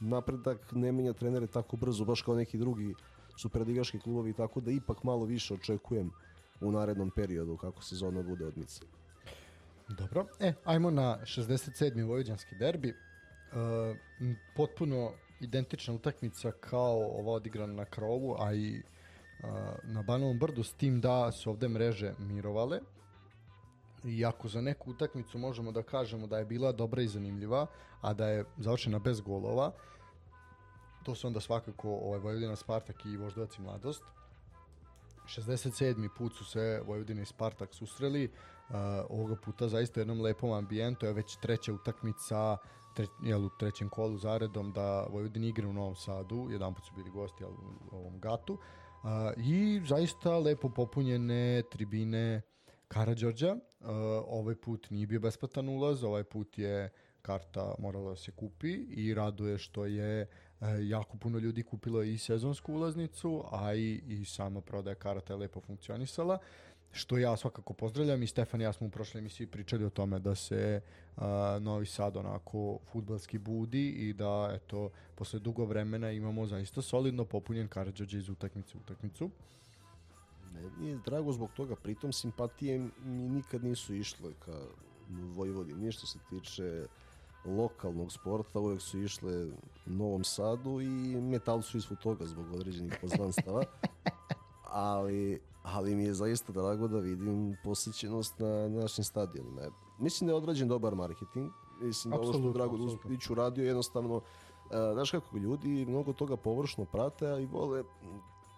napredak 0.00 0.72
ne 0.72 0.92
menja 0.92 1.12
trenere 1.12 1.46
tako 1.46 1.76
brzo, 1.76 2.04
baš 2.04 2.22
kao 2.22 2.34
neki 2.34 2.58
drugi 2.58 2.94
superligaški 3.36 3.98
klubovi, 3.98 4.32
tako 4.32 4.60
da 4.60 4.70
ipak 4.70 5.04
malo 5.04 5.24
više 5.24 5.54
očekujem 5.54 6.10
u 6.60 6.72
narednom 6.72 7.10
periodu 7.10 7.56
kako 7.56 7.82
sezona 7.82 8.22
bude 8.22 8.46
odmica. 8.46 8.84
Dobro. 9.98 10.26
E, 10.40 10.52
ajmo 10.64 10.90
na 10.90 11.18
67. 11.22 12.06
vojvođanski 12.06 12.54
derbi. 12.54 12.88
E, 12.88 12.94
potpuno 14.56 15.12
identična 15.40 15.94
utakmica 15.94 16.52
kao 16.52 16.98
ova 16.98 17.32
odigrana 17.32 17.72
na 17.72 17.84
krovu, 17.84 18.36
a 18.38 18.54
i 18.54 18.76
e, 18.76 18.82
na 19.82 20.02
Banovom 20.02 20.38
brdu, 20.38 20.62
s 20.62 20.72
tim 20.72 21.00
da 21.00 21.32
su 21.32 21.50
ovde 21.50 21.68
mreže 21.68 22.14
mirovale. 22.18 22.80
I 24.04 24.24
ako 24.24 24.48
za 24.48 24.60
neku 24.60 24.90
utakmicu 24.90 25.38
možemo 25.38 25.72
da 25.72 25.82
kažemo 25.82 26.26
da 26.26 26.38
je 26.38 26.44
bila 26.44 26.72
dobra 26.72 27.02
i 27.02 27.08
zanimljiva, 27.08 27.66
a 28.00 28.14
da 28.14 28.28
je 28.28 28.44
završena 28.58 28.98
bez 28.98 29.20
golova, 29.20 29.72
to 31.02 31.14
su 31.14 31.26
onda 31.26 31.40
svakako 31.40 31.90
ovaj 31.90 32.18
Vojvodina 32.18 32.56
Spartak 32.56 33.04
i 33.04 33.16
Voždovac 33.16 33.58
i 33.58 33.62
Mladost. 33.62 34.02
67. 35.26 36.08
put 36.08 36.34
su 36.34 36.44
se 36.44 36.82
Vojvodina 36.86 37.22
i 37.22 37.24
Spartak 37.24 37.74
susreli, 37.74 38.24
uh, 38.24 38.76
ovoga 39.08 39.36
puta 39.36 39.68
zaista 39.68 40.00
u 40.00 40.02
jednom 40.02 40.20
lepom 40.20 40.52
ambijentu, 40.52 41.06
je 41.06 41.12
već 41.12 41.36
treća 41.36 41.72
utakmica 41.72 42.56
tre, 42.94 43.06
jel, 43.22 43.44
u 43.46 43.50
trećem 43.58 43.88
kolu 43.88 44.18
zaredom 44.18 44.72
da 44.72 45.06
Vojvodina 45.10 45.46
igra 45.46 45.68
u 45.68 45.72
Novom 45.72 45.96
Sadu, 45.96 46.48
jedan 46.50 46.74
put 46.74 46.84
su 46.84 46.92
bili 46.96 47.10
gosti 47.10 47.42
jel, 47.42 47.52
u 47.92 47.96
ovom 47.96 48.20
gatu, 48.20 48.52
uh, 48.52 49.08
i 49.36 49.82
zaista 49.86 50.38
lepo 50.38 50.68
popunjene 50.68 51.62
tribine 51.70 52.42
Karadžorđa, 52.88 53.52
uh, 53.52 53.88
ovaj 54.26 54.54
put 54.54 54.90
nije 54.90 55.06
bio 55.06 55.20
besplatan 55.20 55.68
ulaz, 55.68 56.04
ovaj 56.04 56.24
put 56.24 56.58
je 56.58 56.90
karta 57.22 57.74
morala 57.78 58.10
da 58.10 58.16
se 58.16 58.32
kupi 58.32 58.72
i 58.90 59.14
raduje 59.14 59.58
što 59.58 59.84
je 59.86 60.26
jako 60.68 61.16
puno 61.16 61.38
ljudi 61.38 61.62
kupilo 61.62 62.02
i 62.02 62.18
sezonsku 62.18 62.74
ulaznicu, 62.74 63.44
a 63.50 63.74
i, 63.74 64.02
i 64.08 64.24
sama 64.24 64.60
prodaja 64.60 64.94
karata 64.94 65.32
je 65.32 65.36
lepo 65.36 65.60
funkcionisala 65.60 66.38
što 66.92 67.18
ja 67.18 67.36
svakako 67.36 67.72
pozdravljam 67.72 68.22
i 68.22 68.26
Stefan 68.26 68.60
i 68.60 68.64
ja 68.64 68.72
smo 68.72 68.86
u 68.86 68.90
prošloj 68.90 69.18
emisiji 69.18 69.46
pričali 69.46 69.84
o 69.84 69.90
tome 69.90 70.18
da 70.18 70.34
se 70.34 70.80
a, 71.16 71.58
Novi 71.62 71.86
Sad 71.86 72.16
onako 72.16 72.78
futbalski 72.92 73.38
budi 73.38 73.88
i 73.88 74.12
da 74.12 74.50
eto 74.54 74.90
posle 75.14 75.38
dugo 75.38 75.64
vremena 75.64 76.10
imamo 76.10 76.46
zaista 76.46 76.82
solidno 76.82 77.24
popunjen 77.24 77.68
Karadžođe 77.68 78.18
iz 78.18 78.28
utakmice 78.28 78.78
u 78.78 78.80
utakmicu. 78.80 79.30
Meni 80.54 80.90
je 80.90 80.98
drago 81.04 81.32
zbog 81.32 81.50
toga, 81.56 81.76
pritom 81.76 82.12
simpatije 82.12 82.78
mi 83.04 83.28
nikad 83.28 83.64
nisu 83.64 83.94
išle 83.94 84.32
ka 84.44 84.60
Vojvodini, 85.08 85.84
ni 85.84 85.92
što 85.92 86.06
se 86.06 86.18
tiče 86.30 86.86
lokalnog 87.44 88.12
sporta, 88.12 88.60
uvek 88.60 88.82
su 88.82 88.98
išle 88.98 89.46
Novom 89.86 90.24
Sadu 90.24 90.80
i 90.80 91.20
metal 91.20 91.62
su 91.62 91.78
ispod 91.78 91.98
toga 91.98 92.26
zbog 92.26 92.52
određenih 92.54 92.98
poznanstava. 93.00 93.64
ali, 94.64 95.40
ali 95.62 95.94
mi 95.94 96.04
je 96.04 96.14
zaista 96.14 96.52
drago 96.52 96.88
da 96.88 96.98
vidim 96.98 97.56
posjećenost 97.64 98.38
na 98.38 98.68
našim 98.68 99.04
stadionima. 99.04 99.60
Mislim 99.98 100.26
da 100.26 100.32
je 100.32 100.36
odrađen 100.36 100.68
dobar 100.68 100.94
marketing. 100.94 101.50
Mislim 101.80 102.10
da 102.10 102.18
ovo 102.18 102.32
što 102.32 102.52
Drago. 102.52 102.76
Duspić 102.76 103.30
uradio 103.30 103.64
jednostavno 103.64 104.20
Uh, 104.72 104.78
znaš 104.92 105.10
kako 105.10 105.36
ljudi 105.36 105.86
mnogo 105.88 106.12
toga 106.12 106.36
površno 106.36 106.84
prate 106.84 107.26
a 107.26 107.38
i 107.38 107.46
vole 107.46 107.84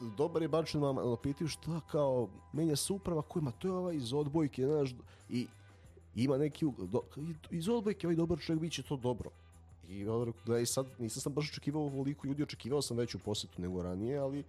dobar 0.00 0.42
je 0.42 0.48
bačen 0.48 0.80
vam 0.80 1.16
pitaju 1.22 1.48
šta 1.48 1.80
kao 1.90 2.28
menja 2.52 2.76
se 2.76 2.92
uprava 2.92 3.22
kojima 3.22 3.50
to 3.50 3.68
je 3.68 3.72
ovaj 3.72 3.96
iz 3.96 4.12
odbojke 4.12 4.66
znaš 4.66 4.94
i 5.28 5.46
ima 6.14 6.38
neki 6.38 6.66
ugl- 6.66 6.86
do, 6.86 7.00
iz 7.50 7.68
odbojke 7.68 8.06
ovaj 8.06 8.16
dobar 8.16 8.38
čovjek 8.38 8.60
bit 8.60 8.72
će 8.72 8.82
to 8.82 8.96
dobro 8.96 9.30
i 9.88 10.08
onda 10.08 10.24
rekao, 10.24 10.54
da 10.54 10.58
i 10.58 10.66
sad 10.66 10.86
nisam 10.98 11.20
sam 11.20 11.32
baš 11.32 11.50
očekivao 11.50 11.82
ovoliko 11.82 12.26
ljudi 12.26 12.42
očekivao 12.42 12.82
sam 12.82 12.96
veću 12.96 13.18
posetu 13.18 13.62
nego 13.62 13.82
ranije 13.82 14.18
ali 14.18 14.44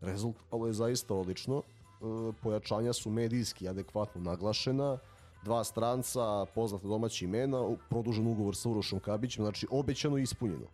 rezultat 0.00 0.42
ovo 0.50 0.66
je 0.66 0.72
zaista 0.72 1.14
odlično 1.14 1.62
E, 2.02 2.32
pojačanja 2.42 2.92
su 2.92 3.10
medijski 3.10 3.68
adekvatno 3.68 4.20
naglašena 4.20 4.98
dva 5.44 5.64
stranca, 5.64 6.46
poznata 6.54 6.88
domaća 6.88 7.24
imena, 7.24 7.76
produžen 7.88 8.26
ugovor 8.26 8.56
sa 8.56 8.68
Urošom 8.68 9.00
Kabićem, 9.00 9.44
znači 9.44 9.66
obećano 9.70 10.18
i 10.18 10.22
ispunjeno. 10.22 10.66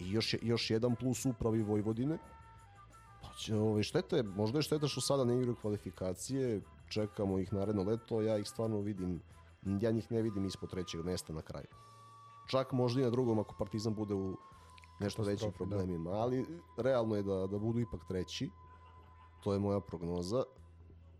I 0.00 0.10
još, 0.10 0.34
još 0.42 0.70
jedan 0.70 0.96
plus 0.96 1.26
upravi 1.26 1.62
Vojvodine. 1.62 2.18
Pa 3.22 3.28
će, 3.38 3.56
ovaj, 3.56 3.82
šteta 3.82 4.16
je, 4.16 4.22
možda 4.22 4.58
je 4.58 4.62
šteta 4.62 4.88
što 4.88 5.00
sada 5.00 5.24
ne 5.24 5.36
igraju 5.36 5.56
kvalifikacije, 5.60 6.60
čekamo 6.88 7.38
ih 7.38 7.52
naredno 7.52 7.82
leto, 7.82 8.22
ja 8.22 8.38
ih 8.38 8.48
stvarno 8.48 8.80
vidim, 8.80 9.20
ja 9.80 9.90
njih 9.90 10.12
ne 10.12 10.22
vidim 10.22 10.44
ispod 10.44 10.70
trećeg 10.70 11.04
mesta 11.04 11.32
na 11.32 11.42
kraju. 11.42 11.66
Čak 12.46 12.72
možda 12.72 13.00
i 13.00 13.04
na 13.04 13.10
drugom 13.10 13.38
ako 13.38 13.54
Partizan 13.58 13.94
bude 13.94 14.14
u 14.14 14.36
nešto 15.00 15.22
većim 15.22 15.50
da. 15.50 15.56
problemima, 15.56 16.10
ali 16.10 16.46
realno 16.76 17.16
je 17.16 17.22
da, 17.22 17.46
da 17.46 17.58
budu 17.58 17.80
ipak 17.80 18.00
treći. 18.08 18.50
To 19.44 19.52
je 19.52 19.58
moja 19.58 19.80
prognoza. 19.80 20.42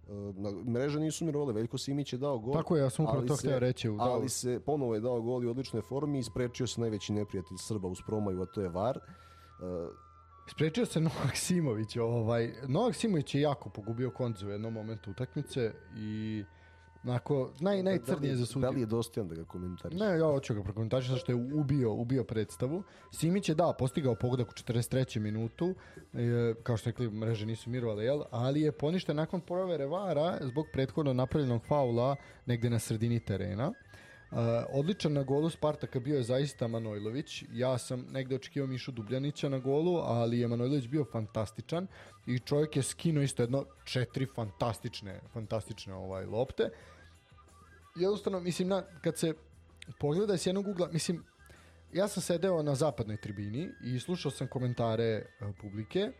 E, 0.09 0.13
Na, 0.35 0.51
mreže 0.65 1.01
nisu 1.01 1.25
mirovale, 1.25 1.53
Veljko 1.53 1.79
Simić 1.79 2.13
je 2.13 2.19
dao 2.19 2.39
gol. 2.39 2.53
Tako 2.53 2.77
je, 2.77 2.83
ja 2.83 2.91
sam 2.91 3.05
upravo 3.05 3.23
to 3.23 3.37
se- 3.37 3.49
htio 3.49 3.59
reći. 3.59 3.89
Da, 3.89 3.95
Ali 3.99 4.29
se 4.29 4.61
ponovo 4.61 4.95
je 4.95 5.01
dao 5.01 5.21
gol 5.23 5.43
i 5.43 5.47
u 5.47 5.51
odličnoj 5.51 5.83
formi 5.83 6.19
i 6.19 6.23
sprečio 6.23 6.67
se 6.67 6.81
najveći 6.81 7.13
neprijatelj 7.13 7.57
Srba 7.59 7.89
uz 7.89 7.99
promaju, 8.07 8.43
a 8.43 8.47
to 8.47 8.61
je 8.61 8.69
VAR. 8.69 8.97
E, 8.97 9.01
Sprečio 10.49 10.87
se 10.87 11.01
Novak 11.01 11.37
Simović. 11.37 11.97
Ovaj. 11.97 12.55
Novak 12.69 12.95
Simović 12.95 13.35
je 13.35 13.41
jako 13.41 13.71
pogubio 13.71 14.11
konce 14.11 14.47
u 14.47 14.51
jednom 14.51 14.73
momentu 14.73 15.11
utakmice 15.11 15.75
i 15.97 16.45
Onako, 17.05 17.51
naj, 17.61 17.83
najcrnije 17.83 18.37
za 18.37 18.47
sudiju. 18.47 18.63
Da 18.63 18.71
li 18.71 18.81
je 18.81 18.87
dostojan 18.87 19.29
da 19.29 19.35
ga 19.35 19.45
komentariš? 19.45 20.01
Ne, 20.01 20.07
ja 20.07 20.25
hoću 20.25 20.55
ga 20.55 20.63
prokomentarišati 20.63 21.13
zašto 21.13 21.33
je 21.33 21.37
ubio, 21.37 21.93
ubio 21.93 22.25
predstavu. 22.25 22.83
Simić 23.13 23.49
je 23.49 23.55
da, 23.55 23.75
postigao 23.79 24.15
pogodak 24.15 24.49
u 24.49 24.53
43. 24.53 25.19
minutu, 25.21 25.75
e, 26.15 26.55
kao 26.63 26.77
što 26.77 26.91
rekli, 26.91 27.11
mreže 27.11 27.47
nisu 27.47 27.71
mirovale, 27.71 28.05
jel? 28.05 28.23
ali 28.31 28.61
je 28.61 28.73
poništen 28.73 29.17
nakon 29.17 29.41
provere 29.41 29.87
VARA 29.87 30.39
zbog 30.41 30.67
prethodno 30.73 31.13
napravljenog 31.13 31.63
faula 31.65 32.17
negde 32.47 32.71
na 32.71 32.79
sredini 32.79 33.21
terena. 33.21 33.73
Uh, 34.31 34.39
odličan 34.71 35.13
na 35.13 35.23
golu 35.23 35.51
Spartaka 35.51 36.01
bio 36.01 36.17
je 36.17 36.23
zaista 36.23 36.69
Manojlović. 36.69 37.45
Ja 37.53 37.79
sam 37.79 38.07
negde 38.11 38.35
očekivao 38.35 38.67
Mišu 38.67 38.93
Dubljanića 38.93 39.49
na 39.49 39.59
golu, 39.59 39.97
ali 39.97 40.39
je 40.39 40.49
Manojlović 40.49 40.87
bio 40.89 41.05
fantastičan 41.05 41.87
i 42.27 42.39
čovjek 42.39 42.77
je 42.77 42.83
skinuo 42.83 43.23
isto 43.23 43.43
jedno 43.43 43.65
četiri 43.85 44.27
fantastične, 44.27 45.21
fantastične 45.33 45.95
ovaj 45.95 46.27
lopte. 46.27 46.71
Jednostavno, 47.97 48.41
mislim, 48.41 48.69
na, 48.69 48.83
kad 49.01 49.19
se 49.19 49.35
pogleda 50.01 50.37
s 50.37 50.47
jednog 50.47 50.69
ugla, 50.69 50.89
mislim, 50.93 51.25
ja 51.93 52.09
sam 52.09 52.23
sedeo 52.23 52.63
na 52.63 52.75
zapadnoj 52.75 53.17
tribini 53.17 53.69
i 53.85 54.01
slušao 54.01 54.31
sam 54.31 54.49
komentare 54.49 55.23
uh, 55.41 55.55
publike 55.61 56.11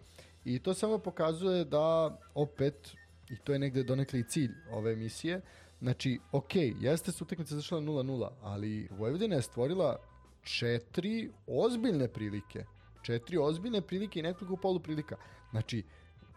i 0.45 0.59
to 0.59 0.75
samo 0.75 0.99
pokazuje 0.99 1.65
da 1.65 2.19
opet, 2.35 2.95
i 3.31 3.37
to 3.45 3.53
je 3.53 3.59
negde 3.59 3.83
donekli 3.83 4.29
cilj 4.29 4.53
ove 4.71 4.93
emisije, 4.93 5.41
Znači, 5.81 6.21
ok, 6.33 6.55
jeste 6.81 7.13
su 7.13 7.25
utakmice 7.25 7.55
zašla 7.55 7.81
0-0, 7.81 8.29
ali 8.43 8.89
Vojvodina 8.91 9.37
je 9.37 9.43
stvorila 9.43 9.97
četiri 10.43 11.31
ozbiljne 11.47 12.09
prilike. 12.09 12.65
Četiri 13.03 13.39
ozbiljne 13.39 13.81
prilike 13.81 14.21
i 14.21 14.23
nekoliko 14.23 14.57
polu 14.57 14.81
prilika. 14.81 15.17
Znači, 15.51 15.83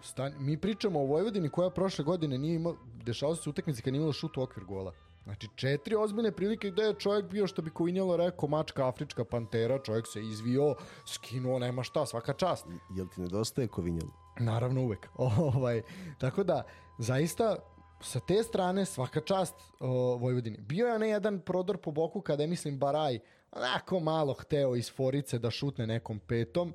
stan, 0.03 0.33
mi 0.39 0.57
pričamo 0.57 0.99
o 0.99 1.05
Vojvodini 1.05 1.49
koja 1.49 1.69
prošle 1.69 2.05
godine 2.05 2.37
nije 2.37 2.55
imala, 2.55 2.75
dešava 3.03 3.35
se 3.35 3.49
utakmice 3.49 3.81
kad 3.81 3.93
nije 3.93 3.99
imala 3.99 4.13
šut 4.13 4.37
u 4.37 4.41
okvir 4.41 4.65
gola. 4.65 4.93
Znači, 5.23 5.47
četiri 5.55 5.95
ozbiljne 5.95 6.31
prilike 6.31 6.71
gde 6.71 6.83
je 6.83 6.93
čovjek 6.93 7.25
bio, 7.25 7.47
što 7.47 7.61
bi 7.61 7.69
Kovinjalo 7.69 8.17
rekao, 8.17 8.49
mačka, 8.49 8.87
afrička 8.87 9.25
pantera, 9.25 9.79
čovjek 9.79 10.07
se 10.07 10.21
izvio, 10.21 10.75
skinuo, 11.05 11.59
nema 11.59 11.83
šta, 11.83 12.05
svaka 12.05 12.33
čast. 12.33 12.65
Jel 12.95 13.07
ti 13.07 13.21
nedostaje 13.21 13.67
Kovinjalo? 13.67 14.11
Naravno 14.39 14.81
uvek. 14.81 15.07
ovaj, 15.55 15.81
tako 16.17 16.43
da, 16.43 16.63
zaista 16.97 17.55
sa 18.01 18.19
te 18.19 18.43
strane 18.43 18.85
svaka 18.85 19.21
čast 19.21 19.55
o, 19.79 19.87
Vojvodini. 20.17 20.57
Bio 20.57 20.87
je 20.87 20.93
onaj 20.93 21.09
jedan 21.09 21.39
prodor 21.39 21.77
po 21.77 21.91
boku 21.91 22.21
kada 22.21 22.43
je, 22.43 22.47
mislim, 22.47 22.79
Baraj 22.79 23.19
onako 23.51 23.99
malo 23.99 24.33
hteo 24.33 24.75
iz 24.75 24.91
forice 24.91 25.39
da 25.39 25.51
šutne 25.51 25.87
nekom 25.87 26.19
petom. 26.19 26.73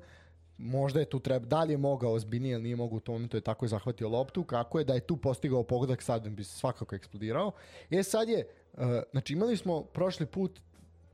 Možda 0.57 0.99
je 0.99 1.09
tu 1.09 1.19
treba, 1.19 1.45
da 1.45 1.63
li 1.63 1.73
je 1.73 1.77
mogao 1.77 2.13
ozbiljnije 2.13 2.53
ili 2.53 2.63
nije 2.63 2.75
mogao 2.75 2.97
u 2.97 2.99
tom 2.99 3.15
momentu 3.15 3.37
je 3.37 3.41
tako 3.41 3.65
je 3.65 3.69
zahvatio 3.69 4.09
loptu, 4.09 4.43
kako 4.43 4.79
je 4.79 4.85
da 4.85 4.93
je 4.93 4.99
tu 5.07 5.17
postigao 5.17 5.63
pogodak 5.63 6.01
sad 6.01 6.29
bi 6.29 6.43
svakako 6.43 6.95
eksplodirao. 6.95 7.51
E 7.89 8.03
sad 8.03 8.29
je, 8.29 8.47
uh, 8.73 8.79
znači 9.11 9.33
imali 9.33 9.57
smo 9.57 9.83
prošli 9.83 10.25
put 10.25 10.59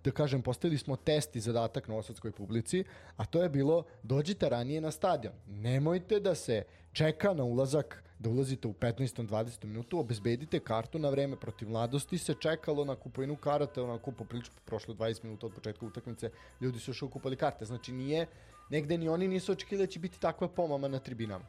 da 0.03 0.11
kažem, 0.11 0.41
postavili 0.41 0.77
smo 0.77 0.95
test 0.95 1.35
i 1.35 1.39
zadatak 1.39 1.87
na 1.87 1.95
osadskoj 1.95 2.31
publici, 2.31 2.83
a 3.17 3.25
to 3.25 3.43
je 3.43 3.49
bilo 3.49 3.83
dođite 4.03 4.49
ranije 4.49 4.81
na 4.81 4.91
stadion. 4.91 5.33
Nemojte 5.47 6.19
da 6.19 6.35
se 6.35 6.63
čeka 6.93 7.33
na 7.33 7.43
ulazak 7.43 8.03
da 8.23 8.29
ulazite 8.29 8.67
u 8.67 8.73
15. 8.73 9.27
20. 9.27 9.65
minutu, 9.65 9.99
obezbedite 9.99 10.59
kartu 10.59 10.99
na 10.99 11.09
vreme 11.09 11.35
protiv 11.35 11.69
mladosti 11.69 12.17
se 12.17 12.33
čekalo 12.33 12.85
na 12.85 12.95
kupovinu 12.95 13.35
karata, 13.35 13.83
onako 13.83 14.11
poprilično 14.11 14.55
prošlo 14.65 14.93
20 14.93 15.23
minuta 15.23 15.45
od 15.45 15.53
početka 15.53 15.85
utakmice, 15.85 16.29
ljudi 16.61 16.79
su 16.79 16.91
još 16.91 16.99
kupali 16.99 17.35
karte, 17.35 17.65
znači 17.65 17.91
nije, 17.91 18.27
negde 18.69 18.97
ni 18.97 19.09
oni 19.09 19.27
nisu 19.27 19.51
očekivali 19.51 19.87
da 19.87 19.91
će 19.91 19.99
biti 19.99 20.19
takva 20.19 20.47
pomama 20.47 20.87
na 20.87 20.99
tribinama 20.99 21.45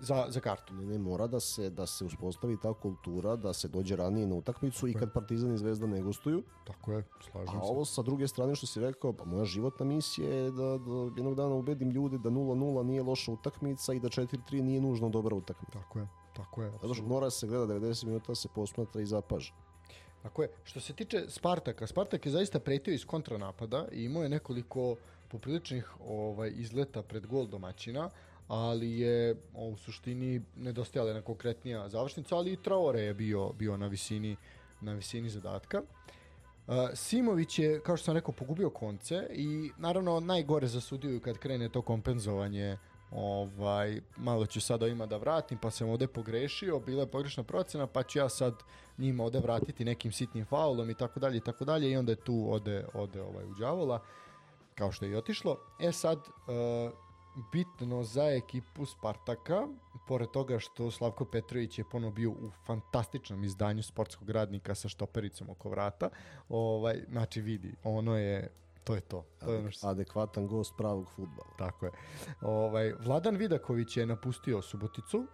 za, 0.00 0.24
za 0.28 0.40
kartu. 0.40 0.74
Ne, 0.74 0.86
ne, 0.86 0.98
mora 0.98 1.26
da 1.26 1.40
se, 1.40 1.70
da 1.70 1.86
se 1.86 2.04
uspostavi 2.04 2.56
ta 2.60 2.72
kultura, 2.72 3.36
da 3.36 3.52
se 3.52 3.68
dođe 3.68 3.96
ranije 3.96 4.26
na 4.26 4.34
utakmicu 4.34 4.80
Tako 4.80 4.88
i 4.88 4.94
kad 4.94 5.12
Partizan 5.12 5.54
i 5.54 5.58
Zvezda 5.58 5.86
ne 5.86 6.02
gostuju. 6.02 6.42
Tako 6.66 6.92
je, 6.92 7.04
slažem 7.30 7.60
A 7.60 7.64
se. 7.64 7.72
ovo 7.72 7.84
sa 7.84 8.02
druge 8.02 8.28
strane 8.28 8.54
što 8.54 8.66
si 8.66 8.80
rekao, 8.80 9.12
pa 9.12 9.24
moja 9.24 9.44
životna 9.44 9.86
misija 9.86 10.28
je 10.28 10.50
da, 10.50 10.78
da 10.78 10.94
jednog 11.16 11.34
dana 11.34 11.54
ubedim 11.54 11.90
ljude 11.90 12.18
da 12.18 12.30
0-0 12.30 12.82
nije 12.82 13.02
loša 13.02 13.32
utakmica 13.32 13.94
i 13.94 14.00
da 14.00 14.08
4-3 14.08 14.62
nije 14.62 14.80
nužno 14.80 15.08
dobra 15.08 15.36
utakmica. 15.36 15.78
Tako 15.78 15.98
je, 15.98 16.08
tako 16.36 16.62
je. 16.62 16.70
Zato 16.70 16.94
što 16.94 17.06
mora 17.06 17.30
se 17.30 17.46
gleda 17.46 17.74
90 17.74 18.04
minuta, 18.04 18.34
se 18.34 18.48
posmatra 18.54 19.00
i 19.00 19.06
zapaža. 19.06 19.52
Tako 20.22 20.42
je. 20.42 20.48
Što 20.64 20.80
se 20.80 20.92
tiče 20.92 21.24
Spartaka, 21.28 21.86
Spartak 21.86 22.26
je 22.26 22.32
zaista 22.32 22.60
pretio 22.60 22.94
iz 22.94 23.04
kontranapada 23.04 23.86
i 23.92 24.04
imao 24.04 24.22
je 24.22 24.28
nekoliko 24.28 24.96
popriličnih 25.28 25.96
ovaj 26.00 26.52
izleta 26.54 27.02
pred 27.02 27.26
gol 27.26 27.46
domaćina, 27.46 28.10
ali 28.48 29.00
je 29.00 29.36
u 29.54 29.76
suštini 29.76 30.42
nedostajala 30.56 31.10
jedna 31.10 31.22
konkretnija 31.22 31.88
završnica, 31.88 32.36
ali 32.36 32.52
i 32.52 32.62
Traore 32.62 33.00
je 33.00 33.14
bio, 33.14 33.52
bio 33.52 33.76
na 33.76 33.86
visini 33.86 34.36
na 34.80 34.92
visini 34.92 35.30
zadatka. 35.30 35.82
Uh, 36.66 36.74
Simović 36.94 37.58
je, 37.58 37.80
kao 37.80 37.96
što 37.96 38.04
sam 38.04 38.14
rekao, 38.14 38.34
pogubio 38.34 38.70
konce 38.70 39.26
i 39.30 39.70
naravno 39.78 40.20
najgore 40.20 40.66
za 40.66 40.80
sudiju 40.80 41.20
kad 41.20 41.38
krene 41.38 41.68
to 41.68 41.82
kompenzovanje 41.82 42.78
ovaj, 43.10 44.00
malo 44.16 44.46
ću 44.46 44.60
sad 44.60 44.82
ovima 44.82 45.06
da 45.06 45.16
vratim, 45.16 45.58
pa 45.58 45.70
sam 45.70 45.88
ovde 45.88 46.06
pogrešio, 46.06 46.80
bila 46.80 47.02
je 47.02 47.10
pogrešna 47.10 47.42
procena, 47.42 47.86
pa 47.86 48.02
ću 48.02 48.18
ja 48.18 48.28
sad 48.28 48.54
njima 48.98 49.24
ovde 49.24 49.38
vratiti 49.38 49.84
nekim 49.84 50.12
sitnim 50.12 50.44
faulom 50.44 50.90
i 50.90 50.94
tako 50.94 51.20
dalje 51.20 51.36
i 51.36 51.40
tako 51.40 51.64
dalje 51.64 51.90
i 51.90 51.96
onda 51.96 52.12
je 52.12 52.16
tu 52.16 52.46
ode, 52.52 52.86
ode 52.94 53.22
ovaj, 53.22 53.44
u 53.44 53.54
đavola, 53.54 54.02
kao 54.74 54.92
što 54.92 55.04
je 55.04 55.10
i 55.10 55.16
otišlo. 55.16 55.58
E 55.80 55.92
sad, 55.92 56.18
uh, 56.18 56.92
bitno 57.52 58.02
za 58.02 58.24
ekipu 58.24 58.86
Spartaka, 58.86 59.68
pored 60.08 60.30
toga 60.30 60.58
što 60.58 60.90
Slavko 60.90 61.24
Petrović 61.24 61.78
je 61.78 61.84
ponovo 61.90 62.12
bio 62.12 62.30
u 62.30 62.50
fantastičnom 62.66 63.44
izdanju 63.44 63.82
sportskog 63.82 64.30
radnika 64.30 64.74
sa 64.74 64.88
štopericom 64.88 65.50
oko 65.50 65.68
vrata, 65.68 66.10
ovaj, 66.48 67.04
znači 67.10 67.40
vidi, 67.40 67.74
ono 67.84 68.18
je 68.18 68.48
to 68.84 68.94
je 68.94 69.00
to. 69.00 69.24
to 69.38 69.52
je 69.52 69.58
ono 69.58 69.70
što... 69.70 69.88
Adekvatan 69.88 70.46
gost 70.46 70.74
pravog 70.78 71.10
futbala. 71.16 71.50
Tako 71.58 71.86
je. 71.86 71.92
Ovaj, 72.42 72.92
Vladan 72.92 73.36
Vidaković 73.36 73.96
je 73.96 74.06
napustio 74.06 74.62
Suboticu, 74.62 75.18
uh, 75.18 75.26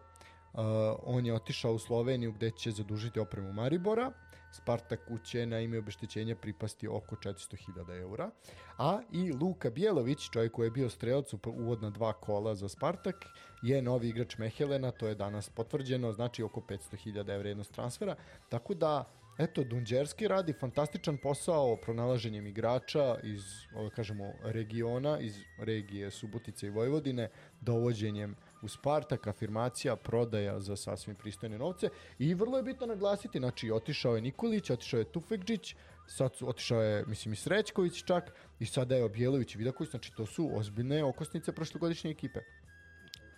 on 1.03 1.27
je 1.27 1.35
otišao 1.35 1.73
u 1.73 1.79
Sloveniju 1.79 2.33
gde 2.33 2.51
će 2.51 2.71
zadužiti 2.71 3.21
opremu 3.21 3.53
Maribora, 3.53 4.13
Spartaku 4.53 5.19
će 5.19 5.47
na 5.47 5.61
ime 5.61 5.79
obeštećenja 5.79 6.37
pripasti 6.37 6.89
oko 6.89 7.17
400.000 7.17 8.01
eura, 8.01 8.31
a 8.79 9.01
i 9.13 9.33
Luka 9.33 9.71
Bjelović, 9.71 10.31
čovjek 10.31 10.53
koji 10.53 10.67
je 10.67 10.71
bio 10.71 10.91
strelac 10.91 11.33
u 11.33 11.39
uvodna 11.47 11.91
dva 11.91 12.13
kola 12.13 12.55
za 12.55 12.69
Spartak, 12.69 13.27
je 13.63 13.83
novi 13.83 14.09
igrač 14.09 14.39
Mehelena, 14.39 14.91
to 14.91 15.09
je 15.09 15.15
danas 15.15 15.49
potvrđeno, 15.49 16.13
znači 16.13 16.43
oko 16.43 16.61
500.000 16.61 17.21
evra 17.21 17.53
vrednost 17.53 17.73
transfera, 17.73 18.17
tako 18.49 18.75
da 18.75 19.05
Eto, 19.39 19.65
Dunđerski 19.65 20.29
radi 20.29 20.53
fantastičan 20.53 21.17
posao 21.17 21.77
pronalaženjem 21.77 22.47
igrača 22.47 23.17
iz, 23.23 23.43
ovo 23.75 23.91
kažemo, 23.91 24.33
regiona, 24.43 25.19
iz 25.21 25.37
regije 25.59 26.11
Subotice 26.11 26.67
i 26.67 26.71
Vojvodine, 26.71 27.29
dovođenjem 27.61 28.37
u 28.63 28.69
Spartak, 28.69 29.27
afirmacija, 29.27 29.97
prodaja 29.97 30.61
za 30.61 30.77
sasvim 30.77 31.17
pristojne 31.17 31.59
novce 31.59 31.89
i 32.19 32.35
vrlo 32.35 32.57
je 32.57 32.63
bitno 32.63 32.87
naglasiti, 32.87 33.39
znači 33.39 33.71
otišao 33.71 34.17
je 34.17 34.23
Nikolić, 34.23 34.71
otišao 34.71 34.99
je 34.99 35.13
Tufekđić, 35.13 35.77
sad 36.07 36.37
su, 36.37 36.49
otišao 36.49 36.83
je, 36.83 37.05
mislim, 37.07 37.33
i 37.33 37.37
Srećković 37.37 38.05
čak 38.05 38.33
i 38.61 38.67
sada 38.67 38.97
je 38.97 39.05
Objelović 39.05 39.55
i 39.55 39.59
Vidaković, 39.59 39.91
znači 39.91 40.13
to 40.17 40.27
su 40.27 40.51
ozbiljne 40.55 41.05
okosnice 41.05 41.53
prošlogodišnje 41.53 42.11
ekipe. 42.11 42.41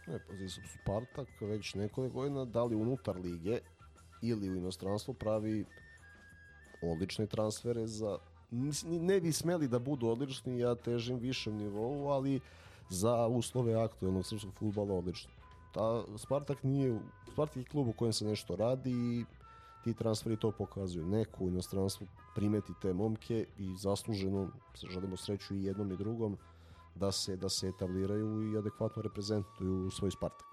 Ne, 0.07 0.19
pazi, 0.29 0.49
Spartak 0.49 1.29
već 1.41 1.75
nekoliko 1.75 2.15
godina 2.15 2.45
da 2.45 2.65
li 2.65 2.77
unutar 2.77 3.17
lige 3.17 3.59
ili 4.23 4.51
u 4.51 4.57
inostranstvu 4.57 5.15
pravi 5.15 5.65
odlične 6.83 7.27
transfere 7.27 7.87
za 7.87 8.19
ne 8.85 9.21
bi 9.21 9.33
smeli 9.33 9.69
da 9.69 9.79
budu 9.79 10.09
odlični, 10.09 10.59
ja 10.59 10.75
težim 10.75 11.19
višem 11.19 11.57
nivou, 11.57 12.09
ali 12.09 12.41
za 12.89 13.27
uslove 13.27 13.75
aktualnog 13.75 14.27
srpskog 14.27 14.55
futbala 14.55 14.95
odlično. 14.95 15.31
Ta 15.73 16.05
Spartak 16.17 16.63
nije, 16.63 17.01
Spartak 17.33 17.57
je 17.57 17.65
klub 17.65 17.89
u 17.89 17.93
kojem 17.93 18.13
se 18.13 18.25
nešto 18.25 18.57
radi 18.57 18.91
i 18.91 19.25
ti 19.85 19.95
transferi 19.95 20.37
to 20.37 20.51
pokazuju. 20.51 21.07
Neko 21.07 21.45
u 21.45 21.49
inostranstvu 21.49 22.07
primeti 22.35 22.73
te 22.83 22.93
momke 22.93 23.47
i 23.59 23.77
zasluženo 23.77 24.49
želimo 24.91 25.17
sreću 25.17 25.55
i 25.55 25.65
jednom 25.65 25.93
i 25.93 25.97
drugom 25.97 26.39
da 26.95 27.13
se 27.13 27.37
da 27.37 27.49
se 27.49 27.69
etabliraju 27.69 28.53
i 28.53 28.59
adekvatno 28.59 29.03
reprezentuju 29.03 29.91
svoj 29.91 30.11
Spartak. 30.11 30.47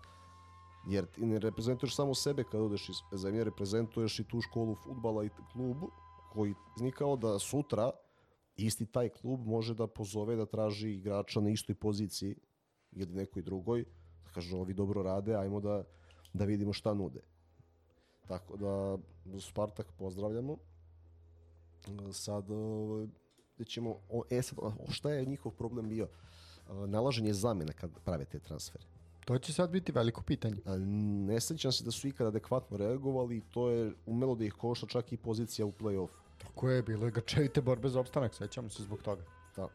Jer 0.88 1.06
ti 1.06 1.26
ne 1.26 1.40
reprezentuješ 1.40 1.96
samo 1.96 2.16
sebe 2.16 2.44
kad 2.44 2.62
odeš 2.62 2.90
iz 2.90 2.96
zemlje, 3.14 3.44
reprezentuješ 3.44 4.20
i 4.20 4.24
tu 4.24 4.42
školu 4.42 4.76
futbala 4.76 5.24
i 5.24 5.30
klub 5.54 5.78
koji 6.34 6.56
znikao 6.78 7.16
da 7.16 7.40
sutra 7.40 7.92
isti 8.58 8.86
taj 8.86 9.10
klub 9.10 9.48
može 9.48 9.74
da 9.74 9.88
pozove 9.88 10.36
da 10.36 10.46
traži 10.46 10.92
igrača 10.92 11.42
na 11.42 11.50
istoj 11.50 11.76
poziciji 11.76 12.36
ili 12.92 13.14
nekoj 13.14 13.42
drugoj, 13.42 13.86
da 14.24 14.32
kaže 14.34 14.56
ovi 14.56 14.74
dobro 14.74 15.04
rade, 15.04 15.36
ajmo 15.36 15.60
da, 15.60 15.84
da 16.34 16.46
vidimo 16.46 16.74
šta 16.74 16.94
nude. 16.94 17.22
Tako 18.28 18.58
da 18.58 18.98
Spartak 19.40 19.92
pozdravljamo. 19.98 20.58
Sad 22.12 22.46
da 23.58 23.66
ćemo, 23.66 24.00
o, 24.10 24.24
e 24.30 24.42
sad, 24.42 24.58
šta 24.90 25.12
je 25.12 25.26
njihov 25.26 25.52
problem 25.52 25.90
bio? 25.90 26.08
Nalaženje 26.88 27.34
zamena 27.34 27.74
kad 27.74 27.92
prave 28.06 28.26
te 28.26 28.40
transfere. 28.40 28.86
To 29.26 29.38
će 29.38 29.54
sad 29.54 29.70
biti 29.70 29.92
veliko 29.92 30.22
pitanje. 30.22 30.56
Ne 31.28 31.42
sećam 31.42 31.72
se 31.72 31.84
da 31.84 31.92
su 31.92 32.08
ikada 32.08 32.28
adekvatno 32.28 32.78
reagovali 32.78 33.38
i 33.38 33.42
to 33.42 33.70
je 33.70 33.94
umelo 34.06 34.36
da 34.36 34.46
ih 34.46 34.54
košta 34.54 34.88
čak 34.88 35.14
i 35.14 35.18
pozicija 35.18 35.66
u 35.66 35.72
play-offu. 35.72 36.21
Tako 36.44 36.70
je, 36.70 36.84
bilo 36.84 37.06
je 37.06 37.12
grčevite 37.12 37.62
borbe 37.62 37.90
za 37.90 38.00
opstanak, 38.00 38.34
sećamo 38.34 38.70
se 38.70 38.84
zbog 38.84 39.02
toga. 39.02 39.24
Da, 39.56 39.64
uh, 39.64 39.70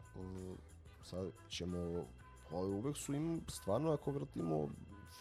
sad 1.03 1.31
ćemo, 1.49 2.05
ali 2.51 2.73
uvek 2.73 2.97
su 2.97 3.13
im, 3.13 3.41
stvarno 3.47 3.91
ako 3.91 4.11
vrtimo 4.11 4.67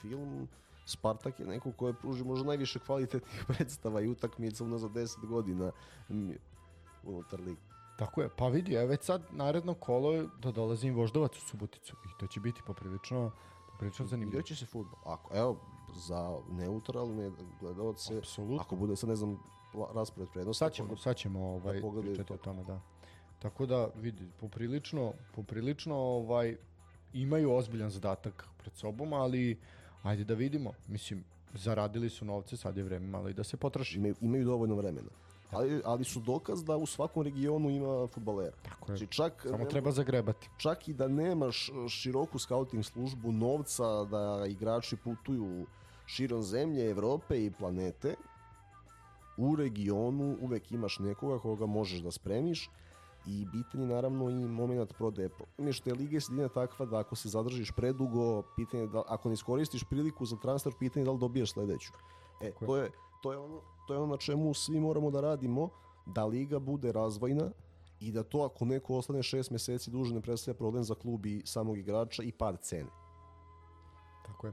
film, 0.01 0.49
Spartak 0.87 1.41
je 1.41 1.47
neko 1.47 1.73
ko 1.73 1.87
je 1.87 1.95
pruži 1.95 2.25
možda 2.25 2.47
najviše 2.47 2.79
kvalitetnih 2.79 3.45
predstava 3.49 4.01
i 4.01 4.09
utakmica 4.09 4.65
unazad 4.65 4.91
10 4.91 5.27
godina 5.27 5.73
unutar 7.03 7.41
ligi. 7.41 7.61
Tako 7.99 8.23
je, 8.23 8.29
pa 8.37 8.49
vidi, 8.49 8.75
evo 8.75 8.87
već 8.89 9.03
sad 9.03 9.23
naredno 9.31 9.75
kolo 9.75 10.13
je 10.13 10.29
da 10.43 10.53
dolazi 10.53 10.87
im 10.89 10.95
voždovac 10.95 11.37
u 11.37 11.41
Suboticu 11.41 11.97
i 12.05 12.19
to 12.21 12.27
će 12.27 12.41
biti 12.41 12.63
poprilično, 12.67 13.31
poprilično 13.73 14.07
zanimljivo. 14.07 14.43
Će 14.43 14.57
se 14.57 14.67
futbol. 14.67 14.99
Ako, 15.05 15.37
evo, 15.37 15.57
za 15.95 16.39
neutralne 16.51 17.31
gledalce, 17.61 18.19
Apsolutno. 18.19 18.61
ako 18.61 18.77
bude 18.77 18.97
sad, 18.97 19.09
ne 19.09 19.17
znam, 19.17 19.39
raspored 19.95 20.29
prednosti, 20.31 20.59
Sad 20.59 20.73
ćemo, 20.73 20.97
sad 20.97 21.17
ćemo 21.17 21.41
ovaj, 21.41 21.81
da 21.81 22.01
pričati 22.03 22.33
o 22.33 22.37
to. 22.37 22.43
tome, 22.45 22.65
da. 22.65 22.81
Tako 23.39 23.67
da, 23.67 23.89
vidi, 23.97 24.29
poprilično, 24.41 25.13
poprilično 25.35 25.97
ovaj, 25.97 26.57
imaju 27.13 27.53
ozbiljan 27.53 27.91
zadatak 27.91 28.49
pred 28.59 28.75
sobom, 28.75 29.13
ali 29.13 29.59
ajde 30.03 30.25
da 30.25 30.35
vidimo. 30.35 30.73
Mislim, 30.89 31.25
zaradili 31.55 32.11
su 32.11 32.25
novce, 32.25 32.57
sad 32.57 32.77
je 32.77 32.83
vreme 32.83 33.07
malo 33.07 33.29
i 33.29 33.35
da 33.35 33.45
se 33.45 33.57
potroši. 33.57 33.99
imaju, 33.99 34.15
imaju 34.21 34.45
dovoljno 34.45 34.75
vremena. 34.75 35.09
Ali, 35.51 35.81
ali 35.85 36.05
su 36.05 36.21
dokaz 36.21 36.65
da 36.65 36.77
u 36.77 36.87
svakom 36.87 37.23
regionu 37.23 37.71
ima 37.71 38.07
futbalera. 38.07 38.57
Tako 38.63 38.93
je. 38.93 38.97
Znači 38.97 39.07
čak, 39.09 39.41
Samo 39.43 39.57
nema- 39.57 39.71
treba 39.71 39.91
zagrebati. 39.93 40.49
čak 40.59 40.89
i 40.89 40.95
da 40.95 41.09
nemaš 41.09 41.69
e, 41.69 41.89
široku 41.89 42.39
scouting 42.39 42.85
službu 42.85 43.33
novca 43.33 44.05
da 44.05 44.45
igrači 44.49 44.97
putuju 44.97 45.67
širom 46.07 46.43
zemlje, 46.43 46.91
Evrope 46.91 47.45
i 47.45 47.51
planete, 47.51 48.15
u 49.37 49.57
regionu 49.57 50.37
uvek 50.41 50.73
imaš 50.73 50.99
nekoga 50.99 51.39
koga 51.39 51.67
možeš 51.67 52.01
da 52.01 52.11
spremiš 52.11 52.71
i 53.27 53.47
bitan 53.53 53.81
je 53.81 53.87
naravno 53.87 54.31
i 54.31 54.35
moment 54.35 54.95
prodaje. 54.95 55.29
Problem 55.29 55.67
je 55.67 55.73
što 55.73 55.91
je 55.91 55.95
Liga 55.95 56.21
sredina 56.21 56.49
takva 56.49 56.87
da 56.87 56.99
ako 56.99 57.17
se 57.17 57.29
zadržiš 57.29 57.73
predugo, 57.77 58.43
pitanje 58.57 58.83
je 58.83 58.89
da, 58.89 59.03
ako 59.09 59.29
ne 59.29 59.35
iskoristiš 59.35 59.85
priliku 59.91 60.27
za 60.27 60.37
transfer, 60.37 60.73
pitanje 60.79 61.03
je 61.03 61.05
da 61.05 61.13
li 61.13 61.19
dobijaš 61.19 61.53
sledeću. 61.53 61.93
E, 62.41 62.53
to 62.67 62.77
je, 62.77 62.91
to, 63.23 63.33
je 63.33 63.39
ono, 63.39 63.61
to 63.87 63.95
je 63.95 63.99
ono 63.99 64.07
na 64.07 64.17
čemu 64.17 64.55
svi 64.55 64.81
moramo 64.81 65.11
da 65.11 65.21
radimo, 65.21 65.69
da 66.07 66.25
Liga 66.25 66.59
bude 66.59 66.93
razvojna 66.93 67.51
i 68.01 68.13
da 68.13 68.23
to 68.23 68.43
ako 68.43 68.65
neko 68.65 68.97
ostane 68.97 69.23
šest 69.23 69.51
meseci 69.51 69.91
duže 69.91 70.15
ne 70.15 70.21
predstavlja 70.21 70.59
problem 70.59 70.85
za 70.85 70.95
klub 70.95 71.27
i 71.27 71.43
samog 71.45 71.79
igrača 71.79 72.23
i 72.23 72.33
pad 72.33 72.61
cene. 72.61 72.91
Tako 74.27 74.47
je. 74.47 74.53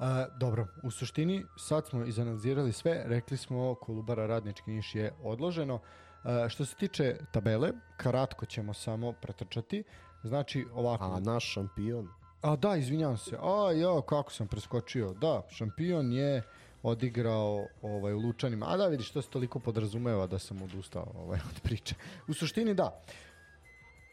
A, 0.00 0.26
dobro, 0.36 0.66
u 0.82 0.90
suštini 0.90 1.44
sad 1.56 1.86
smo 1.86 2.04
izanalizirali 2.04 2.72
sve, 2.72 3.02
rekli 3.06 3.36
smo 3.36 3.74
Kolubara 3.74 4.26
Radnički 4.26 4.70
Niš 4.70 4.94
je 4.94 5.12
odloženo. 5.22 5.80
A, 6.22 6.48
što 6.48 6.64
se 6.64 6.76
tiče 6.76 7.16
tabele, 7.32 7.72
kratko 7.96 8.46
ćemo 8.46 8.74
samo 8.74 9.12
pretrčati. 9.12 9.84
Znači 10.22 10.66
ovako, 10.74 11.04
A 11.04 11.20
naš 11.20 11.52
šampion, 11.52 12.08
A 12.42 12.56
da, 12.56 12.76
izvinjavam 12.76 13.16
se. 13.16 13.36
A 13.40 13.72
ja, 13.72 14.02
kako 14.02 14.32
sam 14.32 14.48
preskočio. 14.48 15.12
Da, 15.12 15.42
šampion 15.50 16.12
je 16.12 16.42
odigrao 16.82 17.66
ovaj, 17.82 18.14
u 18.14 18.18
Lučanima. 18.18 18.66
A 18.68 18.76
da, 18.76 18.86
vidiš, 18.86 19.10
to 19.10 19.22
se 19.22 19.30
toliko 19.30 19.58
podrazumeva 19.58 20.26
da 20.26 20.38
sam 20.38 20.62
odustao 20.62 21.12
ovaj, 21.16 21.38
od 21.50 21.60
priče. 21.62 21.94
U 22.28 22.34
suštini 22.34 22.74
da. 22.74 23.02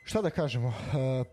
Šta 0.08 0.22
da 0.22 0.30
kažemo? 0.30 0.74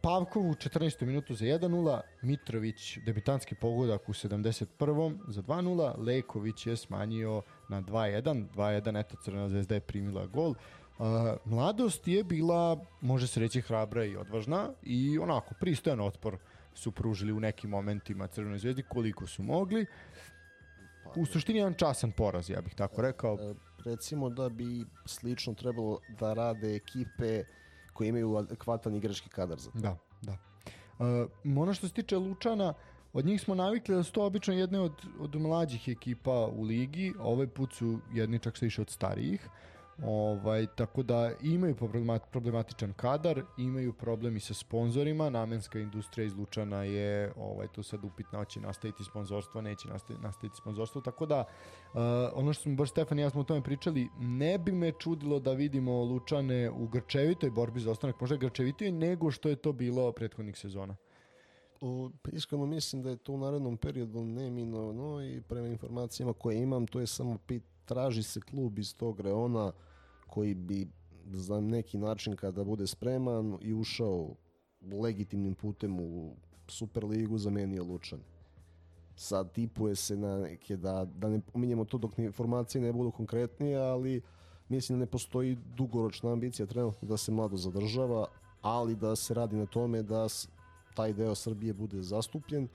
Pavkov 0.03 0.51
u 0.51 0.55
14. 0.55 1.05
minutu 1.05 1.35
za 1.35 1.45
1-0, 1.45 2.01
Mitrović 2.23 2.99
debitanski 2.99 3.55
pogodak 3.55 4.09
u 4.09 4.13
71. 4.13 5.19
za 5.29 5.43
2-0, 5.43 5.95
Leković 5.99 6.67
je 6.67 6.77
smanjio 6.77 7.43
na 7.69 7.83
2-1, 7.83 8.47
2-1, 8.55 9.01
eto 9.01 9.17
Crvena 9.25 9.49
zvezda 9.49 9.75
je 9.75 9.81
primila 9.81 10.27
gol. 10.27 10.51
Uh, 10.51 11.07
mladost 11.45 12.09
je 12.09 12.25
bila, 12.25 12.85
može 13.01 13.27
se 13.27 13.41
reći, 13.41 13.61
hrabra 13.61 14.05
i 14.05 14.17
odvažna 14.17 14.71
i 14.83 15.19
onako 15.19 15.55
pristojan 15.61 16.01
otpor 16.01 16.39
su 16.75 16.93
pružili 16.93 17.33
u 17.33 17.41
nekim 17.41 17.71
momentima 17.71 18.27
Crvenoj 18.27 18.59
zvezdi 18.59 18.83
koliko 18.83 19.27
su 19.27 19.43
mogli. 19.43 19.87
U 21.17 21.27
suštini 21.27 21.59
jedan 21.59 21.75
časan 21.75 22.13
poraz, 22.13 22.51
ja 22.51 22.61
bih 22.61 22.75
tako 22.75 23.03
rekao. 23.03 23.35
e, 23.35 23.55
recimo 23.85 24.31
da 24.31 24.49
bi 24.49 24.85
slično 25.07 25.55
trebalo 25.55 26.01
da 26.21 26.35
rade 26.35 26.77
ekipe 26.77 27.45
koje 27.95 28.09
imaju 28.09 28.37
adekvatan 28.37 28.95
igrački 28.95 29.29
kadar 29.29 29.59
za 29.59 29.71
to. 29.71 29.79
Da, 29.79 29.97
da. 30.23 30.37
Uh, 30.99 31.59
ono 31.59 31.75
što 31.75 31.89
se 31.89 31.95
tiče 31.95 32.17
Lučana, 32.17 32.75
od 33.13 33.27
njih 33.27 33.41
smo 33.41 33.55
navikli 33.55 33.95
da 33.95 34.03
su 34.03 34.13
to 34.13 34.25
obično 34.27 34.55
jedne 34.55 34.81
od, 34.81 34.93
od 35.21 35.35
mlađih 35.35 35.89
ekipa 35.89 36.49
u 36.53 36.63
ligi, 36.63 37.13
ovaj 37.21 37.47
put 37.47 37.73
su 37.73 37.99
jedni 38.13 38.39
čak 38.39 38.59
se 38.59 38.67
više 38.67 38.83
od 38.83 38.91
starijih. 38.91 39.49
Ovaj, 40.03 40.67
tako 40.77 41.03
da 41.03 41.33
imaju 41.43 41.75
problemat, 41.75 42.31
problematičan 42.31 42.93
kadar, 42.93 43.43
imaju 43.59 43.93
problemi 43.93 44.41
sa 44.41 44.55
sponzorima, 44.55 45.31
namenska 45.31 45.79
industrija 45.79 46.27
iz 46.27 46.35
Lučana 46.35 46.85
je 46.85 47.33
ovaj, 47.37 47.69
tu 47.69 47.83
sad 47.83 48.05
upitna, 48.05 48.39
hoće 48.39 48.61
nastaviti 48.61 49.05
sponzorstvo, 49.05 49.61
neće 49.61 49.89
nastaviti, 49.89 50.25
nastaviti 50.25 50.57
sponzorstvo, 50.57 51.01
tako 51.01 51.27
da 51.27 51.41
uh, 51.41 52.01
ono 52.35 52.53
što 52.53 52.63
smo 52.63 52.75
baš 52.75 52.91
Stefan 52.91 53.19
i 53.19 53.23
ja 53.23 53.31
smo 53.31 53.41
o 53.41 53.45
tome 53.45 53.63
pričali, 53.63 54.09
ne 54.19 54.59
bi 54.59 54.73
me 54.73 54.93
čudilo 54.93 55.41
da 55.41 55.53
vidimo 55.53 56.05
Lučane 56.05 56.71
u 56.71 56.89
grčevitoj 56.89 57.51
borbi 57.51 57.81
za 57.81 57.91
ostanak, 57.91 58.21
možda 58.21 58.37
grčevitoj 58.37 58.93
nego 58.93 59.31
što 59.31 59.49
je 59.49 59.57
to 59.57 59.73
bilo 59.73 60.13
prethodnih 60.13 60.59
sezona. 60.59 60.97
O, 61.81 62.11
pa 62.23 62.31
iskreno 62.31 62.67
mislim 62.67 63.03
da 63.03 63.11
je 63.11 63.17
to 63.17 63.33
u 63.33 63.39
narednom 63.39 63.77
periodu 63.77 64.25
neminovno 64.25 65.23
i 65.23 65.41
prema 65.49 65.69
informacijama 65.69 66.33
koje 66.33 66.63
imam, 66.63 66.87
to 66.87 67.01
je 67.01 67.07
samo 67.07 67.39
pit, 67.47 67.63
traži 67.85 68.23
se 68.23 68.41
klub 68.41 68.79
iz 68.79 68.97
tog 68.97 69.21
reona 69.21 69.73
koji 70.27 70.55
bi 70.55 70.89
za 71.31 71.61
neki 71.61 71.99
način 71.99 72.37
kada 72.37 72.65
bude 72.65 72.87
spreman 72.87 73.59
i 73.61 73.75
ušao 73.75 74.35
legitimnim 75.03 75.55
putem 75.55 76.01
u 76.01 76.37
Superligu 76.69 77.39
zamenio 77.39 77.85
Lučan. 77.85 78.21
Sad 79.17 79.53
tipuje 79.53 79.95
se 79.95 80.17
na 80.17 80.39
neke 80.39 80.77
da, 80.77 81.05
da 81.05 81.29
ne 81.29 81.41
pominjemo 81.41 81.85
to 81.85 81.99
dok 81.99 82.19
informacije 82.19 82.83
ne 82.83 82.93
budu 82.93 83.11
konkretnije, 83.11 83.79
ali 83.79 84.23
mislim 84.69 84.99
da 84.99 85.05
ne 85.05 85.11
postoji 85.11 85.59
dugoročna 85.77 86.33
ambicija 86.33 86.67
trenutno 86.67 87.09
da 87.09 87.17
se 87.17 87.33
mlado 87.33 87.57
zadržava, 87.57 88.27
ali 88.63 88.97
da 88.97 89.17
se 89.17 89.35
radi 89.35 89.57
na 89.57 89.67
tome 89.67 90.03
da 90.03 90.27
taj 90.95 91.13
deo 91.13 91.35
Srbije 91.35 91.73
bude 91.73 92.03
zastupljen 92.03 92.69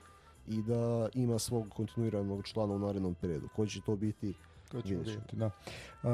i 0.46 0.62
da 0.62 1.08
ima 1.14 1.38
svog 1.38 1.68
kontinuiranog 1.68 2.44
člana 2.44 2.74
u 2.74 2.78
narednom 2.78 3.14
periodu. 3.14 3.48
Koji 3.56 3.68
će 3.68 3.80
to 3.80 3.96
biti? 3.96 4.34
To 4.70 4.82
ćemo 4.82 4.98
Vidjet 4.98 5.14
ćemo. 5.14 5.24
vidjeti, 5.24 5.36
da. 5.36 5.50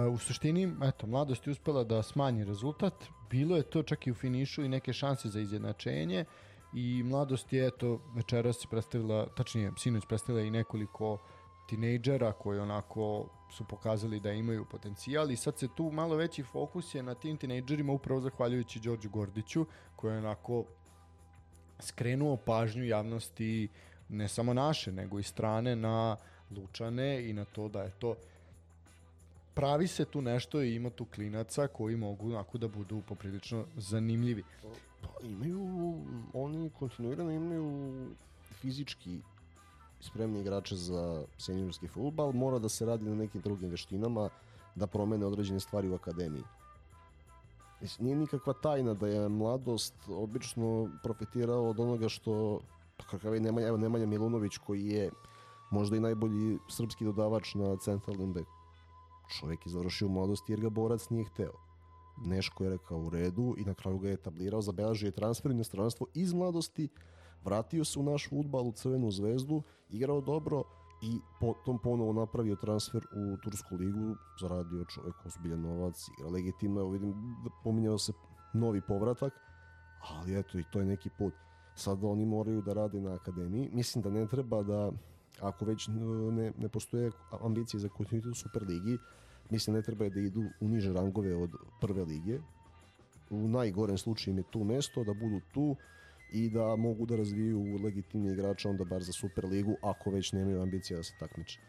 Uh, 0.06 0.14
u 0.14 0.18
suštini, 0.18 0.74
eto, 0.82 1.06
mladost 1.06 1.46
je 1.46 1.50
uspela 1.50 1.84
da 1.84 2.02
smanji 2.02 2.44
rezultat. 2.44 2.94
Bilo 3.30 3.56
je 3.56 3.62
to 3.62 3.82
čak 3.82 4.06
i 4.06 4.10
u 4.10 4.14
finišu 4.14 4.64
i 4.64 4.68
neke 4.68 4.92
šanse 4.92 5.28
za 5.28 5.40
izjednačenje 5.40 6.24
i 6.74 7.02
mladost 7.02 7.52
je, 7.52 7.66
eto, 7.66 8.00
večeras 8.14 8.66
predstavila, 8.70 9.26
tačnije, 9.36 9.72
sinoć 9.78 10.04
predstavila 10.08 10.44
i 10.44 10.50
nekoliko 10.50 11.18
tinejdžera 11.68 12.32
koji 12.32 12.58
onako 12.58 13.28
su 13.50 13.64
pokazali 13.64 14.20
da 14.20 14.32
imaju 14.32 14.64
potencijal 14.64 15.30
i 15.30 15.36
sad 15.36 15.58
se 15.58 15.68
tu 15.76 15.90
malo 15.90 16.16
veći 16.16 16.42
fokus 16.42 16.94
je 16.94 17.02
na 17.02 17.14
tim 17.14 17.36
tinejdžerima 17.36 17.92
upravo 17.92 18.20
zahvaljujući 18.20 18.80
Đorđu 18.80 19.10
Gordiću 19.10 19.66
koji 19.96 20.12
je 20.12 20.18
onako 20.18 20.64
skrenuo 21.80 22.36
pažnju 22.36 22.84
javnosti 22.84 23.68
ne 24.08 24.28
samo 24.28 24.54
naše, 24.54 24.92
nego 24.92 25.18
i 25.18 25.22
strane 25.22 25.76
na 25.76 26.16
Lučane 26.50 27.30
i 27.30 27.32
na 27.32 27.44
to 27.44 27.68
da 27.68 27.82
je 27.82 27.90
to 27.90 28.14
pravi 29.56 29.86
se 29.86 30.04
tu 30.04 30.22
nešto 30.22 30.62
i 30.62 30.74
ima 30.74 30.90
tu 30.90 31.04
klinaca 31.14 31.66
koji 31.66 31.96
mogu 31.96 32.26
onako 32.26 32.58
da 32.58 32.68
budu 32.68 33.02
poprilično 33.08 33.64
zanimljivi. 33.76 34.42
Pa 35.02 35.26
imaju, 35.26 35.94
oni 36.32 36.70
kontinuirano 36.78 37.30
imaju 37.30 37.70
fizički 38.60 39.20
spremni 40.00 40.40
igrače 40.40 40.76
za 40.76 41.24
seniorski 41.38 41.88
futbal, 41.88 42.32
mora 42.32 42.58
da 42.58 42.68
se 42.68 42.86
radi 42.86 43.04
na 43.04 43.14
nekim 43.14 43.40
drugim 43.40 43.70
veštinama, 43.70 44.28
da 44.74 44.86
promene 44.86 45.26
određene 45.26 45.60
stvari 45.60 45.88
u 45.88 45.94
akademiji. 45.94 46.42
Nije 47.98 48.16
nikakva 48.16 48.52
tajna 48.52 48.94
da 48.94 49.08
je 49.08 49.28
mladost 49.28 49.94
obično 50.08 50.90
profitirao 51.02 51.70
od 51.70 51.80
onoga 51.80 52.08
što, 52.08 52.60
pa 52.96 53.04
kakav 53.04 53.34
je 53.34 53.40
Nemanja, 53.40 53.68
evo 53.68 53.76
Nemanja 53.76 54.06
Milunović 54.06 54.58
koji 54.58 54.86
je 54.86 55.10
možda 55.70 55.96
i 55.96 56.00
najbolji 56.00 56.58
srpski 56.68 57.04
dodavač 57.04 57.54
na 57.54 57.76
centralnom 57.76 58.32
beku. 58.32 58.55
Čovjek 59.28 59.66
je 59.66 59.72
završio 59.72 60.08
mladosti 60.08 60.52
jer 60.52 60.60
ga 60.60 60.70
borac 60.70 61.10
nije 61.10 61.24
hteo. 61.24 61.52
Neško 62.24 62.64
je 62.64 62.70
rekao 62.70 62.98
u 62.98 63.10
redu 63.10 63.54
i 63.58 63.64
na 63.64 63.74
kraju 63.74 63.98
ga 63.98 64.08
je 64.08 64.14
etablirao, 64.14 64.62
zabeležio 64.62 65.06
je 65.06 65.12
transfer 65.12 65.50
inostranstvo 65.50 66.06
iz 66.14 66.32
mladosti, 66.32 66.88
vratio 67.44 67.84
se 67.84 67.98
u 67.98 68.02
naš 68.02 68.28
futbal 68.28 68.68
u 68.68 68.72
Crvenu 68.72 69.10
zvezdu, 69.10 69.62
igrao 69.90 70.20
dobro 70.20 70.62
i 71.02 71.20
potom 71.40 71.78
ponovo 71.78 72.12
napravio 72.12 72.56
transfer 72.56 73.02
u 73.02 73.36
Tursku 73.36 73.74
ligu, 73.74 74.16
zaradio 74.40 74.84
čovjek 74.84 75.26
ozbiljan 75.26 75.60
novac, 75.60 76.08
igra 76.18 76.30
legitimno, 76.30 76.80
evo 76.80 76.90
vidim 76.90 77.14
pominjao 77.64 77.98
se 77.98 78.12
novi 78.54 78.80
povratak, 78.80 79.32
ali 80.10 80.38
eto 80.38 80.58
i 80.58 80.64
to 80.72 80.78
je 80.80 80.86
neki 80.86 81.10
put. 81.18 81.34
Sad 81.74 82.04
oni 82.04 82.24
moraju 82.24 82.62
da 82.62 82.72
rade 82.72 83.00
na 83.00 83.14
akademiji. 83.14 83.70
Mislim 83.72 84.02
da 84.02 84.10
ne 84.10 84.26
treba 84.26 84.62
da, 84.62 84.92
ako 85.40 85.64
već 85.64 85.88
ne, 86.32 86.52
ne 86.58 86.68
postoje 86.68 87.10
ambicije 87.40 87.80
za 87.80 87.88
kontinuitet 87.88 88.32
u 88.32 88.34
Superligi, 88.34 88.98
mislim 89.50 89.76
ne 89.76 89.82
treba 89.82 90.08
da 90.08 90.20
idu 90.20 90.44
u 90.60 90.68
niže 90.68 90.92
rangove 90.92 91.34
od 91.34 91.50
prve 91.80 92.04
lige. 92.04 92.38
U 93.30 93.48
najgorem 93.48 93.98
slučaju 93.98 94.32
im 94.32 94.38
je 94.38 94.50
tu 94.50 94.64
mesto, 94.64 95.04
da 95.04 95.14
budu 95.14 95.40
tu 95.54 95.76
i 96.32 96.50
da 96.50 96.76
mogu 96.76 97.06
da 97.06 97.16
razviju 97.16 97.78
legitimni 97.84 98.32
igrača 98.32 98.70
onda 98.70 98.84
bar 98.84 99.02
za 99.02 99.12
Superligu, 99.12 99.76
ako 99.82 100.10
već 100.10 100.32
nemaju 100.32 100.62
ambicija 100.62 100.96
da 100.96 101.02
se 101.02 101.14
takmiče. 101.20 101.60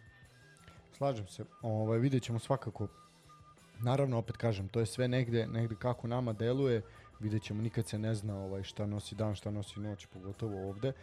Slažem 0.98 1.28
se. 1.28 1.46
Ovaj, 1.62 2.00
vidjet 2.00 2.24
ćemo 2.24 2.40
svakako. 2.40 2.88
Naravno, 3.80 4.18
opet 4.18 4.38
kažem, 4.38 4.68
to 4.68 4.80
je 4.80 4.86
sve 4.86 5.08
negde, 5.08 5.48
negde 5.48 5.76
kako 5.76 6.08
nama 6.08 6.34
deluje. 6.34 6.82
Vidjet 7.20 7.44
ćemo, 7.44 7.62
nikad 7.62 7.88
se 7.88 8.00
ne 8.00 8.16
zna 8.16 8.40
ovaj, 8.40 8.64
šta 8.64 8.86
nosi 8.86 9.16
dan, 9.16 9.36
šta 9.36 9.52
nosi 9.52 9.80
noć, 9.80 10.06
pogotovo 10.06 10.70
ovde. 10.70 10.94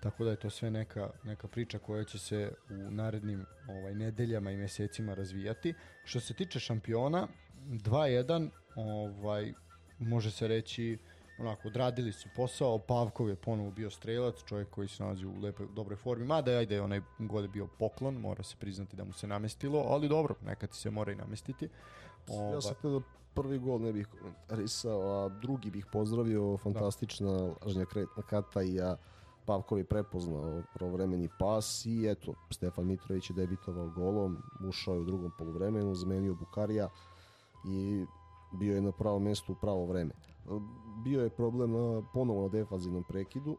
Tako 0.00 0.24
da 0.24 0.30
je 0.30 0.36
to 0.36 0.50
sve 0.50 0.70
neka, 0.70 1.10
neka 1.24 1.48
priča 1.48 1.78
koja 1.78 2.04
će 2.04 2.18
se 2.18 2.52
u 2.70 2.90
narednim 2.90 3.46
ovaj, 3.68 3.94
nedeljama 3.94 4.50
i 4.50 4.56
mesecima 4.56 5.14
razvijati. 5.14 5.74
Što 6.04 6.20
se 6.20 6.34
tiče 6.34 6.60
šampiona, 6.60 7.28
2-1, 7.68 8.50
ovaj, 8.76 9.52
može 9.98 10.30
se 10.30 10.48
reći 10.48 10.98
onako, 11.38 11.68
odradili 11.68 12.12
su 12.12 12.28
posao, 12.36 12.78
Pavkov 12.78 13.28
je 13.28 13.36
ponovo 13.36 13.70
bio 13.70 13.90
strelac, 13.90 14.34
čovjek 14.44 14.70
koji 14.70 14.88
se 14.88 15.02
nalazi 15.02 15.26
u 15.26 15.38
lepoj, 15.40 15.66
dobroj 15.74 15.96
formi, 15.96 16.24
mada 16.24 16.50
ajde, 16.50 16.80
onaj 16.80 17.00
god 17.18 17.44
je 17.44 17.48
bio 17.48 17.66
poklon, 17.78 18.14
mora 18.14 18.42
se 18.42 18.56
priznati 18.56 18.96
da 18.96 19.04
mu 19.04 19.12
se 19.12 19.26
namestilo, 19.26 19.78
ali 19.88 20.08
dobro, 20.08 20.34
nekad 20.44 20.74
se 20.74 20.90
mora 20.90 21.12
i 21.12 21.16
namestiti. 21.16 21.68
Ova... 22.28 22.54
Ja 22.54 22.60
sam 22.60 22.74
da 22.82 23.00
prvi 23.34 23.58
gol 23.58 23.80
ne 23.80 23.92
bih 23.92 24.06
komentarisao, 24.06 25.24
a 25.24 25.28
drugi 25.28 25.70
bih 25.70 25.86
pozdravio, 25.92 26.56
fantastična 26.56 27.32
da. 27.32 27.54
lažnja 27.66 27.86
kata 28.28 28.62
i 28.62 28.74
ja 28.74 28.96
Pavkov 29.50 29.78
je 29.78 29.84
prepoznao 29.84 30.62
pravovremeni 30.74 31.28
pas 31.38 31.86
i 31.86 32.06
eto, 32.06 32.34
Stefan 32.50 32.86
Mitrović 32.86 33.30
je 33.30 33.34
debitovao 33.34 33.90
golom, 33.90 34.36
ušao 34.68 34.94
je 34.94 35.00
u 35.00 35.04
drugom 35.04 35.32
polovremenu, 35.38 35.94
zamenio 35.94 36.34
Bukarija 36.34 36.88
i 37.66 38.04
bio 38.52 38.74
je 38.74 38.80
na 38.80 38.92
pravom 38.92 39.22
mestu 39.22 39.52
u 39.52 39.56
pravo 39.60 39.86
vreme. 39.86 40.14
Bio 41.04 41.22
je 41.22 41.30
problem 41.30 41.72
na, 41.72 42.02
ponovo 42.14 42.42
na 42.42 42.48
defazivnom 42.48 43.04
prekidu. 43.08 43.56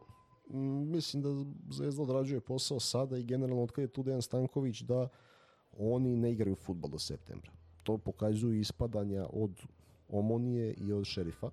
Mislim 0.94 1.22
da 1.22 1.28
Zvezda 1.70 2.02
odrađuje 2.02 2.40
posao 2.40 2.80
sada 2.80 3.18
i 3.18 3.24
generalno 3.24 3.62
otkada 3.62 3.82
je 3.82 3.92
tu 3.92 4.02
Dejan 4.02 4.22
Stanković 4.22 4.80
da 4.80 5.08
oni 5.78 6.16
ne 6.16 6.32
igraju 6.32 6.56
futbol 6.56 6.90
do 6.90 6.98
septembra. 6.98 7.50
To 7.82 7.98
pokazuju 7.98 8.60
ispadanja 8.60 9.26
od 9.32 9.60
Omonije 10.08 10.74
i 10.74 10.92
od 10.92 11.04
Šerifa, 11.04 11.50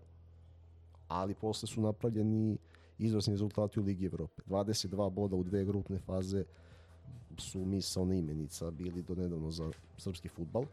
ali 1.08 1.34
posle 1.34 1.68
su 1.68 1.82
napravljeni 1.82 2.58
izvrsni 3.00 3.34
rezultati 3.34 3.80
u 3.80 3.84
Ligi 3.84 4.06
Evrope. 4.06 4.42
22 4.48 5.10
boda 5.12 5.36
u 5.36 5.44
dve 5.44 5.66
grupne 5.66 6.00
faze 6.00 6.44
su 7.38 7.66
misalna 7.66 8.16
imenica 8.16 8.72
bili 8.72 9.04
do 9.04 9.16
nedavno 9.16 9.52
za 9.52 9.72
srpski 9.98 10.30
futbal. 10.30 10.64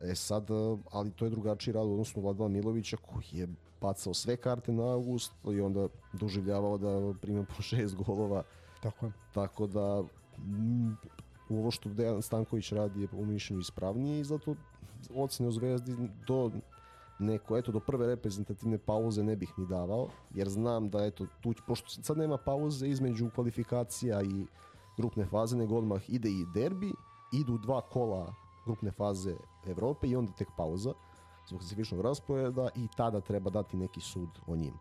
E 0.00 0.14
sad, 0.14 0.48
ali 0.90 1.10
to 1.10 1.24
je 1.24 1.30
drugačiji 1.30 1.74
rad 1.74 1.86
odnosno 1.86 2.22
Vladana 2.22 2.48
Milovića 2.48 2.96
koji 2.96 3.40
je 3.40 3.48
bacao 3.80 4.14
sve 4.14 4.36
karte 4.36 4.72
na 4.72 4.92
august 4.92 5.32
i 5.44 5.60
onda 5.60 5.88
doživljavao 6.12 6.78
da 6.78 7.14
prima 7.20 7.44
po 7.44 7.62
šest 7.62 7.94
golova. 7.94 8.42
Tako 8.82 9.06
je. 9.06 9.12
Tako 9.34 9.66
da 9.66 10.04
m, 10.38 10.96
ovo 11.50 11.70
što 11.70 11.88
Dejan 11.88 12.22
Stanković 12.22 12.72
radi 12.72 13.00
je 13.00 13.08
po 13.08 13.24
mišljenju 13.24 13.60
ispravnije 13.60 14.20
i 14.20 14.24
zato 14.24 14.54
ocene 15.14 15.48
u 15.48 15.52
Zvezdi 15.52 15.96
do 16.26 16.50
neko, 17.22 17.56
eto, 17.56 17.72
do 17.72 17.80
prve 17.80 18.06
reprezentativne 18.06 18.78
pauze 18.78 19.22
ne 19.22 19.36
bih 19.36 19.52
ni 19.56 19.66
davao, 19.66 20.08
jer 20.34 20.48
znam 20.48 20.90
da, 20.90 21.04
eto, 21.04 21.26
tu, 21.40 21.54
pošto 21.66 21.88
sad 21.90 22.18
nema 22.18 22.36
pauze 22.36 22.88
između 22.88 23.30
kvalifikacija 23.34 24.22
i 24.22 24.46
grupne 24.96 25.26
faze, 25.26 25.56
nego 25.56 25.76
odmah 25.76 26.10
ide 26.10 26.30
i 26.30 26.46
derbi, 26.54 26.92
idu 27.32 27.58
dva 27.58 27.80
kola 27.80 28.34
grupne 28.64 28.90
faze 28.90 29.34
Evrope 29.66 30.08
i 30.08 30.16
onda 30.16 30.32
tek 30.32 30.48
pauza 30.56 30.92
zbog 31.48 31.62
specifičnog 31.62 32.00
rasporeda 32.00 32.68
i 32.76 32.88
tada 32.96 33.20
treba 33.20 33.50
dati 33.50 33.76
neki 33.76 34.00
sud 34.00 34.28
o 34.46 34.56
njim. 34.56 34.74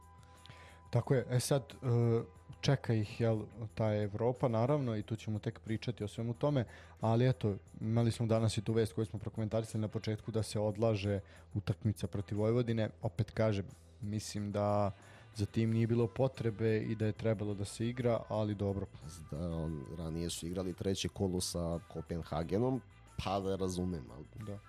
Tako 0.90 1.14
je, 1.14 1.28
e 1.30 1.40
sad 1.40 1.64
e, 1.64 2.24
čeka 2.62 2.94
ih 2.94 3.22
jel, 3.22 3.42
ta 3.76 3.94
Evropa 3.94 4.48
naravno 4.48 4.98
i 4.98 5.04
tu 5.04 5.16
ćemo 5.16 5.40
tek 5.40 5.60
pričati 5.60 6.04
o 6.04 6.08
svemu 6.08 6.34
tome, 6.34 6.66
ali 7.02 7.30
eto, 7.30 7.56
imali 7.82 8.12
smo 8.12 8.26
danas 8.26 8.58
i 8.58 8.62
tu 8.62 8.74
vest 8.74 8.94
koju 8.94 9.06
smo 9.06 9.20
prokomentarisali 9.20 9.82
na 9.82 9.88
početku 9.88 10.32
da 10.32 10.44
se 10.44 10.60
odlaže 10.60 11.20
utakmica 11.54 12.08
protiv 12.08 12.38
Vojvodine, 12.38 12.90
opet 13.02 13.32
kažem, 13.32 13.66
mislim 14.02 14.52
da 14.52 14.92
za 15.36 15.46
tim 15.46 15.72
nije 15.72 15.88
bilo 15.88 16.08
potrebe 16.08 16.78
i 16.78 16.96
da 16.96 17.06
je 17.06 17.12
trebalo 17.12 17.54
da 17.54 17.66
se 17.66 17.88
igra, 17.88 18.20
ali 18.30 18.56
dobro. 18.56 18.86
Da, 19.32 19.38
on, 19.38 19.86
ranije 19.98 20.30
su 20.30 20.48
igrali 20.48 20.74
treće 20.74 21.10
kolo 21.10 21.42
sa 21.42 21.80
Kopenhagenom, 21.88 22.82
pa 23.24 23.40
da 23.40 23.56
razumem, 23.56 24.04
ali 24.12 24.26
da. 24.46 24.60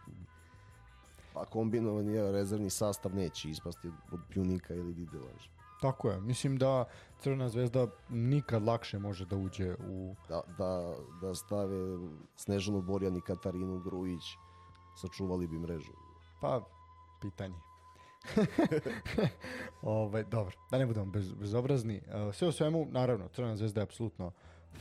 Pa 1.35 1.44
kombinovan 1.44 2.09
je 2.09 2.32
rezervni 2.32 2.70
sastav 2.70 3.14
neće 3.14 3.51
ispasti 3.51 3.89
od 4.12 4.20
Pjunika 4.31 4.74
ili 4.74 4.94
Didelaža. 4.94 5.61
Tako 5.83 6.11
je. 6.11 6.21
Mislim 6.21 6.57
da 6.57 6.85
Crvena 7.19 7.49
zvezda 7.49 7.87
nikad 8.09 8.63
lakše 8.63 8.99
može 8.99 9.27
da 9.27 9.37
uđe 9.37 9.75
u... 9.75 10.15
Da, 10.29 10.41
da, 10.59 10.95
da 11.21 11.35
stave 11.35 11.99
Snežanu 12.37 12.83
Borjan 12.83 13.17
i 13.17 13.21
Katarinu 13.21 13.81
Grujić, 13.81 14.23
sačuvali 14.97 15.47
bi 15.47 15.59
mrežu. 15.59 15.93
Pa, 16.41 16.61
pitanje. 17.21 17.55
ovaj, 19.83 20.25
dobro, 20.25 20.57
da 20.71 20.79
ne 20.79 20.87
budemo 20.87 21.13
bez, 21.13 21.33
bezobrazni. 21.33 22.01
Uh, 22.07 22.35
sve 22.35 22.49
u 22.49 22.53
svemu, 22.53 22.87
naravno, 22.91 23.29
Crvena 23.29 23.57
zvezda 23.57 23.81
je 23.81 23.83
apsolutno 23.83 24.33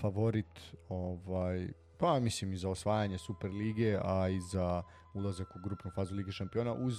favorit 0.02 0.60
ovaj, 0.90 1.68
Pa 2.02 2.20
mislim 2.20 2.54
i 2.54 2.58
za 2.58 2.70
osvajanje 2.70 3.18
Super 3.18 3.52
lige, 3.52 3.98
a 4.04 4.30
i 4.30 4.40
za 4.40 4.84
ulazak 5.14 5.56
u 5.56 5.60
grupnu 5.60 5.92
fazu 5.92 6.16
Lige 6.16 6.32
šampiona 6.32 6.74
uz 6.74 6.94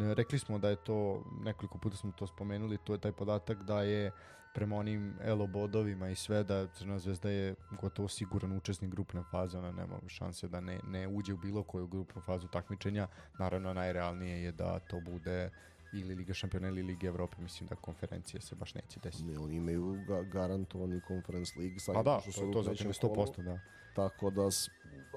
rekli 0.00 0.38
smo 0.38 0.58
da 0.58 0.68
je 0.68 0.76
to 0.76 1.24
nekoliko 1.40 1.78
puta 1.78 1.96
smo 1.96 2.12
to 2.12 2.26
spomenuli, 2.26 2.78
to 2.78 2.92
je 2.92 2.98
taj 2.98 3.12
podatak 3.12 3.62
da 3.62 3.82
je 3.82 4.10
prema 4.54 4.76
onim 4.76 5.14
elo 5.20 5.46
bodovima 5.46 6.08
i 6.08 6.14
sve 6.14 6.44
da 6.44 6.66
Crna 6.66 6.98
zvezda 6.98 7.30
je 7.30 7.54
gotovo 7.80 8.08
siguran 8.08 8.52
učesnik 8.52 8.90
grupne 8.90 9.22
faze, 9.30 9.58
ona 9.58 9.72
nema 9.72 9.98
šanse 10.06 10.48
da 10.48 10.60
ne, 10.60 10.80
ne 10.88 11.08
uđe 11.08 11.34
u 11.34 11.36
bilo 11.36 11.62
koju 11.62 11.86
grupnu 11.86 12.22
fazu 12.22 12.48
takmičenja. 12.48 13.06
Naravno 13.38 13.74
najrealnije 13.74 14.42
je 14.42 14.52
da 14.52 14.78
to 14.78 15.00
bude 15.00 15.50
ili 15.92 16.14
Liga 16.14 16.34
šampiona 16.34 16.68
ili 16.68 16.82
Liga 16.82 17.06
Evrope, 17.06 17.36
mislim 17.42 17.68
da 17.68 17.74
konferencije 17.76 18.40
se 18.40 18.54
baš 18.54 18.74
neće 18.74 19.00
desiti. 19.00 19.24
Ne, 19.24 19.38
oni 19.38 19.56
imaju 19.56 19.98
ga 20.08 20.22
garantovani 20.22 21.00
Conference 21.08 21.52
League. 21.58 21.76
Pa 21.86 22.02
da, 22.02 22.20
to, 22.20 22.32
to, 22.32 22.52
to 22.52 22.62
zato 22.62 22.84
je 22.84 22.92
100%, 22.92 23.42
da. 23.42 23.60
Tako 23.96 24.30
da, 24.30 24.42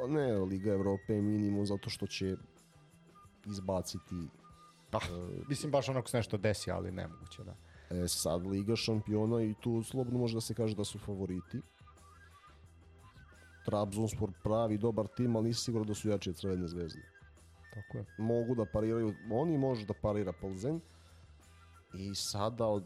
ne, 0.07 0.37
Liga 0.37 0.71
Evrope 0.71 1.13
je 1.13 1.21
minimum 1.21 1.65
zato 1.65 1.89
što 1.89 2.07
će 2.07 2.35
izbaciti... 3.45 4.27
Uh, 4.93 5.01
mislim 5.49 5.71
baš 5.71 5.89
onako 5.89 6.07
se 6.07 6.17
nešto 6.17 6.37
desi, 6.37 6.71
ali 6.71 6.91
nemoguće, 6.91 7.43
da. 7.43 7.55
E, 7.89 8.07
sad 8.07 8.45
Liga 8.45 8.75
šampiona 8.75 9.41
i 9.43 9.53
tu 9.61 9.83
slobodno 9.83 10.19
može 10.19 10.33
da 10.33 10.41
se 10.41 10.53
kaže 10.53 10.75
da 10.75 10.83
su 10.83 10.99
favoriti. 10.99 11.61
Trabzonspor 13.65 14.31
pravi 14.43 14.77
dobar 14.77 15.07
tim, 15.07 15.35
ali 15.35 15.47
nisi 15.47 15.63
sigurno 15.63 15.85
da 15.85 15.93
su 15.93 16.09
jači 16.09 16.29
od 16.29 16.35
Crvene 16.35 16.67
zvezde. 16.67 17.01
Tako 17.73 17.97
je. 17.97 18.05
Mogu 18.17 18.55
da 18.55 18.65
pariraju, 18.65 19.13
oni 19.31 19.57
može 19.57 19.85
da 19.85 19.93
parira 20.01 20.33
Plzen 20.41 20.79
i 21.93 22.15
sada 22.15 22.67
od 22.67 22.83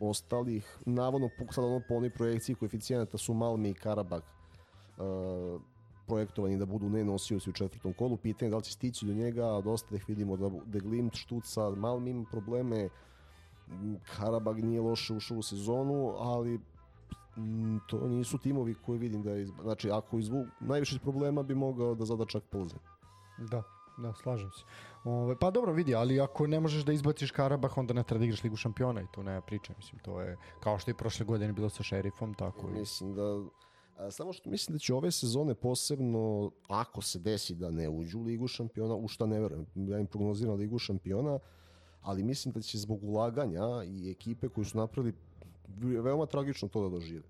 ostalih, 0.00 0.78
navodno 0.86 1.28
sada 1.50 1.66
ono 1.66 1.80
po 1.88 1.94
onoj 1.94 2.10
projekciji 2.10 2.56
koeficijenata 2.56 3.18
su 3.18 3.34
Malmi 3.34 3.70
i 3.70 3.74
Karabak 3.74 4.24
uh, 4.96 5.60
projektovani 6.06 6.58
da 6.58 6.66
budu 6.66 6.88
nenosioci 6.88 7.50
u 7.50 7.52
četvrtom 7.52 7.92
kolu. 7.92 8.16
Pitanje 8.16 8.50
da 8.50 8.56
li 8.56 8.62
će 8.62 8.72
stići 8.72 9.06
do 9.06 9.14
njega, 9.14 9.60
dosta 9.64 9.96
ih 9.96 10.04
vidimo 10.08 10.36
da, 10.36 10.50
da 10.66 10.78
Glimt, 10.78 11.14
Štuca, 11.14 11.70
Malmi 11.70 12.10
ima 12.10 12.24
probleme, 12.30 12.88
Karabag 14.16 14.64
nije 14.64 14.80
loše 14.80 15.14
ušao 15.14 15.38
u 15.38 15.42
sezonu, 15.42 16.14
ali 16.18 16.60
m, 17.36 17.80
to 17.88 18.08
nisu 18.08 18.38
timovi 18.38 18.74
koji 18.74 18.98
vidim 18.98 19.22
da 19.22 19.30
je, 19.30 19.46
znači 19.46 19.90
ako 19.90 20.18
izvu, 20.18 20.46
najviše 20.60 20.98
problema 20.98 21.42
bi 21.42 21.54
mogao 21.54 21.94
da 21.94 22.04
zada 22.04 22.24
čak 22.24 22.42
Plzen. 22.50 22.78
Da, 23.38 23.62
da, 23.98 24.14
slažem 24.14 24.50
se. 24.50 24.64
Ove, 25.04 25.36
pa 25.38 25.50
dobro, 25.50 25.72
vidi, 25.72 25.94
ali 25.94 26.20
ako 26.20 26.46
ne 26.46 26.60
možeš 26.60 26.84
da 26.84 26.92
izbaciš 26.92 27.30
Karabah, 27.30 27.78
onda 27.78 27.94
ne 27.94 28.02
treba 28.02 28.18
da 28.18 28.24
igraš 28.24 28.42
Ligu 28.42 28.56
šampiona 28.56 29.02
i 29.02 29.06
tu 29.12 29.22
ne 29.22 29.40
priča, 29.40 29.72
mislim, 29.76 30.00
to 30.04 30.20
je 30.20 30.36
kao 30.60 30.78
što 30.78 30.90
je 30.90 30.94
prošle 30.94 31.26
godine 31.26 31.52
bilo 31.52 31.68
sa 31.68 31.82
šerifom, 31.82 32.34
tako 32.34 32.68
i... 32.68 32.72
Mislim 32.72 33.14
da 33.14 33.44
samo 34.10 34.32
što 34.32 34.50
mislim 34.50 34.74
da 34.74 34.78
će 34.78 34.94
ove 34.94 35.10
sezone 35.10 35.54
posebno, 35.54 36.50
ako 36.68 37.02
se 37.02 37.18
desi 37.18 37.54
da 37.54 37.70
ne 37.70 37.88
uđu 37.88 38.18
u 38.18 38.22
Ligu 38.22 38.48
šampiona, 38.48 38.94
u 38.94 39.08
šta 39.08 39.26
ne 39.26 39.40
verujem, 39.40 39.66
ja 39.74 39.98
im 39.98 40.06
prognoziram 40.06 40.54
Ligu 40.54 40.78
šampiona, 40.78 41.38
ali 42.02 42.22
mislim 42.22 42.52
da 42.52 42.60
će 42.60 42.78
zbog 42.78 43.04
ulaganja 43.04 43.84
i 43.86 44.10
ekipe 44.10 44.48
koju 44.48 44.64
su 44.64 44.78
napravili 44.78 45.12
veoma 46.02 46.26
tragično 46.26 46.68
to 46.68 46.82
da 46.82 46.88
dožive. 46.88 47.22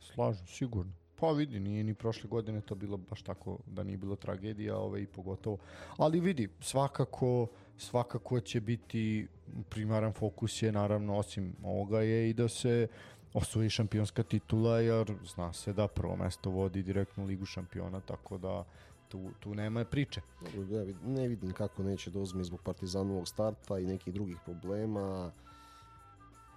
Slažem, 0.00 0.46
sigurno. 0.46 0.92
Pa 1.20 1.30
vidi, 1.30 1.60
nije 1.60 1.84
ni 1.84 1.94
prošle 1.94 2.28
godine 2.28 2.60
to 2.60 2.74
bilo 2.74 2.96
baš 2.96 3.22
tako 3.22 3.58
da 3.66 3.82
nije 3.82 3.98
bilo 3.98 4.16
tragedija, 4.16 4.78
ove 4.78 5.02
i 5.02 5.06
pogotovo. 5.06 5.58
Ali 5.96 6.20
vidi, 6.20 6.48
svakako 6.60 7.46
svakako 7.78 8.40
će 8.40 8.60
biti 8.60 9.26
primaran 9.68 10.12
fokus 10.12 10.62
je 10.62 10.72
naravno 10.72 11.16
osim 11.16 11.56
ovoga 11.62 12.00
je 12.00 12.30
i 12.30 12.32
da 12.32 12.48
se 12.48 12.88
osvoji 13.36 13.70
šampionska 13.70 14.22
titula, 14.22 14.78
jer 14.80 15.14
zna 15.24 15.52
se 15.52 15.72
da 15.72 15.88
prvo 15.88 16.16
mesto 16.16 16.50
vodi 16.50 16.82
direktno 16.82 17.24
ligu 17.24 17.44
šampiona, 17.44 18.00
tako 18.00 18.38
da 18.38 18.64
tu, 19.08 19.30
tu 19.40 19.54
nema 19.54 19.84
priče. 19.84 20.20
Dobro, 20.40 20.76
ja 20.76 20.84
vid- 20.84 21.04
ne 21.04 21.28
vidim 21.28 21.52
kako 21.52 21.82
neće 21.82 22.10
da 22.10 22.18
uzme 22.18 22.44
zbog 22.44 22.62
Partizanovog 22.62 23.28
starta 23.28 23.78
i 23.78 23.86
nekih 23.86 24.14
drugih 24.14 24.36
problema. 24.44 25.30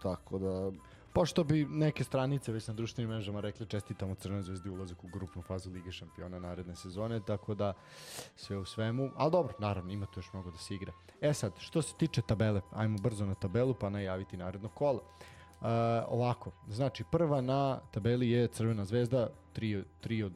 Tako 0.02 0.40
da, 0.40 0.72
Pošto 1.14 1.44
bi 1.44 1.66
neke 1.66 2.04
stranice 2.04 2.52
već 2.52 2.68
na 2.68 2.74
društvenim 2.74 3.10
mrežama 3.10 3.40
rekli 3.40 3.66
čestitamo 3.66 4.16
Crvenoj 4.16 4.44
zvezdi 4.44 4.70
ulazak 4.70 5.04
u 5.04 5.08
grupnu 5.08 5.42
fazu 5.42 5.72
Lige 5.72 5.92
šampiona 5.92 6.40
naredne 6.40 6.76
sezone, 6.76 7.20
tako 7.28 7.56
da 7.56 7.74
sve 8.36 8.58
u 8.58 8.66
svemu, 8.66 9.10
ali 9.16 9.32
dobro, 9.32 9.54
naravno 9.60 9.92
ima 9.92 10.06
tu 10.06 10.20
još 10.20 10.34
mnogo 10.34 10.52
da 10.52 10.58
se 10.58 10.76
igra. 10.76 10.94
E 11.22 11.34
sad, 11.34 11.54
što 11.60 11.82
se 11.82 11.94
tiče 11.98 12.22
tabele, 12.22 12.62
ajmo 12.72 12.98
brzo 12.98 13.26
na 13.26 13.36
tabelu 13.36 13.74
pa 13.74 13.90
najaviti 13.90 14.38
naredno 14.38 14.70
kola. 14.70 15.00
Uh, 15.02 15.39
ovako, 16.08 16.52
znači 16.68 17.04
prva 17.12 17.42
na 17.42 17.80
tabeli 17.92 18.30
je 18.30 18.48
Crvena 18.48 18.86
zvezda, 18.86 19.30
3, 19.56 19.84
3 20.04 20.26
od 20.26 20.34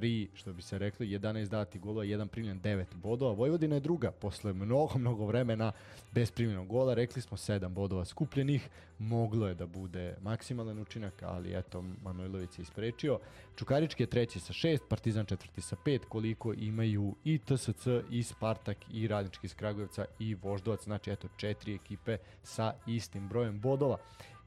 3, 0.00 0.26
što 0.34 0.52
bi 0.52 0.62
se 0.62 0.78
rekli, 0.78 1.08
11 1.08 1.48
dati 1.48 1.78
golova, 1.78 2.04
1 2.04 2.26
primljen, 2.26 2.60
9 2.60 2.84
bodova. 2.94 3.32
Vojvodina 3.32 3.74
je 3.74 3.80
druga, 3.80 4.10
posle 4.10 4.52
mnogo, 4.52 4.98
mnogo 4.98 5.26
vremena 5.26 5.72
bez 6.12 6.30
primljenog 6.30 6.66
gola, 6.66 6.94
rekli 6.94 7.22
smo 7.22 7.36
7 7.36 7.68
bodova 7.68 8.04
skupljenih, 8.04 8.68
moglo 8.98 9.48
je 9.48 9.54
da 9.54 9.66
bude 9.66 10.16
maksimalan 10.22 10.78
učinak, 10.78 11.22
ali 11.22 11.58
eto, 11.58 11.84
Manojlović 12.02 12.58
je 12.58 12.62
isprečio. 12.62 13.18
Čukarički 13.56 14.02
je 14.02 14.06
treći 14.06 14.40
sa 14.40 14.52
6, 14.52 14.78
Partizan 14.88 15.26
četvrti 15.26 15.60
sa 15.60 15.76
5, 15.84 15.98
koliko 16.08 16.52
imaju 16.52 17.14
i 17.24 17.38
TSC, 17.38 17.86
i 18.10 18.22
Spartak, 18.22 18.76
i 18.92 19.08
Radnički 19.08 19.46
iz 19.46 19.54
Kragujevca, 19.54 20.04
i 20.18 20.34
Voždovac, 20.34 20.84
znači 20.84 21.10
eto, 21.10 21.28
četiri 21.36 21.74
ekipe 21.74 22.18
sa 22.42 22.74
istim 22.86 23.28
brojem 23.28 23.60
bodova 23.60 23.96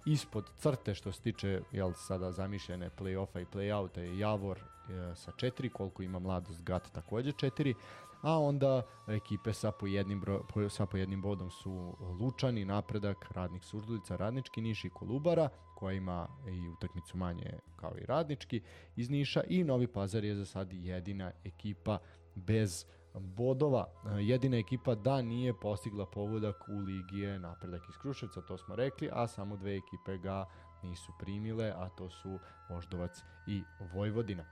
ispod 0.06 0.52
crte 0.58 0.96
što 0.96 1.12
se 1.12 1.22
tiče 1.22 1.62
jel, 1.72 1.94
sada 1.94 2.32
zamišljene 2.32 2.90
play-offa 3.00 3.42
i 3.42 3.46
play-outa 3.46 4.00
je 4.00 4.20
Javor 4.20 4.58
e, 4.60 5.16
sa 5.16 5.32
4, 5.32 5.70
koliko 5.70 6.04
ima 6.04 6.20
Mladost 6.20 6.64
Gat 6.64 6.92
takođe 6.92 7.32
4, 7.32 7.74
a 8.22 8.40
onda 8.40 8.82
ekipe 9.08 9.54
sa 9.54 9.72
po 9.72 9.88
jednim, 9.88 10.20
bro, 10.20 10.44
po, 10.54 10.70
sa 10.70 10.86
po 10.86 10.98
jednim 10.98 11.22
bodom 11.22 11.52
su 11.52 11.96
Lučani, 12.20 12.66
Napredak, 12.66 13.26
Radnik 13.32 13.64
Surdulica, 13.64 14.16
Radnički 14.16 14.62
Niš 14.62 14.86
i 14.86 14.90
Kolubara, 14.90 15.50
koja 15.76 15.94
ima 15.94 16.28
i 16.48 16.70
utakmicu 16.70 17.18
manje 17.18 17.54
kao 17.76 17.92
i 17.98 18.06
Radnički 18.06 18.62
iz 18.96 19.10
Niša 19.10 19.44
i 19.48 19.64
Novi 19.64 19.88
Pazar 19.88 20.24
je 20.24 20.36
za 20.36 20.46
sad 20.46 20.74
jedina 20.74 21.32
ekipa 21.44 21.98
bez 22.36 22.86
bodova. 23.14 23.88
E, 24.06 24.10
Jedina 24.24 24.58
ekipa 24.58 24.96
da 24.96 25.22
nije 25.22 25.60
postigla 25.60 26.06
pogodak 26.06 26.70
u 26.70 26.80
ligi 26.80 27.20
je 27.20 27.40
napredak 27.40 27.82
iz 27.90 27.98
Kruševca, 28.02 28.42
to 28.42 28.58
smo 28.58 28.76
rekli, 28.76 29.10
a 29.14 29.28
samo 29.28 29.58
dve 29.58 29.76
ekipe 29.76 30.18
ga 30.18 30.46
nisu 30.84 31.12
primile, 31.20 31.74
a 31.76 31.90
to 31.90 32.10
su 32.10 32.40
Voždovac 32.70 33.24
i 33.48 33.64
Vojvodina. 33.94 34.46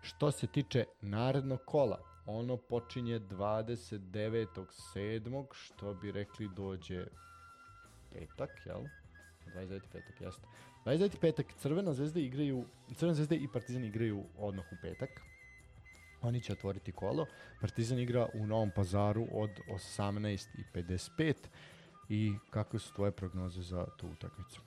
Što 0.00 0.30
se 0.30 0.46
tiče 0.46 0.84
narednog 1.00 1.60
kola, 1.66 1.98
ono 2.26 2.56
počinje 2.56 3.20
29.7. 3.20 5.46
što 5.52 5.94
bi 5.94 6.12
rekli 6.12 6.48
dođe 6.56 7.06
petak, 8.12 8.50
jel? 8.66 8.82
29. 9.54 9.80
petak, 9.92 10.20
jeste. 10.20 10.46
29. 10.84 11.20
petak 11.20 11.46
Crvena 11.56 11.92
zvezda 11.92 12.20
igraju, 12.20 12.64
Crvena 12.96 13.14
zvezda 13.14 13.34
i 13.34 13.48
Partizan 13.52 13.84
igraju 13.84 14.24
odmah 14.38 14.64
u 14.72 14.76
petak. 14.82 15.10
Oni 16.22 16.40
će 16.40 16.52
otvoriti 16.52 16.92
kolo. 16.92 17.26
Partizan 17.60 17.98
igra 17.98 18.28
u 18.34 18.46
Novom 18.46 18.70
pazaru 18.70 19.26
od 19.32 19.50
18.55 19.68 21.34
i 22.08 22.34
kakve 22.50 22.78
su 22.78 22.94
tvoje 22.94 23.12
prognoze 23.12 23.62
za 23.62 23.86
tu 23.96 24.08
utakmicu? 24.08 24.60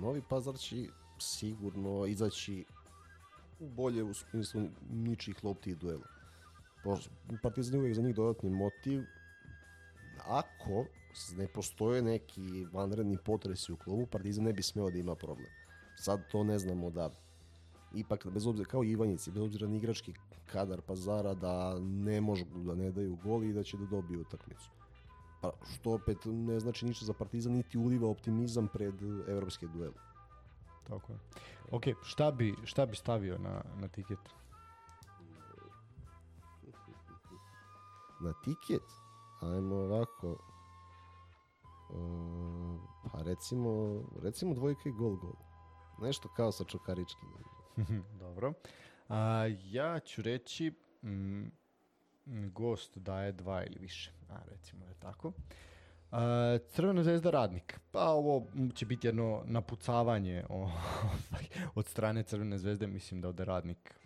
Novi 0.00 0.22
Pazar 0.28 0.54
će 0.54 0.76
sigurno 1.18 2.06
izaći 2.06 2.64
bolje 3.60 4.02
u 4.02 4.14
smislu 4.14 4.62
ničih 4.90 5.44
lopti 5.44 5.70
i 5.70 5.74
duela. 5.74 6.06
Partizan 7.42 7.74
je 7.74 7.80
uvijek 7.80 7.94
za 7.94 8.02
njih 8.02 8.14
dodatni 8.14 8.50
motiv. 8.50 9.02
Ako 10.26 10.84
ne 11.36 11.48
postoje 11.48 12.02
neki 12.02 12.66
vanredni 12.72 13.18
potresi 13.24 13.72
u 13.72 13.76
klubu, 13.76 14.06
Partizan 14.06 14.44
ne 14.44 14.52
bi 14.52 14.62
smeo 14.62 14.90
da 14.90 14.98
ima 14.98 15.14
problem. 15.14 15.50
Sad 15.96 16.28
to 16.30 16.44
ne 16.44 16.58
znamo 16.58 16.90
da 16.90 17.10
ipak 17.94 18.26
bez 18.26 18.46
obzira 18.46 18.68
kao 18.68 18.84
Ivanjici, 18.84 19.30
bez 19.30 19.42
obzira 19.42 19.68
na 19.68 19.76
igrački 19.76 20.14
kadar 20.52 20.80
Pazara 20.80 21.34
da 21.34 21.78
ne 21.80 22.20
možu 22.20 22.44
da 22.54 22.74
ne 22.74 22.90
daju 22.92 23.16
gol 23.24 23.44
i 23.44 23.52
da 23.52 23.62
će 23.62 23.76
da 23.76 23.86
dobiju 23.86 24.20
utakmicu. 24.20 24.70
Pa 25.40 25.50
što 25.74 25.92
opet 25.92 26.18
ne 26.24 26.60
znači 26.60 26.86
ništa 26.86 27.06
za 27.06 27.12
Partizan 27.12 27.52
niti 27.52 27.78
uliva 27.78 28.08
optimizam 28.08 28.68
pred 28.68 28.94
evropske 29.28 29.66
duele. 29.66 29.94
Tako 30.88 31.12
je. 31.12 31.18
Ok, 31.70 31.84
šta 32.02 32.30
bi, 32.30 32.54
šta 32.64 32.86
bi 32.86 32.96
stavio 32.96 33.38
na, 33.38 33.62
na 33.80 33.88
tiket? 33.88 34.18
Na 38.20 38.32
tiket, 38.44 38.82
ajmo 39.40 39.76
ovako, 39.76 40.36
uh, 41.90 42.80
pa 43.12 43.22
recimo, 43.22 44.02
recimo 44.22 44.54
dvojka 44.54 44.88
i 44.88 44.92
gol 44.92 45.16
gol. 45.16 45.34
Nešto 46.00 46.28
kao 46.28 46.52
sa 46.52 46.64
Čukaričkim. 46.64 47.28
Dobro. 48.20 48.52
A, 49.08 49.46
ja 49.64 50.00
ću 50.00 50.22
reći 50.22 50.72
mm, 51.02 51.48
gost 52.52 52.98
daje 52.98 53.32
dva 53.32 53.64
ili 53.64 53.78
više. 53.80 54.12
A, 54.28 54.38
recimo 54.50 54.84
da 54.84 54.90
je 54.90 54.96
tako. 55.00 55.32
A, 56.10 56.58
Crvena 56.68 57.02
zvezda 57.02 57.30
radnik. 57.30 57.80
Pa 57.90 58.08
ovo 58.10 58.46
m, 58.54 58.70
će 58.70 58.86
biti 58.86 59.06
jedno 59.06 59.42
napucavanje 59.46 60.44
o, 60.48 60.54
ovaj, 61.02 61.44
od 61.74 61.86
strane 61.86 62.22
Crvene 62.22 62.58
zvezde. 62.58 62.86
Mislim 62.86 63.20
da 63.20 63.28
ode 63.28 63.44
radnik 63.44 63.98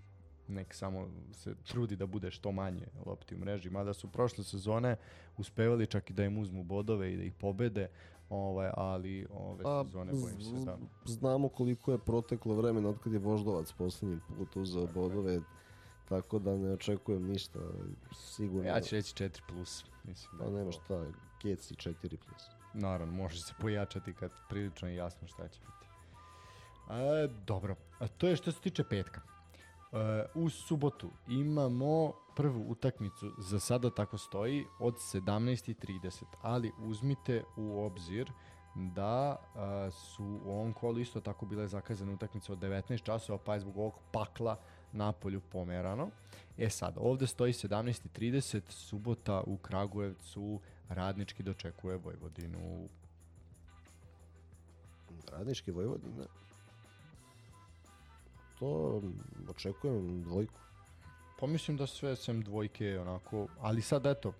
nek 0.48 0.74
samo 0.74 1.08
se 1.32 1.54
trudi 1.54 1.96
da 1.96 2.06
bude 2.06 2.30
što 2.30 2.52
manje 2.52 2.86
lopti 3.06 3.34
u 3.34 3.38
mreži, 3.38 3.70
mada 3.70 3.92
su 3.92 4.12
prošle 4.12 4.44
sezone 4.44 4.96
uspevali 5.36 5.86
čak 5.86 6.10
i 6.10 6.12
da 6.12 6.24
im 6.24 6.38
uzmu 6.38 6.64
bodove 6.64 7.12
i 7.12 7.16
da 7.16 7.22
ih 7.22 7.32
pobede, 7.32 7.88
ovaj, 8.32 8.70
ali 8.76 9.26
ove 9.30 9.64
A, 9.66 9.84
sezone 9.84 10.12
bojim 10.12 10.40
se 10.40 10.64
da... 10.64 10.78
Znamo 11.04 11.48
koliko 11.48 11.92
je 11.92 11.98
proteklo 11.98 12.54
vremena 12.54 12.88
od 12.88 12.98
kad 12.98 13.12
je 13.12 13.18
Voždovac 13.18 13.72
poslednji 13.72 14.18
put 14.38 14.56
uzeo 14.56 14.86
bodove, 14.94 15.40
tako 16.08 16.38
da 16.38 16.56
ne 16.56 16.72
očekujem 16.72 17.26
ništa, 17.26 17.58
sigurno. 18.14 18.68
Ja 18.68 18.80
ću 18.80 18.94
reći 18.94 19.24
4 19.24 19.40
plus. 19.48 19.84
Mislim 20.04 20.38
da 20.38 20.44
Pa 20.44 20.50
nema 20.50 20.72
šta, 20.72 21.04
Geci 21.42 21.74
4 21.74 21.94
plus. 22.00 22.42
Naravno, 22.74 23.14
može 23.14 23.40
se 23.40 23.54
pojačati 23.60 24.14
kad 24.14 24.30
prilično 24.48 24.88
je 24.88 24.94
jasno 24.94 25.28
šta 25.28 25.48
će 25.48 25.60
biti. 25.60 25.86
A, 26.88 27.26
dobro, 27.46 27.76
a 27.98 28.08
to 28.08 28.28
je 28.28 28.36
što 28.36 28.52
se 28.52 28.60
tiče 28.60 28.84
petka. 28.84 29.20
E, 29.92 30.24
u 30.34 30.50
subotu 30.50 31.10
imamo 31.28 32.12
prvu 32.36 32.70
utakmicu, 32.70 33.32
za 33.38 33.60
sada 33.60 33.90
tako 33.90 34.18
stoji, 34.18 34.66
od 34.78 34.94
17.30, 34.94 36.24
ali 36.42 36.72
uzmite 36.78 37.44
u 37.56 37.84
obzir 37.84 38.32
da 38.74 39.36
a, 39.54 39.90
su 39.90 40.40
u 40.44 40.50
ovom 40.50 40.72
kolu 40.72 40.98
isto 40.98 41.20
tako 41.20 41.46
bile 41.46 41.68
zakazane 41.68 42.12
utakmice 42.12 42.52
od 42.52 42.58
19 42.58 43.02
časova, 43.02 43.38
pa 43.38 43.54
je 43.54 43.60
zbog 43.60 43.76
ovog 43.76 43.98
pakla 44.12 44.56
napolju 44.92 45.40
pomerano. 45.40 46.10
E 46.58 46.70
sad, 46.70 46.94
ovde 46.96 47.26
stoji 47.26 47.52
17.30, 47.52 48.60
subota 48.68 49.42
u 49.46 49.56
Kragujevcu, 49.56 50.60
radnički 50.88 51.42
dočekuje 51.42 51.96
Vojvodinu. 51.96 52.88
Radnički 55.32 55.70
Vojvodina. 55.70 56.24
To 58.62 59.00
mm, 59.02 59.50
očekujem 59.50 60.22
dvojku. 60.22 60.60
Pa 61.40 61.46
mislim 61.46 61.76
da 61.76 61.86
sve 61.86 62.16
sem 62.16 62.42
dvojke 62.42 62.98
onako, 63.00 63.46
ali 63.60 63.82
sad 63.82 64.06
eto, 64.06 64.32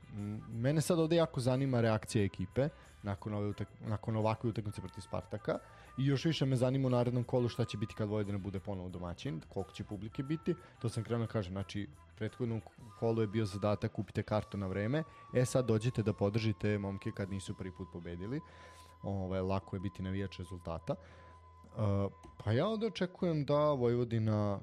mene 0.49 0.81
sad 0.81 0.99
ovde 0.99 1.17
jako 1.17 1.41
zanima 1.41 1.81
reakcija 1.81 2.25
ekipe 2.25 2.69
nakon, 3.03 3.35
ove 3.35 3.49
utak, 3.49 3.69
nakon 3.87 4.17
ovakve 4.17 4.51
utakmice 4.51 4.81
protiv 4.81 5.01
Spartaka 5.01 5.59
i 5.99 6.07
još 6.07 6.25
više 6.25 6.47
me 6.47 6.57
zanima 6.57 6.87
u 6.87 6.91
narednom 6.91 7.25
kolu 7.25 7.49
šta 7.49 7.65
će 7.65 7.79
biti 7.79 7.95
kad 7.95 8.09
Vojvodina 8.09 8.39
bude 8.39 8.61
ponovo 8.61 8.89
domaćin, 8.89 9.41
koliko 9.49 9.73
će 9.73 9.85
publike 9.85 10.23
biti, 10.23 10.55
to 10.79 10.89
sam 10.89 11.05
krenuo 11.05 11.27
da 11.27 11.33
kažem, 11.33 11.53
znači 11.53 11.89
prethodnom 12.17 12.61
kolu 12.99 13.21
je 13.21 13.27
bio 13.27 13.45
zadatak 13.45 13.93
kupite 13.93 14.23
kartu 14.23 14.59
na 14.59 14.67
vreme, 14.67 15.03
e 15.35 15.45
sad 15.45 15.67
dođite 15.67 16.03
da 16.03 16.13
podržite 16.13 16.79
momke 16.79 17.11
kad 17.11 17.31
nisu 17.31 17.55
prvi 17.55 17.73
put 17.73 17.89
pobedili, 17.93 18.41
ovaj, 19.03 19.41
lako 19.41 19.77
je 19.77 19.81
biti 19.81 20.03
navijač 20.03 20.39
rezultata. 20.39 20.93
Uh, 20.93 21.22
pa 22.45 22.53
ja 22.53 22.69
onda 22.69 22.87
očekujem 22.87 23.45
da 23.45 23.73
Vojvodina 23.73 24.61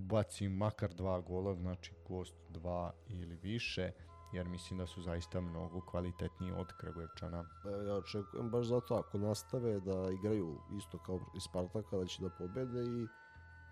baci 0.00 0.48
makar 0.48 0.94
dva 0.94 1.20
gola, 1.20 1.54
znači 1.54 1.92
gost 2.08 2.34
dva 2.48 2.92
ili 3.08 3.36
više, 3.36 3.90
jer 4.32 4.48
mislim 4.48 4.78
da 4.78 4.86
su 4.86 5.02
zaista 5.02 5.40
mnogo 5.40 5.80
kvalitetniji 5.80 6.52
od 6.52 6.66
Kragujevčana. 6.80 7.44
Pa 7.62 7.70
Ja 7.70 7.94
očekujem 7.94 8.50
baš 8.50 8.66
zato 8.66 8.94
ako 8.94 9.18
nastave 9.18 9.80
da 9.80 10.10
igraju 10.20 10.58
isto 10.78 10.98
kao 10.98 11.20
i 11.36 11.40
Spartaka, 11.40 11.96
da 11.96 12.06
će 12.06 12.22
da 12.22 12.30
pobede 12.30 12.80
i 12.82 13.06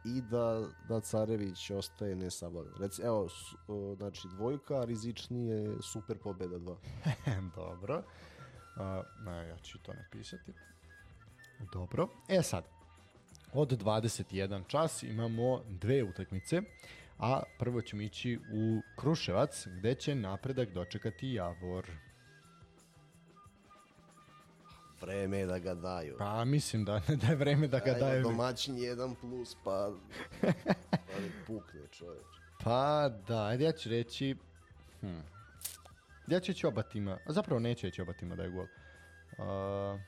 i 0.05 0.23
da, 0.23 0.69
da 0.89 1.01
Carević 1.01 1.71
ostaje 1.71 2.17
nesabavljen. 2.17 2.75
Reci, 2.79 3.03
evo, 3.03 3.29
s- 3.29 3.55
o, 3.69 3.95
znači 3.97 4.29
dvojka, 4.29 4.85
rizičnije 4.85 5.77
super 5.83 6.19
pobeda 6.19 6.59
dva. 6.59 6.77
Dobro. 7.57 7.97
Uh, 7.97 8.83
na, 9.25 9.43
ja 9.43 9.59
ću 9.59 9.79
to 9.83 9.93
napisati. 9.93 10.53
Dobro. 11.73 12.09
E 12.29 12.43
sad, 12.43 12.65
od 13.53 13.83
21 13.83 14.67
čas 14.67 15.03
imamo 15.03 15.63
dve 15.69 16.03
utakmice, 16.03 16.63
a 17.19 17.43
prvo 17.59 17.83
ćemo 17.83 18.03
ići 18.03 18.39
u 18.53 18.81
Kruševac, 18.97 19.67
gde 19.67 19.95
će 19.95 20.15
napredak 20.15 20.69
dočekati 20.69 21.33
Javor. 21.33 21.91
Vreme 25.01 25.39
je 25.39 25.47
da 25.47 25.59
ga 25.59 25.75
daju. 25.75 26.17
Pa 26.19 26.45
mislim 26.45 26.85
da, 26.85 27.01
da 27.23 27.27
je 27.27 27.37
vreme 27.37 27.69
da 27.69 27.79
ga 27.79 27.91
Ajde, 27.91 28.01
daju. 28.01 28.23
Domaćin 28.23 28.79
jedan 28.79 29.15
plus, 29.15 29.57
pa... 29.65 29.93
pa 30.91 31.21
ne 31.21 31.31
pukne 31.47 31.81
čoveč. 31.91 32.27
Pa 32.63 33.11
da, 33.29 33.47
ajde 33.47 33.65
ja 33.65 33.73
ću 33.73 33.89
reći... 33.89 34.37
Hm. 35.01 35.19
Ja 36.27 36.41
ću 36.41 36.53
reći 36.53 36.67
oba 36.67 36.83
tima, 36.83 37.19
zapravo 37.27 37.61
neću 37.61 37.87
reći 37.87 38.03
oba 38.03 38.13
tima 38.13 38.37
daju 38.37 38.53
gol. 38.53 38.67
Uh, 39.39 40.01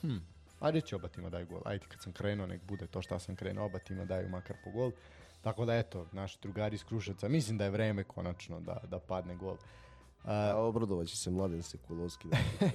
hm. 0.00 0.16
Ajde 0.60 0.80
ću 0.80 0.96
oba 0.96 1.08
tima 1.08 1.30
daju 1.30 1.46
gol. 1.46 1.60
Ajde 1.64 1.86
kad 1.88 2.02
sam 2.02 2.12
krenuo 2.12 2.46
nek 2.46 2.62
bude 2.62 2.86
to 2.86 3.02
šta 3.02 3.18
sam 3.18 3.36
krenuo, 3.36 3.66
oba 3.66 3.78
tima 3.78 4.04
daju 4.04 4.28
makar 4.28 4.56
po 4.64 4.70
gol. 4.70 4.92
Tako 5.40 5.64
da 5.64 5.76
eto, 5.76 6.06
naši 6.12 6.38
drugari 6.42 6.74
iz 6.74 6.84
Kruševca, 6.84 7.28
mislim 7.28 7.58
da 7.58 7.64
je 7.64 7.70
vreme 7.70 8.04
konačno 8.04 8.60
da, 8.60 8.80
da 8.90 8.98
padne 8.98 9.36
gol. 9.36 9.52
Uh, 9.52 10.30
A 10.32 10.56
obradovaće 10.56 11.16
se 11.16 11.30
Mladen 11.30 11.62
Sekulovski. 11.62 12.28
Da. 12.28 12.36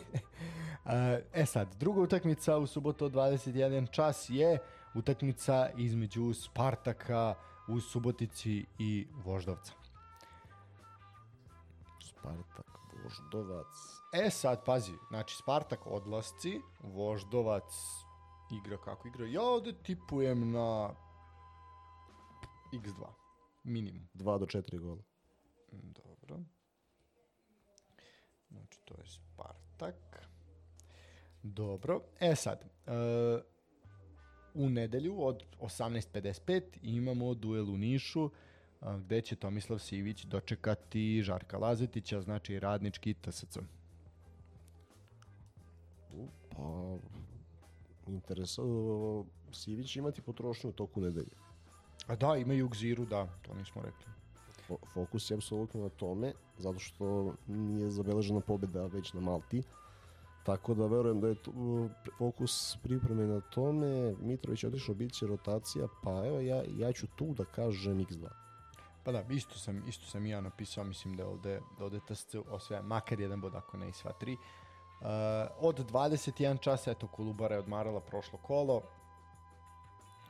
Uh, 0.86 0.92
e 1.34 1.46
sad, 1.46 1.76
druga 1.76 2.02
utakmica 2.02 2.58
u 2.58 2.68
subotu 2.68 3.06
od 3.06 3.12
21 3.12 3.92
čas 3.92 4.26
je 4.30 4.58
utakmica 4.94 5.70
između 5.78 6.34
Spartaka 6.34 7.36
u 7.68 7.80
Subotici 7.80 8.66
i 8.80 9.08
Voždovca. 9.24 9.74
Spartak, 12.04 12.66
Voždovac. 13.04 14.01
E 14.14 14.30
sad, 14.30 14.66
pazi, 14.66 14.92
znači 15.10 15.36
Spartak 15.36 15.88
odlasci, 15.88 16.62
Voždovac 16.80 17.74
igra 18.52 18.78
kako 18.78 19.08
igra. 19.08 19.26
Ja 19.26 19.42
ovde 19.42 19.74
tipujem 19.84 20.52
na 20.52 20.90
x2, 22.74 23.06
minimum. 23.64 24.08
2 24.14 24.40
do 24.40 24.46
4 24.46 24.80
gola. 24.80 25.02
Dobro. 25.72 26.40
Znači, 28.50 28.80
to 28.86 28.94
je 28.94 29.06
Spartak. 29.06 30.30
Dobro. 31.44 32.02
E 32.20 32.36
sad, 32.36 32.64
e, 32.88 32.92
u 34.54 34.70
nedelju 34.70 35.26
od 35.26 35.44
18.55 35.60 36.62
imamo 36.82 37.34
duel 37.34 37.70
u 37.70 37.78
Nišu, 37.78 38.30
gde 38.82 39.22
će 39.22 39.36
Tomislav 39.36 39.80
Sivić 39.80 40.24
dočekati 40.24 41.22
Žarka 41.24 41.58
Lazetića, 41.58 42.22
znači 42.22 42.60
radnički 42.60 43.14
TSC. 43.14 43.58
U, 46.62 47.00
Pa, 48.06 48.12
interesantno, 48.12 49.26
Sivić 49.52 49.96
imati 49.96 50.22
potrošnju 50.22 50.70
u 50.70 50.74
toku 50.74 51.02
nedelje. 51.02 51.36
A 52.08 52.16
da, 52.16 52.36
imaju 52.36 52.70
Gziru, 52.70 53.06
da, 53.06 53.28
to 53.42 53.54
nismo 53.54 53.82
rekli. 53.82 54.06
Fo- 54.70 54.94
Fokus 54.94 55.32
je 55.32 55.36
apsolutno 55.36 55.82
na 55.82 55.90
tome, 55.90 56.34
zato 56.58 56.80
što 56.80 57.34
nije 57.48 57.90
zabeležena 57.90 58.40
pobjeda 58.40 58.86
već 58.86 59.14
na 59.14 59.22
Malti. 59.22 59.64
Tako 60.44 60.74
da 60.74 60.88
verujem 60.88 61.22
da 61.22 61.28
je 61.28 61.36
tu, 61.36 61.90
fokus 62.18 62.78
pripreme 62.84 63.28
na 63.28 63.42
tome. 63.42 64.16
Mitrović 64.22 64.64
je 64.64 64.70
otišao, 64.70 64.96
bit 64.96 65.14
će 65.14 65.28
rotacija, 65.28 65.88
pa 66.04 66.26
evo 66.26 66.40
ja, 66.40 66.64
ja 66.78 66.92
ću 66.94 67.08
tu 67.16 67.34
da 67.34 67.46
kažem 67.46 68.06
x2. 68.06 68.30
Pa 69.04 69.12
da, 69.12 69.22
isto 69.30 69.60
sam, 69.60 69.88
isto 69.88 70.06
sam 70.06 70.26
i 70.26 70.30
ja 70.30 70.42
napisao, 70.42 70.84
mislim 70.84 71.16
da 71.16 71.24
je 71.24 71.30
ovde, 71.30 71.62
da 71.80 71.86
ovde 71.86 72.00
TSC 72.08 72.36
osvaja 72.50 72.82
makar 72.82 73.20
jedan 73.20 73.42
bod, 73.42 73.56
ako 73.56 73.78
ne 73.78 73.90
i 73.90 73.94
sva 73.94 74.12
tri. 74.12 74.34
Uh, 74.34 74.40
od 75.60 75.92
21 75.92 76.60
časa, 76.60 76.92
eto, 76.92 77.08
Kolubara 77.08 77.56
je 77.56 77.60
odmarala 77.60 78.02
prošlo 78.02 78.40
kolo. 78.40 78.82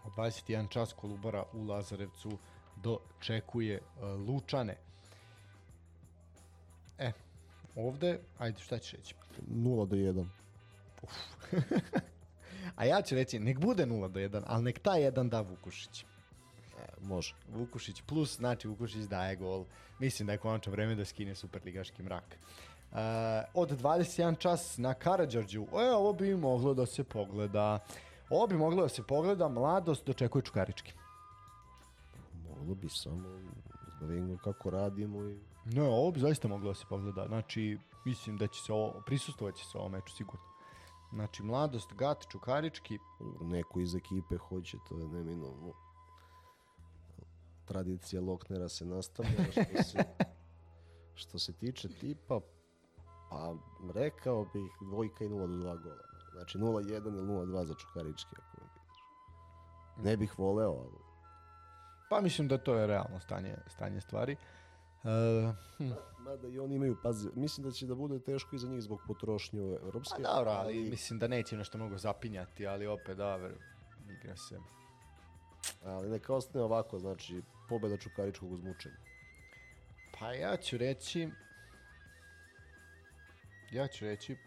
Od 0.03 0.11
21 0.15 0.69
čas 0.69 0.93
Kolubara 0.93 1.43
u 1.53 1.63
Lazarevcu 1.63 2.37
dočekuje 2.75 3.79
uh, 3.79 4.03
Lučane. 4.27 4.77
E, 6.97 7.11
ovde, 7.75 8.19
ajde, 8.37 8.59
šta 8.59 8.79
ćeš 8.79 8.91
reći? 8.91 9.15
0 9.51 9.87
do 9.87 9.95
1. 9.95 10.25
A 12.75 12.85
ja 12.85 13.01
ću 13.01 13.15
reći, 13.15 13.39
nek 13.39 13.59
bude 13.59 13.85
0 13.85 14.07
do 14.07 14.19
1, 14.19 14.43
ali 14.47 14.63
nek 14.63 14.79
ta 14.79 14.91
1 14.91 15.29
da 15.29 15.41
Vukušić. 15.41 16.03
E, 16.03 16.05
može. 17.01 17.35
Vukušić 17.49 18.01
plus, 18.01 18.37
znači 18.37 18.67
Vukušić 18.67 19.03
daje 19.03 19.35
gol. 19.35 19.65
Mislim 19.99 20.25
da 20.25 20.31
je 20.31 20.37
konačno 20.37 20.71
vreme 20.71 20.95
da 20.95 21.05
skine 21.05 21.35
superligaški 21.35 22.03
mrak. 22.03 22.23
Uh, 22.25 22.70
od 23.53 23.81
21 23.81 24.37
čas 24.37 24.77
na 24.77 24.93
Karadžorđu, 24.93 25.61
e, 25.61 25.91
ovo 25.95 26.13
bi 26.13 26.35
moglo 26.35 26.73
da 26.73 26.85
se 26.85 27.03
pogleda. 27.03 27.79
Ovo 28.29 28.47
bi 28.47 28.57
moglo 28.57 28.81
da 28.81 28.89
se 28.89 29.03
pogleda, 29.03 29.47
mladost 29.47 30.05
dočekuje 30.05 30.41
Čukarički. 30.41 30.93
Moglo 32.49 32.75
bi 32.75 32.89
samo 32.89 33.29
da 33.99 34.05
vidimo 34.05 34.37
kako 34.37 34.69
radimo 34.69 35.23
i 35.23 35.39
Ne, 35.65 35.83
ovo 35.83 36.11
bi 36.11 36.19
zaista 36.19 36.47
moglo 36.47 36.67
da 36.67 36.75
se 36.75 36.85
pogleda. 36.89 37.25
Znači, 37.27 37.77
mislim 38.05 38.37
da 38.37 38.47
će 38.47 38.61
se 38.61 38.73
ovo, 38.73 39.01
prisustovat 39.05 39.55
će 39.55 39.65
se 39.65 39.77
ovo 39.77 39.89
meču 39.89 40.15
sigurno. 40.15 40.45
Znači, 41.13 41.43
mladost, 41.43 41.93
gat, 41.93 42.25
Čukarički, 42.31 42.97
neko 43.41 43.79
iz 43.79 43.95
ekipe 43.95 44.37
hoće, 44.37 44.77
to 44.89 44.97
je 44.97 45.07
neminovno. 45.07 45.73
Tradicija 47.65 48.21
Loknera 48.21 48.69
se 48.69 48.85
nastavlja. 48.85 49.51
Što 49.51 49.83
se, 49.83 50.03
što 51.21 51.39
se 51.39 51.53
tiče 51.53 51.89
tipa, 51.89 52.39
pa 53.31 53.55
rekao 53.93 54.45
bih 54.53 54.71
dvojka 54.81 55.25
i 55.25 55.29
0 55.29 55.47
do 55.47 55.69
2 55.69 55.83
gola. 55.83 56.11
Znači 56.33 56.57
0-1 56.57 57.07
ili 57.07 57.27
0-2 57.27 57.65
za 57.65 57.73
Čukarički, 57.73 58.35
ako 58.37 58.61
me 58.61 58.69
pitaš. 58.73 59.03
Ne 60.03 60.17
bih 60.17 60.39
voleo, 60.39 60.71
ali 60.71 61.11
pa 62.11 62.21
mislim 62.21 62.47
da 62.47 62.57
to 62.57 62.75
je 62.75 62.87
realno 62.87 63.19
stanje, 63.19 63.55
stanje 63.67 64.01
stvari. 64.01 64.35
Uh, 65.03 65.55
hm. 65.77 65.91
Mada 66.19 66.47
i 66.47 66.59
oni 66.59 66.75
imaju, 66.75 66.97
pazi, 67.03 67.29
mislim 67.35 67.67
da 67.67 67.71
će 67.71 67.85
da 67.87 67.95
bude 67.95 68.19
teško 68.19 68.55
i 68.55 68.59
za 68.59 68.67
njih 68.67 68.81
zbog 68.81 69.01
potrošnje 69.07 69.77
evropske. 69.83 70.23
Pa 70.23 70.35
dobro, 70.35 70.51
ali 70.51 70.89
mislim 70.89 71.19
da 71.19 71.27
neće 71.27 71.57
nešto 71.57 71.77
mnogo 71.77 71.97
zapinjati, 71.97 72.67
ali 72.67 72.87
opet 72.87 73.17
dobro, 73.17 73.49
igra 74.09 74.35
se. 74.37 74.59
ali 75.83 76.09
neka 76.09 76.33
ostane 76.33 76.63
ovako, 76.63 76.99
znači 76.99 77.41
pobeda 77.69 77.97
Čukaričkog 77.97 78.51
uz 78.51 78.61
mučenje. 78.61 78.95
Pa 80.19 80.33
ja 80.33 80.57
ću 80.57 80.77
reći, 80.77 81.29
ja 83.71 83.87
ću 83.87 84.05
reći 84.05 84.37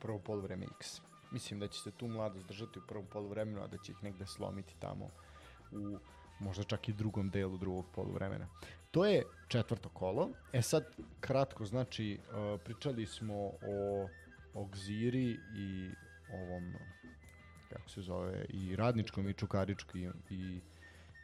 prvo 0.00 0.18
polovreme 0.18 0.66
X. 0.80 1.00
Mislim 1.32 1.60
da 1.60 1.68
će 1.68 1.80
se 1.80 1.90
tu 1.90 2.08
mladost 2.08 2.46
držati 2.46 2.78
u 2.78 2.86
prvom 2.88 3.06
polovremenu, 3.06 3.62
a 3.62 3.66
da 3.66 3.78
će 3.78 3.92
ih 3.92 4.02
negde 4.02 4.26
slomiti 4.26 4.74
tamo 4.78 5.10
u 5.72 5.98
možda 6.40 6.64
čak 6.64 6.88
i 6.88 6.92
drugom 6.92 7.30
delu 7.30 7.56
drugog 7.56 7.86
poluvremena. 7.94 8.48
To 8.90 9.06
je 9.06 9.22
četvrto 9.48 9.88
kolo. 9.88 10.30
E 10.52 10.62
sad, 10.62 10.84
kratko, 11.20 11.64
znači, 11.64 12.18
uh, 12.18 12.60
pričali 12.64 13.06
smo 13.06 13.34
o, 13.34 14.08
o 14.54 14.64
Gziri 14.64 15.38
i 15.56 15.90
ovom, 16.32 16.74
kako 17.68 17.88
se 17.88 18.02
zove, 18.02 18.46
i 18.48 18.76
radničkom 18.76 19.28
i 19.28 19.34
čukaričkom 19.34 20.00
i, 20.30 20.60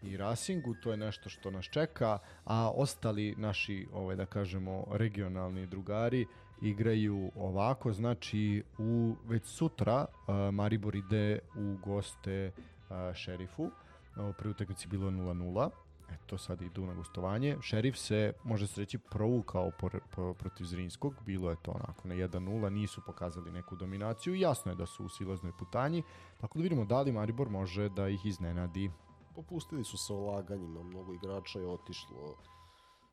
i 0.03 0.17
Racingu, 0.17 0.75
to 0.75 0.91
je 0.91 0.97
nešto 0.97 1.31
što 1.31 1.51
nas 1.51 1.65
čeka, 1.65 2.19
a 2.45 2.71
ostali 2.71 3.35
naši, 3.39 3.87
ovaj, 3.93 4.17
da 4.17 4.27
kažemo, 4.27 4.87
regionalni 4.91 5.67
drugari 5.67 6.27
igraju 6.61 7.31
ovako, 7.37 7.93
znači 7.93 8.63
u 8.79 9.15
već 9.25 9.45
sutra 9.45 10.07
uh, 10.07 10.55
Maribor 10.55 10.97
ide 10.97 11.39
u 11.57 11.77
goste 11.85 12.53
uh, 12.57 13.15
Šerifu, 13.15 13.71
u 14.17 14.33
prvoj 14.39 14.51
utakmici 14.51 14.89
bilo 14.89 15.07
je 15.07 15.13
0-0, 15.13 15.71
eto 16.15 16.39
sad 16.39 16.63
idu 16.63 16.87
na 16.87 16.95
gostovanje. 16.95 17.57
Šerif 17.61 17.97
se, 17.97 18.33
može 18.45 18.67
se 18.67 18.81
reći, 18.81 18.99
provukao 18.99 19.71
por, 19.81 20.01
por, 20.15 20.35
protiv 20.35 20.65
Zrinskog, 20.65 21.15
bilo 21.27 21.51
je 21.51 21.57
to 21.63 21.71
onako 21.71 22.09
na 22.09 22.15
1-0, 22.15 22.69
nisu 22.69 23.01
pokazali 23.07 23.51
neku 23.51 23.77
dominaciju, 23.77 24.35
jasno 24.35 24.73
je 24.73 24.77
da 24.77 24.87
su 24.87 25.05
u 25.05 25.09
silaznoj 25.09 25.53
putanji, 25.59 26.03
tako 26.41 26.59
da 26.59 26.63
vidimo 26.63 26.85
da 26.85 27.03
li 27.03 27.13
Maribor 27.13 27.49
može 27.49 27.89
da 27.89 28.09
ih 28.09 28.27
iznenadi. 28.27 28.91
Popustili 29.35 29.85
su 29.85 29.97
sa 29.97 30.15
ulaganjima, 30.15 30.83
mnogo 30.83 31.15
igrača 31.15 31.59
je 31.59 31.67
otišlo. 31.67 32.37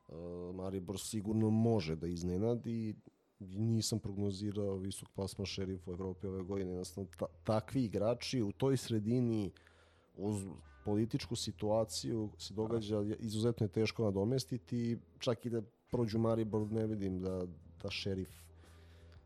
Uh, 0.07 0.55
Maribor 0.55 0.99
sigurno 0.99 1.49
može 1.49 1.95
da 1.95 2.07
iznenadi. 2.07 2.95
Nisam 3.39 3.99
prognozirao 3.99 4.75
visok 4.75 5.09
plasma 5.15 5.45
šerif 5.45 5.87
u 5.87 5.91
Evropi 5.91 6.27
ove 6.27 6.43
godine. 6.43 6.71
Jednostavno, 6.71 7.09
ta, 7.17 7.25
takvi 7.43 7.83
igrači 7.83 8.41
u 8.41 8.51
toj 8.51 8.77
sredini 8.77 9.51
uz 10.17 10.45
političku 10.85 11.35
situaciju 11.35 12.29
se 12.37 12.53
događa, 12.53 13.03
izuzetno 13.19 13.65
je 13.65 13.71
teško 13.71 14.03
nadomestiti. 14.03 14.97
Čak 15.19 15.45
i 15.45 15.49
da 15.49 15.61
prođu 15.91 16.19
Maribor, 16.19 16.71
ne 16.71 16.87
vidim 16.87 17.19
da, 17.21 17.45
da 17.83 17.89
šerif 17.89 18.29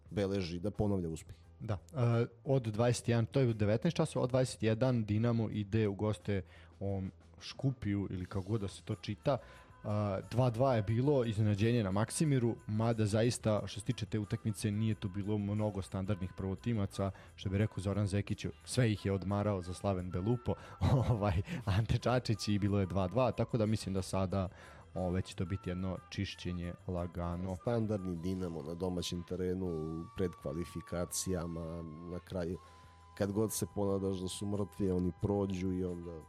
beleži, 0.10 0.60
da 0.60 0.72
ponavlja 0.72 1.10
uspeh. 1.10 1.36
Da, 1.60 1.74
uh, 1.74 2.28
od 2.44 2.68
21, 2.68 3.26
to 3.32 3.40
je 3.40 3.54
19 3.54 3.94
časova, 3.94 4.24
od 4.24 4.32
21 4.32 5.06
Dinamo 5.06 5.50
ide 5.50 5.88
u 5.88 5.96
goste 5.96 6.42
ovom 6.80 7.12
Škupiju 7.40 8.08
ili 8.12 8.26
kako 8.26 8.48
god 8.48 8.62
da 8.62 8.68
se 8.68 8.82
to 8.82 8.96
čita. 8.96 9.38
2-2 9.84 10.72
je 10.72 10.82
bilo 10.84 11.26
iznenađenje 11.26 11.84
na 11.84 11.92
Maksimiru, 11.92 12.56
mada 12.68 13.06
zaista 13.06 13.62
što 13.66 13.80
se 13.80 13.86
tiče 13.86 14.06
te 14.06 14.20
utakmice 14.20 14.72
nije 14.72 14.96
tu 14.96 15.10
bilo 15.10 15.38
mnogo 15.38 15.82
standardnih 15.82 16.32
prvotimaca, 16.38 17.12
što 17.36 17.50
bi 17.50 17.58
rekao 17.58 17.80
Zoran 17.80 18.08
Zekić, 18.08 18.46
sve 18.64 18.92
ih 18.92 19.06
je 19.06 19.12
odmarao 19.12 19.62
za 19.62 19.74
Slaven 19.74 20.12
Belupo, 20.12 20.54
ovaj 21.10 21.42
Ante 21.66 21.98
Čačić 21.98 22.48
i 22.48 22.60
bilo 22.60 22.80
je 22.80 22.88
2-2, 22.88 23.36
tako 23.36 23.58
da 23.58 23.66
mislim 23.66 23.94
da 23.94 24.02
sada 24.02 24.50
Ove 24.96 25.22
će 25.22 25.36
to 25.36 25.46
biti 25.46 25.70
jedno 25.70 25.98
čišćenje 26.10 26.74
lagano. 26.88 27.56
Standardni 27.56 28.16
Dinamo 28.16 28.62
na 28.62 28.74
domaćem 28.74 29.24
terenu 29.24 30.06
pred 30.16 30.32
kvalifikacijama 30.42 31.82
na 32.12 32.20
kraju 32.20 32.60
kad 33.18 33.32
god 33.32 33.54
se 33.54 33.66
ponadaš 33.76 34.18
da 34.18 34.28
su 34.28 34.46
mrtvi 34.46 34.92
oni 34.92 35.12
prođu 35.22 35.74
i 35.74 35.86
onda 35.86 36.22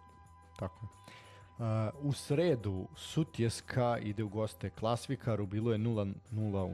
tako 0.59 0.87
Uh, 1.59 1.65
u 2.03 2.13
sredu 2.13 2.87
Sutjeska 2.97 3.99
ide 3.99 4.23
u 4.23 4.29
goste 4.29 4.71
Klasvikaru, 4.71 5.47
bilo 5.47 5.73
je 5.73 5.79
0-0 5.79 6.15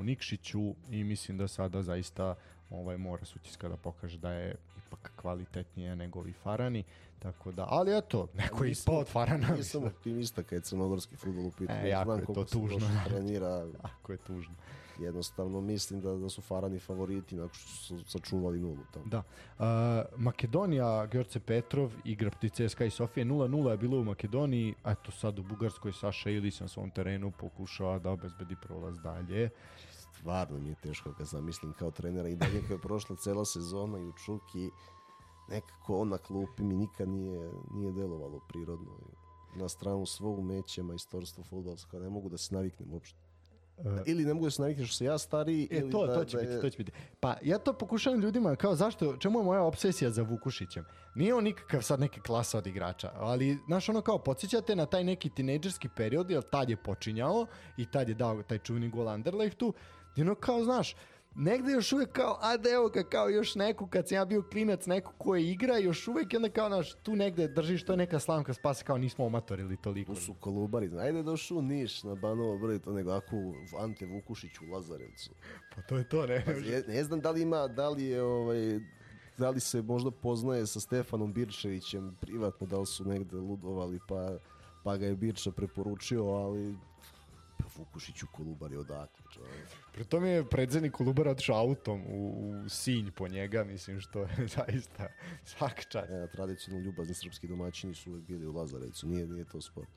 u 0.01 0.03
Nikšiću 0.03 0.75
i 0.91 1.05
mislim 1.05 1.39
da 1.39 1.49
sada 1.49 1.83
zaista 1.83 2.35
ovaj 2.71 2.97
mora 2.97 3.25
Sutjeska 3.25 3.69
da 3.69 3.77
pokaže 3.77 4.19
da 4.19 4.33
je 4.33 4.57
ipak 4.87 5.13
kvalitetnije 5.17 5.97
nego 5.97 6.27
i 6.27 6.33
Farani. 6.33 6.85
Tako 7.19 7.53
da, 7.53 7.67
ali 7.69 7.99
eto, 7.99 8.29
neko 8.35 8.65
je 8.65 8.71
ispao 8.71 8.99
od 8.99 9.09
Farana. 9.09 9.49
Nisam 9.57 9.85
optimista 9.85 10.43
kad 10.43 10.53
je 10.53 10.61
crnogorski 10.61 11.17
futbol 11.17 11.47
u 11.47 11.51
pitanju. 11.51 11.87
E, 11.87 11.89
jako 11.89 12.15
je 12.15 12.27
to 12.27 12.45
tužno. 12.45 12.89
trenira. 13.07 13.67
jako 13.85 14.13
je 14.13 14.19
tužno. 14.19 14.55
Jednostavno 15.01 15.61
mislim 15.61 16.01
da, 16.01 16.15
da 16.15 16.29
su 16.29 16.43
Farani 16.43 16.79
favoriti 16.79 17.37
nakon 17.37 17.55
što 17.55 17.69
su 17.69 18.05
sačuvali 18.05 18.61
nulu 18.61 18.79
tamo. 18.93 19.05
Da. 19.07 19.19
Uh, 19.19 20.21
Makedonija, 20.21 20.87
Gjorce 20.87 21.39
Petrov 21.39 21.93
igra 22.05 22.31
protiv 22.31 22.51
CSKA 22.51 22.85
i 22.85 22.91
Sofije 22.91 23.27
0-0 23.27 23.71
je 23.71 23.77
bilo 23.77 24.01
u 24.01 24.05
Makedoniji, 24.05 24.75
eto 24.85 25.13
sad 25.13 25.39
u 25.39 25.43
Bugarskoj 25.43 25.93
Saša 25.93 26.31
Ilis 26.31 26.61
na 26.61 26.69
svom 26.69 26.91
terenu 26.91 27.33
pokušava 27.41 27.99
da 27.99 28.11
obezbedi 28.11 28.57
prolaz 28.63 28.99
dalje 28.99 29.51
stvarno 30.21 30.59
mi 30.59 30.69
je 30.69 30.75
teško 30.83 31.13
kad 31.19 31.29
sam 31.29 31.45
mislim 31.45 31.73
kao 31.73 31.91
trenera 31.91 32.29
i 32.29 32.37
dalje 32.37 32.63
kao 32.67 32.75
je 32.75 32.81
prošla 32.81 33.17
cela 33.17 33.45
sezona 33.45 33.99
i 33.99 34.09
u 34.09 34.13
Čuki 34.13 34.71
nekako 35.51 36.01
on 36.01 36.09
na 36.09 36.19
klupi 36.19 36.63
mi 36.63 36.77
nikad 36.77 37.09
nije, 37.09 37.53
nije 37.75 37.93
delovalo 37.93 38.41
prirodno. 38.49 38.91
Na 39.55 39.69
stranu 39.69 40.07
svog 40.07 40.39
umeća, 40.39 40.83
majstorstvo 40.83 41.45
futbolsko, 41.45 41.99
ne 41.99 42.11
mogu 42.11 42.29
da 42.29 42.39
se 42.39 42.55
naviknem 42.55 42.93
uopšte. 42.93 43.30
Uh, 43.85 44.01
ili 44.07 44.25
ne 44.25 44.35
mogu 44.35 44.47
da 44.47 44.51
se 44.51 44.63
naviknem 44.63 44.87
što 44.87 44.97
se 44.97 45.05
ja 45.05 45.19
stariji 45.19 45.69
e, 45.71 45.79
ili 45.79 45.91
to, 45.91 46.07
da, 46.07 46.15
to 46.15 46.25
će 46.25 46.37
da 46.37 46.41
biti, 46.43 46.55
je... 46.55 46.61
to 46.61 46.71
će 46.71 46.79
biti. 46.79 46.93
Pa 47.21 47.37
ja 47.43 47.59
to 47.59 47.73
pokušavam 47.73 48.21
ljudima 48.21 48.57
kao 48.57 48.75
zašto, 48.75 49.17
čemu 49.17 49.39
je 49.39 49.45
moja 49.45 49.63
obsesija 49.63 50.11
za 50.11 50.23
Vukušićem? 50.23 50.85
Nije 51.15 51.35
on 51.35 51.45
nikakav 51.45 51.83
sad 51.83 52.01
neka 52.01 52.21
klasa 52.23 52.59
od 52.59 52.67
igrača, 52.67 53.11
ali 53.15 53.59
znaš 53.67 53.89
ono 53.89 54.01
kao 54.01 54.19
podsjećate 54.19 54.77
na 54.77 54.87
taj 54.87 55.05
neki 55.05 55.31
tinejdžerski 55.31 55.89
period, 55.97 56.31
jer 56.31 56.43
tad 56.43 56.71
je 56.71 56.77
počinjao 56.77 57.47
i 57.77 57.87
tad 57.87 58.09
je 58.09 58.15
dao 58.15 58.43
taj 58.43 58.59
čuveni 58.59 58.89
gol 58.89 59.09
Anderlechtu 59.09 59.75
I 60.17 60.23
ono 60.23 60.35
kao, 60.35 60.65
znaš, 60.65 60.97
negde 61.35 61.73
još 61.73 61.93
uvek 61.93 62.13
kao, 62.13 62.39
a 62.41 62.57
da 62.57 62.71
evo 62.71 62.89
ga, 62.89 63.03
kao 63.03 63.29
još 63.29 63.55
neku, 63.55 63.87
kad 63.87 64.09
sam 64.09 64.17
ja 64.17 64.25
bio 64.25 64.43
klinac, 64.43 64.87
neku 64.87 65.13
koji 65.19 65.51
igra, 65.51 65.79
još 65.79 66.09
uvek 66.09 66.33
i 66.33 66.37
onda 66.37 66.49
kao, 66.49 66.69
znaš, 66.69 66.95
tu 66.95 67.17
negde 67.17 67.49
držiš, 67.49 67.85
to 67.85 67.93
je 67.93 67.97
neka 67.97 68.19
slamka 68.19 68.55
spasa, 68.55 68.85
kao 68.85 68.99
nismo 68.99 69.27
omatorili 69.27 69.77
toliko. 69.77 70.15
Tu 70.15 70.21
su 70.21 70.35
kolubari, 70.35 70.91
ajde 70.99 71.23
došu 71.23 71.59
u 71.59 71.63
Niš 71.63 72.03
na 72.03 72.15
Banovo 72.15 72.59
broj, 72.59 72.79
to 72.79 72.93
nego 72.93 73.11
ako 73.11 73.37
Ante 73.79 74.07
Vukušić 74.07 74.61
u 74.61 74.73
Lazarevcu. 74.73 75.31
Pa 75.77 75.83
to 75.83 75.99
je 75.99 76.09
to, 76.09 76.27
ne? 76.27 76.43
Pa, 76.47 76.53
ne, 76.53 76.83
ne 76.89 77.05
znam 77.05 77.21
da 77.21 77.31
li 77.31 77.43
ima, 77.43 77.69
da 77.69 77.89
li 77.89 78.05
je, 78.05 78.23
ovaj, 78.23 78.81
da 79.39 79.51
li 79.51 79.61
se 79.61 79.83
možda 79.83 80.11
poznaje 80.11 80.67
sa 80.67 80.81
Stefanom 80.81 81.33
Birčevićem 81.33 82.17
privatno, 82.21 82.67
da 82.67 82.79
li 82.79 82.87
su 82.87 83.05
negde 83.05 83.37
ludovali, 83.37 83.99
pa, 84.09 84.39
pa 84.85 84.97
ga 84.97 85.07
je 85.07 85.17
Birča 85.17 85.51
preporučio, 85.51 86.25
ali 86.25 86.77
Vukušić 87.77 88.23
u 88.23 88.27
Kolubari 88.33 88.77
odakle 88.77 89.25
čovjek. 89.33 89.69
Pri 89.93 90.05
tome 90.05 90.29
je 90.29 90.45
predsednik 90.45 90.93
Kolubara 90.93 91.31
otišao 91.31 91.59
autom 91.59 92.03
u, 92.07 92.51
u 92.65 92.69
Sinj 92.69 93.11
po 93.11 93.29
njega, 93.29 93.65
mislim 93.65 94.01
što 94.01 94.21
je 94.21 94.29
zaista 94.57 95.09
svaka 95.45 95.83
čast. 95.83 96.11
E, 96.11 96.29
tradicionalno 96.33 96.87
ljubazni 96.87 97.15
srpski 97.15 97.49
domaćini 97.49 97.95
su 97.95 98.11
uvek 98.11 98.25
bili 98.25 98.47
u 98.47 98.53
Lazarevcu, 98.53 99.07
nije, 99.07 99.27
nije 99.27 99.45
to 99.45 99.61
sport. 99.61 99.91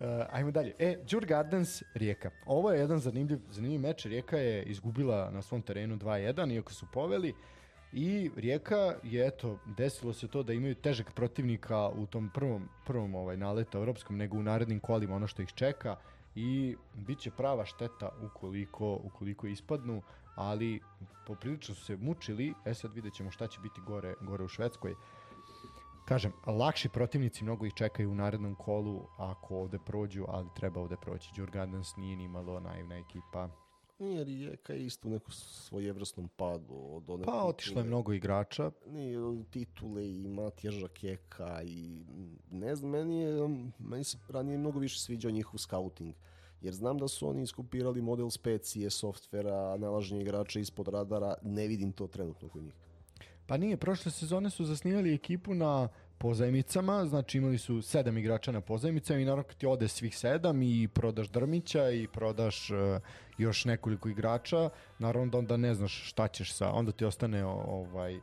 Uh, 0.00 0.06
ajmo 0.30 0.50
dalje. 0.50 0.74
E, 0.78 0.96
Djur 1.08 1.26
Gardens, 1.26 1.82
Rijeka. 1.94 2.30
Ovo 2.46 2.72
je 2.72 2.80
jedan 2.80 2.98
zanimljiv, 2.98 3.38
zanimljiv 3.50 3.80
meč. 3.80 4.06
Rijeka 4.06 4.38
je 4.38 4.62
izgubila 4.62 5.30
na 5.30 5.42
svom 5.42 5.62
terenu 5.62 5.96
2-1, 5.96 6.54
iako 6.54 6.72
su 6.72 6.86
poveli. 6.92 7.34
I 7.92 8.30
Rijeka 8.36 8.94
je, 9.02 9.26
eto, 9.26 9.58
desilo 9.76 10.12
se 10.12 10.28
to 10.28 10.42
da 10.42 10.52
imaju 10.52 10.74
težeg 10.74 11.06
protivnika 11.14 11.88
u 11.88 12.06
tom 12.06 12.30
prvom, 12.34 12.68
prvom 12.86 13.14
ovaj, 13.14 13.36
naletu 13.36 13.78
evropskom, 13.78 14.16
nego 14.16 14.36
u 14.36 14.42
narednim 14.42 14.80
kolima 14.80 15.16
ono 15.16 15.26
što 15.26 15.42
ih 15.42 15.52
čeka 15.54 15.96
i 16.34 16.76
bit 16.94 17.18
će 17.18 17.30
prava 17.30 17.64
šteta 17.64 18.08
ukoliko, 18.22 19.00
ukoliko 19.04 19.46
ispadnu, 19.46 20.02
ali 20.34 20.80
poprilično 21.26 21.74
su 21.74 21.84
se 21.84 21.96
mučili, 21.96 22.54
e 22.64 22.74
sad 22.74 22.92
vidjet 22.92 23.14
ćemo 23.14 23.30
šta 23.30 23.46
će 23.46 23.60
biti 23.60 23.80
gore, 23.80 24.14
gore 24.20 24.44
u 24.44 24.48
Švedskoj. 24.48 24.94
Kažem, 26.04 26.32
lakši 26.46 26.88
protivnici 26.88 27.44
mnogo 27.44 27.66
ih 27.66 27.74
čekaju 27.74 28.10
u 28.10 28.14
narednom 28.14 28.54
kolu 28.54 29.06
ako 29.18 29.56
ovde 29.56 29.78
prođu, 29.78 30.24
ali 30.28 30.48
treba 30.56 30.80
ovde 30.80 30.96
proći. 30.96 31.30
Djurgardens 31.34 31.96
nije 31.96 32.16
ni 32.16 32.28
malo 32.28 32.60
naivna 32.60 32.96
ekipa. 32.96 33.48
Nije 33.98 34.24
Rijeka 34.24 34.72
je 34.72 34.86
isto 34.86 35.08
u 35.08 35.10
nekom 35.10 35.32
svojevrsnom 35.32 36.28
padu. 36.28 36.74
Od 36.74 37.10
one 37.10 37.24
pa 37.24 37.44
otišlo 37.44 37.80
je 37.80 37.86
mnogo 37.86 38.12
igrača. 38.12 38.70
Nije 38.86 39.18
titule 39.50 40.10
i 40.10 40.28
Matija 40.28 40.70
Žakeka 40.70 41.62
i 41.62 42.04
ne 42.50 42.76
znam, 42.76 42.90
meni, 42.90 43.20
je, 43.20 43.48
meni 43.78 44.04
se 44.04 44.18
ranije 44.28 44.58
mnogo 44.58 44.78
više 44.78 45.00
sviđao 45.00 45.30
njihov 45.30 45.58
scouting. 45.58 46.14
Jer 46.60 46.74
znam 46.74 46.98
da 46.98 47.08
su 47.08 47.28
oni 47.28 47.42
iskopirali 47.42 48.02
model 48.02 48.30
specije, 48.30 48.90
softvera, 48.90 49.76
nalaženje 49.76 50.20
igrača 50.20 50.60
ispod 50.60 50.88
radara, 50.88 51.34
ne 51.42 51.66
vidim 51.68 51.92
to 51.92 52.06
trenutno 52.06 52.48
kod 52.48 52.62
njih. 52.62 52.74
Pa 53.46 53.56
nije, 53.56 53.76
prošle 53.76 54.12
sezone 54.12 54.50
su 54.50 54.64
zasnivali 54.64 55.14
ekipu 55.14 55.54
na 55.54 55.88
pozajmicama, 56.18 57.06
znači 57.06 57.38
imali 57.38 57.58
su 57.58 57.82
sedam 57.82 58.18
igrača 58.18 58.52
na 58.52 58.60
pozajmicama 58.60 59.20
i 59.20 59.24
naravno 59.24 59.42
kad 59.42 59.56
ti 59.56 59.66
ode 59.66 59.88
svih 59.88 60.18
sedam 60.18 60.62
i 60.62 60.88
prodaš 60.88 61.28
Drmića 61.28 61.90
i 61.90 62.08
prodaš 62.12 62.70
uh, 62.70 62.76
još 63.38 63.64
nekoliko 63.64 64.08
igrača, 64.08 64.70
naravno 64.98 65.30
da 65.30 65.38
onda 65.38 65.56
ne 65.56 65.74
znaš 65.74 66.08
šta 66.08 66.28
ćeš 66.28 66.52
sa, 66.52 66.72
onda 66.72 66.92
ti 66.92 67.04
ostane 67.04 67.44
ovaj 67.46 68.20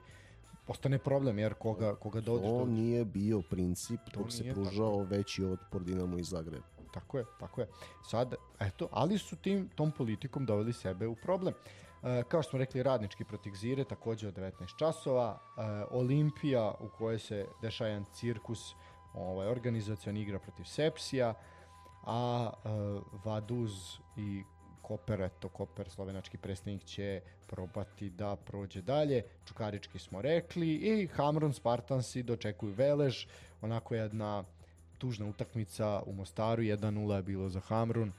ostane 0.67 0.97
problem 0.97 1.39
jer 1.39 1.53
koga, 1.53 1.95
koga 1.95 2.21
dođeš... 2.21 2.47
To 2.47 2.65
nije 2.65 3.05
bio 3.05 3.41
princip 3.41 3.99
dok 4.13 4.31
se 4.31 4.51
pružao 4.53 4.91
tako. 4.91 5.15
veći 5.15 5.43
otpor 5.43 5.83
Dinamo 5.83 6.17
i 6.17 6.23
Zagreb. 6.23 6.61
Tako 6.93 7.17
je, 7.17 7.25
tako 7.39 7.61
je. 7.61 7.67
Sad, 8.09 8.35
eto, 8.59 8.87
ali 8.91 9.17
su 9.17 9.35
tim, 9.35 9.69
tom 9.75 9.91
politikom 9.91 10.45
doveli 10.45 10.73
sebe 10.73 11.07
u 11.07 11.15
problem. 11.15 11.53
E, 11.53 11.80
kao 12.27 12.41
što 12.43 12.49
smo 12.49 12.59
rekli, 12.59 12.83
radnički 12.83 13.23
protiv 13.23 13.53
Zire, 13.53 13.83
takođe 13.83 14.27
od 14.27 14.35
19 14.35 14.77
časova. 14.77 15.39
E, 15.39 15.61
Olimpija 15.91 16.73
u 16.79 16.89
kojoj 16.97 17.19
se 17.19 17.45
dešava 17.61 17.89
jedan 17.89 18.05
cirkus, 18.13 18.75
ovaj, 19.13 19.47
organizacijon 19.47 20.17
igra 20.17 20.39
protiv 20.39 20.63
Sepsija, 20.63 21.33
a 22.03 22.51
e, 22.51 22.69
Vaduz 23.25 23.71
i 24.17 24.43
Koper, 24.81 25.21
eto 25.21 25.49
Koper, 25.49 25.89
slovenački 25.89 26.37
predstavnik 26.37 26.83
će 26.83 27.21
probati 27.47 28.09
da 28.09 28.35
prođe 28.35 28.81
dalje. 28.81 29.23
Čukarički 29.45 29.99
smo 29.99 30.21
rekli 30.21 30.75
i 30.75 31.07
Hamron 31.07 31.53
Spartansi 31.53 32.23
dočekuju 32.23 32.73
Velež, 32.73 33.25
onako 33.61 33.95
jedna 33.95 34.43
tužna 34.97 35.25
utakmica 35.25 36.01
u 36.05 36.13
Mostaru, 36.13 36.61
1-0 36.61 37.15
je 37.15 37.23
bilo 37.23 37.49
za 37.49 37.59
Hamrun. 37.59 38.11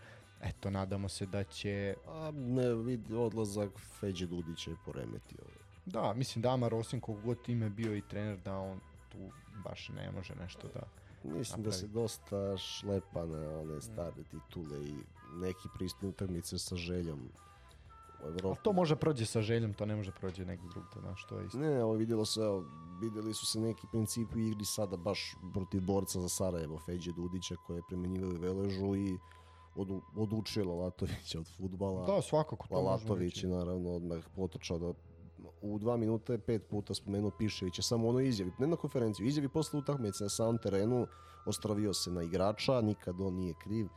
Eto, 0.43 0.71
nadamo 0.71 1.09
se 1.09 1.27
da 1.27 1.45
će... 1.45 1.95
A 2.09 2.31
ne, 2.35 2.75
vidi, 2.75 3.15
odlazak 3.15 3.71
Feđe 4.01 4.27
Dudića 4.27 4.71
je 4.71 4.77
poremetio. 4.85 5.39
Da, 5.87 6.13
mislim 6.15 6.43
da 6.43 6.53
Amar, 6.53 6.75
osim 6.75 7.01
kog 7.01 7.23
god 7.23 7.43
time 7.43 7.71
bio 7.71 7.97
i 7.97 8.03
trener, 8.09 8.39
da 8.45 8.59
on 8.59 8.81
tu 9.09 9.19
baš 9.65 9.89
ne 9.89 10.11
može 10.11 10.35
nešto 10.35 10.69
da... 10.75 10.81
Mislim 11.25 11.61
napravi. 11.61 11.65
da 11.65 11.73
se 11.73 11.87
dosta 11.87 12.57
šlepa 12.57 13.27
na 13.27 13.61
one 13.61 13.81
stare 13.81 14.23
titule 14.31 14.85
i 14.85 14.95
neki 15.35 15.69
pristupni 15.75 16.09
utakmice 16.09 16.59
sa 16.59 16.77
željom 16.77 17.21
u 18.25 18.29
Evropi. 18.29 18.59
A 18.61 18.63
to 18.63 18.73
može 18.73 18.97
prođe 18.97 19.27
sa 19.27 19.43
željom, 19.43 19.75
to 19.75 19.87
ne 19.87 19.97
može 19.97 20.13
prođe 20.13 20.45
nekog 20.45 20.71
drugog, 20.71 20.91
znaš, 21.01 21.27
to 21.29 21.39
je 21.39 21.47
isto. 21.47 21.59
Ne, 21.59 21.85
ovo 21.85 21.93
vidjelo 21.93 22.25
se, 22.25 22.41
evo, 22.41 22.65
videli 23.01 23.35
su 23.35 23.47
se 23.47 23.61
neki 23.61 23.87
principi 23.91 24.47
igri 24.47 24.65
sada 24.65 24.97
baš 24.97 25.37
protiv 25.53 25.83
borca 25.83 26.21
za 26.21 26.29
Sarajevo, 26.29 26.79
Feđe 26.79 27.13
Dudića, 27.13 27.57
koje 27.67 27.77
je 27.77 27.83
premenjivao 27.89 28.31
Veležu 28.31 28.97
i 28.97 29.19
od, 29.77 30.01
odučio 30.17 30.65
Lalatovića 30.65 31.39
od 31.39 31.57
futbala. 31.57 32.07
Da, 32.07 32.23
svakako 32.23 32.69
to 32.69 32.75
Lalatović 32.75 33.43
je 33.43 33.49
naravno 33.49 33.91
odmah 33.91 34.19
potočao 34.37 34.79
da 34.79 34.93
u 35.63 35.79
dva 35.79 35.97
minuta 35.97 36.33
je 36.33 36.39
pet 36.39 36.63
puta 36.71 36.95
spomenuo 36.95 37.31
Piševića, 37.31 37.83
samo 37.83 38.09
ono 38.09 38.21
izjavi, 38.21 38.53
ne 38.59 38.67
na 38.67 38.77
konferenciju, 38.77 39.27
izjavi 39.27 39.49
posle 39.49 39.79
utakmice 39.79 40.25
na 40.25 40.31
samom 40.31 40.59
terenu, 40.59 41.07
ostravio 41.47 41.95
se 41.95 42.11
na 42.11 42.23
igrača, 42.23 42.81
nikad 42.81 43.21
on 43.21 43.35
nije 43.35 43.55
kriv 43.63 43.89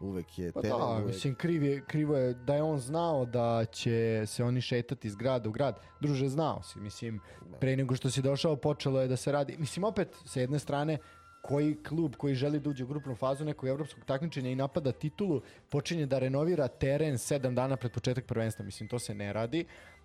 uvek 0.00 0.38
je 0.38 0.52
pa 0.52 0.62
teren. 0.62 0.78
Da, 0.78 0.86
uvek... 0.86 1.06
mislim, 1.06 1.34
kriv 1.34 1.62
je, 1.62 1.84
krivo 1.86 2.16
je 2.16 2.34
da 2.34 2.54
je 2.54 2.62
on 2.62 2.78
znao 2.78 3.24
da 3.24 3.64
će 3.64 4.24
se 4.26 4.44
oni 4.44 4.60
šetati 4.60 5.08
iz 5.08 5.16
grada 5.16 5.48
u 5.48 5.52
grad. 5.52 5.80
Druže, 6.00 6.28
znao 6.28 6.62
si, 6.62 6.80
mislim, 6.80 7.20
da. 7.50 7.56
pre 7.56 7.76
nego 7.76 7.94
što 7.94 8.10
si 8.10 8.22
došao 8.22 8.56
počelo 8.56 9.00
je 9.00 9.08
da 9.08 9.16
se 9.16 9.32
radi. 9.32 9.56
Mislim, 9.58 9.84
opet, 9.84 10.16
sa 10.24 10.40
jedne 10.40 10.58
strane, 10.58 10.98
koji 11.46 11.76
klub 11.88 12.14
koji 12.16 12.34
želi 12.34 12.60
da 12.60 12.70
uđe 12.70 12.84
u 12.84 12.86
grupnu 12.86 13.14
fazu 13.14 13.44
nekog 13.44 13.68
evropskog 13.68 14.04
takmičenja 14.04 14.50
i 14.50 14.56
napada 14.56 14.92
titulu, 14.92 15.42
počinje 15.68 16.06
da 16.06 16.18
renovira 16.18 16.68
teren 16.68 17.14
7 17.14 17.54
dana 17.54 17.76
pred 17.76 17.92
početak 17.92 18.24
prvenstva. 18.24 18.64
Mislim, 18.64 18.88
to 18.88 18.98
se 18.98 19.14
ne 19.14 19.32
radi. 19.32 19.64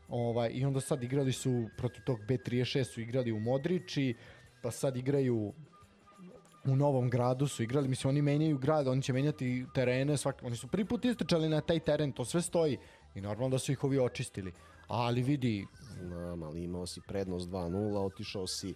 Ovaj, 0.09 0.51
I 0.53 0.65
onda 0.65 0.81
sad 0.81 1.03
igrali 1.03 1.31
su 1.31 1.69
protiv 1.77 2.03
tog 2.03 2.19
B36 2.19 2.83
su 2.83 3.01
igrali 3.01 3.31
u 3.31 3.39
Modriči, 3.39 4.15
pa 4.61 4.71
sad 4.71 4.97
igraju 4.97 5.53
u 6.65 6.75
Novom 6.75 7.09
gradu 7.09 7.47
su 7.47 7.63
igrali, 7.63 7.87
mislim 7.87 8.09
oni 8.09 8.21
menjaju 8.21 8.57
grad, 8.57 8.87
oni 8.87 9.01
će 9.01 9.13
menjati 9.13 9.65
terene, 9.73 10.17
svak, 10.17 10.43
oni 10.43 10.55
su 10.55 10.67
prvi 10.67 10.85
put 10.85 11.05
istrčali 11.05 11.49
na 11.49 11.61
taj 11.61 11.79
teren, 11.79 12.11
to 12.11 12.25
sve 12.25 12.41
stoji 12.41 12.77
i 13.15 13.21
normalno 13.21 13.49
da 13.49 13.59
su 13.59 13.71
ih 13.71 13.83
ovi 13.83 13.99
očistili. 13.99 14.51
Ali 14.87 15.21
vidi... 15.21 15.65
Znam, 16.01 16.43
ali 16.43 16.63
imao 16.63 16.85
si 16.87 17.01
prednost 17.07 17.49
2-0, 17.49 18.05
otišao 18.05 18.47
si 18.47 18.73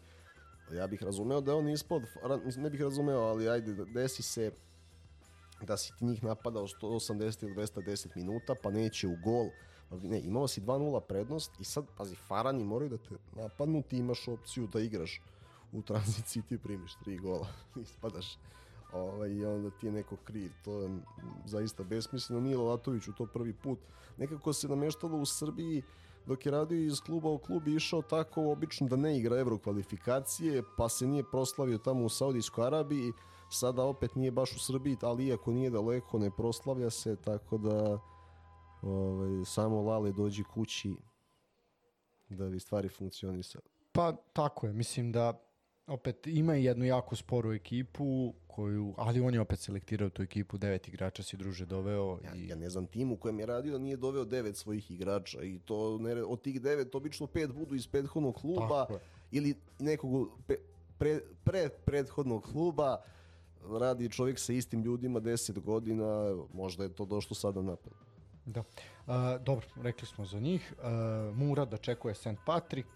ja 0.71 0.87
bih 0.87 1.03
razumeo 1.03 1.41
da 1.41 1.55
on 1.55 1.69
ispod, 1.69 2.03
ne 2.57 2.69
bih 2.69 2.81
razumeo, 2.81 3.19
ali 3.19 3.49
ajde, 3.49 3.85
desi 3.85 4.23
se 4.23 4.51
da 5.61 5.77
si 5.77 5.93
ti 5.99 6.05
njih 6.05 6.23
napadao 6.23 6.67
180 6.67 7.43
ili 7.43 7.55
210 7.55 8.07
minuta, 8.15 8.55
pa 8.63 8.71
neće 8.71 9.07
u 9.07 9.15
gol, 9.23 9.49
ne, 10.01 10.21
imao 10.21 10.47
si 10.47 10.61
2-0 10.61 10.99
prednost 10.99 11.51
i 11.59 11.63
sad, 11.63 11.85
pazi, 11.97 12.15
Farani 12.15 12.63
moraju 12.63 12.89
da 12.89 12.97
te 12.97 13.15
napadnu, 13.35 13.81
ti 13.81 13.97
imaš 13.97 14.27
opciju 14.27 14.67
da 14.67 14.79
igraš 14.79 15.21
u 15.71 15.81
tranziciji, 15.81 16.43
ti 16.49 16.57
primiš 16.57 16.95
tri 17.03 17.17
gola, 17.17 17.47
ispadaš 17.83 18.37
ovaj, 18.93 19.29
i 19.29 19.45
onda 19.45 19.69
ti 19.69 19.85
je 19.85 19.91
neko 19.91 20.15
kriv. 20.15 20.51
To 20.65 20.81
je 20.81 20.89
zaista 21.45 21.83
besmisleno. 21.83 22.41
Nije 22.41 22.57
Lalatović 22.57 23.03
to 23.17 23.25
prvi 23.25 23.53
put. 23.53 23.79
Nekako 24.17 24.53
se 24.53 24.67
nameštalo 24.67 25.17
u 25.17 25.25
Srbiji 25.25 25.83
dok 26.25 26.45
je 26.45 26.51
radio 26.51 26.85
iz 26.85 27.01
kluba 27.01 27.29
u 27.29 27.37
klub 27.37 27.67
išao 27.67 28.01
tako 28.01 28.51
obično 28.51 28.87
da 28.87 28.95
ne 28.95 29.17
igra 29.17 29.39
evro 29.39 29.57
kvalifikacije, 29.57 30.63
pa 30.77 30.89
se 30.89 31.07
nije 31.07 31.23
proslavio 31.31 31.77
tamo 31.77 32.05
u 32.05 32.09
Saudijskoj 32.09 32.65
Arabiji, 32.65 33.11
sada 33.51 33.83
opet 33.83 34.15
nije 34.15 34.31
baš 34.31 34.55
u 34.55 34.59
Srbiji, 34.59 34.97
ali 35.01 35.27
iako 35.27 35.51
nije 35.51 35.69
daleko 35.69 36.19
ne 36.19 36.31
proslavlja 36.37 36.89
se, 36.89 37.15
tako 37.15 37.57
da 37.57 37.99
ovaj, 38.81 39.45
samo 39.45 39.81
Lale 39.81 40.11
dođi 40.11 40.43
kući 40.43 40.95
da 42.29 42.49
bi 42.49 42.59
stvari 42.59 42.89
funkcionisale. 42.89 43.65
Pa 43.91 44.11
tako 44.33 44.67
je, 44.67 44.73
mislim 44.73 45.11
da 45.11 45.39
opet 45.87 46.27
ima 46.27 46.53
jednu 46.53 46.85
jako 46.85 47.15
sporu 47.15 47.53
ekipu 47.53 48.33
koju, 48.55 48.93
ali 48.97 49.21
on 49.21 49.33
je 49.33 49.41
opet 49.41 49.59
selektirao 49.59 50.09
tu 50.09 50.21
ekipu, 50.21 50.57
devet 50.57 50.87
igrača 50.87 51.23
si 51.23 51.37
druže 51.37 51.65
doveo. 51.65 52.19
Ja, 52.23 52.35
i... 52.35 52.47
ja 52.47 52.55
ne 52.55 52.69
znam 52.69 52.87
tim 52.87 53.11
u 53.11 53.17
kojem 53.17 53.39
je 53.39 53.45
radio 53.45 53.79
nije 53.79 53.97
doveo 53.97 54.25
devet 54.25 54.57
svojih 54.57 54.91
igrača 54.91 55.43
i 55.43 55.59
to 55.59 55.97
ne, 55.97 56.23
od 56.23 56.41
tih 56.41 56.61
devet 56.61 56.95
obično 56.95 57.27
pet 57.27 57.51
budu 57.51 57.75
iz 57.75 57.87
prethodnog 57.87 58.35
kluba 58.35 58.87
ili 59.31 59.55
nekog 59.79 60.29
pe, 60.47 60.55
pre, 60.97 61.19
pre 61.43 61.69
prethodnog 61.69 62.43
kluba 62.43 63.01
radi 63.79 64.09
čovjek 64.09 64.39
sa 64.39 64.53
istim 64.53 64.81
ljudima 64.81 65.21
10 65.21 65.59
godina, 65.59 66.35
možda 66.53 66.83
je 66.83 66.89
to 66.89 67.05
došlo 67.05 67.35
sada 67.35 67.61
napad. 67.61 67.93
Da. 68.45 68.59
Uh, 68.59 69.43
dobro, 69.43 69.65
rekli 69.81 70.07
smo 70.07 70.25
za 70.25 70.39
njih. 70.39 70.73
Uh, 70.77 71.37
Mura 71.37 71.65
da 71.65 71.77
čekuje 71.77 72.15
St. 72.15 72.27
Patrick, 72.45 72.87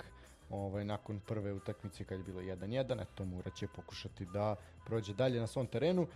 ovaj, 0.49 0.85
nakon 0.85 1.19
prve 1.19 1.53
utakmice 1.53 2.03
kad 2.03 2.17
je 2.17 2.23
bilo 2.23 2.41
1-1, 2.41 3.01
eto 3.01 3.25
Mura 3.25 3.51
će 3.51 3.67
pokušati 3.67 4.25
da 4.25 4.55
prođe 4.85 5.13
dalje 5.13 5.39
na 5.39 5.47
svom 5.47 5.67
terenu. 5.67 6.07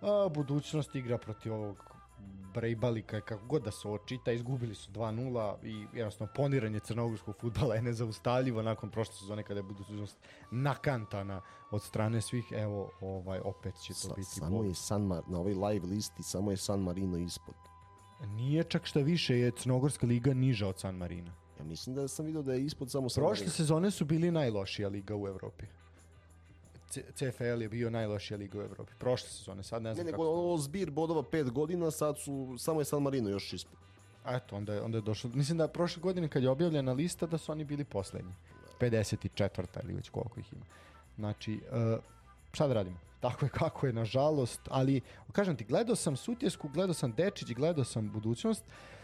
A, 0.00 0.28
budućnost 0.34 0.94
igra 0.94 1.18
protiv 1.18 1.54
ovog 1.54 2.00
Brejbalika, 2.54 3.20
kako 3.20 3.46
god 3.46 3.62
da 3.62 3.70
se 3.70 3.88
očita, 3.88 4.32
izgubili 4.32 4.74
su 4.74 4.92
2-0 4.92 5.54
i 5.62 5.86
jednostavno 5.96 6.32
poniranje 6.36 6.80
crnogorskog 6.80 7.34
futbala 7.40 7.74
je 7.74 7.82
nezaustavljivo 7.82 8.62
nakon 8.62 8.90
prošle 8.90 9.14
sezone 9.14 9.42
kada 9.42 9.58
je 9.58 9.62
budućnost 9.62 10.16
nakantana 10.50 11.42
od 11.70 11.82
strane 11.82 12.20
svih, 12.20 12.52
evo 12.52 12.90
ovaj 13.00 13.40
opet 13.44 13.74
će 13.82 13.92
to 13.92 13.98
Sa, 13.98 14.14
biti 14.16 14.28
samo 14.28 14.56
bol. 14.56 14.66
je 14.66 14.74
San 14.74 15.02
Mar, 15.02 15.22
na 15.28 15.38
ovoj 15.38 15.54
live 15.54 15.86
listi 15.86 16.22
samo 16.22 16.50
je 16.50 16.56
San 16.56 16.80
Marino 16.80 17.18
ispod. 17.18 17.54
Nije 18.26 18.64
čak 18.64 18.86
šta 18.86 19.00
više 19.00 19.38
je 19.38 19.50
Crnogorska 19.50 20.06
liga 20.06 20.34
niža 20.34 20.68
od 20.68 20.78
San 20.78 20.96
Marina. 20.96 21.32
Ja 21.60 21.64
mislim 21.64 21.96
da 21.96 22.08
sam 22.08 22.26
vidio 22.26 22.42
da 22.42 22.52
je 22.52 22.64
ispod 22.64 22.90
samo 22.90 23.08
Prošle 23.14 23.48
sezone 23.48 23.90
su 23.90 24.04
bili 24.04 24.30
najlošija 24.30 24.88
liga 24.88 25.16
u 25.16 25.28
Evropi. 25.28 25.66
CFL 26.90 27.62
je 27.62 27.68
bio 27.68 27.90
najlošija 27.90 28.38
liga 28.38 28.58
u 28.58 28.62
Evropi. 28.62 28.92
Prošle 28.98 29.28
sezone, 29.28 29.62
sad 29.62 29.82
ne 29.82 29.94
znam 29.94 30.06
ne, 30.06 30.12
kako. 30.12 30.22
Ne, 30.22 30.28
ovo 30.28 30.58
zbir 30.58 30.90
bodova 30.90 31.22
pet 31.22 31.50
godina, 31.50 31.90
sad 31.90 32.18
su, 32.18 32.56
samo 32.58 32.80
je 32.80 32.84
San 32.84 33.02
Marino 33.02 33.30
još 33.30 33.52
ispod. 33.52 33.78
A 34.24 34.36
eto, 34.36 34.56
onda 34.56 34.74
je, 34.74 34.82
onda 34.82 34.98
je 34.98 35.02
došlo. 35.02 35.30
Mislim 35.34 35.58
da 35.58 35.68
prošle 35.68 36.00
godine 36.02 36.28
kad 36.28 36.42
je 36.42 36.48
objavljena 36.48 36.92
lista 36.92 37.26
da 37.26 37.38
su 37.38 37.52
oni 37.52 37.64
bili 37.64 37.84
poslednji. 37.84 38.32
54. 38.80 39.66
ili 39.84 39.94
već 39.94 40.08
koliko 40.08 40.40
ih 40.40 40.52
ima. 40.52 40.64
Znači, 41.16 41.52
uh, 41.52 41.98
šta 42.52 42.66
da 42.66 42.74
radimo? 42.74 42.98
Tako 43.20 43.44
je 43.44 43.50
kako 43.50 43.86
je, 43.86 43.92
nažalost, 43.92 44.60
ali 44.70 45.00
kažem 45.32 45.56
ti, 45.56 45.64
gledao 45.64 45.96
sam 45.96 46.16
Sutjesku, 46.16 46.68
gledao 46.68 46.94
sam 46.94 47.12
Dečić, 47.12 47.52
gledao 47.52 47.84
sam 47.84 48.10
budućnost. 48.12 48.64
Uh, 48.66 48.99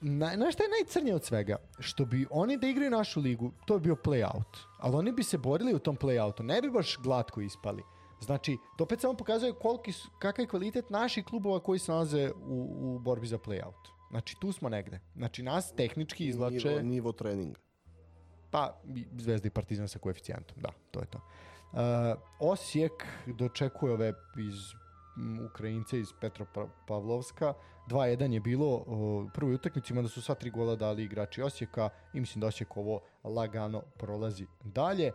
na, 0.00 0.36
na 0.36 0.50
šta 0.50 0.62
je 0.62 0.70
najcrnije 0.70 1.14
od 1.14 1.24
svega? 1.24 1.56
Što 1.78 2.04
bi 2.04 2.26
oni 2.30 2.56
da 2.56 2.66
igraju 2.66 2.90
našu 2.90 3.20
ligu, 3.20 3.52
to 3.66 3.78
bi 3.78 3.84
bio 3.84 3.94
play-out. 3.94 4.58
Ali 4.78 4.96
oni 4.96 5.12
bi 5.12 5.22
se 5.22 5.38
borili 5.38 5.74
u 5.74 5.78
tom 5.78 5.96
play-outu. 5.96 6.42
Ne 6.42 6.62
bi 6.62 6.70
baš 6.70 6.96
glatko 7.02 7.40
ispali. 7.40 7.82
Znači, 8.20 8.56
to 8.78 8.84
opet 8.84 9.00
samo 9.00 9.14
pokazuje 9.14 9.52
koliki 9.52 9.92
su, 9.92 10.10
kakav 10.18 10.42
je 10.42 10.48
kvalitet 10.48 10.90
naših 10.90 11.24
klubova 11.24 11.60
koji 11.60 11.78
se 11.78 11.92
nalaze 11.92 12.30
u, 12.46 12.68
u 12.80 12.98
borbi 12.98 13.26
za 13.26 13.38
play-out. 13.38 13.96
Znači, 14.10 14.36
tu 14.40 14.52
smo 14.52 14.68
negde. 14.68 15.00
Znači, 15.16 15.42
nas 15.42 15.72
tehnički 15.72 16.26
izlače... 16.26 16.68
Nivo, 16.68 16.82
nivo 16.82 17.12
treninga. 17.12 17.60
Pa, 18.50 18.80
Zvezda 19.16 19.46
i 19.46 19.50
Partizan 19.50 19.88
sa 19.88 19.98
koeficijentom, 19.98 20.56
da, 20.60 20.68
to 20.90 21.00
je 21.00 21.06
to. 21.06 21.18
Uh, 21.72 21.80
Osijek 22.40 22.92
dočekuje 23.26 23.92
ove 23.92 24.12
iz 24.38 24.54
Ukrajince 25.50 26.00
iz 26.00 26.08
Petropavlovska. 26.20 27.54
2-1 27.88 28.32
je 28.32 28.40
bilo 28.40 28.84
u 28.86 29.28
prvoj 29.34 29.54
utakmici, 29.54 29.94
da 29.94 30.08
su 30.08 30.22
sva 30.22 30.34
tri 30.34 30.50
gola 30.50 30.76
dali 30.76 31.04
igrači 31.04 31.42
Osijeka 31.42 31.88
i 32.14 32.20
mislim 32.20 32.40
da 32.40 32.46
Osijek 32.46 32.76
ovo 32.76 33.00
lagano 33.24 33.82
prolazi 33.96 34.46
dalje. 34.64 35.12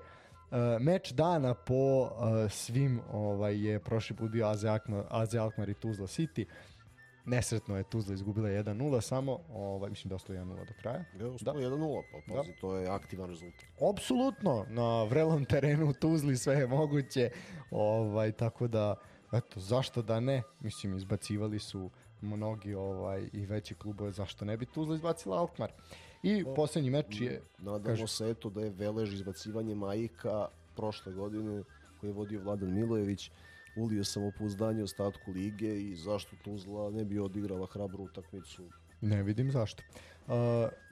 Uh, 0.52 0.57
meč 0.81 1.11
dana 1.11 1.53
po 1.53 2.02
uh, 2.02 2.10
svim 2.52 3.02
ovaj, 3.11 3.68
je 3.68 3.80
prošli 3.80 4.15
put 4.15 4.31
bio 4.31 4.48
Aze 4.48 4.69
Alkmaar, 4.69 5.03
Aze 5.10 5.39
Alkmaar 5.39 5.69
i 5.69 5.73
Tuzla 5.73 6.07
City. 6.07 6.45
Nesretno 7.26 7.77
je 7.77 7.84
Tuzla 7.84 8.14
izgubila 8.14 8.49
1-0 8.49 9.02
samo, 9.02 9.39
ovaj, 9.53 9.89
mislim 9.89 10.10
da 10.10 10.15
ostalo 10.15 10.39
1-0 10.39 10.56
do 10.56 10.73
kraja. 10.81 11.06
Ja, 11.19 11.27
ostalo 11.27 11.60
da. 11.60 11.68
1-0, 11.68 12.02
pa 12.11 12.34
pazi, 12.34 12.52
da. 12.52 12.57
to 12.61 12.76
je 12.76 12.89
aktivan 12.89 13.30
rezultat. 13.30 13.65
Apsolutno, 13.95 14.65
na 14.69 15.03
vrelom 15.03 15.45
terenu 15.45 15.89
u 15.89 15.93
Tuzli 15.93 16.38
sve 16.38 16.56
je 16.56 16.68
moguće, 16.68 17.30
ovaj, 17.72 18.31
tako 18.31 18.68
da 18.68 18.95
eto, 19.31 19.60
zašto 19.60 20.02
da 20.02 20.19
ne? 20.19 20.43
Mislim, 20.60 20.98
izbacivali 20.98 21.60
su 21.60 21.89
mnogi 22.22 22.73
ovaj 22.73 23.30
i 23.34 23.45
veći 23.45 23.76
klubove, 23.76 24.11
zašto 24.11 24.45
ne 24.45 24.57
bi 24.57 24.65
Tuzla 24.65 24.95
izbacila 24.95 25.39
Alkmaar? 25.39 25.72
I 26.23 26.43
no, 26.43 26.53
poslednji 26.53 26.89
meč 26.89 27.22
je... 27.22 27.41
Nadamo 27.57 27.84
kaže, 27.85 28.07
se 28.07 28.30
eto 28.30 28.49
da 28.49 28.61
je 28.61 28.69
Velež 28.69 29.14
izbacivanje 29.14 29.76
Majika 29.76 30.48
prošle 30.76 31.14
godine 31.14 31.64
koji 31.99 32.10
je 32.10 32.14
vodio 32.14 32.41
Vladan 32.41 32.73
Milojević 32.73 33.31
ulio 33.76 34.03
samopouzdanje 34.03 34.84
ostatku 34.84 35.31
lige 35.31 35.81
i 35.81 35.95
zašto 35.95 36.35
Tuzla 36.43 36.89
ne 36.89 37.06
bi 37.06 37.19
odigrala 37.19 37.68
hrabru 37.68 38.03
utakmicu? 38.03 38.64
Ne 39.02 39.23
vidim 39.23 39.52
zašto. 39.52 39.84
Uh, 40.27 40.34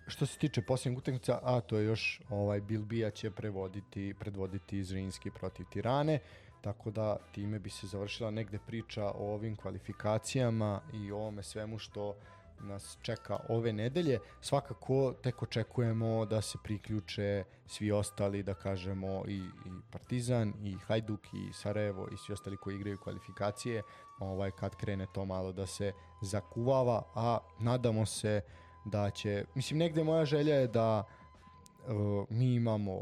što 0.07 0.25
se 0.25 0.37
tiče 0.37 0.61
posljednjeg 0.61 0.97
utakmica, 0.97 1.39
a 1.43 1.61
to 1.61 1.77
je 1.77 1.85
još 1.85 2.21
ovaj 2.29 2.61
Bilbija 2.61 3.09
će 3.11 3.31
prevoditi, 3.31 4.13
predvoditi 4.19 4.83
Zrinski 4.83 5.31
protiv 5.31 5.65
Tirane. 5.71 6.15
Uh, 6.15 6.48
Tako 6.61 6.91
da 6.91 7.17
time 7.31 7.59
bi 7.59 7.69
se 7.69 7.87
završila 7.87 8.31
negde 8.31 8.59
priča 8.67 9.05
o 9.05 9.33
ovim 9.33 9.55
kvalifikacijama 9.55 10.81
i 10.93 11.11
o 11.11 11.17
ovome 11.17 11.43
svemu 11.43 11.77
što 11.77 12.15
nas 12.61 12.97
čeka 13.01 13.39
ove 13.49 13.73
nedelje. 13.73 14.19
Svakako 14.41 15.13
tek 15.23 15.43
očekujemo 15.43 16.25
da 16.25 16.41
se 16.41 16.57
priključe 16.63 17.43
svi 17.67 17.91
ostali, 17.91 18.43
da 18.43 18.53
kažemo 18.53 19.23
i, 19.27 19.37
i 19.37 19.81
Partizan, 19.91 20.53
i 20.63 20.75
Hajduk, 20.87 21.33
i 21.33 21.53
Sarajevo, 21.53 22.07
i 22.13 22.17
svi 22.17 22.33
ostali 22.33 22.57
koji 22.57 22.75
igraju 22.75 22.97
kvalifikacije, 22.97 23.83
ovaj, 24.19 24.51
kad 24.51 24.75
krene 24.75 25.07
to 25.13 25.25
malo 25.25 25.51
da 25.51 25.65
se 25.65 25.93
zakuvava, 26.21 27.03
a 27.15 27.37
nadamo 27.59 28.05
se 28.05 28.41
da 28.85 29.09
će, 29.09 29.45
mislim 29.55 29.79
negde 29.79 30.03
moja 30.03 30.25
želja 30.25 30.55
je 30.55 30.67
da 30.67 31.03
uh, 31.03 32.25
mi 32.29 32.55
imamo 32.55 33.01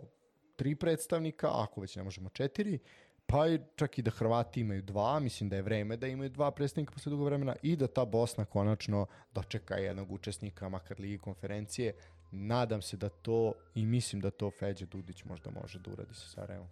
tri 0.56 0.76
predstavnika, 0.76 1.50
ako 1.54 1.82
već 1.82 1.96
ne 1.96 2.04
možemo 2.04 2.30
četiri, 2.30 2.80
pa 3.28 3.48
i 3.48 3.60
čak 3.76 3.98
i 3.98 4.02
da 4.02 4.12
Hrvati 4.12 4.62
imaju 4.62 4.82
dva, 4.82 5.20
mislim 5.20 5.50
da 5.50 5.56
je 5.56 5.62
vreme 5.62 5.98
da 5.98 6.08
imaju 6.08 6.30
dva 6.30 6.52
predstavnika 6.52 6.94
posle 6.94 7.10
dugo 7.10 7.26
vremena 7.26 7.56
i 7.62 7.76
da 7.76 7.88
ta 7.88 8.06
Bosna 8.06 8.46
konačno 8.46 9.06
dočeka 9.34 9.76
jednog 9.76 10.12
učesnika, 10.12 10.70
makar 10.70 11.00
ligi 11.00 11.18
konferencije. 11.18 11.94
Nadam 12.32 12.82
se 12.82 12.98
da 12.98 13.10
to 13.10 13.54
i 13.76 13.86
mislim 13.86 14.22
da 14.22 14.32
to 14.32 14.52
Feđe 14.52 14.86
Dudić 14.86 15.24
možda 15.24 15.52
može 15.52 15.80
da 15.80 15.92
uradi 15.92 16.14
sa 16.14 16.28
Sarajevom. 16.28 16.68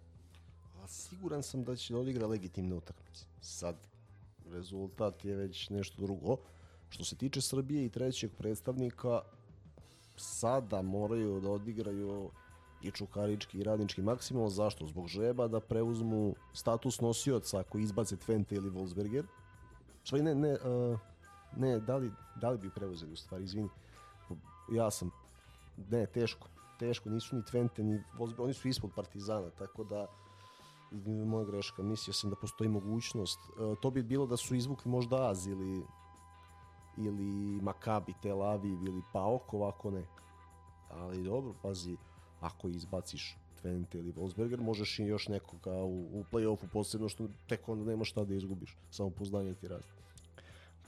A 0.82 0.88
siguran 0.88 1.42
sam 1.42 1.64
da 1.64 1.76
će 1.76 1.92
da 1.92 1.98
odigra 1.98 2.26
legitimne 2.26 2.74
utakmice. 2.74 3.24
Sad, 3.40 3.76
rezultat 4.52 5.24
je 5.24 5.36
već 5.36 5.70
nešto 5.70 6.02
drugo. 6.02 6.36
Što 6.88 7.04
se 7.04 7.16
tiče 7.16 7.40
Srbije 7.40 7.84
i 7.84 7.88
trećeg 7.88 8.30
predstavnika, 8.38 9.20
sada 10.16 10.82
moraju 10.82 11.40
da 11.40 11.50
odigraju 11.50 12.30
i 12.82 12.90
Čukarički 12.90 13.58
i 13.58 13.62
Radnički 13.62 14.02
maksimal. 14.02 14.48
Zašto? 14.48 14.86
Zbog 14.86 15.06
žeba 15.06 15.48
da 15.48 15.60
preuzmu 15.60 16.34
status 16.52 17.00
nosioca 17.00 17.60
ako 17.60 17.78
izbace 17.78 18.16
Twente 18.16 18.56
ili 18.56 18.70
Wolfsberger. 18.70 19.24
Sve 20.04 20.22
ne, 20.22 20.34
ne, 20.34 20.52
uh, 20.52 20.98
ne, 21.56 21.80
da 21.80 21.96
li, 21.96 22.10
da 22.40 22.50
li 22.50 22.58
bi 22.58 22.70
preuzeli 22.70 23.12
u 23.12 23.16
stvari, 23.16 23.44
izvini. 23.44 23.68
Ja 24.72 24.90
sam, 24.90 25.10
ne, 25.90 26.06
teško, 26.06 26.48
teško, 26.78 27.10
nisu 27.10 27.36
ni 27.36 27.42
Twente, 27.42 27.82
ni 27.82 28.02
Wolfsberger, 28.18 28.44
oni 28.44 28.54
su 28.54 28.68
ispod 28.68 28.90
Partizana, 28.96 29.50
tako 29.50 29.84
da 29.84 30.06
moja 31.26 31.44
greška, 31.44 31.82
mislio 31.82 32.14
sam 32.14 32.30
da 32.30 32.36
postoji 32.36 32.70
mogućnost. 32.70 33.38
Uh, 33.40 33.78
to 33.82 33.90
bi 33.90 34.02
bilo 34.02 34.26
da 34.26 34.36
su 34.36 34.54
izvukli 34.54 34.90
možda 34.90 35.28
Az 35.28 35.46
ili 35.46 35.82
ili 36.96 37.60
Makabi, 37.62 38.14
Tel 38.22 38.42
Aviv 38.42 38.82
ili 38.82 39.02
PAOK, 39.12 39.54
ovako 39.54 39.90
ne. 39.90 40.06
Ali 40.90 41.22
dobro, 41.22 41.54
pazi, 41.62 41.96
ako 42.40 42.68
izbaciš 42.68 43.36
Twente 43.62 43.98
ili 43.98 44.12
Wolfsberger, 44.12 44.60
možeš 44.60 44.98
i 44.98 45.04
još 45.04 45.28
nekoga 45.28 45.72
u, 45.72 46.20
u 46.20 46.24
play-offu, 46.32 46.66
posebno 46.72 47.08
što 47.08 47.28
tek 47.46 47.68
onda 47.68 47.90
nema 47.90 48.04
šta 48.04 48.24
da 48.24 48.34
izgubiš, 48.34 48.76
samo 48.90 49.10
poznanje 49.10 49.54
ti 49.54 49.68
raste. 49.68 49.92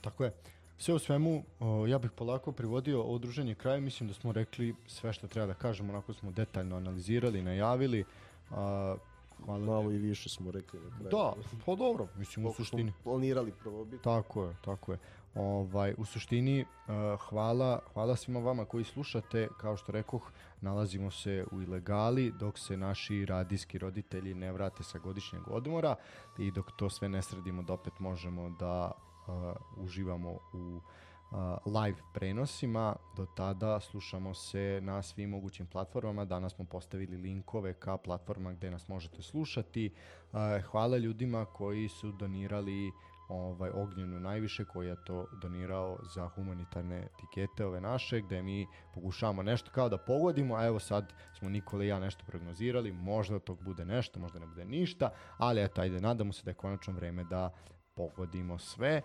Tako 0.01 0.23
je. 0.23 0.33
Sve 0.77 0.93
u 0.93 0.99
svemu, 0.99 1.43
o, 1.59 1.87
ja 1.87 1.99
bih 1.99 2.11
polako 2.11 2.51
privodio 2.51 3.01
ovo 3.01 3.17
druženje 3.17 3.55
kraju, 3.55 3.81
mislim 3.81 4.07
da 4.07 4.13
smo 4.13 4.31
rekli 4.31 4.75
sve 4.87 5.13
što 5.13 5.27
treba 5.27 5.47
da 5.47 5.53
kažemo, 5.53 5.93
onako 5.93 6.13
smo 6.13 6.31
detaljno 6.31 6.75
analizirali, 6.75 7.41
najavili. 7.41 8.03
A, 8.51 8.95
hvala 9.45 9.65
Malo 9.65 9.91
i 9.91 9.97
više 9.97 10.29
smo 10.29 10.51
rekli 10.51 10.79
na 10.79 10.89
kraju. 10.97 11.09
Da, 11.11 11.33
pa 11.65 11.75
dobro, 11.75 12.07
mislim 12.15 12.45
u 12.45 12.53
suštini. 12.53 12.93
planirali 13.03 13.53
prvo 13.63 13.85
biti. 13.85 14.03
Tako 14.03 14.45
je, 14.45 14.55
tako 14.65 14.91
je. 14.91 14.99
Ovaj, 15.35 15.93
u 15.97 16.05
suštini, 16.05 16.61
uh, 16.61 17.19
hvala, 17.29 17.79
hvala 17.93 18.15
svima 18.15 18.39
vama 18.39 18.65
koji 18.65 18.83
slušate, 18.83 19.47
kao 19.57 19.77
što 19.77 19.91
rekoh, 19.91 20.31
nalazimo 20.61 21.11
se 21.11 21.45
u 21.51 21.61
ilegali 21.61 22.33
dok 22.39 22.59
se 22.59 22.77
naši 22.77 23.25
radijski 23.25 23.77
roditelji 23.77 24.33
ne 24.33 24.51
vrate 24.51 24.83
sa 24.83 24.99
godišnjeg 24.99 25.41
odmora 25.47 25.95
i 26.37 26.51
dok 26.51 26.71
to 26.77 26.89
sve 26.89 27.09
ne 27.09 27.21
sredimo 27.21 27.63
da 27.63 27.73
opet 27.73 27.99
možemo 27.99 28.49
da 28.49 28.91
uh, 29.27 29.83
uživamo 29.83 30.29
u 30.53 30.79
uh, 31.31 31.73
live 31.83 31.97
prenosima. 32.13 32.95
Do 33.17 33.25
tada 33.25 33.79
slušamo 33.79 34.33
se 34.33 34.79
na 34.83 35.01
svim 35.01 35.29
mogućim 35.29 35.65
platformama. 35.65 36.25
Danas 36.25 36.53
smo 36.53 36.65
postavili 36.65 37.17
linkove 37.17 37.73
ka 37.73 37.97
platformama 37.97 38.55
gde 38.55 38.71
nas 38.71 38.87
možete 38.87 39.21
slušati. 39.21 39.93
Uh, 40.31 40.39
hvala 40.71 40.97
ljudima 40.97 41.45
koji 41.45 41.89
su 41.89 42.11
donirali 42.11 42.91
ovaj 43.29 43.69
Ognjenu 43.73 44.19
najviše 44.19 44.65
koji 44.65 44.87
je 44.87 44.95
to 45.05 45.27
donirao 45.41 45.97
za 46.15 46.27
humanitarne 46.27 47.07
etikete 47.13 47.65
ove 47.65 47.81
naše 47.81 48.21
gde 48.21 48.41
mi 48.41 48.67
pokušavamo 48.93 49.43
nešto 49.43 49.71
kao 49.71 49.89
da 49.89 49.97
pogodimo 49.97 50.55
a 50.55 50.65
evo 50.65 50.79
sad 50.79 51.13
smo 51.37 51.49
Nikola 51.49 51.83
i 51.83 51.87
ja 51.87 51.99
nešto 51.99 52.23
prognozirali 52.27 52.91
možda 52.91 53.39
tog 53.39 53.63
bude 53.63 53.85
nešto 53.85 54.19
možda 54.19 54.39
ne 54.39 54.47
bude 54.47 54.65
ništa 54.65 55.09
ali 55.37 55.63
eto 55.63 55.81
ajde 55.81 56.01
nadamo 56.01 56.33
se 56.33 56.43
da 56.43 56.51
je 56.51 56.55
konačno 56.55 56.93
vreme 56.93 57.23
da 57.23 57.53
pogodimo 57.95 58.57
sve 58.57 59.01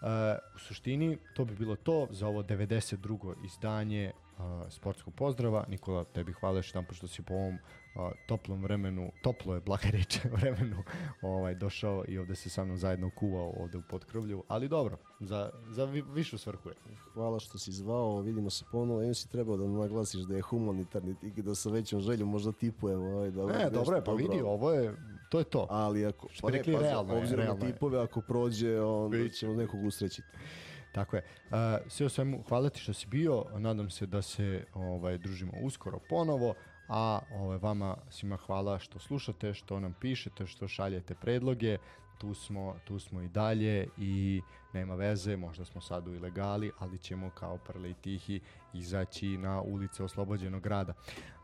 Uh, 0.00 0.06
u 0.54 0.58
suštini 0.58 1.18
to 1.34 1.44
bi 1.44 1.54
bilo 1.54 1.76
to 1.76 2.06
za 2.10 2.26
ovo 2.26 2.42
92. 2.42 3.34
izdanje 3.44 4.12
uh, 4.12 4.44
sportskog 4.68 5.14
pozdrava. 5.14 5.64
Nikola, 5.68 6.04
tebi 6.04 6.32
hvala 6.32 6.56
još 6.56 6.74
jedan 6.74 6.86
što 6.92 7.08
si 7.08 7.22
po 7.22 7.34
ovom 7.34 7.58
a, 7.98 8.10
toplom 8.26 8.62
vremenu, 8.62 9.10
toplo 9.22 9.54
je 9.54 9.60
blaga 9.60 9.88
reč 9.98 10.18
vremenu, 10.24 10.82
ovaj, 11.22 11.54
došao 11.54 12.04
i 12.08 12.18
ovde 12.18 12.34
se 12.34 12.50
sa 12.50 12.64
mnom 12.64 12.76
zajedno 12.76 13.10
kuvao 13.10 13.52
ovde 13.60 13.78
u 13.78 13.82
potkrovlju, 13.90 14.42
ali 14.48 14.68
dobro, 14.68 14.96
za, 15.20 15.50
za 15.70 15.84
vi, 15.84 16.04
višu 16.14 16.38
svrhu 16.38 16.68
je. 16.68 16.74
Hvala 17.14 17.38
što 17.38 17.58
si 17.58 17.72
zvao, 17.72 18.20
vidimo 18.20 18.50
se 18.50 18.64
ponovo, 18.72 19.00
jedno 19.00 19.14
si 19.14 19.30
trebao 19.30 19.56
da 19.56 19.66
naglasiš 19.66 20.20
da 20.20 20.36
je 20.36 20.42
humanitarni 20.42 21.14
tik 21.20 21.38
i 21.38 21.42
da 21.42 21.54
sa 21.54 21.70
većom 21.70 22.00
željom 22.00 22.28
možda 22.28 22.52
tipujemo. 22.52 23.04
Ovaj, 23.04 23.30
da 23.30 23.46
ne, 23.46 23.70
dobro 23.70 23.96
je, 23.96 24.04
pa 24.04 24.10
dobro. 24.10 24.26
vidi, 24.26 24.40
ovo 24.44 24.72
je, 24.72 24.94
to 25.30 25.38
je 25.38 25.44
to. 25.44 25.66
Ali 25.70 26.06
ako, 26.06 26.28
pa 26.42 26.50
ne, 26.50 26.62
pa, 26.64 26.70
realno, 26.70 27.18
obzirom 27.18 27.44
realno 27.44 27.64
na 27.64 27.72
tipove, 27.72 28.02
ako 28.02 28.20
prođe, 28.20 28.80
onda 28.80 29.28
ćemo 29.28 29.54
nekog 29.54 29.84
usrećiti. 29.84 30.28
Tako 30.92 31.16
je. 31.16 31.22
Uh, 31.50 31.56
sve 31.88 32.06
o 32.06 32.08
svemu, 32.08 32.42
hvala 32.48 32.68
ti 32.68 32.80
što 32.80 32.92
si 32.92 33.06
bio, 33.06 33.44
nadam 33.58 33.90
se 33.90 34.06
da 34.06 34.22
se 34.22 34.64
ovaj 34.74 35.18
družimo 35.18 35.52
uskoro 35.62 35.98
ponovo 36.08 36.54
a 36.88 37.18
ovaj, 37.34 37.58
vama 37.58 37.96
svima 38.10 38.36
hvala 38.36 38.78
što 38.78 38.98
slušate, 38.98 39.54
što 39.54 39.80
nam 39.80 39.94
pišete, 40.00 40.46
što 40.46 40.68
šaljete 40.68 41.14
predloge, 41.14 41.78
tu 42.18 42.34
smo, 42.34 42.76
tu 42.84 42.98
smo 42.98 43.22
i 43.22 43.28
dalje 43.28 43.88
i 43.96 44.42
nema 44.72 44.94
veze, 44.94 45.36
možda 45.36 45.64
smo 45.64 45.80
sad 45.80 46.08
u 46.08 46.14
ilegali, 46.14 46.72
ali 46.78 46.98
ćemo 46.98 47.30
kao 47.30 47.58
prle 47.58 47.90
i 47.90 47.94
tihi 47.94 48.40
izaći 48.74 49.38
na 49.38 49.60
ulice 49.60 50.04
oslobođenog 50.04 50.62
grada. 50.62 50.92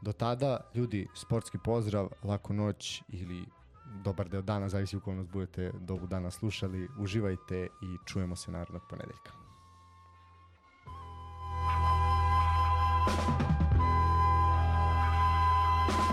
Do 0.00 0.12
tada, 0.12 0.60
ljudi, 0.74 1.08
sportski 1.14 1.58
pozdrav, 1.64 2.08
laku 2.22 2.52
noć 2.52 3.02
ili 3.08 3.44
dobar 4.04 4.28
deo 4.28 4.42
dana, 4.42 4.68
zavisi 4.68 4.96
u 4.96 5.00
kojem 5.00 5.18
nas 5.18 5.28
budete 5.28 5.72
do 5.80 5.96
dana 5.96 6.30
slušali. 6.30 6.88
Uživajte 6.98 7.68
i 7.82 7.96
čujemo 8.06 8.36
se 8.36 8.50
narednog 8.50 8.82
ponedeljka. 8.88 9.32